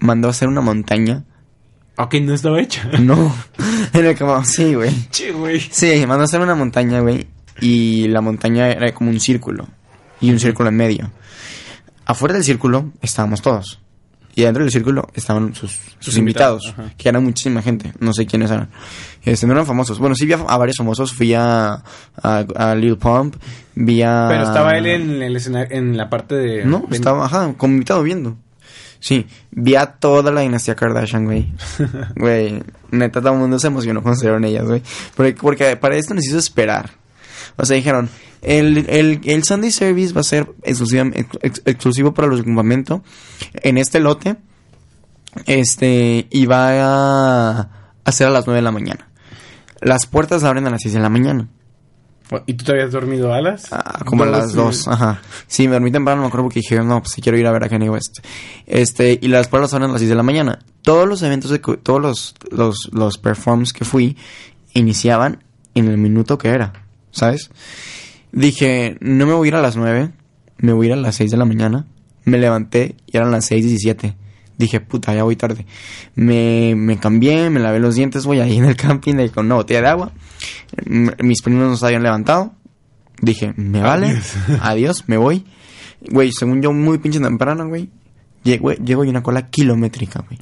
mandó 0.00 0.26
a 0.28 0.32
hacer 0.32 0.48
una 0.48 0.60
montaña. 0.60 1.22
Ok, 1.98 2.14
no 2.22 2.34
estaba 2.34 2.60
hecha. 2.60 2.90
No, 3.00 3.32
en 3.92 4.06
el 4.06 4.16
campamento, 4.16 4.50
sí, 4.50 4.74
güey. 4.74 4.90
Che, 5.10 5.30
güey. 5.30 5.60
Sí, 5.60 6.04
mandó 6.08 6.22
a 6.22 6.24
hacer 6.24 6.40
una 6.40 6.54
montaña, 6.56 7.00
güey. 7.00 7.28
Y 7.60 8.08
la 8.08 8.20
montaña 8.22 8.70
era 8.72 8.92
como 8.92 9.10
un 9.10 9.20
círculo. 9.20 9.68
Y 10.20 10.30
un 10.32 10.40
círculo 10.40 10.68
en 10.70 10.76
medio. 10.76 11.10
Afuera 12.10 12.34
del 12.34 12.44
círculo 12.44 12.92
estábamos 13.02 13.40
todos. 13.42 13.80
Y 14.34 14.42
dentro 14.42 14.62
del 14.62 14.70
círculo 14.72 15.08
estaban 15.14 15.54
sus, 15.54 15.72
sus, 15.72 15.96
Sus 15.98 16.16
invitados, 16.16 16.72
que 16.96 17.08
eran 17.08 17.24
muchísima 17.24 17.62
gente. 17.62 17.92
No 17.98 18.12
sé 18.12 18.26
quiénes 18.26 18.50
eran. 18.50 18.68
Este, 19.24 19.46
no 19.46 19.52
eran 19.52 19.66
famosos. 19.66 19.98
Bueno, 19.98 20.14
sí 20.14 20.24
vi 20.24 20.32
a, 20.34 20.36
a 20.36 20.56
varios 20.56 20.76
famosos. 20.76 21.12
Fui 21.12 21.34
a, 21.34 21.82
a, 22.22 22.44
a 22.56 22.74
Lil 22.76 22.96
Pump. 22.96 23.34
Vi 23.74 24.02
a... 24.02 24.26
Pero 24.28 24.44
estaba 24.44 24.78
él 24.78 24.86
en 24.86 25.22
el 25.22 25.36
escenario, 25.36 25.76
en 25.76 25.96
la 25.96 26.08
parte 26.08 26.36
de... 26.36 26.64
No, 26.64 26.84
de- 26.88 26.96
estaba, 26.96 27.24
ajá, 27.26 27.54
como 27.56 27.74
invitado 27.74 28.02
viendo. 28.04 28.36
Sí, 29.00 29.26
vi 29.50 29.74
a 29.74 29.86
toda 29.86 30.30
la 30.30 30.42
dinastía 30.42 30.74
Kardashian, 30.76 31.24
güey. 31.24 31.52
Güey, 32.16 32.62
neta, 32.90 33.20
todo 33.20 33.32
el 33.32 33.38
mundo 33.38 33.58
se 33.58 33.66
emocionó 33.66 34.00
cuando 34.02 34.18
salieron 34.20 34.44
ellas, 34.44 34.64
güey. 34.66 34.82
Porque, 35.16 35.34
porque 35.40 35.76
para 35.76 35.96
esto 35.96 36.14
hizo 36.14 36.38
esperar. 36.38 36.90
O 37.56 37.64
sea, 37.64 37.76
dijeron, 37.76 38.08
el, 38.42 38.86
el, 38.88 39.20
el 39.24 39.44
Sunday 39.44 39.70
Service 39.70 40.12
va 40.14 40.20
a 40.22 40.24
ser 40.24 40.50
exclusiva- 40.62 41.10
ex- 41.14 41.38
ex- 41.42 41.62
exclusivo 41.64 42.14
para 42.14 42.28
los 42.28 42.42
campamento 42.42 43.02
en 43.54 43.78
este 43.78 44.00
lote. 44.00 44.36
Este, 45.46 46.26
y 46.30 46.46
va 46.46 46.70
a, 47.60 47.68
a 48.04 48.12
ser 48.12 48.26
a 48.26 48.30
las 48.30 48.46
9 48.46 48.56
de 48.58 48.62
la 48.62 48.72
mañana. 48.72 49.08
Las 49.80 50.06
puertas 50.06 50.42
abren 50.44 50.66
a 50.66 50.70
las 50.70 50.82
6 50.82 50.94
de 50.94 51.00
la 51.00 51.08
mañana. 51.08 51.48
¿Y 52.46 52.54
tú 52.54 52.64
te 52.64 52.72
habías 52.72 52.92
dormido 52.92 53.32
alas? 53.32 53.66
Ah, 53.72 54.02
como 54.04 54.22
a 54.22 54.26
las 54.26 54.50
sí. 54.50 54.56
dos, 54.56 54.86
ajá. 54.86 55.20
Sí, 55.48 55.66
me 55.66 55.72
dormí 55.74 55.90
temprano, 55.90 56.20
me 56.22 56.28
acuerdo 56.28 56.44
porque 56.44 56.60
dije, 56.60 56.80
no, 56.80 57.00
pues 57.00 57.12
sí 57.12 57.20
quiero 57.22 57.36
ir 57.36 57.46
a 57.46 57.50
ver 57.52 57.64
a 57.64 57.68
Kanye 57.68 57.90
West. 57.90 58.18
Este, 58.66 59.18
y 59.20 59.26
las 59.28 59.48
puertas 59.48 59.70
son 59.70 59.82
a 59.82 59.88
las 59.88 59.98
6 59.98 60.08
de 60.10 60.14
la 60.14 60.22
mañana. 60.22 60.60
Todos 60.82 61.08
los 61.08 61.22
eventos, 61.22 61.50
de, 61.50 61.58
todos 61.58 62.00
los, 62.00 62.34
los, 62.52 62.88
los 62.92 63.18
performs 63.18 63.72
que 63.72 63.84
fui, 63.84 64.16
iniciaban 64.74 65.42
en 65.74 65.88
el 65.88 65.98
minuto 65.98 66.38
que 66.38 66.48
era, 66.50 66.72
¿sabes? 67.10 67.50
Dije, 68.32 68.96
no 69.00 69.26
me 69.26 69.32
voy 69.32 69.46
a 69.46 69.50
ir 69.50 69.54
a 69.56 69.62
las 69.62 69.76
9, 69.76 70.10
me 70.58 70.72
voy 70.72 70.86
a 70.86 70.90
ir 70.90 70.92
a 70.94 70.96
las 70.96 71.16
6 71.16 71.30
de 71.30 71.36
la 71.36 71.44
mañana. 71.44 71.86
Me 72.24 72.38
levanté 72.38 72.96
y 73.06 73.16
eran 73.16 73.30
las 73.30 73.50
6.17. 73.50 74.14
Dije, 74.58 74.80
puta, 74.80 75.14
ya 75.14 75.22
voy 75.24 75.36
tarde. 75.36 75.64
Me, 76.14 76.74
me 76.76 76.98
cambié, 76.98 77.48
me 77.50 77.60
lavé 77.60 77.80
los 77.80 77.94
dientes, 77.94 78.26
voy 78.26 78.40
ahí 78.40 78.58
en 78.58 78.66
el 78.66 78.76
camping 78.76 79.14
de- 79.14 79.30
con 79.30 79.46
una 79.46 79.54
botella 79.54 79.80
de 79.80 79.88
agua. 79.88 80.12
M- 80.84 81.12
Mis 81.22 81.40
primos 81.42 81.66
no 81.68 81.76
se 81.76 81.86
habían 81.86 82.02
levantado. 82.02 82.52
Dije, 83.22 83.52
me 83.56 83.80
vale, 83.80 84.20
adiós, 84.60 85.04
me 85.06 85.16
voy. 85.16 85.44
Güey, 86.10 86.30
según 86.32 86.60
yo, 86.62 86.72
muy 86.72 86.98
pinche 86.98 87.20
temprano, 87.20 87.66
güey. 87.68 87.88
Llego, 88.44 88.72
llego 88.72 89.04
y 89.04 89.08
una 89.08 89.22
cola 89.22 89.48
kilométrica, 89.48 90.24
güey. 90.26 90.38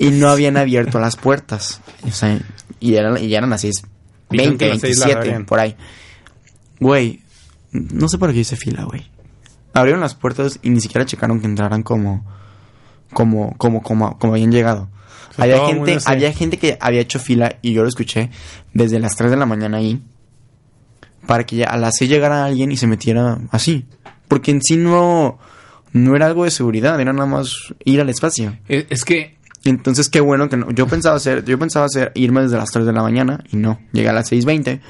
Y 0.00 0.10
no 0.10 0.28
habían 0.28 0.56
abierto 0.56 0.98
las 1.00 1.16
puertas. 1.16 1.80
O 2.04 2.10
sea, 2.10 2.40
y 2.80 2.94
eran, 2.94 3.22
y 3.22 3.34
eran 3.34 3.50
las 3.50 3.60
6, 3.62 3.74
Dijeron 3.74 3.97
20, 4.30 4.58
que 4.58 4.64
a 4.64 4.68
las 4.68 4.80
seis 4.80 4.98
las 4.98 5.06
27, 5.06 5.16
abrían. 5.16 5.46
por 5.46 5.60
ahí. 5.60 5.76
Güey, 6.80 7.20
no 7.72 8.08
sé 8.08 8.18
por 8.18 8.32
qué 8.32 8.40
hice 8.40 8.56
fila, 8.56 8.84
güey. 8.84 9.06
Abrieron 9.74 10.00
las 10.00 10.14
puertas 10.14 10.58
y 10.62 10.70
ni 10.70 10.80
siquiera 10.80 11.06
checaron 11.06 11.40
que 11.40 11.46
entraran 11.46 11.82
como, 11.82 12.24
como, 13.12 13.56
como, 13.58 13.82
como, 13.82 14.18
como 14.18 14.32
habían 14.34 14.52
llegado. 14.52 14.88
sea, 15.34 15.44
había 15.44 15.66
gente, 15.66 15.98
había 16.04 16.32
gente 16.32 16.58
que 16.58 16.78
había 16.80 17.00
hecho 17.00 17.18
fila 17.18 17.58
y 17.62 17.72
yo 17.72 17.82
lo 17.82 17.88
escuché 17.88 18.30
desde 18.72 18.98
las 18.98 19.16
3 19.16 19.30
de 19.30 19.36
la 19.36 19.46
mañana 19.46 19.78
ahí 19.78 20.02
para 21.26 21.44
que 21.44 21.56
ya 21.56 21.66
a 21.66 21.76
las 21.76 21.96
6 21.98 22.10
llegara 22.10 22.44
alguien 22.44 22.72
y 22.72 22.76
se 22.76 22.86
metiera 22.86 23.38
así. 23.50 23.84
Porque 24.28 24.50
en 24.50 24.62
sí 24.62 24.76
no, 24.76 25.38
no 25.92 26.16
era 26.16 26.26
algo 26.26 26.44
de 26.44 26.50
seguridad, 26.50 26.98
era 27.00 27.12
nada 27.12 27.26
más 27.26 27.52
ir 27.84 28.00
al 28.00 28.08
espacio. 28.08 28.56
Es, 28.66 28.86
es 28.90 29.04
que... 29.04 29.37
Entonces 29.68 30.08
qué 30.08 30.20
bueno 30.20 30.48
que 30.48 30.56
no. 30.56 30.70
Yo 30.70 30.86
pensaba 30.86 31.16
hacer, 31.16 31.44
yo 31.44 31.58
pensaba 31.58 31.86
hacer 31.86 32.12
irme 32.14 32.42
desde 32.42 32.56
las 32.56 32.70
3 32.70 32.86
de 32.86 32.92
la 32.92 33.02
mañana 33.02 33.44
y 33.52 33.56
no. 33.56 33.78
Llegué 33.92 34.08
a 34.08 34.12
las 34.12 34.30
6.20 34.32 34.80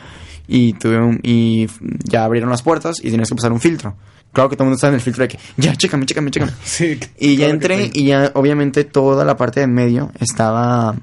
y 0.47 0.73
tuve 0.75 0.99
un, 0.99 1.21
y 1.23 1.67
ya 2.05 2.25
abrieron 2.25 2.51
las 2.51 2.63
puertas 2.63 2.97
y 3.03 3.11
tenías 3.11 3.29
que 3.29 3.35
pasar 3.35 3.53
un 3.53 3.61
filtro. 3.61 3.97
Claro 4.33 4.51
que 4.51 4.57
todo 4.57 4.65
el 4.65 4.69
mundo 4.69 4.77
estaba 4.77 4.91
en 4.91 4.95
el 4.97 5.01
filtro 5.01 5.23
de 5.23 5.29
que, 5.29 5.39
ya, 5.57 5.75
chécame, 5.75 6.05
chécame, 6.07 6.31
chécame. 6.31 6.53
Sí, 6.65 6.99
Y 7.19 7.37
ya 7.37 7.47
claro 7.47 7.59
que 7.59 7.75
entré 7.75 7.91
y 7.95 8.05
ya 8.05 8.31
obviamente 8.35 8.85
toda 8.85 9.25
la 9.25 9.37
parte 9.37 9.61
de 9.61 9.65
en 9.65 9.73
medio 9.75 10.13
estaba 10.21 10.95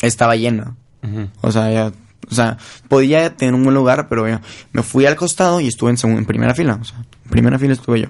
estaba 0.00 0.36
llena. 0.36 0.74
Ujú. 1.02 1.28
O 1.42 1.52
sea, 1.52 1.70
ya, 1.72 1.92
o 2.30 2.34
sea, 2.34 2.58
podía 2.88 3.34
tener 3.36 3.54
un 3.54 3.62
buen 3.62 3.74
lugar, 3.74 4.08
pero 4.08 4.26
ya, 4.28 4.40
me 4.72 4.82
fui 4.82 5.06
al 5.06 5.16
costado 5.16 5.60
y 5.60 5.68
estuve 5.68 5.90
en, 5.90 5.96
segun- 5.96 6.18
en 6.18 6.24
primera 6.24 6.54
fila. 6.54 6.78
O 6.80 6.84
sea, 6.84 6.98
en 7.24 7.30
primera 7.30 7.58
fila 7.58 7.74
estuve 7.74 8.00
yo. 8.02 8.08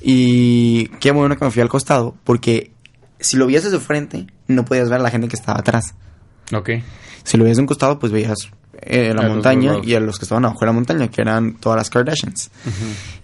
Y 0.00 0.86
qué 1.00 1.10
bueno 1.10 1.36
que 1.36 1.44
me 1.44 1.50
fui 1.50 1.60
al 1.62 1.68
costado, 1.68 2.14
porque 2.24 2.70
si 3.20 3.36
lo 3.36 3.46
veías 3.46 3.64
desde 3.64 3.80
frente, 3.80 4.26
no 4.46 4.64
podías 4.64 4.88
ver 4.88 5.00
a 5.00 5.02
la 5.02 5.10
gente 5.10 5.28
que 5.28 5.36
estaba 5.36 5.60
atrás. 5.60 5.94
Ok. 6.52 6.70
Si 7.24 7.36
lo 7.36 7.44
veías 7.44 7.58
de 7.58 7.62
un 7.62 7.66
costado, 7.66 7.98
pues 7.98 8.12
veías 8.12 8.50
eh, 8.82 9.12
la 9.14 9.26
A 9.26 9.28
montaña 9.28 9.74
y 9.82 9.94
a 9.94 10.00
los 10.00 10.18
que 10.18 10.24
estaban 10.24 10.44
abajo 10.44 10.60
de 10.60 10.66
la 10.66 10.72
montaña, 10.72 11.08
que 11.08 11.20
eran 11.20 11.54
todas 11.54 11.76
las 11.76 11.90
Kardashians. 11.90 12.50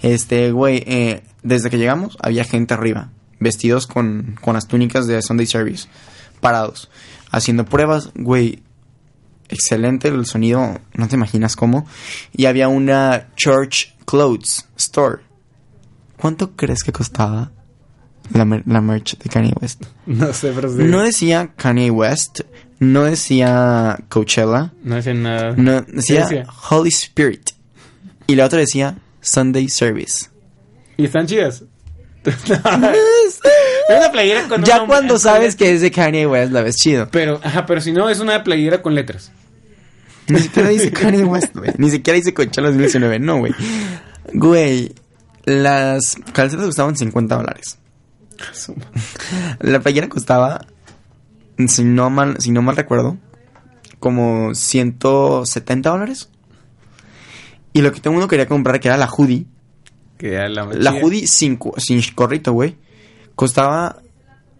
Este, 0.03 0.53
güey, 0.53 0.82
eh, 0.86 1.22
desde 1.42 1.70
que 1.70 1.78
llegamos 1.78 2.16
había 2.20 2.44
gente 2.44 2.74
arriba, 2.74 3.11
vestidos 3.40 3.86
con, 3.86 4.36
con 4.40 4.55
las 4.55 4.66
túnicas 4.66 5.07
de 5.07 5.20
Sunday 5.22 5.47
Service, 5.47 5.88
parados, 6.40 6.90
haciendo 7.30 7.64
pruebas, 7.64 8.11
güey. 8.14 8.62
Excelente 9.49 10.09
el 10.09 10.26
sonido, 10.26 10.80
no 10.94 11.07
te 11.07 11.14
imaginas 11.14 11.55
cómo. 11.55 11.86
Y 12.32 12.47
había 12.47 12.66
una 12.66 13.28
Church 13.36 13.94
Clothes 14.05 14.66
Store. 14.76 15.22
¿Cuánto 16.16 16.57
crees 16.57 16.82
que 16.82 16.90
costaba 16.90 17.53
la, 18.32 18.44
mer- 18.44 18.62
la 18.66 18.80
merch 18.80 19.16
de 19.18 19.28
Kanye 19.30 19.52
West? 19.60 19.84
No 20.06 20.32
sé, 20.32 20.52
pero 20.54 20.68
sí. 20.70 20.78
No 20.84 21.00
decía 21.02 21.50
Kanye 21.56 21.90
West, 21.90 22.40
no 22.78 23.04
decía 23.04 23.98
Coachella, 24.08 24.72
No 24.82 24.96
hacen 24.96 25.22
nada. 25.22 25.54
no, 25.56 25.84
¿Qué 25.86 25.92
decía, 25.92 26.20
decía? 26.22 26.46
Holy 26.70 26.90
Spirit. 26.90 27.50
Y 28.26 28.34
la 28.36 28.46
otra 28.46 28.58
decía 28.60 28.96
Sunday 29.20 29.68
Service. 29.68 30.26
¿Y 30.96 31.04
están 31.04 31.26
chidas? 31.26 31.64
Es 33.88 33.96
una 33.98 34.10
playera 34.10 34.48
con 34.48 34.60
un 34.60 34.66
ya 34.66 34.84
cuando 34.84 35.16
sabes 35.18 35.54
que 35.54 35.72
es 35.72 35.80
de 35.80 35.90
Kanye 35.92 36.26
West, 36.26 36.50
la 36.52 36.62
ves 36.62 36.74
chido. 36.76 37.08
Pero, 37.12 37.40
ajá, 37.42 37.66
pero 37.66 37.80
si 37.80 37.92
no, 37.92 38.08
es 38.10 38.18
una 38.18 38.42
playera 38.42 38.82
con 38.82 38.94
letras. 38.96 39.30
Ni 40.28 40.40
siquiera 40.40 40.70
dice 40.70 40.90
Kanye 40.90 41.22
West, 41.24 41.54
güey. 41.54 41.70
Ni 41.78 41.88
siquiera 41.90 42.16
dice 42.16 42.34
Coachella 42.34 42.66
2019, 42.68 43.20
no, 43.20 43.38
güey. 43.38 43.54
Güey, 44.34 44.92
las 45.44 46.16
calcetas 46.32 46.66
costaban 46.66 46.96
50 46.96 47.36
dólares. 47.36 47.78
La 49.61 49.80
playera 49.80 50.09
costaba, 50.09 50.66
si 51.66 51.84
no 51.84 52.11
mal, 52.11 52.37
si 52.41 52.51
no 52.51 52.62
mal 52.62 52.76
recuerdo, 52.76 53.16
como 53.99 54.55
170 54.55 55.91
dólares. 55.91 56.30
Y 57.72 57.82
lo 57.82 57.93
que 57.93 58.01
todo 58.01 58.11
el 58.11 58.14
mundo 58.14 58.28
quería 58.28 58.47
comprar, 58.47 58.80
que 58.80 58.89
era 58.89 58.97
la 58.97 59.09
hoodie, 59.09 59.47
Que 60.16 60.32
ya 60.32 60.49
la 60.49 60.93
hoodie 60.93 61.26
sin, 61.26 61.59
sin 61.76 62.03
corrito, 62.14 62.53
güey, 62.53 62.76
costaba 63.34 64.01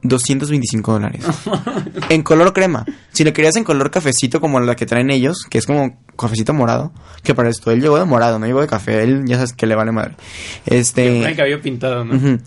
225 0.03 0.93
dólares. 0.93 1.25
en 2.09 2.23
color 2.23 2.53
crema. 2.53 2.85
Si 3.13 3.25
le 3.25 3.33
querías 3.33 3.57
en 3.57 3.65
color 3.65 3.91
cafecito 3.91 4.41
como 4.41 4.61
la 4.61 4.77
que 4.77 4.87
traen 4.87 5.11
ellos, 5.11 5.47
que 5.49 5.59
es 5.59 5.67
como 5.67 5.99
cafecito 6.17 6.53
morado, 6.55 6.93
que 7.23 7.35
para 7.35 7.49
esto 7.49 7.71
él 7.71 7.81
llegó 7.81 7.99
de 7.99 8.05
morado, 8.05 8.39
no 8.39 8.47
llegó 8.47 8.61
de 8.61 8.69
café, 8.69 9.03
él 9.03 9.25
ya 9.27 9.37
sabes 9.37 9.53
que 9.53 9.67
le 9.67 9.75
vale 9.75 9.93
madre. 9.93 10.17
Este... 10.67 11.25
el 11.25 11.37
cabello 11.37 11.61
pintado, 11.61 12.05
¿no? 12.05 12.15
ujú. 12.17 12.39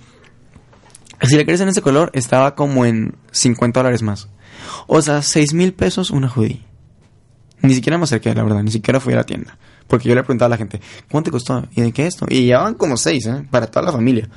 Si 1.22 1.36
le 1.36 1.46
querías 1.46 1.62
en 1.62 1.70
ese 1.70 1.82
color, 1.82 2.12
estaba 2.14 2.56
como 2.56 2.86
en 2.86 3.16
50 3.32 3.80
dólares 3.80 4.02
más. 4.02 4.30
O 4.88 5.02
sea, 5.02 5.22
6 5.22 5.54
mil 5.54 5.74
pesos 5.74 6.12
una 6.12 6.30
hoodie. 6.30 6.62
Ni 7.62 7.74
siquiera 7.74 7.98
me 7.98 8.06
acerqué, 8.06 8.34
la 8.34 8.44
verdad, 8.44 8.64
ni 8.64 8.72
siquiera 8.72 9.00
fui 9.00 9.14
a 9.14 9.18
la 9.18 9.24
tienda. 9.26 9.58
Porque 9.88 10.08
yo 10.08 10.16
le 10.16 10.24
preguntaba 10.24 10.48
a 10.48 10.50
la 10.50 10.58
gente, 10.58 10.80
¿cuánto 11.12 11.30
te 11.30 11.32
costó? 11.32 11.68
¿Y 11.76 11.82
de 11.82 11.92
qué 11.92 12.08
esto? 12.08 12.26
Y 12.30 12.46
llevaban 12.46 12.76
como 12.76 12.96
6, 12.96 13.26
¿eh? 13.26 13.46
Para 13.50 13.68
toda 13.68 13.86
la 13.88 13.92
familia. 13.92 14.30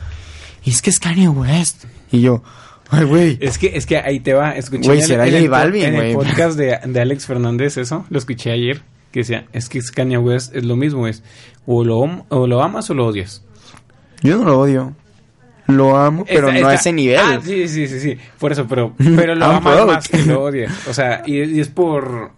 Y 0.64 0.70
es 0.70 0.82
que 0.82 0.90
es 0.90 0.98
Kanye 0.98 1.28
West. 1.28 1.84
Y 2.10 2.20
yo, 2.20 2.42
ay, 2.90 3.04
güey. 3.04 3.38
Es 3.40 3.58
que, 3.58 3.76
es 3.76 3.86
que 3.86 3.98
ahí 3.98 4.20
te 4.20 4.32
va. 4.32 4.52
Escuché 4.52 4.90
el- 4.92 5.02
será 5.02 5.26
en 5.26 5.34
el, 5.34 5.48
Balvin, 5.48 5.84
en 5.84 5.94
el 5.94 6.14
podcast 6.14 6.56
de, 6.56 6.78
de 6.86 7.00
Alex 7.00 7.26
Fernández, 7.26 7.76
eso. 7.76 8.06
Lo 8.10 8.18
escuché 8.18 8.50
ayer. 8.50 8.82
Que 9.12 9.20
decía, 9.20 9.46
es 9.52 9.68
que 9.68 9.78
es 9.78 9.90
Kanye 9.90 10.16
West 10.18 10.56
es 10.56 10.64
lo 10.64 10.74
mismo. 10.74 11.06
Es 11.06 11.22
o 11.66 11.84
lo, 11.84 11.98
o 12.28 12.46
lo 12.46 12.62
amas 12.62 12.88
o 12.90 12.94
lo 12.94 13.06
odias. 13.06 13.42
Yo 14.22 14.38
no 14.38 14.44
lo 14.44 14.58
odio. 14.58 14.96
Lo 15.66 15.96
amo, 15.96 16.24
pero 16.24 16.52
no 16.52 16.66
a 16.68 16.74
ese 16.74 16.92
nivel. 16.92 17.18
Ah, 17.18 17.40
sí, 17.42 17.68
sí, 17.68 17.86
sí, 17.86 18.00
sí. 18.00 18.16
Por 18.38 18.52
eso, 18.52 18.66
pero, 18.68 18.94
pero 19.16 19.34
lo 19.34 19.44
amas 19.46 19.86
más 19.86 20.08
que 20.08 20.22
lo 20.24 20.42
odias. 20.42 20.72
O 20.88 20.94
sea, 20.94 21.22
y, 21.26 21.42
y 21.42 21.60
es 21.60 21.68
por... 21.68 22.32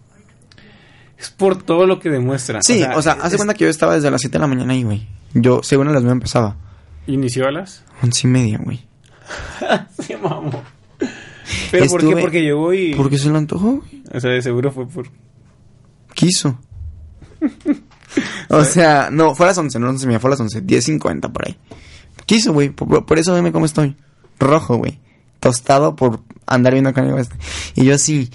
Es 1.17 1.29
por 1.29 1.61
todo 1.63 1.87
lo 1.87 1.99
que 1.99 2.09
demuestra. 2.09 2.59
Sí, 2.61 2.83
o 2.95 3.01
sea, 3.01 3.13
hace 3.13 3.35
es- 3.35 3.37
cuenta 3.37 3.53
que 3.53 3.63
yo 3.63 3.69
estaba 3.69 3.95
desde 3.95 4.11
las 4.11 4.21
7 4.21 4.33
de 4.33 4.39
la 4.39 4.47
mañana 4.47 4.73
ahí, 4.73 4.83
güey. 4.83 5.07
Yo, 5.33 5.63
según 5.63 5.87
a 5.87 5.91
las 5.91 6.03
9 6.03 6.13
empezaba. 6.13 6.55
¿Inició 7.07 7.47
a 7.47 7.51
las? 7.51 7.83
Once 8.03 8.27
y 8.27 8.29
media, 8.29 8.59
güey. 8.61 8.85
Se 10.03 10.17
mamó. 10.17 10.61
¿Pero 11.71 11.85
por 11.87 12.01
qué? 12.07 12.15
Porque 12.17 12.41
llegó 12.41 12.73
y... 12.73 12.93
Porque 12.95 13.17
se 13.17 13.29
lo 13.29 13.37
antojó, 13.37 13.77
güey. 13.77 14.03
O 14.13 14.19
sea, 14.19 14.31
de 14.31 14.41
seguro 14.41 14.71
fue 14.71 14.87
por... 14.87 15.07
Quiso. 16.13 16.59
o 18.49 18.63
sea, 18.63 19.09
no, 19.11 19.35
fue 19.35 19.45
a 19.45 19.49
las 19.49 19.57
11, 19.57 19.79
no 19.79 19.89
11 19.89 20.03
y 20.03 20.07
media, 20.07 20.19
fue 20.19 20.29
a 20.29 20.31
las 20.31 20.39
11, 20.39 20.63
10.50 20.63 21.31
por 21.31 21.47
ahí. 21.47 21.57
Quiso, 22.25 22.53
güey, 22.53 22.69
por, 22.69 23.05
por 23.05 23.19
eso 23.19 23.35
dime 23.35 23.51
cómo 23.51 23.65
estoy. 23.65 23.95
Rojo, 24.39 24.77
güey. 24.77 24.99
Tostado 25.39 25.95
por 25.95 26.21
andar 26.45 26.73
viendo 26.73 26.93
Kanye 26.93 27.13
West. 27.13 27.31
Y 27.75 27.85
yo 27.85 27.95
así, 27.95 28.29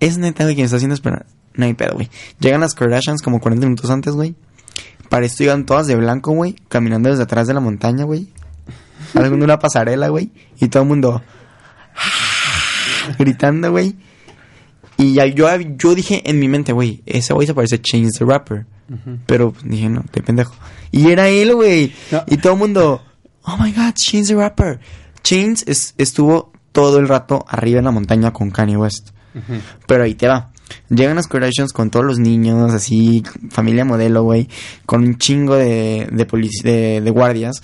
es 0.00 0.18
neta, 0.18 0.44
güey, 0.44 0.54
que 0.54 0.62
me 0.62 0.66
está 0.66 0.76
haciendo 0.76 0.94
esperar. 0.94 1.26
No 1.54 1.64
hay 1.64 1.74
pedo, 1.74 1.94
güey. 1.94 2.10
Llegan 2.40 2.60
las 2.60 2.74
Kardashians 2.74 3.22
como 3.22 3.40
40 3.40 3.66
minutos 3.66 3.90
antes, 3.90 4.14
güey. 4.14 4.34
Para 5.08 5.26
esto 5.26 5.44
iban 5.44 5.66
todas 5.66 5.86
de 5.86 5.96
blanco, 5.96 6.32
güey, 6.32 6.56
caminando 6.68 7.08
desde 7.08 7.22
atrás 7.22 7.46
de 7.46 7.54
la 7.54 7.60
montaña, 7.60 8.04
güey. 8.04 8.28
Algo 9.14 9.36
de 9.36 9.44
una 9.44 9.58
pasarela, 9.58 10.08
güey. 10.08 10.30
Y 10.60 10.68
todo 10.68 10.82
el 10.82 10.88
mundo 10.88 11.22
gritando, 13.18 13.70
güey. 13.70 13.94
Y 14.96 15.14
ya 15.14 15.26
yo, 15.26 15.48
yo 15.60 15.94
dije 15.94 16.22
en 16.28 16.38
mi 16.38 16.48
mente, 16.48 16.72
güey, 16.72 17.02
ese 17.06 17.34
güey 17.34 17.46
se 17.46 17.54
parece 17.54 17.76
a 17.76 17.82
Chains 17.82 18.18
the 18.18 18.24
Rapper. 18.24 18.66
Pero 19.26 19.52
pues, 19.52 19.64
dije, 19.64 19.88
no, 19.88 20.04
de 20.12 20.22
pendejo. 20.22 20.54
Y 20.90 21.10
era 21.10 21.28
él, 21.28 21.54
güey. 21.54 21.92
No. 22.10 22.22
Y 22.26 22.36
todo 22.36 22.52
el 22.52 22.58
mundo, 22.58 23.02
oh 23.46 23.56
my 23.58 23.72
god, 23.72 23.94
Chains 23.94 24.28
the 24.28 24.34
Rapper. 24.34 24.80
Chains 25.22 25.64
es- 25.66 25.94
estuvo 25.98 26.52
todo 26.72 26.98
el 26.98 27.08
rato 27.08 27.44
arriba 27.48 27.78
en 27.78 27.84
la 27.84 27.90
montaña 27.92 28.32
con 28.32 28.50
Kanye 28.50 28.76
West. 28.76 29.10
Pero 29.86 30.04
ahí 30.04 30.14
te 30.14 30.28
va. 30.28 30.50
Llegan 30.88 31.16
las 31.16 31.26
Kardashians 31.28 31.72
con 31.72 31.90
todos 31.90 32.04
los 32.06 32.18
niños, 32.18 32.72
así, 32.72 33.22
familia 33.50 33.84
modelo, 33.84 34.22
güey, 34.22 34.48
con 34.86 35.02
un 35.04 35.18
chingo 35.18 35.56
de, 35.56 36.08
de, 36.10 36.50
de, 36.62 37.00
de 37.00 37.10
guardias. 37.10 37.62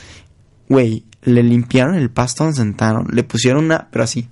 Güey, 0.68 1.04
le 1.22 1.42
limpiaron 1.42 1.94
el 1.96 2.10
pasto 2.10 2.44
donde 2.44 2.58
sentaron, 2.58 3.06
le 3.12 3.22
pusieron 3.24 3.64
una, 3.64 3.88
pero 3.90 4.04
así, 4.04 4.28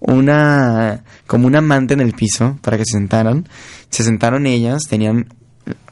una, 0.00 1.02
como 1.26 1.46
una 1.46 1.60
manta 1.60 1.94
en 1.94 2.00
el 2.00 2.12
piso 2.12 2.58
para 2.62 2.76
que 2.76 2.84
se 2.84 2.92
sentaran. 2.92 3.48
Se 3.90 4.04
sentaron 4.04 4.46
ellas, 4.46 4.82
tenían, 4.88 5.28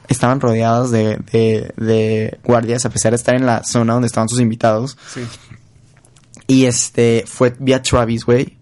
estaban 0.09 0.41
rodeadas 0.41 0.91
de, 0.91 1.19
de, 1.33 1.73
de 1.77 2.39
guardias 2.45 2.85
a 2.85 2.91
pesar 2.91 3.13
de 3.13 3.17
estar 3.17 3.35
en 3.35 3.47
la 3.47 3.65
zona 3.65 3.95
donde 3.95 4.07
estaban 4.07 4.29
sus 4.29 4.41
invitados. 4.41 4.97
Sí. 5.15 5.23
Y 6.47 6.67
este, 6.67 7.25
fue 7.27 7.55
vía 7.59 7.83
Travis, 7.83 8.25
güey. 8.25 8.57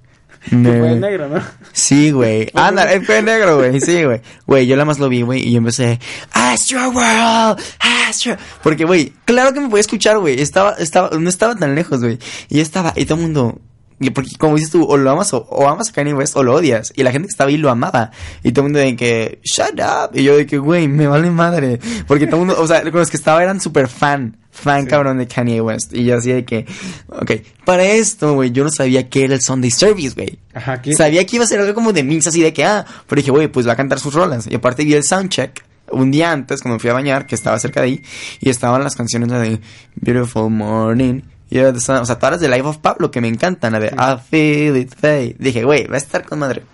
Me- 0.51 0.79
fue 0.79 0.97
negro, 0.97 1.29
¿no? 1.29 1.43
Sí, 1.73 2.11
güey. 2.11 2.51
Anda, 2.55 2.93
él 2.93 3.05
fue 3.05 3.23
negro, 3.23 3.59
güey. 3.59 3.81
Sí, 3.81 4.05
güey. 4.05 4.21
Güey, 4.47 4.67
yo 4.67 4.77
la 4.77 4.85
más 4.85 4.99
lo 4.99 5.09
vi, 5.09 5.23
güey, 5.23 5.47
y 5.47 5.53
yo 5.53 5.59
empecé, 5.59 5.99
Astro 6.33 6.91
World, 6.91 7.61
Astro. 8.09 8.37
Porque, 8.63 8.85
güey, 8.85 9.13
claro 9.25 9.53
que 9.53 9.61
me 9.61 9.69
podía 9.69 9.81
escuchar, 9.81 10.19
güey. 10.19 10.41
Estaba, 10.41 10.73
estaba, 10.75 11.11
no 11.19 11.29
estaba 11.29 11.55
tan 11.57 11.75
lejos, 11.75 12.01
güey. 12.01 12.19
Y 12.49 12.61
estaba, 12.61 12.93
y 12.97 13.05
todo 13.05 13.17
el 13.17 13.23
mundo, 13.25 13.59
y 14.01 14.11
porque 14.11 14.31
como 14.39 14.57
dices 14.57 14.71
tú, 14.71 14.85
o 14.85 14.97
lo 14.97 15.11
amas 15.11 15.33
o, 15.33 15.39
o 15.49 15.69
amas 15.69 15.91
a 15.91 15.93
Kanye 15.93 16.15
West 16.15 16.37
o 16.37 16.43
lo 16.43 16.55
odias. 16.55 16.93
Y 16.97 17.03
la 17.03 17.13
gente 17.13 17.29
que 17.29 17.33
estaba 17.33 17.49
ahí 17.51 17.57
lo 17.57 17.71
amaba. 17.71 18.11
Y 18.43 18.53
todo 18.53 18.67
el 18.67 18.73
mundo 18.73 18.79
de 18.81 18.97
que, 18.97 19.39
shut 19.45 19.81
up. 19.81 20.11
Y 20.19 20.25
yo 20.25 20.37
de 20.37 20.47
que, 20.47 20.59
güey, 20.59 20.89
me 20.89 21.07
vale 21.07 21.31
madre. 21.31 21.79
Porque 22.07 22.27
todo 22.27 22.41
el 22.43 22.47
mundo, 22.47 22.61
o 22.61 22.67
sea, 22.67 22.83
con 22.83 23.01
los 23.01 23.11
que 23.11 23.17
estaba 23.17 23.43
eran 23.43 23.61
súper 23.61 23.89
fan. 23.89 24.37
Fan 24.51 24.83
Sí. 24.83 24.89
cabrón 24.89 25.19
de 25.19 25.27
Kanye 25.27 25.61
West. 25.61 25.95
Y 25.95 26.05
yo 26.05 26.17
así 26.17 26.31
de 26.31 26.45
que, 26.45 26.65
ok, 27.09 27.33
para 27.65 27.85
esto, 27.85 28.35
güey, 28.35 28.53
yo 28.53 28.63
no 28.65 28.71
sabía 28.71 29.09
que 29.09 29.25
era 29.25 29.35
el 29.35 29.41
Sunday 29.41 29.71
Service, 29.71 30.15
güey. 30.15 30.39
Ajá, 30.55 30.81
¿qué? 30.81 30.93
Sabía 30.95 31.25
que 31.27 31.37
iba 31.37 31.45
a 31.45 31.49
ser 31.49 31.61
algo 31.61 31.75
como 31.75 31.93
de 31.93 32.05
mix 32.05 32.27
así 32.29 32.41
de 32.41 32.53
que, 32.53 32.65
ah, 32.65 32.85
pero 33.09 33.21
dije, 33.21 33.31
güey, 33.33 33.49
pues 33.49 33.67
va 33.67 33.73
a 33.73 33.77
cantar 33.77 33.99
sus 33.99 34.15
rolas. 34.15 34.47
Y 34.49 34.55
aparte 34.55 34.85
vi 34.85 34.95
el 34.95 35.03
soundcheck 35.03 35.65
un 35.91 36.11
día 36.11 36.33
antes, 36.33 36.63
cuando 36.63 36.77
me 36.77 36.81
fui 36.81 36.91
a 36.91 36.95
bañar, 36.95 37.27
que 37.27 37.35
estaba 37.35 37.59
cerca 37.59 37.81
de 37.81 37.87
ahí, 37.87 38.03
y 38.41 38.49
estaban 38.49 38.83
las 38.83 38.97
canciones 38.97 39.29
de 39.31 39.61
Beautiful 39.97 40.51
Morning. 40.51 41.21
Y 41.55 41.59
era 41.59 41.71
de 41.73 41.79
esa- 41.79 42.01
o 42.01 42.05
sea, 42.05 42.17
todas 42.19 42.33
las 42.33 42.41
de 42.41 42.49
Life 42.49 42.63
of 42.69 42.79
Pablo 42.79 43.11
que 43.13 43.21
me 43.21 43.29
encantan, 43.29 43.73
la 43.73 43.79
de 43.81 43.87
I 43.89 44.21
Feel 44.29 44.77
It 44.77 44.95
Fade. 44.95 45.37
Dije, 45.39 45.63
güey, 45.65 45.87
va 45.87 45.95
a 45.95 45.99
estar 45.99 46.25
con 46.25 46.41
madre. 46.41 46.65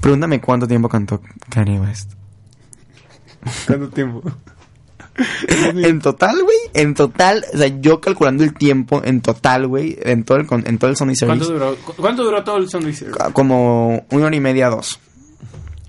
Pregúntame 0.00 0.40
cuánto 0.40 0.66
tiempo 0.66 0.88
cantó 0.88 1.22
Kanye 1.48 1.78
West. 1.80 2.12
¿Cuánto 3.66 3.88
tiempo? 3.90 4.22
En 5.48 6.00
total, 6.02 6.42
güey, 6.42 6.58
en 6.74 6.92
total, 6.92 7.42
o 7.54 7.56
sea, 7.56 7.68
yo 7.80 8.02
calculando 8.02 8.44
el 8.44 8.52
tiempo 8.52 9.00
en 9.02 9.22
total, 9.22 9.66
güey, 9.66 9.96
en 10.02 10.24
todo 10.24 10.36
el, 10.36 10.46
en 10.66 10.76
todo 10.78 10.90
el 10.90 10.96
Sunday 10.98 11.16
¿Cuánto 11.24 11.46
duró, 11.46 11.74
cu- 11.76 11.94
¿Cuánto 11.96 12.22
duró 12.22 12.44
todo 12.44 12.58
el 12.58 12.68
Sunday 12.68 12.92
Service? 12.92 13.32
como 13.32 14.04
una 14.10 14.26
hora 14.26 14.36
y 14.36 14.40
media, 14.40 14.68
dos. 14.68 15.00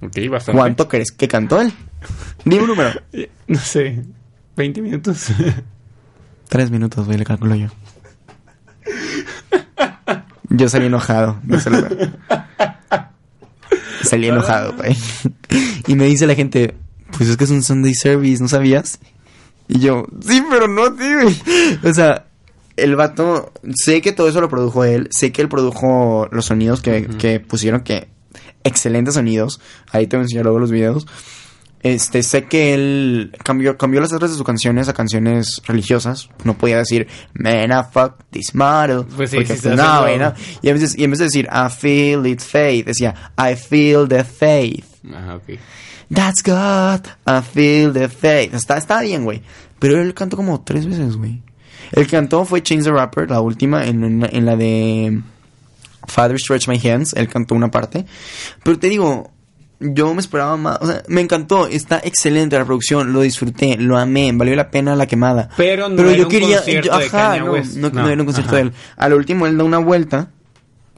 Ok, 0.02 0.16
bastante. 0.32 0.58
¿Cuánto 0.58 0.88
crees 0.88 1.12
que 1.12 1.28
cantó 1.28 1.60
él? 1.60 1.74
Dime 2.46 2.62
un 2.62 2.68
número. 2.70 2.92
No 3.48 3.60
sé, 3.60 4.02
20 4.56 4.82
minutos. 4.82 5.28
Tres 6.48 6.72
minutos, 6.72 7.06
güey, 7.06 7.18
le 7.18 7.26
calculo 7.26 7.56
yo. 7.56 7.68
Yo 10.50 10.70
salí 10.70 10.86
enojado 10.86 11.40
de 11.44 11.58
ese 11.58 11.70
lugar. 11.70 12.18
Salí 14.04 14.28
enojado, 14.28 14.74
güey. 14.74 14.96
Y 15.88 15.96
me 15.96 16.06
dice 16.06 16.28
la 16.28 16.36
gente, 16.36 16.76
pues 17.18 17.30
es 17.30 17.38
que 17.38 17.44
es 17.44 17.50
un 17.50 17.64
Sunday 17.64 17.94
service, 17.94 18.42
¿no 18.42 18.48
sabías? 18.48 19.00
Y 19.68 19.80
yo, 19.80 20.06
sí, 20.22 20.42
pero 20.50 20.68
no, 20.68 20.92
güey. 20.92 21.36
O 21.84 21.94
sea, 21.94 22.28
el 22.78 22.96
vato, 22.96 23.52
sé 23.76 24.02
que 24.02 24.14
todo 24.14 24.30
eso 24.30 24.40
lo 24.40 24.50
produjo 24.50 24.84
él, 24.84 25.08
sé 25.12 25.32
que 25.32 25.42
él 25.42 25.50
produjo 25.50 26.28
los 26.32 26.46
sonidos 26.46 26.82
que, 26.82 27.08
que 27.08 27.40
pusieron, 27.40 27.82
que 27.82 28.08
excelentes 28.64 29.16
sonidos. 29.16 29.60
Ahí 29.92 30.08
te 30.08 30.16
voy 30.16 30.22
a 30.22 30.26
enseñar 30.26 30.46
luego 30.46 30.60
los 30.60 30.72
videos. 30.72 31.08
Este, 31.84 32.24
sé 32.24 32.46
que 32.46 32.74
él 32.74 33.36
cambió, 33.44 33.78
cambió 33.78 34.02
las 34.02 34.12
letras 34.12 34.32
de 34.32 34.38
sus 34.38 34.46
canciones 34.46 34.88
a 34.90 34.94
canciones 34.94 35.62
religiosas. 35.66 36.28
No 36.44 36.58
podía 36.58 36.78
decir, 36.80 37.08
man, 37.34 37.72
I 37.72 37.84
fuck 37.92 38.16
this 38.32 38.54
model. 38.56 39.06
Pues 39.16 39.30
sí, 39.30 39.38
porque, 39.38 39.56
sí 39.58 39.70
no, 39.70 39.76
no. 40.18 40.34
Y 40.62 40.70
en, 40.70 40.80
vez 40.80 40.94
de, 40.94 41.02
y 41.02 41.04
en 41.06 41.12
vez 41.12 41.20
de 41.20 41.26
decir, 41.26 41.48
I 41.52 41.70
feel 41.70 42.26
it 42.26 42.42
faith, 42.42 42.86
decía, 42.88 43.32
I 43.38 43.56
feel 43.56 44.08
the 44.08 44.24
faith. 44.24 44.86
Ajá, 45.14 45.36
ok. 45.36 45.60
That's 46.14 46.42
God, 46.44 47.06
I 47.28 47.42
feel 47.44 47.94
the 47.94 48.10
faith. 48.10 48.54
Está, 48.54 48.78
está 48.78 49.02
bien, 49.02 49.24
güey. 49.24 49.44
Pero 49.80 50.02
él 50.02 50.14
cantó 50.14 50.36
como 50.38 50.62
tres 50.62 50.86
veces, 50.88 51.16
güey. 51.16 51.42
El 51.92 52.06
que 52.06 52.12
cantó 52.12 52.44
fue 52.44 52.64
Change 52.64 52.86
the 52.86 52.92
Rapper, 52.92 53.30
la 53.30 53.40
última, 53.40 53.86
en, 53.86 54.04
una- 54.04 54.28
en 54.32 54.46
la 54.46 54.56
de 54.56 55.22
Father 56.08 56.40
Stretch 56.40 56.68
My 56.68 56.80
Hands. 56.86 57.14
Él 57.14 57.28
cantó 57.28 57.56
una 57.56 57.70
parte. 57.70 58.06
Pero 58.64 58.80
te 58.80 58.90
digo, 58.90 59.32
yo 59.80 60.14
me 60.14 60.20
esperaba 60.22 60.58
más. 60.58 60.78
O 60.82 60.88
sea, 60.88 61.04
me 61.08 61.22
encantó. 61.22 61.68
Está 61.68 62.00
excelente 62.04 62.58
la 62.58 62.66
producción. 62.66 63.14
Lo 63.14 63.22
disfruté, 63.22 63.78
lo 63.78 63.98
amé. 63.98 64.32
Valió 64.34 64.56
la 64.56 64.72
pena 64.72 64.96
la 64.96 65.06
quemada. 65.08 65.50
Pero 65.58 65.90
no 65.90 66.02
era 66.10 66.24
un 66.26 66.32
concierto 66.32 66.88
yo- 66.88 66.94
ajá, 66.94 67.38
no, 67.40 67.54
no 67.76 67.90
No, 67.90 68.10
era 68.10 68.22
un 68.22 68.26
concierto 68.26 68.50
ajá. 68.52 68.56
de 68.58 68.62
él. 68.70 68.74
A 68.98 69.10
lo 69.10 69.18
último, 69.18 69.46
él 69.48 69.58
da 69.58 69.64
una 69.64 69.78
vuelta 69.78 70.30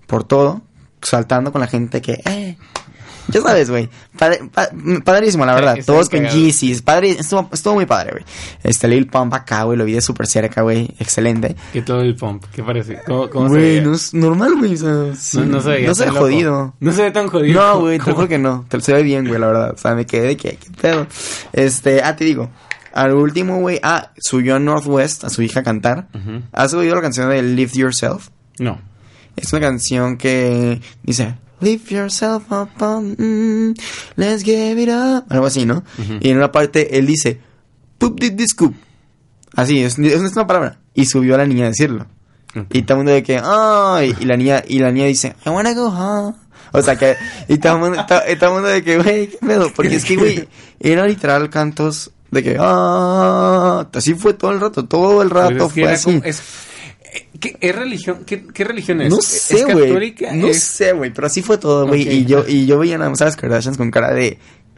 por 0.07 0.23
todo, 0.23 0.61
saltando 1.01 1.51
con 1.51 1.61
la 1.61 1.67
gente 1.67 2.01
que, 2.01 2.21
eh, 2.25 2.57
ya 3.31 3.41
sabes, 3.41 3.69
güey, 3.69 3.89
padrísimo, 5.03 5.45
la 5.45 5.55
verdad, 5.55 5.77
Está 5.77 5.91
todos 5.93 6.09
con. 6.09 6.25
Yeezys, 6.25 6.81
padre, 6.81 7.11
estuvo, 7.11 7.49
estuvo 7.51 7.75
muy 7.75 7.85
padre, 7.85 8.11
güey. 8.11 8.25
Este 8.63 8.87
Lil 8.87 9.07
Pump 9.07 9.33
acá, 9.33 9.63
güey, 9.63 9.77
lo 9.77 9.85
vi 9.85 9.93
de 9.93 10.01
súper 10.01 10.27
cerca, 10.27 10.61
güey, 10.61 10.93
excelente. 10.99 11.55
Que 11.73 11.81
todo 11.81 12.01
el 12.01 12.15
pump, 12.15 12.43
¿qué 12.53 12.63
parece? 12.63 12.99
¿Cómo, 13.05 13.29
cómo 13.29 13.47
se 13.47 13.53
Güey, 13.55 13.63
veía? 13.63 13.81
no 13.81 13.93
es 13.93 14.13
normal, 14.13 14.55
güey, 14.57 14.73
o 14.73 14.77
sea, 14.77 15.15
sí. 15.15 15.37
No, 15.39 15.45
no 15.45 15.61
se 15.61 15.69
veía 15.69 15.87
No 15.87 15.95
se 15.95 16.01
ve 16.05 16.07
loco. 16.11 16.19
jodido. 16.21 16.73
No 16.79 16.91
se 16.91 17.01
ve 17.03 17.11
tan 17.11 17.27
jodido. 17.27 17.61
No, 17.61 17.79
güey, 17.81 17.99
te 17.99 18.11
juro 18.11 18.27
que 18.27 18.37
no. 18.37 18.65
Te 18.69 18.79
se 18.81 18.93
ve 18.93 19.03
bien, 19.03 19.27
güey, 19.27 19.39
la 19.39 19.47
verdad. 19.47 19.71
O 19.73 19.77
sea, 19.77 19.95
me 19.95 20.05
quedé 20.05 20.27
de 20.27 20.37
que, 20.37 20.57
qué 20.57 20.67
pedo. 20.81 21.07
Este, 21.53 22.01
ah, 22.03 22.15
te 22.15 22.25
digo. 22.25 22.49
Al 22.93 23.13
último, 23.13 23.59
güey, 23.59 23.79
ah, 23.83 24.11
subió 24.17 24.55
a 24.55 24.59
Northwest 24.59 25.23
a 25.23 25.29
su 25.29 25.41
hija 25.43 25.59
a 25.59 25.63
cantar. 25.63 26.07
Ujú. 26.13 26.41
¿Has 26.51 26.73
oído 26.73 26.95
la 26.95 27.01
canción 27.01 27.29
de 27.29 27.41
Lift 27.43 27.75
Yourself? 27.75 28.29
No. 28.57 28.79
Es 29.35 29.53
una 29.53 29.61
canción 29.61 30.17
que 30.17 30.81
dice, 31.03 31.35
Lift 31.61 31.91
yourself 31.91 32.43
up, 32.51 32.69
on, 32.81 33.15
mm, 33.17 33.73
let's 34.15 34.43
give 34.43 34.81
it 34.81 34.89
up. 34.89 35.25
Algo 35.29 35.45
así, 35.45 35.65
¿no? 35.65 35.83
Y 36.21 36.29
en 36.29 36.37
una 36.37 36.51
parte 36.51 36.97
él 36.97 37.05
dice, 37.05 37.39
Poop 37.97 38.19
did 38.19 38.35
this 38.35 38.51
scoop. 38.51 38.73
Así, 39.55 39.83
es, 39.83 39.99
es 39.99 40.31
una 40.33 40.47
palabra. 40.47 40.79
Y 40.93 41.05
subió 41.05 41.35
a 41.35 41.39
la 41.39 41.45
niña 41.45 41.65
a 41.65 41.69
decirlo. 41.69 42.05
Y 42.71 42.81
todo 42.83 42.93
el 42.95 42.97
mundo 42.99 43.11
de 43.11 43.23
que, 43.23 43.39
ay, 43.43 44.15
y 44.19 44.25
la 44.25 44.35
niña, 44.37 44.63
y 44.67 44.79
la 44.79 44.91
niña 44.91 45.05
dice, 45.05 45.35
I 45.45 45.49
wanna 45.49 45.73
go 45.73 45.87
home. 45.89 46.35
O 46.71 46.81
sea 46.81 46.95
que, 46.95 47.15
y 47.47 47.57
todo 47.57 47.73
el 47.73 47.79
mundo, 47.79 48.05
to- 48.07 48.21
y 48.31 48.35
todo 48.37 48.49
el 48.49 48.53
mundo 48.55 48.69
de 48.69 48.83
que, 48.83 48.97
güey, 48.97 49.27
qué 49.27 49.37
pedo. 49.37 49.71
Porque 49.75 49.95
es 49.95 50.05
que, 50.05 50.15
güey, 50.15 50.47
era 50.79 51.05
literal 51.07 51.49
cantos 51.49 52.11
de 52.31 52.43
que, 52.43 52.57
ah, 52.59 53.87
así 53.93 54.13
fue 54.13 54.33
todo 54.33 54.51
el 54.51 54.59
rato, 54.59 54.85
todo 54.85 55.21
el 55.21 55.29
rato 55.29 55.69
fue 55.69 55.91
así. 55.93 56.03
como- 56.05 56.23
es, 56.23 56.41
¿qué, 57.39 57.55
es 57.59 57.75
religión? 57.75 58.23
¿Qué, 58.25 58.43
qué 58.53 58.63
religión 58.63 59.01
es? 59.01 59.09
No 59.09 59.19
¿Es 59.19 59.25
sé, 59.25 59.63
güey. 59.63 59.87
católica? 59.87 60.33
No 60.33 60.47
¿Es- 60.47 60.63
sé, 60.63 60.93
güey, 60.93 61.11
pero 61.13 61.27
así 61.27 61.41
fue 61.41 61.57
todo, 61.57 61.87
güey. 61.87 62.07
Y 62.07 62.25
yo, 62.25 62.43
y 62.47 62.65
yo 62.65 62.77
veía 62.79 62.97
nada 62.97 63.09
más 63.09 63.21
a 63.21 63.25
las 63.25 63.35
Kardashians 63.35 63.77
con 63.77 63.91
cara 63.91 64.13
de, 64.13 64.37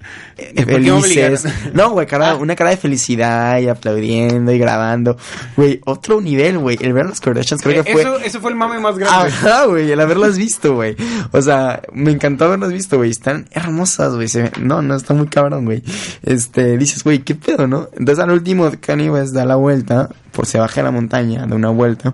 eh, 0.38 0.54
¿Por 0.56 0.66
qué 0.82 0.92
me 0.92 1.02
felices. 1.02 1.46
No, 1.74 1.92
güey, 1.92 2.08
cara, 2.08 2.32
Ah. 2.32 2.36
una 2.36 2.56
cara 2.56 2.70
de 2.72 2.78
felicidad 2.78 3.60
y 3.60 3.68
aplaudiendo 3.68 4.52
y 4.52 4.60
grabando. 4.60 5.18
Güey, 5.56 5.82
otro 5.86 6.22
nivel, 6.22 6.58
güey. 6.60 6.78
El 6.82 6.94
ver 6.94 7.06
las 7.06 7.20
Kardashians 7.20 7.62
creo 7.62 7.84
que 7.84 7.92
fue... 7.92 8.02
Eh, 8.02 8.06
Eso, 8.06 8.20
eso 8.20 8.42
fue 8.42 8.52
el 8.52 8.58
mame 8.58 8.80
más 8.80 8.98
grande. 8.98 9.28
Ajá, 9.30 9.66
güey, 9.66 9.92
el 9.92 10.00
haberlas 10.00 10.38
visto, 10.38 10.76
güey. 10.76 10.96
O 11.32 11.42
sea, 11.42 11.82
me 11.94 12.12
encantó 12.12 12.46
haberlas 12.46 12.72
visto, 12.72 12.98
güey. 12.98 13.10
Están 13.12 13.48
hermosas, 13.52 14.16
güey. 14.16 14.28
No, 14.60 14.82
no, 14.82 14.96
está 14.96 15.14
muy 15.14 15.28
cabrón, 15.28 15.66
güey. 15.66 15.84
Este, 16.24 16.78
dices, 16.78 17.04
güey, 17.04 17.20
¿qué 17.20 17.36
pedo, 17.36 17.68
no? 17.68 17.90
Entonces 17.98 18.24
al 18.24 18.32
último 18.32 18.72
Kanye 18.80 19.10
West 19.10 19.34
da 19.34 19.46
la 19.46 19.56
vuelta, 19.56 20.10
por 20.32 20.46
se 20.46 20.60
baja 20.60 20.82
la 20.84 20.92
montaña, 20.92 21.46
da 21.46 21.56
una 21.56 21.70
vuelta. 21.70 22.14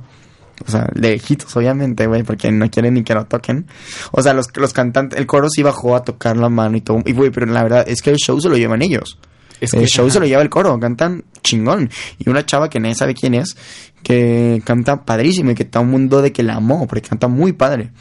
O 0.66 0.72
sea, 0.72 0.90
lejitos, 0.94 1.56
obviamente, 1.56 2.08
güey, 2.08 2.24
porque 2.24 2.52
no 2.52 2.70
quieren 2.70 2.96
ni 2.96 3.04
que 3.04 3.14
lo 3.14 3.26
toquen. 3.26 3.68
O 4.12 4.22
sea, 4.22 4.34
los, 4.34 4.48
los 4.56 4.74
cantantes, 4.74 5.20
el 5.20 5.28
coro 5.28 5.50
sí 5.50 5.62
bajó 5.62 5.96
a 5.96 6.04
tocar 6.04 6.38
la 6.38 6.50
mano 6.50 6.78
y 6.78 6.82
todo. 6.82 7.02
Y, 7.06 7.14
güey, 7.14 7.30
pero 7.30 7.46
la 7.46 7.64
verdad 7.64 7.86
es 7.88 8.02
que 8.02 8.10
el 8.10 8.18
show 8.18 8.40
se 8.42 8.50
lo 8.50 8.58
llevan 8.58 8.82
ellos. 8.82 9.20
Es 9.62 9.74
el 9.74 9.88
show 9.88 10.06
ajá. 10.06 10.14
se 10.14 10.20
lo 10.20 10.26
lleva 10.26 10.42
el 10.42 10.50
coro, 10.50 10.80
cantan 10.80 11.26
chingón. 11.44 11.90
Y 12.18 12.30
una 12.30 12.46
chava 12.46 12.70
que 12.70 12.80
nadie 12.80 12.96
sabe 12.96 13.14
quién 13.14 13.34
es, 13.34 13.56
que 14.04 14.62
canta 14.66 15.06
padrísimo 15.06 15.52
y 15.52 15.56
que 15.56 15.66
todo 15.66 15.84
el 15.84 15.90
mundo 15.90 16.22
de 16.22 16.32
que 16.32 16.44
la 16.44 16.56
amó, 16.56 16.88
porque 16.88 17.08
canta 17.08 17.28
muy 17.28 17.54
padre. 17.54 17.92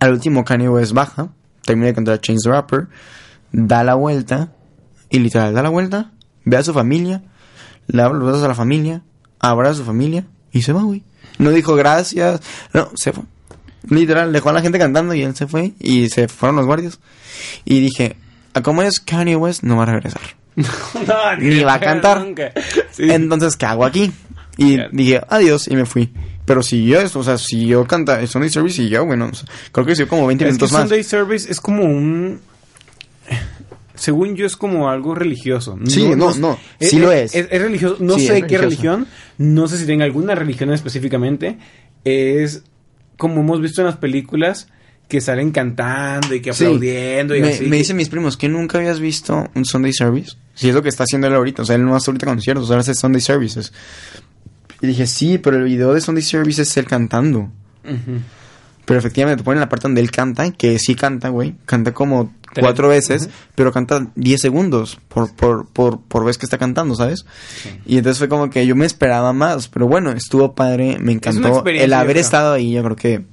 Al 0.00 0.12
último 0.12 0.44
Kanye 0.44 0.68
West 0.68 0.92
baja, 0.92 1.30
termina 1.64 1.88
de 1.88 1.94
cantar 1.94 2.20
Chains 2.20 2.42
the 2.42 2.50
Rapper, 2.50 2.88
da 3.52 3.84
la 3.84 3.94
vuelta, 3.94 4.52
y 5.10 5.18
literal 5.18 5.54
da 5.54 5.62
la 5.62 5.68
vuelta, 5.68 6.12
ve 6.44 6.56
a 6.56 6.62
su 6.62 6.72
familia, 6.72 7.22
le 7.86 8.02
abre 8.02 8.18
los 8.18 8.26
brazos 8.26 8.44
a 8.44 8.48
la 8.48 8.54
familia, 8.54 9.02
abraza 9.38 9.74
a 9.74 9.76
su 9.76 9.84
familia, 9.84 10.26
y 10.50 10.62
se 10.62 10.72
va, 10.72 10.82
güey. 10.82 11.04
No 11.38 11.50
dijo 11.50 11.74
gracias, 11.74 12.40
no, 12.72 12.90
se 12.94 13.12
fue. 13.12 13.24
Literal, 13.88 14.32
dejó 14.32 14.50
a 14.50 14.52
la 14.52 14.62
gente 14.62 14.78
cantando 14.78 15.14
y 15.14 15.22
él 15.22 15.34
se 15.34 15.46
fue, 15.46 15.72
y 15.80 16.08
se 16.08 16.28
fueron 16.28 16.56
los 16.56 16.66
guardias. 16.66 17.00
Y 17.64 17.80
dije, 17.80 18.16
a 18.54 18.62
cómo 18.62 18.82
es 18.82 19.00
Kanye 19.00 19.36
West, 19.36 19.62
no 19.62 19.76
va 19.76 19.84
a 19.84 19.86
regresar. 19.86 20.22
No, 20.54 21.36
Ni 21.38 21.64
va 21.64 21.74
a 21.74 21.80
cantar. 21.80 22.52
Sí. 22.92 23.10
Entonces, 23.10 23.56
¿qué 23.56 23.66
hago 23.66 23.84
aquí? 23.84 24.12
Y 24.56 24.78
dije, 24.92 25.20
adiós, 25.28 25.66
y 25.68 25.76
me 25.76 25.86
fui. 25.86 26.12
Pero 26.44 26.62
siguió 26.62 27.00
esto, 27.00 27.20
o 27.20 27.24
sea, 27.24 27.38
siguió 27.38 27.86
canta, 27.86 28.20
el 28.20 28.28
Sunday 28.28 28.50
Service 28.50 28.76
siguió, 28.76 29.06
bueno, 29.06 29.28
o 29.32 29.34
sea, 29.34 29.48
creo 29.70 29.86
que 29.86 29.94
siguió 29.94 30.08
como 30.08 30.26
20 30.26 30.44
Es 30.44 30.48
que 30.48 30.52
minutos 30.52 30.72
más. 30.72 30.82
Sunday 30.82 31.02
Service 31.04 31.50
es 31.50 31.60
como 31.60 31.84
un... 31.84 32.40
Según 33.94 34.36
yo 34.36 34.46
es 34.46 34.56
como 34.56 34.88
algo 34.88 35.14
religioso. 35.14 35.78
Sí, 35.86 36.08
no, 36.16 36.34
no, 36.34 36.58
sí 36.80 36.98
lo 36.98 37.12
es. 37.12 37.34
Es, 37.34 37.48
es 37.50 37.60
religioso. 37.62 37.96
No 38.00 38.14
Sí, 38.18 38.26
sé 38.26 38.42
qué 38.42 38.58
religioso. 38.58 38.62
religión. 38.62 39.06
No 39.38 39.68
sé 39.68 39.78
si 39.78 39.86
tiene 39.86 40.04
alguna 40.04 40.34
religión 40.34 40.72
específicamente. 40.72 41.58
Es 42.04 42.62
como 43.18 43.40
hemos 43.40 43.60
visto 43.60 43.82
en 43.82 43.86
las 43.88 43.96
películas 43.98 44.68
que 45.08 45.20
salen 45.20 45.50
cantando 45.50 46.34
y 46.34 46.40
que 46.40 46.54
Sí. 46.54 46.64
aplaudiendo 46.64 47.36
y 47.36 47.42
me, 47.42 47.48
así. 47.50 47.66
me 47.66 47.76
dicen 47.76 47.96
mis 47.96 48.08
primos 48.08 48.36
que 48.38 48.48
nunca 48.48 48.78
habías 48.78 48.98
visto 48.98 49.46
un 49.54 49.64
Sunday 49.66 49.92
Service. 49.92 50.36
Si 50.54 50.68
es 50.70 50.74
lo 50.74 50.82
que 50.82 50.88
está 50.88 51.04
haciendo 51.04 51.26
él 51.26 51.34
ahorita, 51.34 51.62
o 51.62 51.64
sea, 51.66 51.76
él 51.76 51.84
no 51.84 51.94
hace 51.94 52.10
ahorita 52.10 52.26
conciertos, 52.26 52.70
ahora 52.70 52.80
hace 52.80 52.94
Sunday 52.94 53.20
Services. 53.20 53.72
Y 54.80 54.86
dije, 54.86 55.06
sí, 55.06 55.36
pero 55.38 55.58
el 55.58 55.64
video 55.64 55.92
de 55.92 56.00
Sunday 56.00 56.22
Service 56.22 56.62
es 56.62 56.76
él 56.78 56.86
cantando. 56.86 57.50
Pero 58.84 58.98
efectivamente 58.98 59.42
te 59.42 59.44
ponen 59.44 59.60
la 59.60 59.68
parte 59.68 59.82
donde 59.84 60.00
él 60.00 60.10
canta, 60.10 60.50
que 60.52 60.78
sí 60.78 60.94
canta, 60.94 61.28
güey. 61.28 61.54
Canta 61.66 61.92
como 61.92 62.34
Tres. 62.52 62.64
cuatro 62.64 62.88
veces, 62.88 63.30
pero 63.54 63.72
canta 63.72 64.08
10 64.14 64.40
segundos 64.40 64.98
por, 65.08 65.34
por, 65.34 65.66
por, 65.68 66.00
por 66.00 66.24
vez 66.24 66.38
que 66.38 66.46
está 66.46 66.58
cantando, 66.58 66.94
¿sabes? 66.94 67.24
Sí. 67.62 67.70
Y 67.86 67.96
entonces 67.98 68.18
fue 68.18 68.28
como 68.28 68.50
que 68.50 68.66
yo 68.66 68.76
me 68.76 68.86
esperaba 68.86 69.32
más, 69.32 69.68
pero 69.68 69.88
bueno, 69.88 70.10
estuvo 70.10 70.54
padre, 70.54 70.98
me 71.00 71.12
encantó. 71.12 71.64
El 71.66 71.92
haber 71.92 72.18
estado 72.18 72.52
ahí, 72.52 72.72
yo 72.72 72.82
creo 72.82 72.96
que 72.96 73.24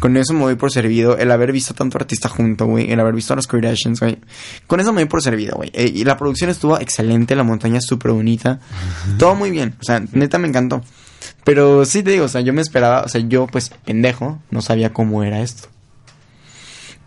con 0.00 0.16
eso 0.16 0.32
me 0.32 0.40
voy 0.40 0.54
por 0.54 0.70
servido. 0.70 1.16
El 1.16 1.30
haber 1.30 1.52
visto 1.52 1.74
tanto 1.74 1.98
artista 1.98 2.28
junto, 2.28 2.66
güey. 2.66 2.90
El 2.90 3.00
haber 3.00 3.14
visto 3.14 3.32
a 3.32 3.36
los 3.36 3.46
Kardashians, 3.46 4.00
güey. 4.00 4.18
Con 4.66 4.80
eso 4.80 4.92
me 4.92 5.02
voy 5.02 5.08
por 5.08 5.22
servido, 5.22 5.56
güey. 5.56 5.70
Eh, 5.72 5.90
y 5.92 6.04
la 6.04 6.16
producción 6.16 6.50
estuvo 6.50 6.78
excelente, 6.78 7.34
la 7.34 7.42
montaña 7.42 7.80
súper 7.80 8.12
bonita. 8.12 8.60
Todo 9.18 9.34
muy 9.34 9.50
bien. 9.50 9.74
O 9.80 9.84
sea, 9.84 10.00
neta 10.12 10.38
me 10.38 10.48
encantó. 10.48 10.82
Pero 11.44 11.84
sí 11.84 12.02
te 12.02 12.12
digo, 12.12 12.26
o 12.26 12.28
sea, 12.28 12.42
yo 12.42 12.52
me 12.52 12.62
esperaba, 12.62 13.02
o 13.02 13.08
sea, 13.08 13.20
yo 13.22 13.46
pues 13.46 13.70
pendejo, 13.84 14.40
no 14.50 14.62
sabía 14.62 14.92
cómo 14.92 15.24
era 15.24 15.40
esto. 15.40 15.68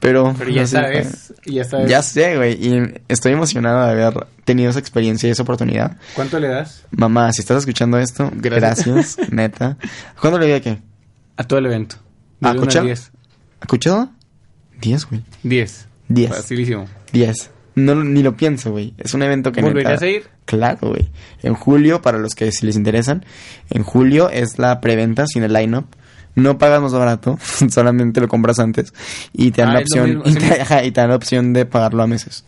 Pero, 0.02 0.36
Pero 0.38 0.50
ya 0.52 0.62
no 0.62 0.68
sé, 0.68 0.76
sabes. 0.76 1.34
Ya 1.46 1.64
sabes. 1.64 1.90
Ya 1.90 2.02
sé, 2.02 2.36
güey. 2.36 2.54
Y 2.54 2.94
estoy 3.08 3.32
emocionado 3.34 3.86
de 3.96 4.04
haber 4.04 4.28
tenido 4.44 4.70
esa 4.72 4.80
experiencia 4.80 5.30
y 5.30 5.32
esa 5.32 5.44
oportunidad. 5.44 5.96
¿Cuánto 6.16 6.40
le 6.40 6.48
das? 6.50 6.84
Mamá, 6.92 7.32
si 7.32 7.42
estás 7.42 7.60
escuchando 7.60 7.98
esto, 8.00 8.30
Gracias. 8.36 8.88
gracias, 8.88 9.18
neta. 9.32 9.78
¿Cuándo 10.20 10.40
le 10.40 10.48
di 10.48 10.52
a 10.54 10.62
qué? 10.62 10.80
A 11.38 11.44
todo 11.46 11.60
el 11.60 11.68
evento. 11.68 11.96
¿A 12.42 12.50
Del 12.50 12.58
uno 12.58 12.62
al 12.64 12.68
Coachella? 12.68 12.84
10. 12.86 13.12
¿Escuchado? 13.62 14.10
10, 14.82 15.06
güey. 15.08 15.24
10. 15.44 15.88
10. 16.10 16.30
Facilísimo. 16.32 16.88
10. 17.14 17.52
No, 17.76 17.96
ni 18.04 18.22
lo 18.24 18.36
pienso, 18.36 18.72
güey. 18.72 18.94
Es 18.98 19.14
un 19.14 19.22
evento 19.22 19.52
que 19.52 19.62
¿Volverías 19.62 20.02
neta- 20.02 20.06
a 20.06 20.10
ir? 20.10 20.24
Claro, 20.46 20.90
güey. 20.90 21.10
En 21.44 21.54
julio, 21.54 22.02
para 22.02 22.18
los 22.18 22.34
que 22.36 22.52
si 22.52 22.66
les 22.66 22.76
interesan, 22.76 23.24
en 23.70 23.84
julio 23.84 24.30
es 24.30 24.58
la 24.58 24.82
preventa 24.82 25.26
sin 25.28 25.44
el 25.44 25.54
line-up. 25.54 25.86
No 26.36 26.58
pagas 26.58 26.82
más 26.82 26.94
barato, 26.94 27.38
solamente 27.70 28.22
lo 28.22 28.28
compras 28.28 28.60
antes 28.60 28.94
y 29.34 29.52
te 29.52 29.62
dan 29.62 29.72
Ah, 29.72 29.74
la 29.74 29.80
opción 29.80 30.22
y 30.26 30.34
te, 30.34 30.40
mismo. 30.40 30.56
ajá, 30.62 30.84
y 30.84 30.92
te 30.92 31.02
dan 31.02 31.10
la 31.10 31.16
opción 31.16 31.54
de 31.54 31.66
pagarlo 31.66 32.04
a 32.04 32.08
meses. 32.08 32.46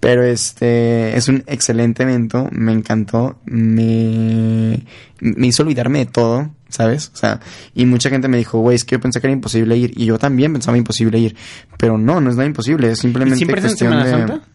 Pero 0.00 0.24
este 0.24 1.16
es 1.16 1.28
un 1.28 1.42
excelente 1.46 2.02
evento, 2.02 2.48
me 2.52 2.72
encantó, 2.72 3.38
me, 3.46 4.84
me 5.20 5.46
hizo 5.46 5.62
olvidarme 5.62 6.00
de 6.00 6.06
todo, 6.06 6.50
¿sabes? 6.68 7.10
O 7.14 7.16
sea, 7.16 7.40
y 7.74 7.86
mucha 7.86 8.10
gente 8.10 8.28
me 8.28 8.36
dijo, 8.36 8.58
güey, 8.58 8.76
es 8.76 8.84
que 8.84 8.96
yo 8.96 9.00
pensé 9.00 9.20
que 9.20 9.26
era 9.28 9.32
imposible 9.32 9.76
ir 9.76 9.92
y 9.96 10.04
yo 10.04 10.18
también 10.18 10.52
pensaba 10.52 10.76
imposible 10.76 11.18
ir, 11.18 11.34
pero 11.78 11.96
no, 11.96 12.20
no 12.20 12.28
es 12.28 12.36
nada 12.36 12.46
imposible, 12.46 12.90
es 12.90 12.98
¿Y 12.98 13.02
simplemente 13.02 13.36
siempre 13.38 13.58
es 13.60 13.64
en 13.64 13.70
cuestión 13.70 13.90
Semana 13.92 14.04
de 14.04 14.10
Santa? 14.28 14.48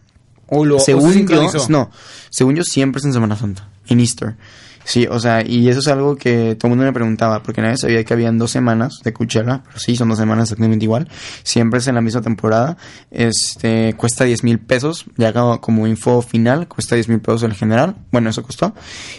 ¿O 0.46 0.64
lo 0.64 0.76
o 0.76 0.78
se 0.78 0.84
según 0.86 1.08
yo, 1.10 1.14
sincronizó? 1.18 1.66
no, 1.68 1.90
según 2.30 2.54
yo 2.54 2.62
siempre 2.62 3.00
es 3.00 3.04
en 3.06 3.12
Semana 3.12 3.36
Santa, 3.36 3.68
en 3.88 3.98
Easter. 4.00 4.36
Sí, 4.84 5.06
o 5.08 5.18
sea, 5.20 5.46
y 5.46 5.68
eso 5.68 5.80
es 5.80 5.88
algo 5.88 6.16
que 6.16 6.56
todo 6.56 6.68
el 6.68 6.70
mundo 6.70 6.84
me 6.84 6.92
preguntaba, 6.92 7.42
porque 7.42 7.60
nadie 7.62 7.76
sabía 7.76 8.04
que 8.04 8.12
habían 8.12 8.38
dos 8.38 8.50
semanas 8.50 9.00
de 9.04 9.12
Coachella, 9.12 9.62
pero 9.64 9.78
sí, 9.78 9.96
son 9.96 10.08
dos 10.08 10.18
semanas 10.18 10.44
exactamente 10.44 10.84
igual, 10.84 11.08
siempre 11.42 11.78
es 11.78 11.86
en 11.86 11.94
la 11.94 12.00
misma 12.00 12.20
temporada, 12.20 12.76
este, 13.10 13.94
cuesta 13.94 14.24
10 14.24 14.44
mil 14.44 14.58
pesos, 14.58 15.06
ya 15.16 15.32
como, 15.32 15.60
como 15.60 15.86
info 15.86 16.22
final, 16.22 16.68
cuesta 16.68 16.96
10 16.96 17.08
mil 17.08 17.20
pesos 17.20 17.42
el 17.44 17.54
general, 17.54 17.96
bueno, 18.10 18.30
eso 18.30 18.42
costó, 18.42 18.74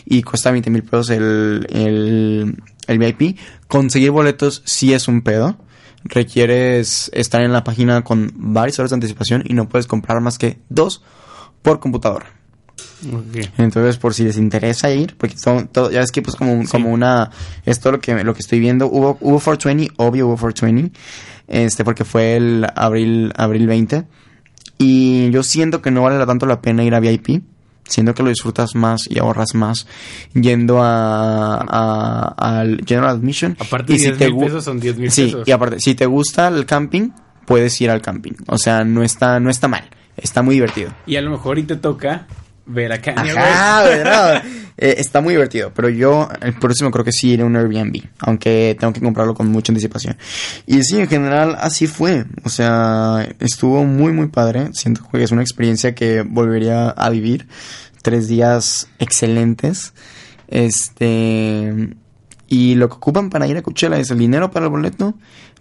y 0.05 0.21
cuesta 0.23 0.51
20 0.51 0.69
mil 0.69 0.83
pesos 0.83 1.09
el, 1.09 1.67
el, 1.71 2.57
el 2.87 2.99
VIP. 2.99 3.37
Conseguir 3.67 4.11
boletos 4.11 4.61
sí 4.65 4.93
es 4.93 5.07
un 5.07 5.21
pedo, 5.21 5.57
requieres 6.03 7.09
estar 7.13 7.41
en 7.41 7.53
la 7.53 7.63
página 7.63 8.03
con 8.03 8.31
varias 8.35 8.79
horas 8.79 8.91
de 8.91 8.95
anticipación 8.95 9.43
y 9.45 9.53
no 9.53 9.69
puedes 9.69 9.87
comprar 9.87 10.19
más 10.21 10.37
que 10.37 10.59
dos 10.69 11.01
por 11.61 11.79
computadora. 11.79 12.42
Entonces, 13.57 13.97
por 13.97 14.13
si 14.13 14.23
les 14.23 14.37
interesa 14.37 14.91
ir, 14.91 15.15
porque 15.17 15.35
todo, 15.41 15.65
todo- 15.65 15.91
ya 15.91 16.01
es 16.01 16.11
que 16.11 16.21
pues 16.21 16.35
como, 16.35 16.61
Sí. 16.63 16.67
como 16.71 16.91
una, 16.91 17.29
es 17.65 17.79
todo 17.79 17.93
lo 17.93 17.99
que, 17.99 18.23
lo 18.23 18.33
que 18.33 18.39
estoy 18.39 18.59
viendo. 18.59 18.87
Hubo, 18.87 19.17
hubo 19.21 19.39
420, 19.39 19.93
obvio 19.97 20.27
hubo 20.27 20.37
420, 20.37 20.97
este, 21.47 21.83
porque 21.83 22.05
fue 22.05 22.35
el 22.37 22.65
abril, 22.75 23.31
abril 23.35 23.67
20. 23.67 24.03
Y 24.77 25.29
yo 25.31 25.43
siento 25.43 25.81
que 25.81 25.91
no 25.91 26.01
vale 26.03 26.23
tanto 26.25 26.45
la 26.45 26.61
pena 26.61 26.83
ir 26.83 26.95
a 26.95 26.99
VIP. 26.99 27.41
Siento 27.85 28.13
que 28.13 28.23
lo 28.23 28.29
disfrutas 28.29 28.75
más 28.75 29.01
y 29.09 29.19
ahorras 29.19 29.55
más 29.55 29.87
yendo 30.33 30.81
a, 30.81 31.57
a- 31.57 32.59
al 32.59 32.81
General 32.85 33.09
Admission. 33.09 33.57
Aparte, 33.59 33.93
y 33.93 33.97
10 33.97 34.17
te 34.17 34.31
mil 34.31 34.45
pesos 34.45 34.63
son 34.63 34.79
10 34.79 34.97
mil 34.97 35.11
Sí, 35.11 35.25
pesos. 35.25 35.47
y 35.47 35.51
aparte, 35.51 35.79
si 35.81 35.93
te 35.93 36.05
gusta 36.05 36.47
el 36.47 36.65
camping, 36.65 37.09
puedes 37.45 37.79
ir 37.81 37.89
al 37.89 38.01
camping. 38.01 38.31
O 38.47 38.57
sea, 38.57 38.83
no 38.85 39.03
está, 39.03 39.39
no 39.41 39.49
está 39.49 39.67
mal. 39.67 39.83
Está 40.15 40.41
muy 40.43 40.55
divertido. 40.55 40.93
Y 41.05 41.17
a 41.17 41.21
lo 41.21 41.31
mejor 41.31 41.59
y 41.59 41.63
te 41.63 41.75
toca 41.75 42.25
ver 42.65 42.93
a 42.93 43.01
Kanye 43.01 43.31
Ajá. 43.31 44.43
Eh, 44.75 44.95
está 44.97 45.21
muy 45.21 45.35
divertido, 45.35 45.71
pero 45.73 45.87
yo 45.87 46.27
el 46.41 46.53
próximo 46.55 46.89
creo 46.89 47.05
que 47.05 47.11
sí 47.11 47.29
iré 47.29 47.43
a 47.43 47.45
un 47.45 47.55
Airbnb, 47.55 48.05
aunque 48.19 48.75
tengo 48.79 48.91
que 48.91 49.01
comprarlo 49.01 49.35
con 49.35 49.47
mucha 49.47 49.71
anticipación. 49.71 50.17
Y 50.65 50.81
sí, 50.83 50.99
en 50.99 51.07
general 51.07 51.55
así 51.59 51.85
fue, 51.85 52.25
o 52.43 52.49
sea, 52.49 53.27
estuvo 53.39 53.85
muy 53.85 54.13
muy 54.13 54.29
padre, 54.29 54.69
siento 54.73 55.07
que 55.11 55.21
es 55.21 55.31
una 55.31 55.43
experiencia 55.43 55.93
que 55.93 56.23
volvería 56.23 56.89
a 56.89 57.09
vivir, 57.11 57.47
tres 58.01 58.27
días 58.27 58.87
excelentes, 58.97 59.93
este, 60.47 61.95
y 62.47 62.73
lo 62.73 62.89
que 62.89 62.95
ocupan 62.95 63.29
para 63.29 63.47
ir 63.47 63.57
a 63.57 63.61
Coachella 63.61 63.97
es 63.97 64.09
el 64.09 64.17
dinero 64.17 64.49
para 64.49 64.65
el 64.65 64.71
boleto, 64.71 65.13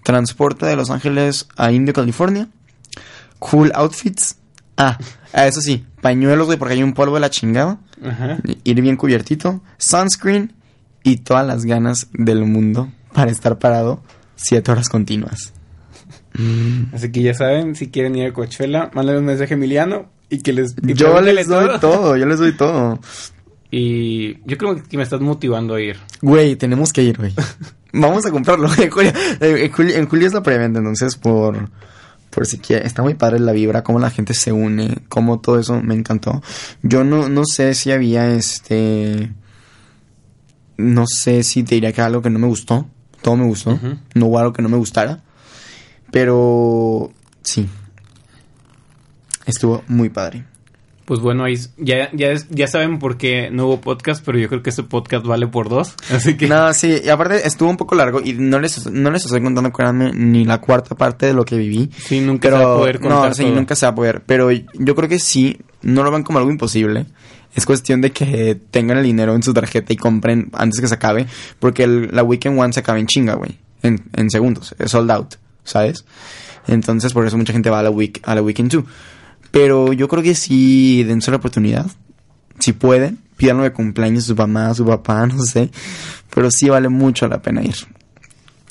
transporte 0.03 0.65
de 0.65 0.75
Los 0.75 0.89
Ángeles 0.89 1.49
a 1.57 1.71
Indio, 1.71 1.93
California, 1.93 2.49
cool 3.39 3.73
outfits, 3.75 4.37
ah, 4.79 4.99
ah, 5.33 5.47
eso 5.47 5.61
sí, 5.61 5.85
pañuelos, 6.01 6.47
güey, 6.47 6.59
porque 6.59 6.75
hay 6.75 6.83
un 6.83 6.95
polvo 6.95 7.15
de 7.15 7.21
la 7.21 7.31
chingada 7.31 7.79
Ajá. 8.05 8.39
ir 8.65 8.81
bien 8.81 8.97
cubiertito, 8.97 9.61
sunscreen 9.79 10.53
y 11.03 11.19
todas 11.19 11.47
las 11.47 11.65
ganas 11.65 12.09
del 12.13 12.45
mundo 12.45 12.91
para 13.13 13.31
estar 13.31 13.59
parado 13.59 14.03
siete 14.37 14.71
horas 14.71 14.89
continuas. 14.89 15.53
Así 16.93 17.13
que 17.13 17.23
ya 17.23 17.35
saben, 17.35 17.75
si 17.75 17.91
quieren 17.91 18.17
ir 18.17 18.29
a 18.29 18.33
Coachella, 18.33 18.91
mándenle 18.95 19.21
un 19.21 19.27
mensaje 19.27 19.55
a 19.55 19.57
Emiliano 19.57 20.11
y 20.31 20.39
que 20.39 20.53
les... 20.53 20.75
y 20.83 20.95
Yo 20.95 21.21
les 21.21 21.47
doy 21.47 21.69
todo, 21.79 22.17
yo 22.17 22.25
les 22.25 22.39
doy 22.39 22.53
todo. 22.57 22.99
Y 23.71 24.35
yo 24.47 24.59
creo 24.59 24.83
que 24.83 24.97
me 24.97 25.03
estás 25.03 25.21
motivando 25.21 25.75
a 25.75 25.81
ir. 25.81 25.97
Güey, 26.21 26.57
tenemos 26.57 26.93
que 26.93 27.03
ir, 27.03 27.19
güey. 27.19 27.33
Vamos 27.93 28.25
a 28.25 28.31
comprarlo. 28.31 28.69
En 28.79 28.91
julio, 28.91 29.13
en 29.41 29.73
julio, 29.73 29.97
en 29.97 30.09
julio 30.09 30.27
es 30.27 30.33
la 30.33 30.43
preventa, 30.43 30.79
entonces 30.79 31.17
por 31.17 31.69
Por 32.33 32.47
si 32.47 32.57
quiere, 32.57 32.87
está 32.87 33.03
muy 33.03 33.13
padre 33.13 33.39
la 33.41 33.53
vibra, 33.53 33.85
cómo 33.85 33.99
la 33.99 34.11
gente 34.11 34.33
se 34.33 34.53
une, 34.53 35.03
cómo 35.11 35.41
todo 35.41 35.59
eso 35.59 35.83
me 35.83 35.95
encantó. 35.95 36.43
Yo 36.83 37.05
no, 37.05 37.29
no 37.29 37.43
sé 37.45 37.75
si 37.75 37.93
había 37.93 38.33
este. 38.33 39.31
No 40.79 41.05
sé 41.07 41.43
si 41.43 41.63
te 41.63 41.75
diría 41.75 41.93
que 41.93 42.01
algo 42.01 42.23
que 42.23 42.31
no 42.31 42.39
me 42.39 42.47
gustó. 42.47 42.87
Todo 43.21 43.37
me 43.37 43.45
gustó. 43.45 43.79
No 44.15 44.27
hubo 44.27 44.39
algo 44.39 44.55
que 44.55 44.63
no 44.63 44.71
me 44.71 44.79
gustara. 44.79 45.23
Pero 46.11 47.13
sí. 47.43 47.69
Estuvo 49.45 49.85
muy 49.87 50.09
padre. 50.09 50.45
Pues 51.13 51.21
bueno, 51.21 51.45
ahí 51.45 51.59
ya, 51.77 52.09
ya, 52.15 52.31
es- 52.31 52.47
ya 52.49 52.67
saben 52.67 52.99
por 52.99 53.19
qué 53.19 53.51
no 53.53 53.67
hubo 53.67 53.83
podcast, 53.83 54.25
pero 54.25 54.39
yo 54.39 54.49
creo 54.49 54.63
que 54.63 54.71
este 54.71 54.83
podcast 54.83 55.27
vale 55.27 55.47
por 55.47 55.69
dos. 55.69 55.95
Así 56.11 56.39
que 56.39 56.47
No, 56.49 56.73
sí, 56.73 57.03
y 57.05 57.11
aparte 57.11 57.47
estuvo 57.47 57.69
un 57.69 57.77
poco 57.77 57.95
largo 57.97 58.23
y 58.25 58.33
no 58.33 58.59
les, 58.59 58.91
no 58.91 59.11
les 59.11 59.23
estoy 59.27 59.43
contando, 59.43 59.71
créanme, 59.73 60.13
ni 60.15 60.47
la 60.47 60.59
cuarta 60.63 60.95
parte 60.95 61.27
de 61.27 61.35
lo 61.35 61.45
que 61.45 61.59
viví. 61.59 61.91
sí, 61.99 62.21
nunca 62.21 62.49
Pero, 62.49 62.57
se 62.61 62.65
va 62.65 62.73
a 62.75 62.79
poder 62.79 62.99
contar 63.01 63.29
no, 63.29 63.35
sí, 63.35 63.43
todo. 63.43 63.55
nunca 63.55 63.77
se 63.77 63.85
va 63.85 63.93
a 63.93 63.95
poder. 63.95 64.23
Pero 64.25 64.51
yo 64.51 64.95
creo 64.95 65.07
que 65.11 65.19
sí, 65.19 65.59
no 65.83 66.03
lo 66.03 66.11
ven 66.11 66.23
como 66.23 66.39
algo 66.39 66.51
imposible. 66.51 67.05
Es 67.55 67.67
cuestión 67.67 68.01
de 68.01 68.11
que 68.13 68.59
tengan 68.71 68.97
el 68.97 69.05
dinero 69.05 69.35
en 69.35 69.43
su 69.43 69.53
tarjeta 69.53 69.93
y 69.93 69.97
compren 69.99 70.49
antes 70.55 70.81
que 70.81 70.89
se 70.89 70.95
acabe. 70.95 71.27
Porque 71.59 71.83
el- 71.85 72.09
la 72.11 72.23
Weekend 72.23 72.59
One 72.59 72.73
se 72.73 72.81
acaba 72.81 72.99
en 72.99 73.07
chinga, 73.07 73.35
güey. 73.35 73.59
En, 73.83 74.03
en 74.17 74.31
segundos. 74.31 74.75
Es 74.79 74.93
sold 74.93 75.11
out, 75.11 75.35
¿sabes? 75.63 76.07
Entonces, 76.69 77.13
por 77.13 77.27
eso 77.27 77.37
mucha 77.37 77.53
gente 77.53 77.69
va 77.69 77.81
a 77.81 77.83
la, 77.83 77.91
week, 77.91 78.21
a 78.25 78.35
la 78.35 78.41
Weekend 78.41 78.71
2. 78.73 78.85
Pero 79.53 79.93
yo 79.93 80.09
creo 80.09 80.23
que 80.25 80.35
sí, 80.35 81.05
dense 81.05 81.31
la 81.31 81.37
oportunidad. 81.37 81.87
Si 82.59 82.73
pueden, 82.73 83.19
pídanlo 83.37 83.63
de 83.63 83.73
cumpleaños 83.73 84.25
a 84.25 84.27
su 84.29 84.35
mamá, 84.35 84.71
a 84.71 84.75
su 84.75 84.85
papá, 84.85 85.27
no 85.29 85.41
sé. 85.45 85.71
Pero 86.35 86.51
sí 86.51 86.69
vale 86.69 86.89
mucho 86.89 87.29
la 87.29 87.41
pena 87.41 87.63
ir. 87.63 87.77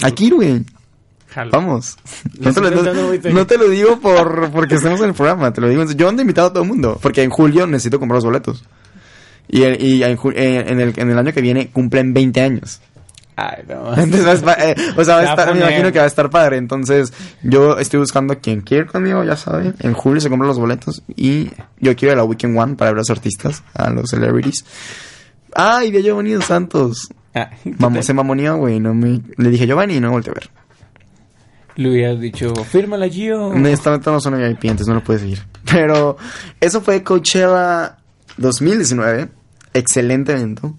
Aquí, 0.03 0.29
güey. 0.31 0.65
Jalo. 1.29 1.51
Vamos. 1.51 1.95
No 2.39 2.51
te, 2.53 2.59
lo, 2.59 2.67
estoy 2.67 2.79
intentando 2.79 2.93
no- 3.01 3.07
ahorita. 3.07 3.29
no 3.29 3.47
te 3.47 3.57
lo 3.57 3.69
digo 3.69 3.99
por 4.01 4.51
porque 4.51 4.75
estamos 4.75 4.99
en 4.99 5.09
el 5.09 5.13
programa, 5.13 5.53
te 5.53 5.61
lo 5.61 5.69
digo. 5.69 5.85
Yo 5.91 6.09
ando 6.09 6.21
invitado 6.23 6.47
a 6.47 6.53
todo 6.53 6.63
el 6.63 6.67
mundo, 6.69 6.99
porque 7.01 7.23
en 7.23 7.29
julio 7.29 7.65
necesito 7.67 7.99
comprar 7.99 8.17
los 8.17 8.25
boletos. 8.25 8.65
Y, 9.47 9.61
el- 9.63 9.81
y 9.81 10.03
en, 10.03 10.17
eh, 10.35 10.65
en 10.67 10.79
el, 10.81 10.93
en 10.97 11.09
el 11.09 11.17
año 11.17 11.31
que 11.31 11.41
viene 11.41 11.69
cumplen 11.69 12.13
20 12.13 12.41
años. 12.41 12.81
Ay, 13.49 13.63
no. 13.67 13.93
Entonces, 13.97 14.25
va 14.25 14.31
a 14.31 14.33
estar- 14.55 14.59
eh, 14.69 14.75
o 14.97 15.03
sea, 15.03 15.15
va 15.15 15.21
a 15.21 15.25
estar- 15.25 15.53
me 15.53 15.59
imagino 15.59 15.91
que 15.91 15.99
va 15.99 16.05
a 16.05 16.07
estar 16.07 16.29
padre. 16.29 16.57
Entonces, 16.57 17.13
yo 17.43 17.77
estoy 17.77 17.99
buscando 17.99 18.33
a 18.33 18.35
quien 18.37 18.61
quiere 18.61 18.85
ir 18.85 18.89
conmigo, 18.91 19.23
ya 19.23 19.35
sabe. 19.35 19.73
En 19.79 19.93
julio 19.93 20.21
se 20.21 20.29
compran 20.29 20.47
los 20.47 20.59
boletos. 20.59 21.03
Y 21.15 21.49
yo 21.79 21.95
quiero 21.95 22.07
ir 22.07 22.11
a 22.13 22.15
la 22.17 22.23
Weekend 22.23 22.57
One 22.57 22.75
para 22.75 22.91
ver 22.91 22.97
a 22.97 23.01
los 23.01 23.09
artistas, 23.09 23.63
a 23.73 23.89
los 23.89 24.09
celebrities. 24.09 24.65
Ay, 25.55 25.95
a 25.95 25.99
Giovanni 26.01 26.31
dos 26.31 26.45
Santos. 26.45 27.09
Ah, 27.33 27.49
Vamos, 27.65 28.05
se 28.05 28.13
mamoneó, 28.13 28.57
güey. 28.57 28.79
No 28.79 28.93
me... 28.93 29.21
Le 29.37 29.49
dije 29.49 29.65
Giovanni 29.67 29.95
y 29.95 29.99
no 30.01 30.11
volteé 30.11 30.31
a 30.31 30.35
ver. 30.35 30.49
Le 31.75 31.89
hubieras 31.89 32.19
dicho, 32.19 32.53
fírmala, 32.65 33.07
Gio. 33.07 33.53
No, 33.55 33.67
esta 33.69 33.97
no 33.97 34.19
son 34.19 34.37
VIP, 34.37 34.65
entonces 34.65 34.87
no 34.87 34.95
lo 34.95 35.03
puedes 35.03 35.21
seguir. 35.21 35.39
Pero 35.71 36.17
eso 36.59 36.81
fue 36.81 37.01
Coachella 37.01 37.97
2019. 38.37 39.29
Excelente 39.73 40.33
evento. 40.33 40.75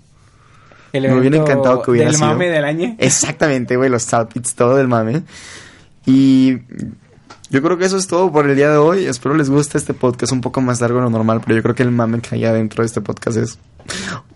El 0.92 1.08
me 1.08 1.18
hubiera 1.18 1.38
encantado 1.38 1.82
que 1.82 1.90
hubiera 1.92 2.08
del 2.08 2.16
sido. 2.16 2.28
mame 2.28 2.48
del 2.48 2.64
año. 2.64 2.96
Exactamente, 2.98 3.76
güey, 3.76 3.88
los 3.90 4.12
outfits, 4.12 4.54
todo 4.54 4.76
del 4.76 4.88
mame. 4.88 5.22
Y 6.06 6.58
yo 7.50 7.62
creo 7.62 7.78
que 7.78 7.84
eso 7.84 7.96
es 7.96 8.06
todo 8.06 8.30
por 8.32 8.48
el 8.48 8.56
día 8.56 8.70
de 8.70 8.76
hoy. 8.76 9.04
Espero 9.06 9.34
les 9.34 9.50
guste 9.50 9.78
este 9.78 9.94
podcast 9.94 10.32
un 10.32 10.40
poco 10.40 10.60
más 10.60 10.80
largo 10.80 10.98
de 10.98 11.04
lo 11.04 11.10
normal, 11.10 11.40
pero 11.44 11.56
yo 11.56 11.62
creo 11.62 11.74
que 11.74 11.82
el 11.82 11.90
mame 11.90 12.20
que 12.20 12.34
hay 12.34 12.44
adentro 12.44 12.82
de 12.82 12.86
este 12.86 13.00
podcast 13.00 13.36
es... 13.36 13.58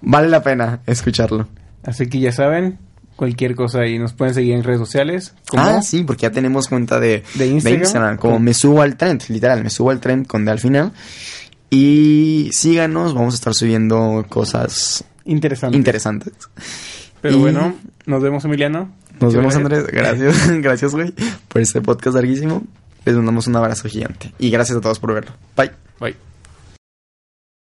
Vale 0.00 0.28
la 0.28 0.42
pena 0.42 0.80
escucharlo. 0.86 1.46
Así 1.84 2.08
que 2.08 2.20
ya 2.20 2.32
saben, 2.32 2.78
cualquier 3.16 3.54
cosa 3.54 3.80
ahí 3.80 3.98
nos 3.98 4.12
pueden 4.12 4.34
seguir 4.34 4.54
en 4.54 4.64
redes 4.64 4.80
sociales. 4.80 5.34
Ah, 5.56 5.80
sí, 5.82 6.04
porque 6.04 6.22
ya 6.22 6.30
tenemos 6.30 6.68
cuenta 6.68 7.00
de, 7.00 7.22
¿De 7.34 7.46
Instagram? 7.46 8.16
como 8.16 8.34
¿Cómo? 8.34 8.38
me 8.44 8.54
subo 8.54 8.82
al 8.82 8.96
trend, 8.96 9.22
literal, 9.28 9.62
me 9.62 9.70
subo 9.70 9.90
al 9.90 10.00
trend 10.00 10.26
con 10.26 10.44
D 10.44 10.50
al 10.50 10.60
final. 10.60 10.92
Y 11.70 12.50
síganos, 12.52 13.14
vamos 13.14 13.34
a 13.34 13.36
estar 13.36 13.54
subiendo 13.54 14.24
cosas 14.28 15.04
Interesante. 15.26 15.76
interesantes. 15.76 16.32
Pero 17.20 17.36
Y- 17.36 17.40
bueno, 17.40 17.74
nos 18.06 18.22
vemos, 18.22 18.44
Emiliano. 18.44 18.90
Nos 19.20 19.34
vemos. 19.34 19.54
Andrés. 19.56 19.86
Gracias, 19.86 20.48
gracias, 20.62 20.92
güey, 20.92 21.12
por 21.48 21.60
este 21.62 21.80
podcast 21.80 22.14
larguísimo. 22.14 22.62
Les 23.04 23.14
mandamos 23.16 23.46
un 23.46 23.56
abrazo 23.56 23.88
gigante. 23.88 24.32
Y 24.38 24.50
gracias 24.50 24.78
a 24.78 24.80
todos 24.80 24.98
por 24.98 25.14
verlo. 25.14 25.32
Bye. 25.56 25.70
Bye. 26.00 26.16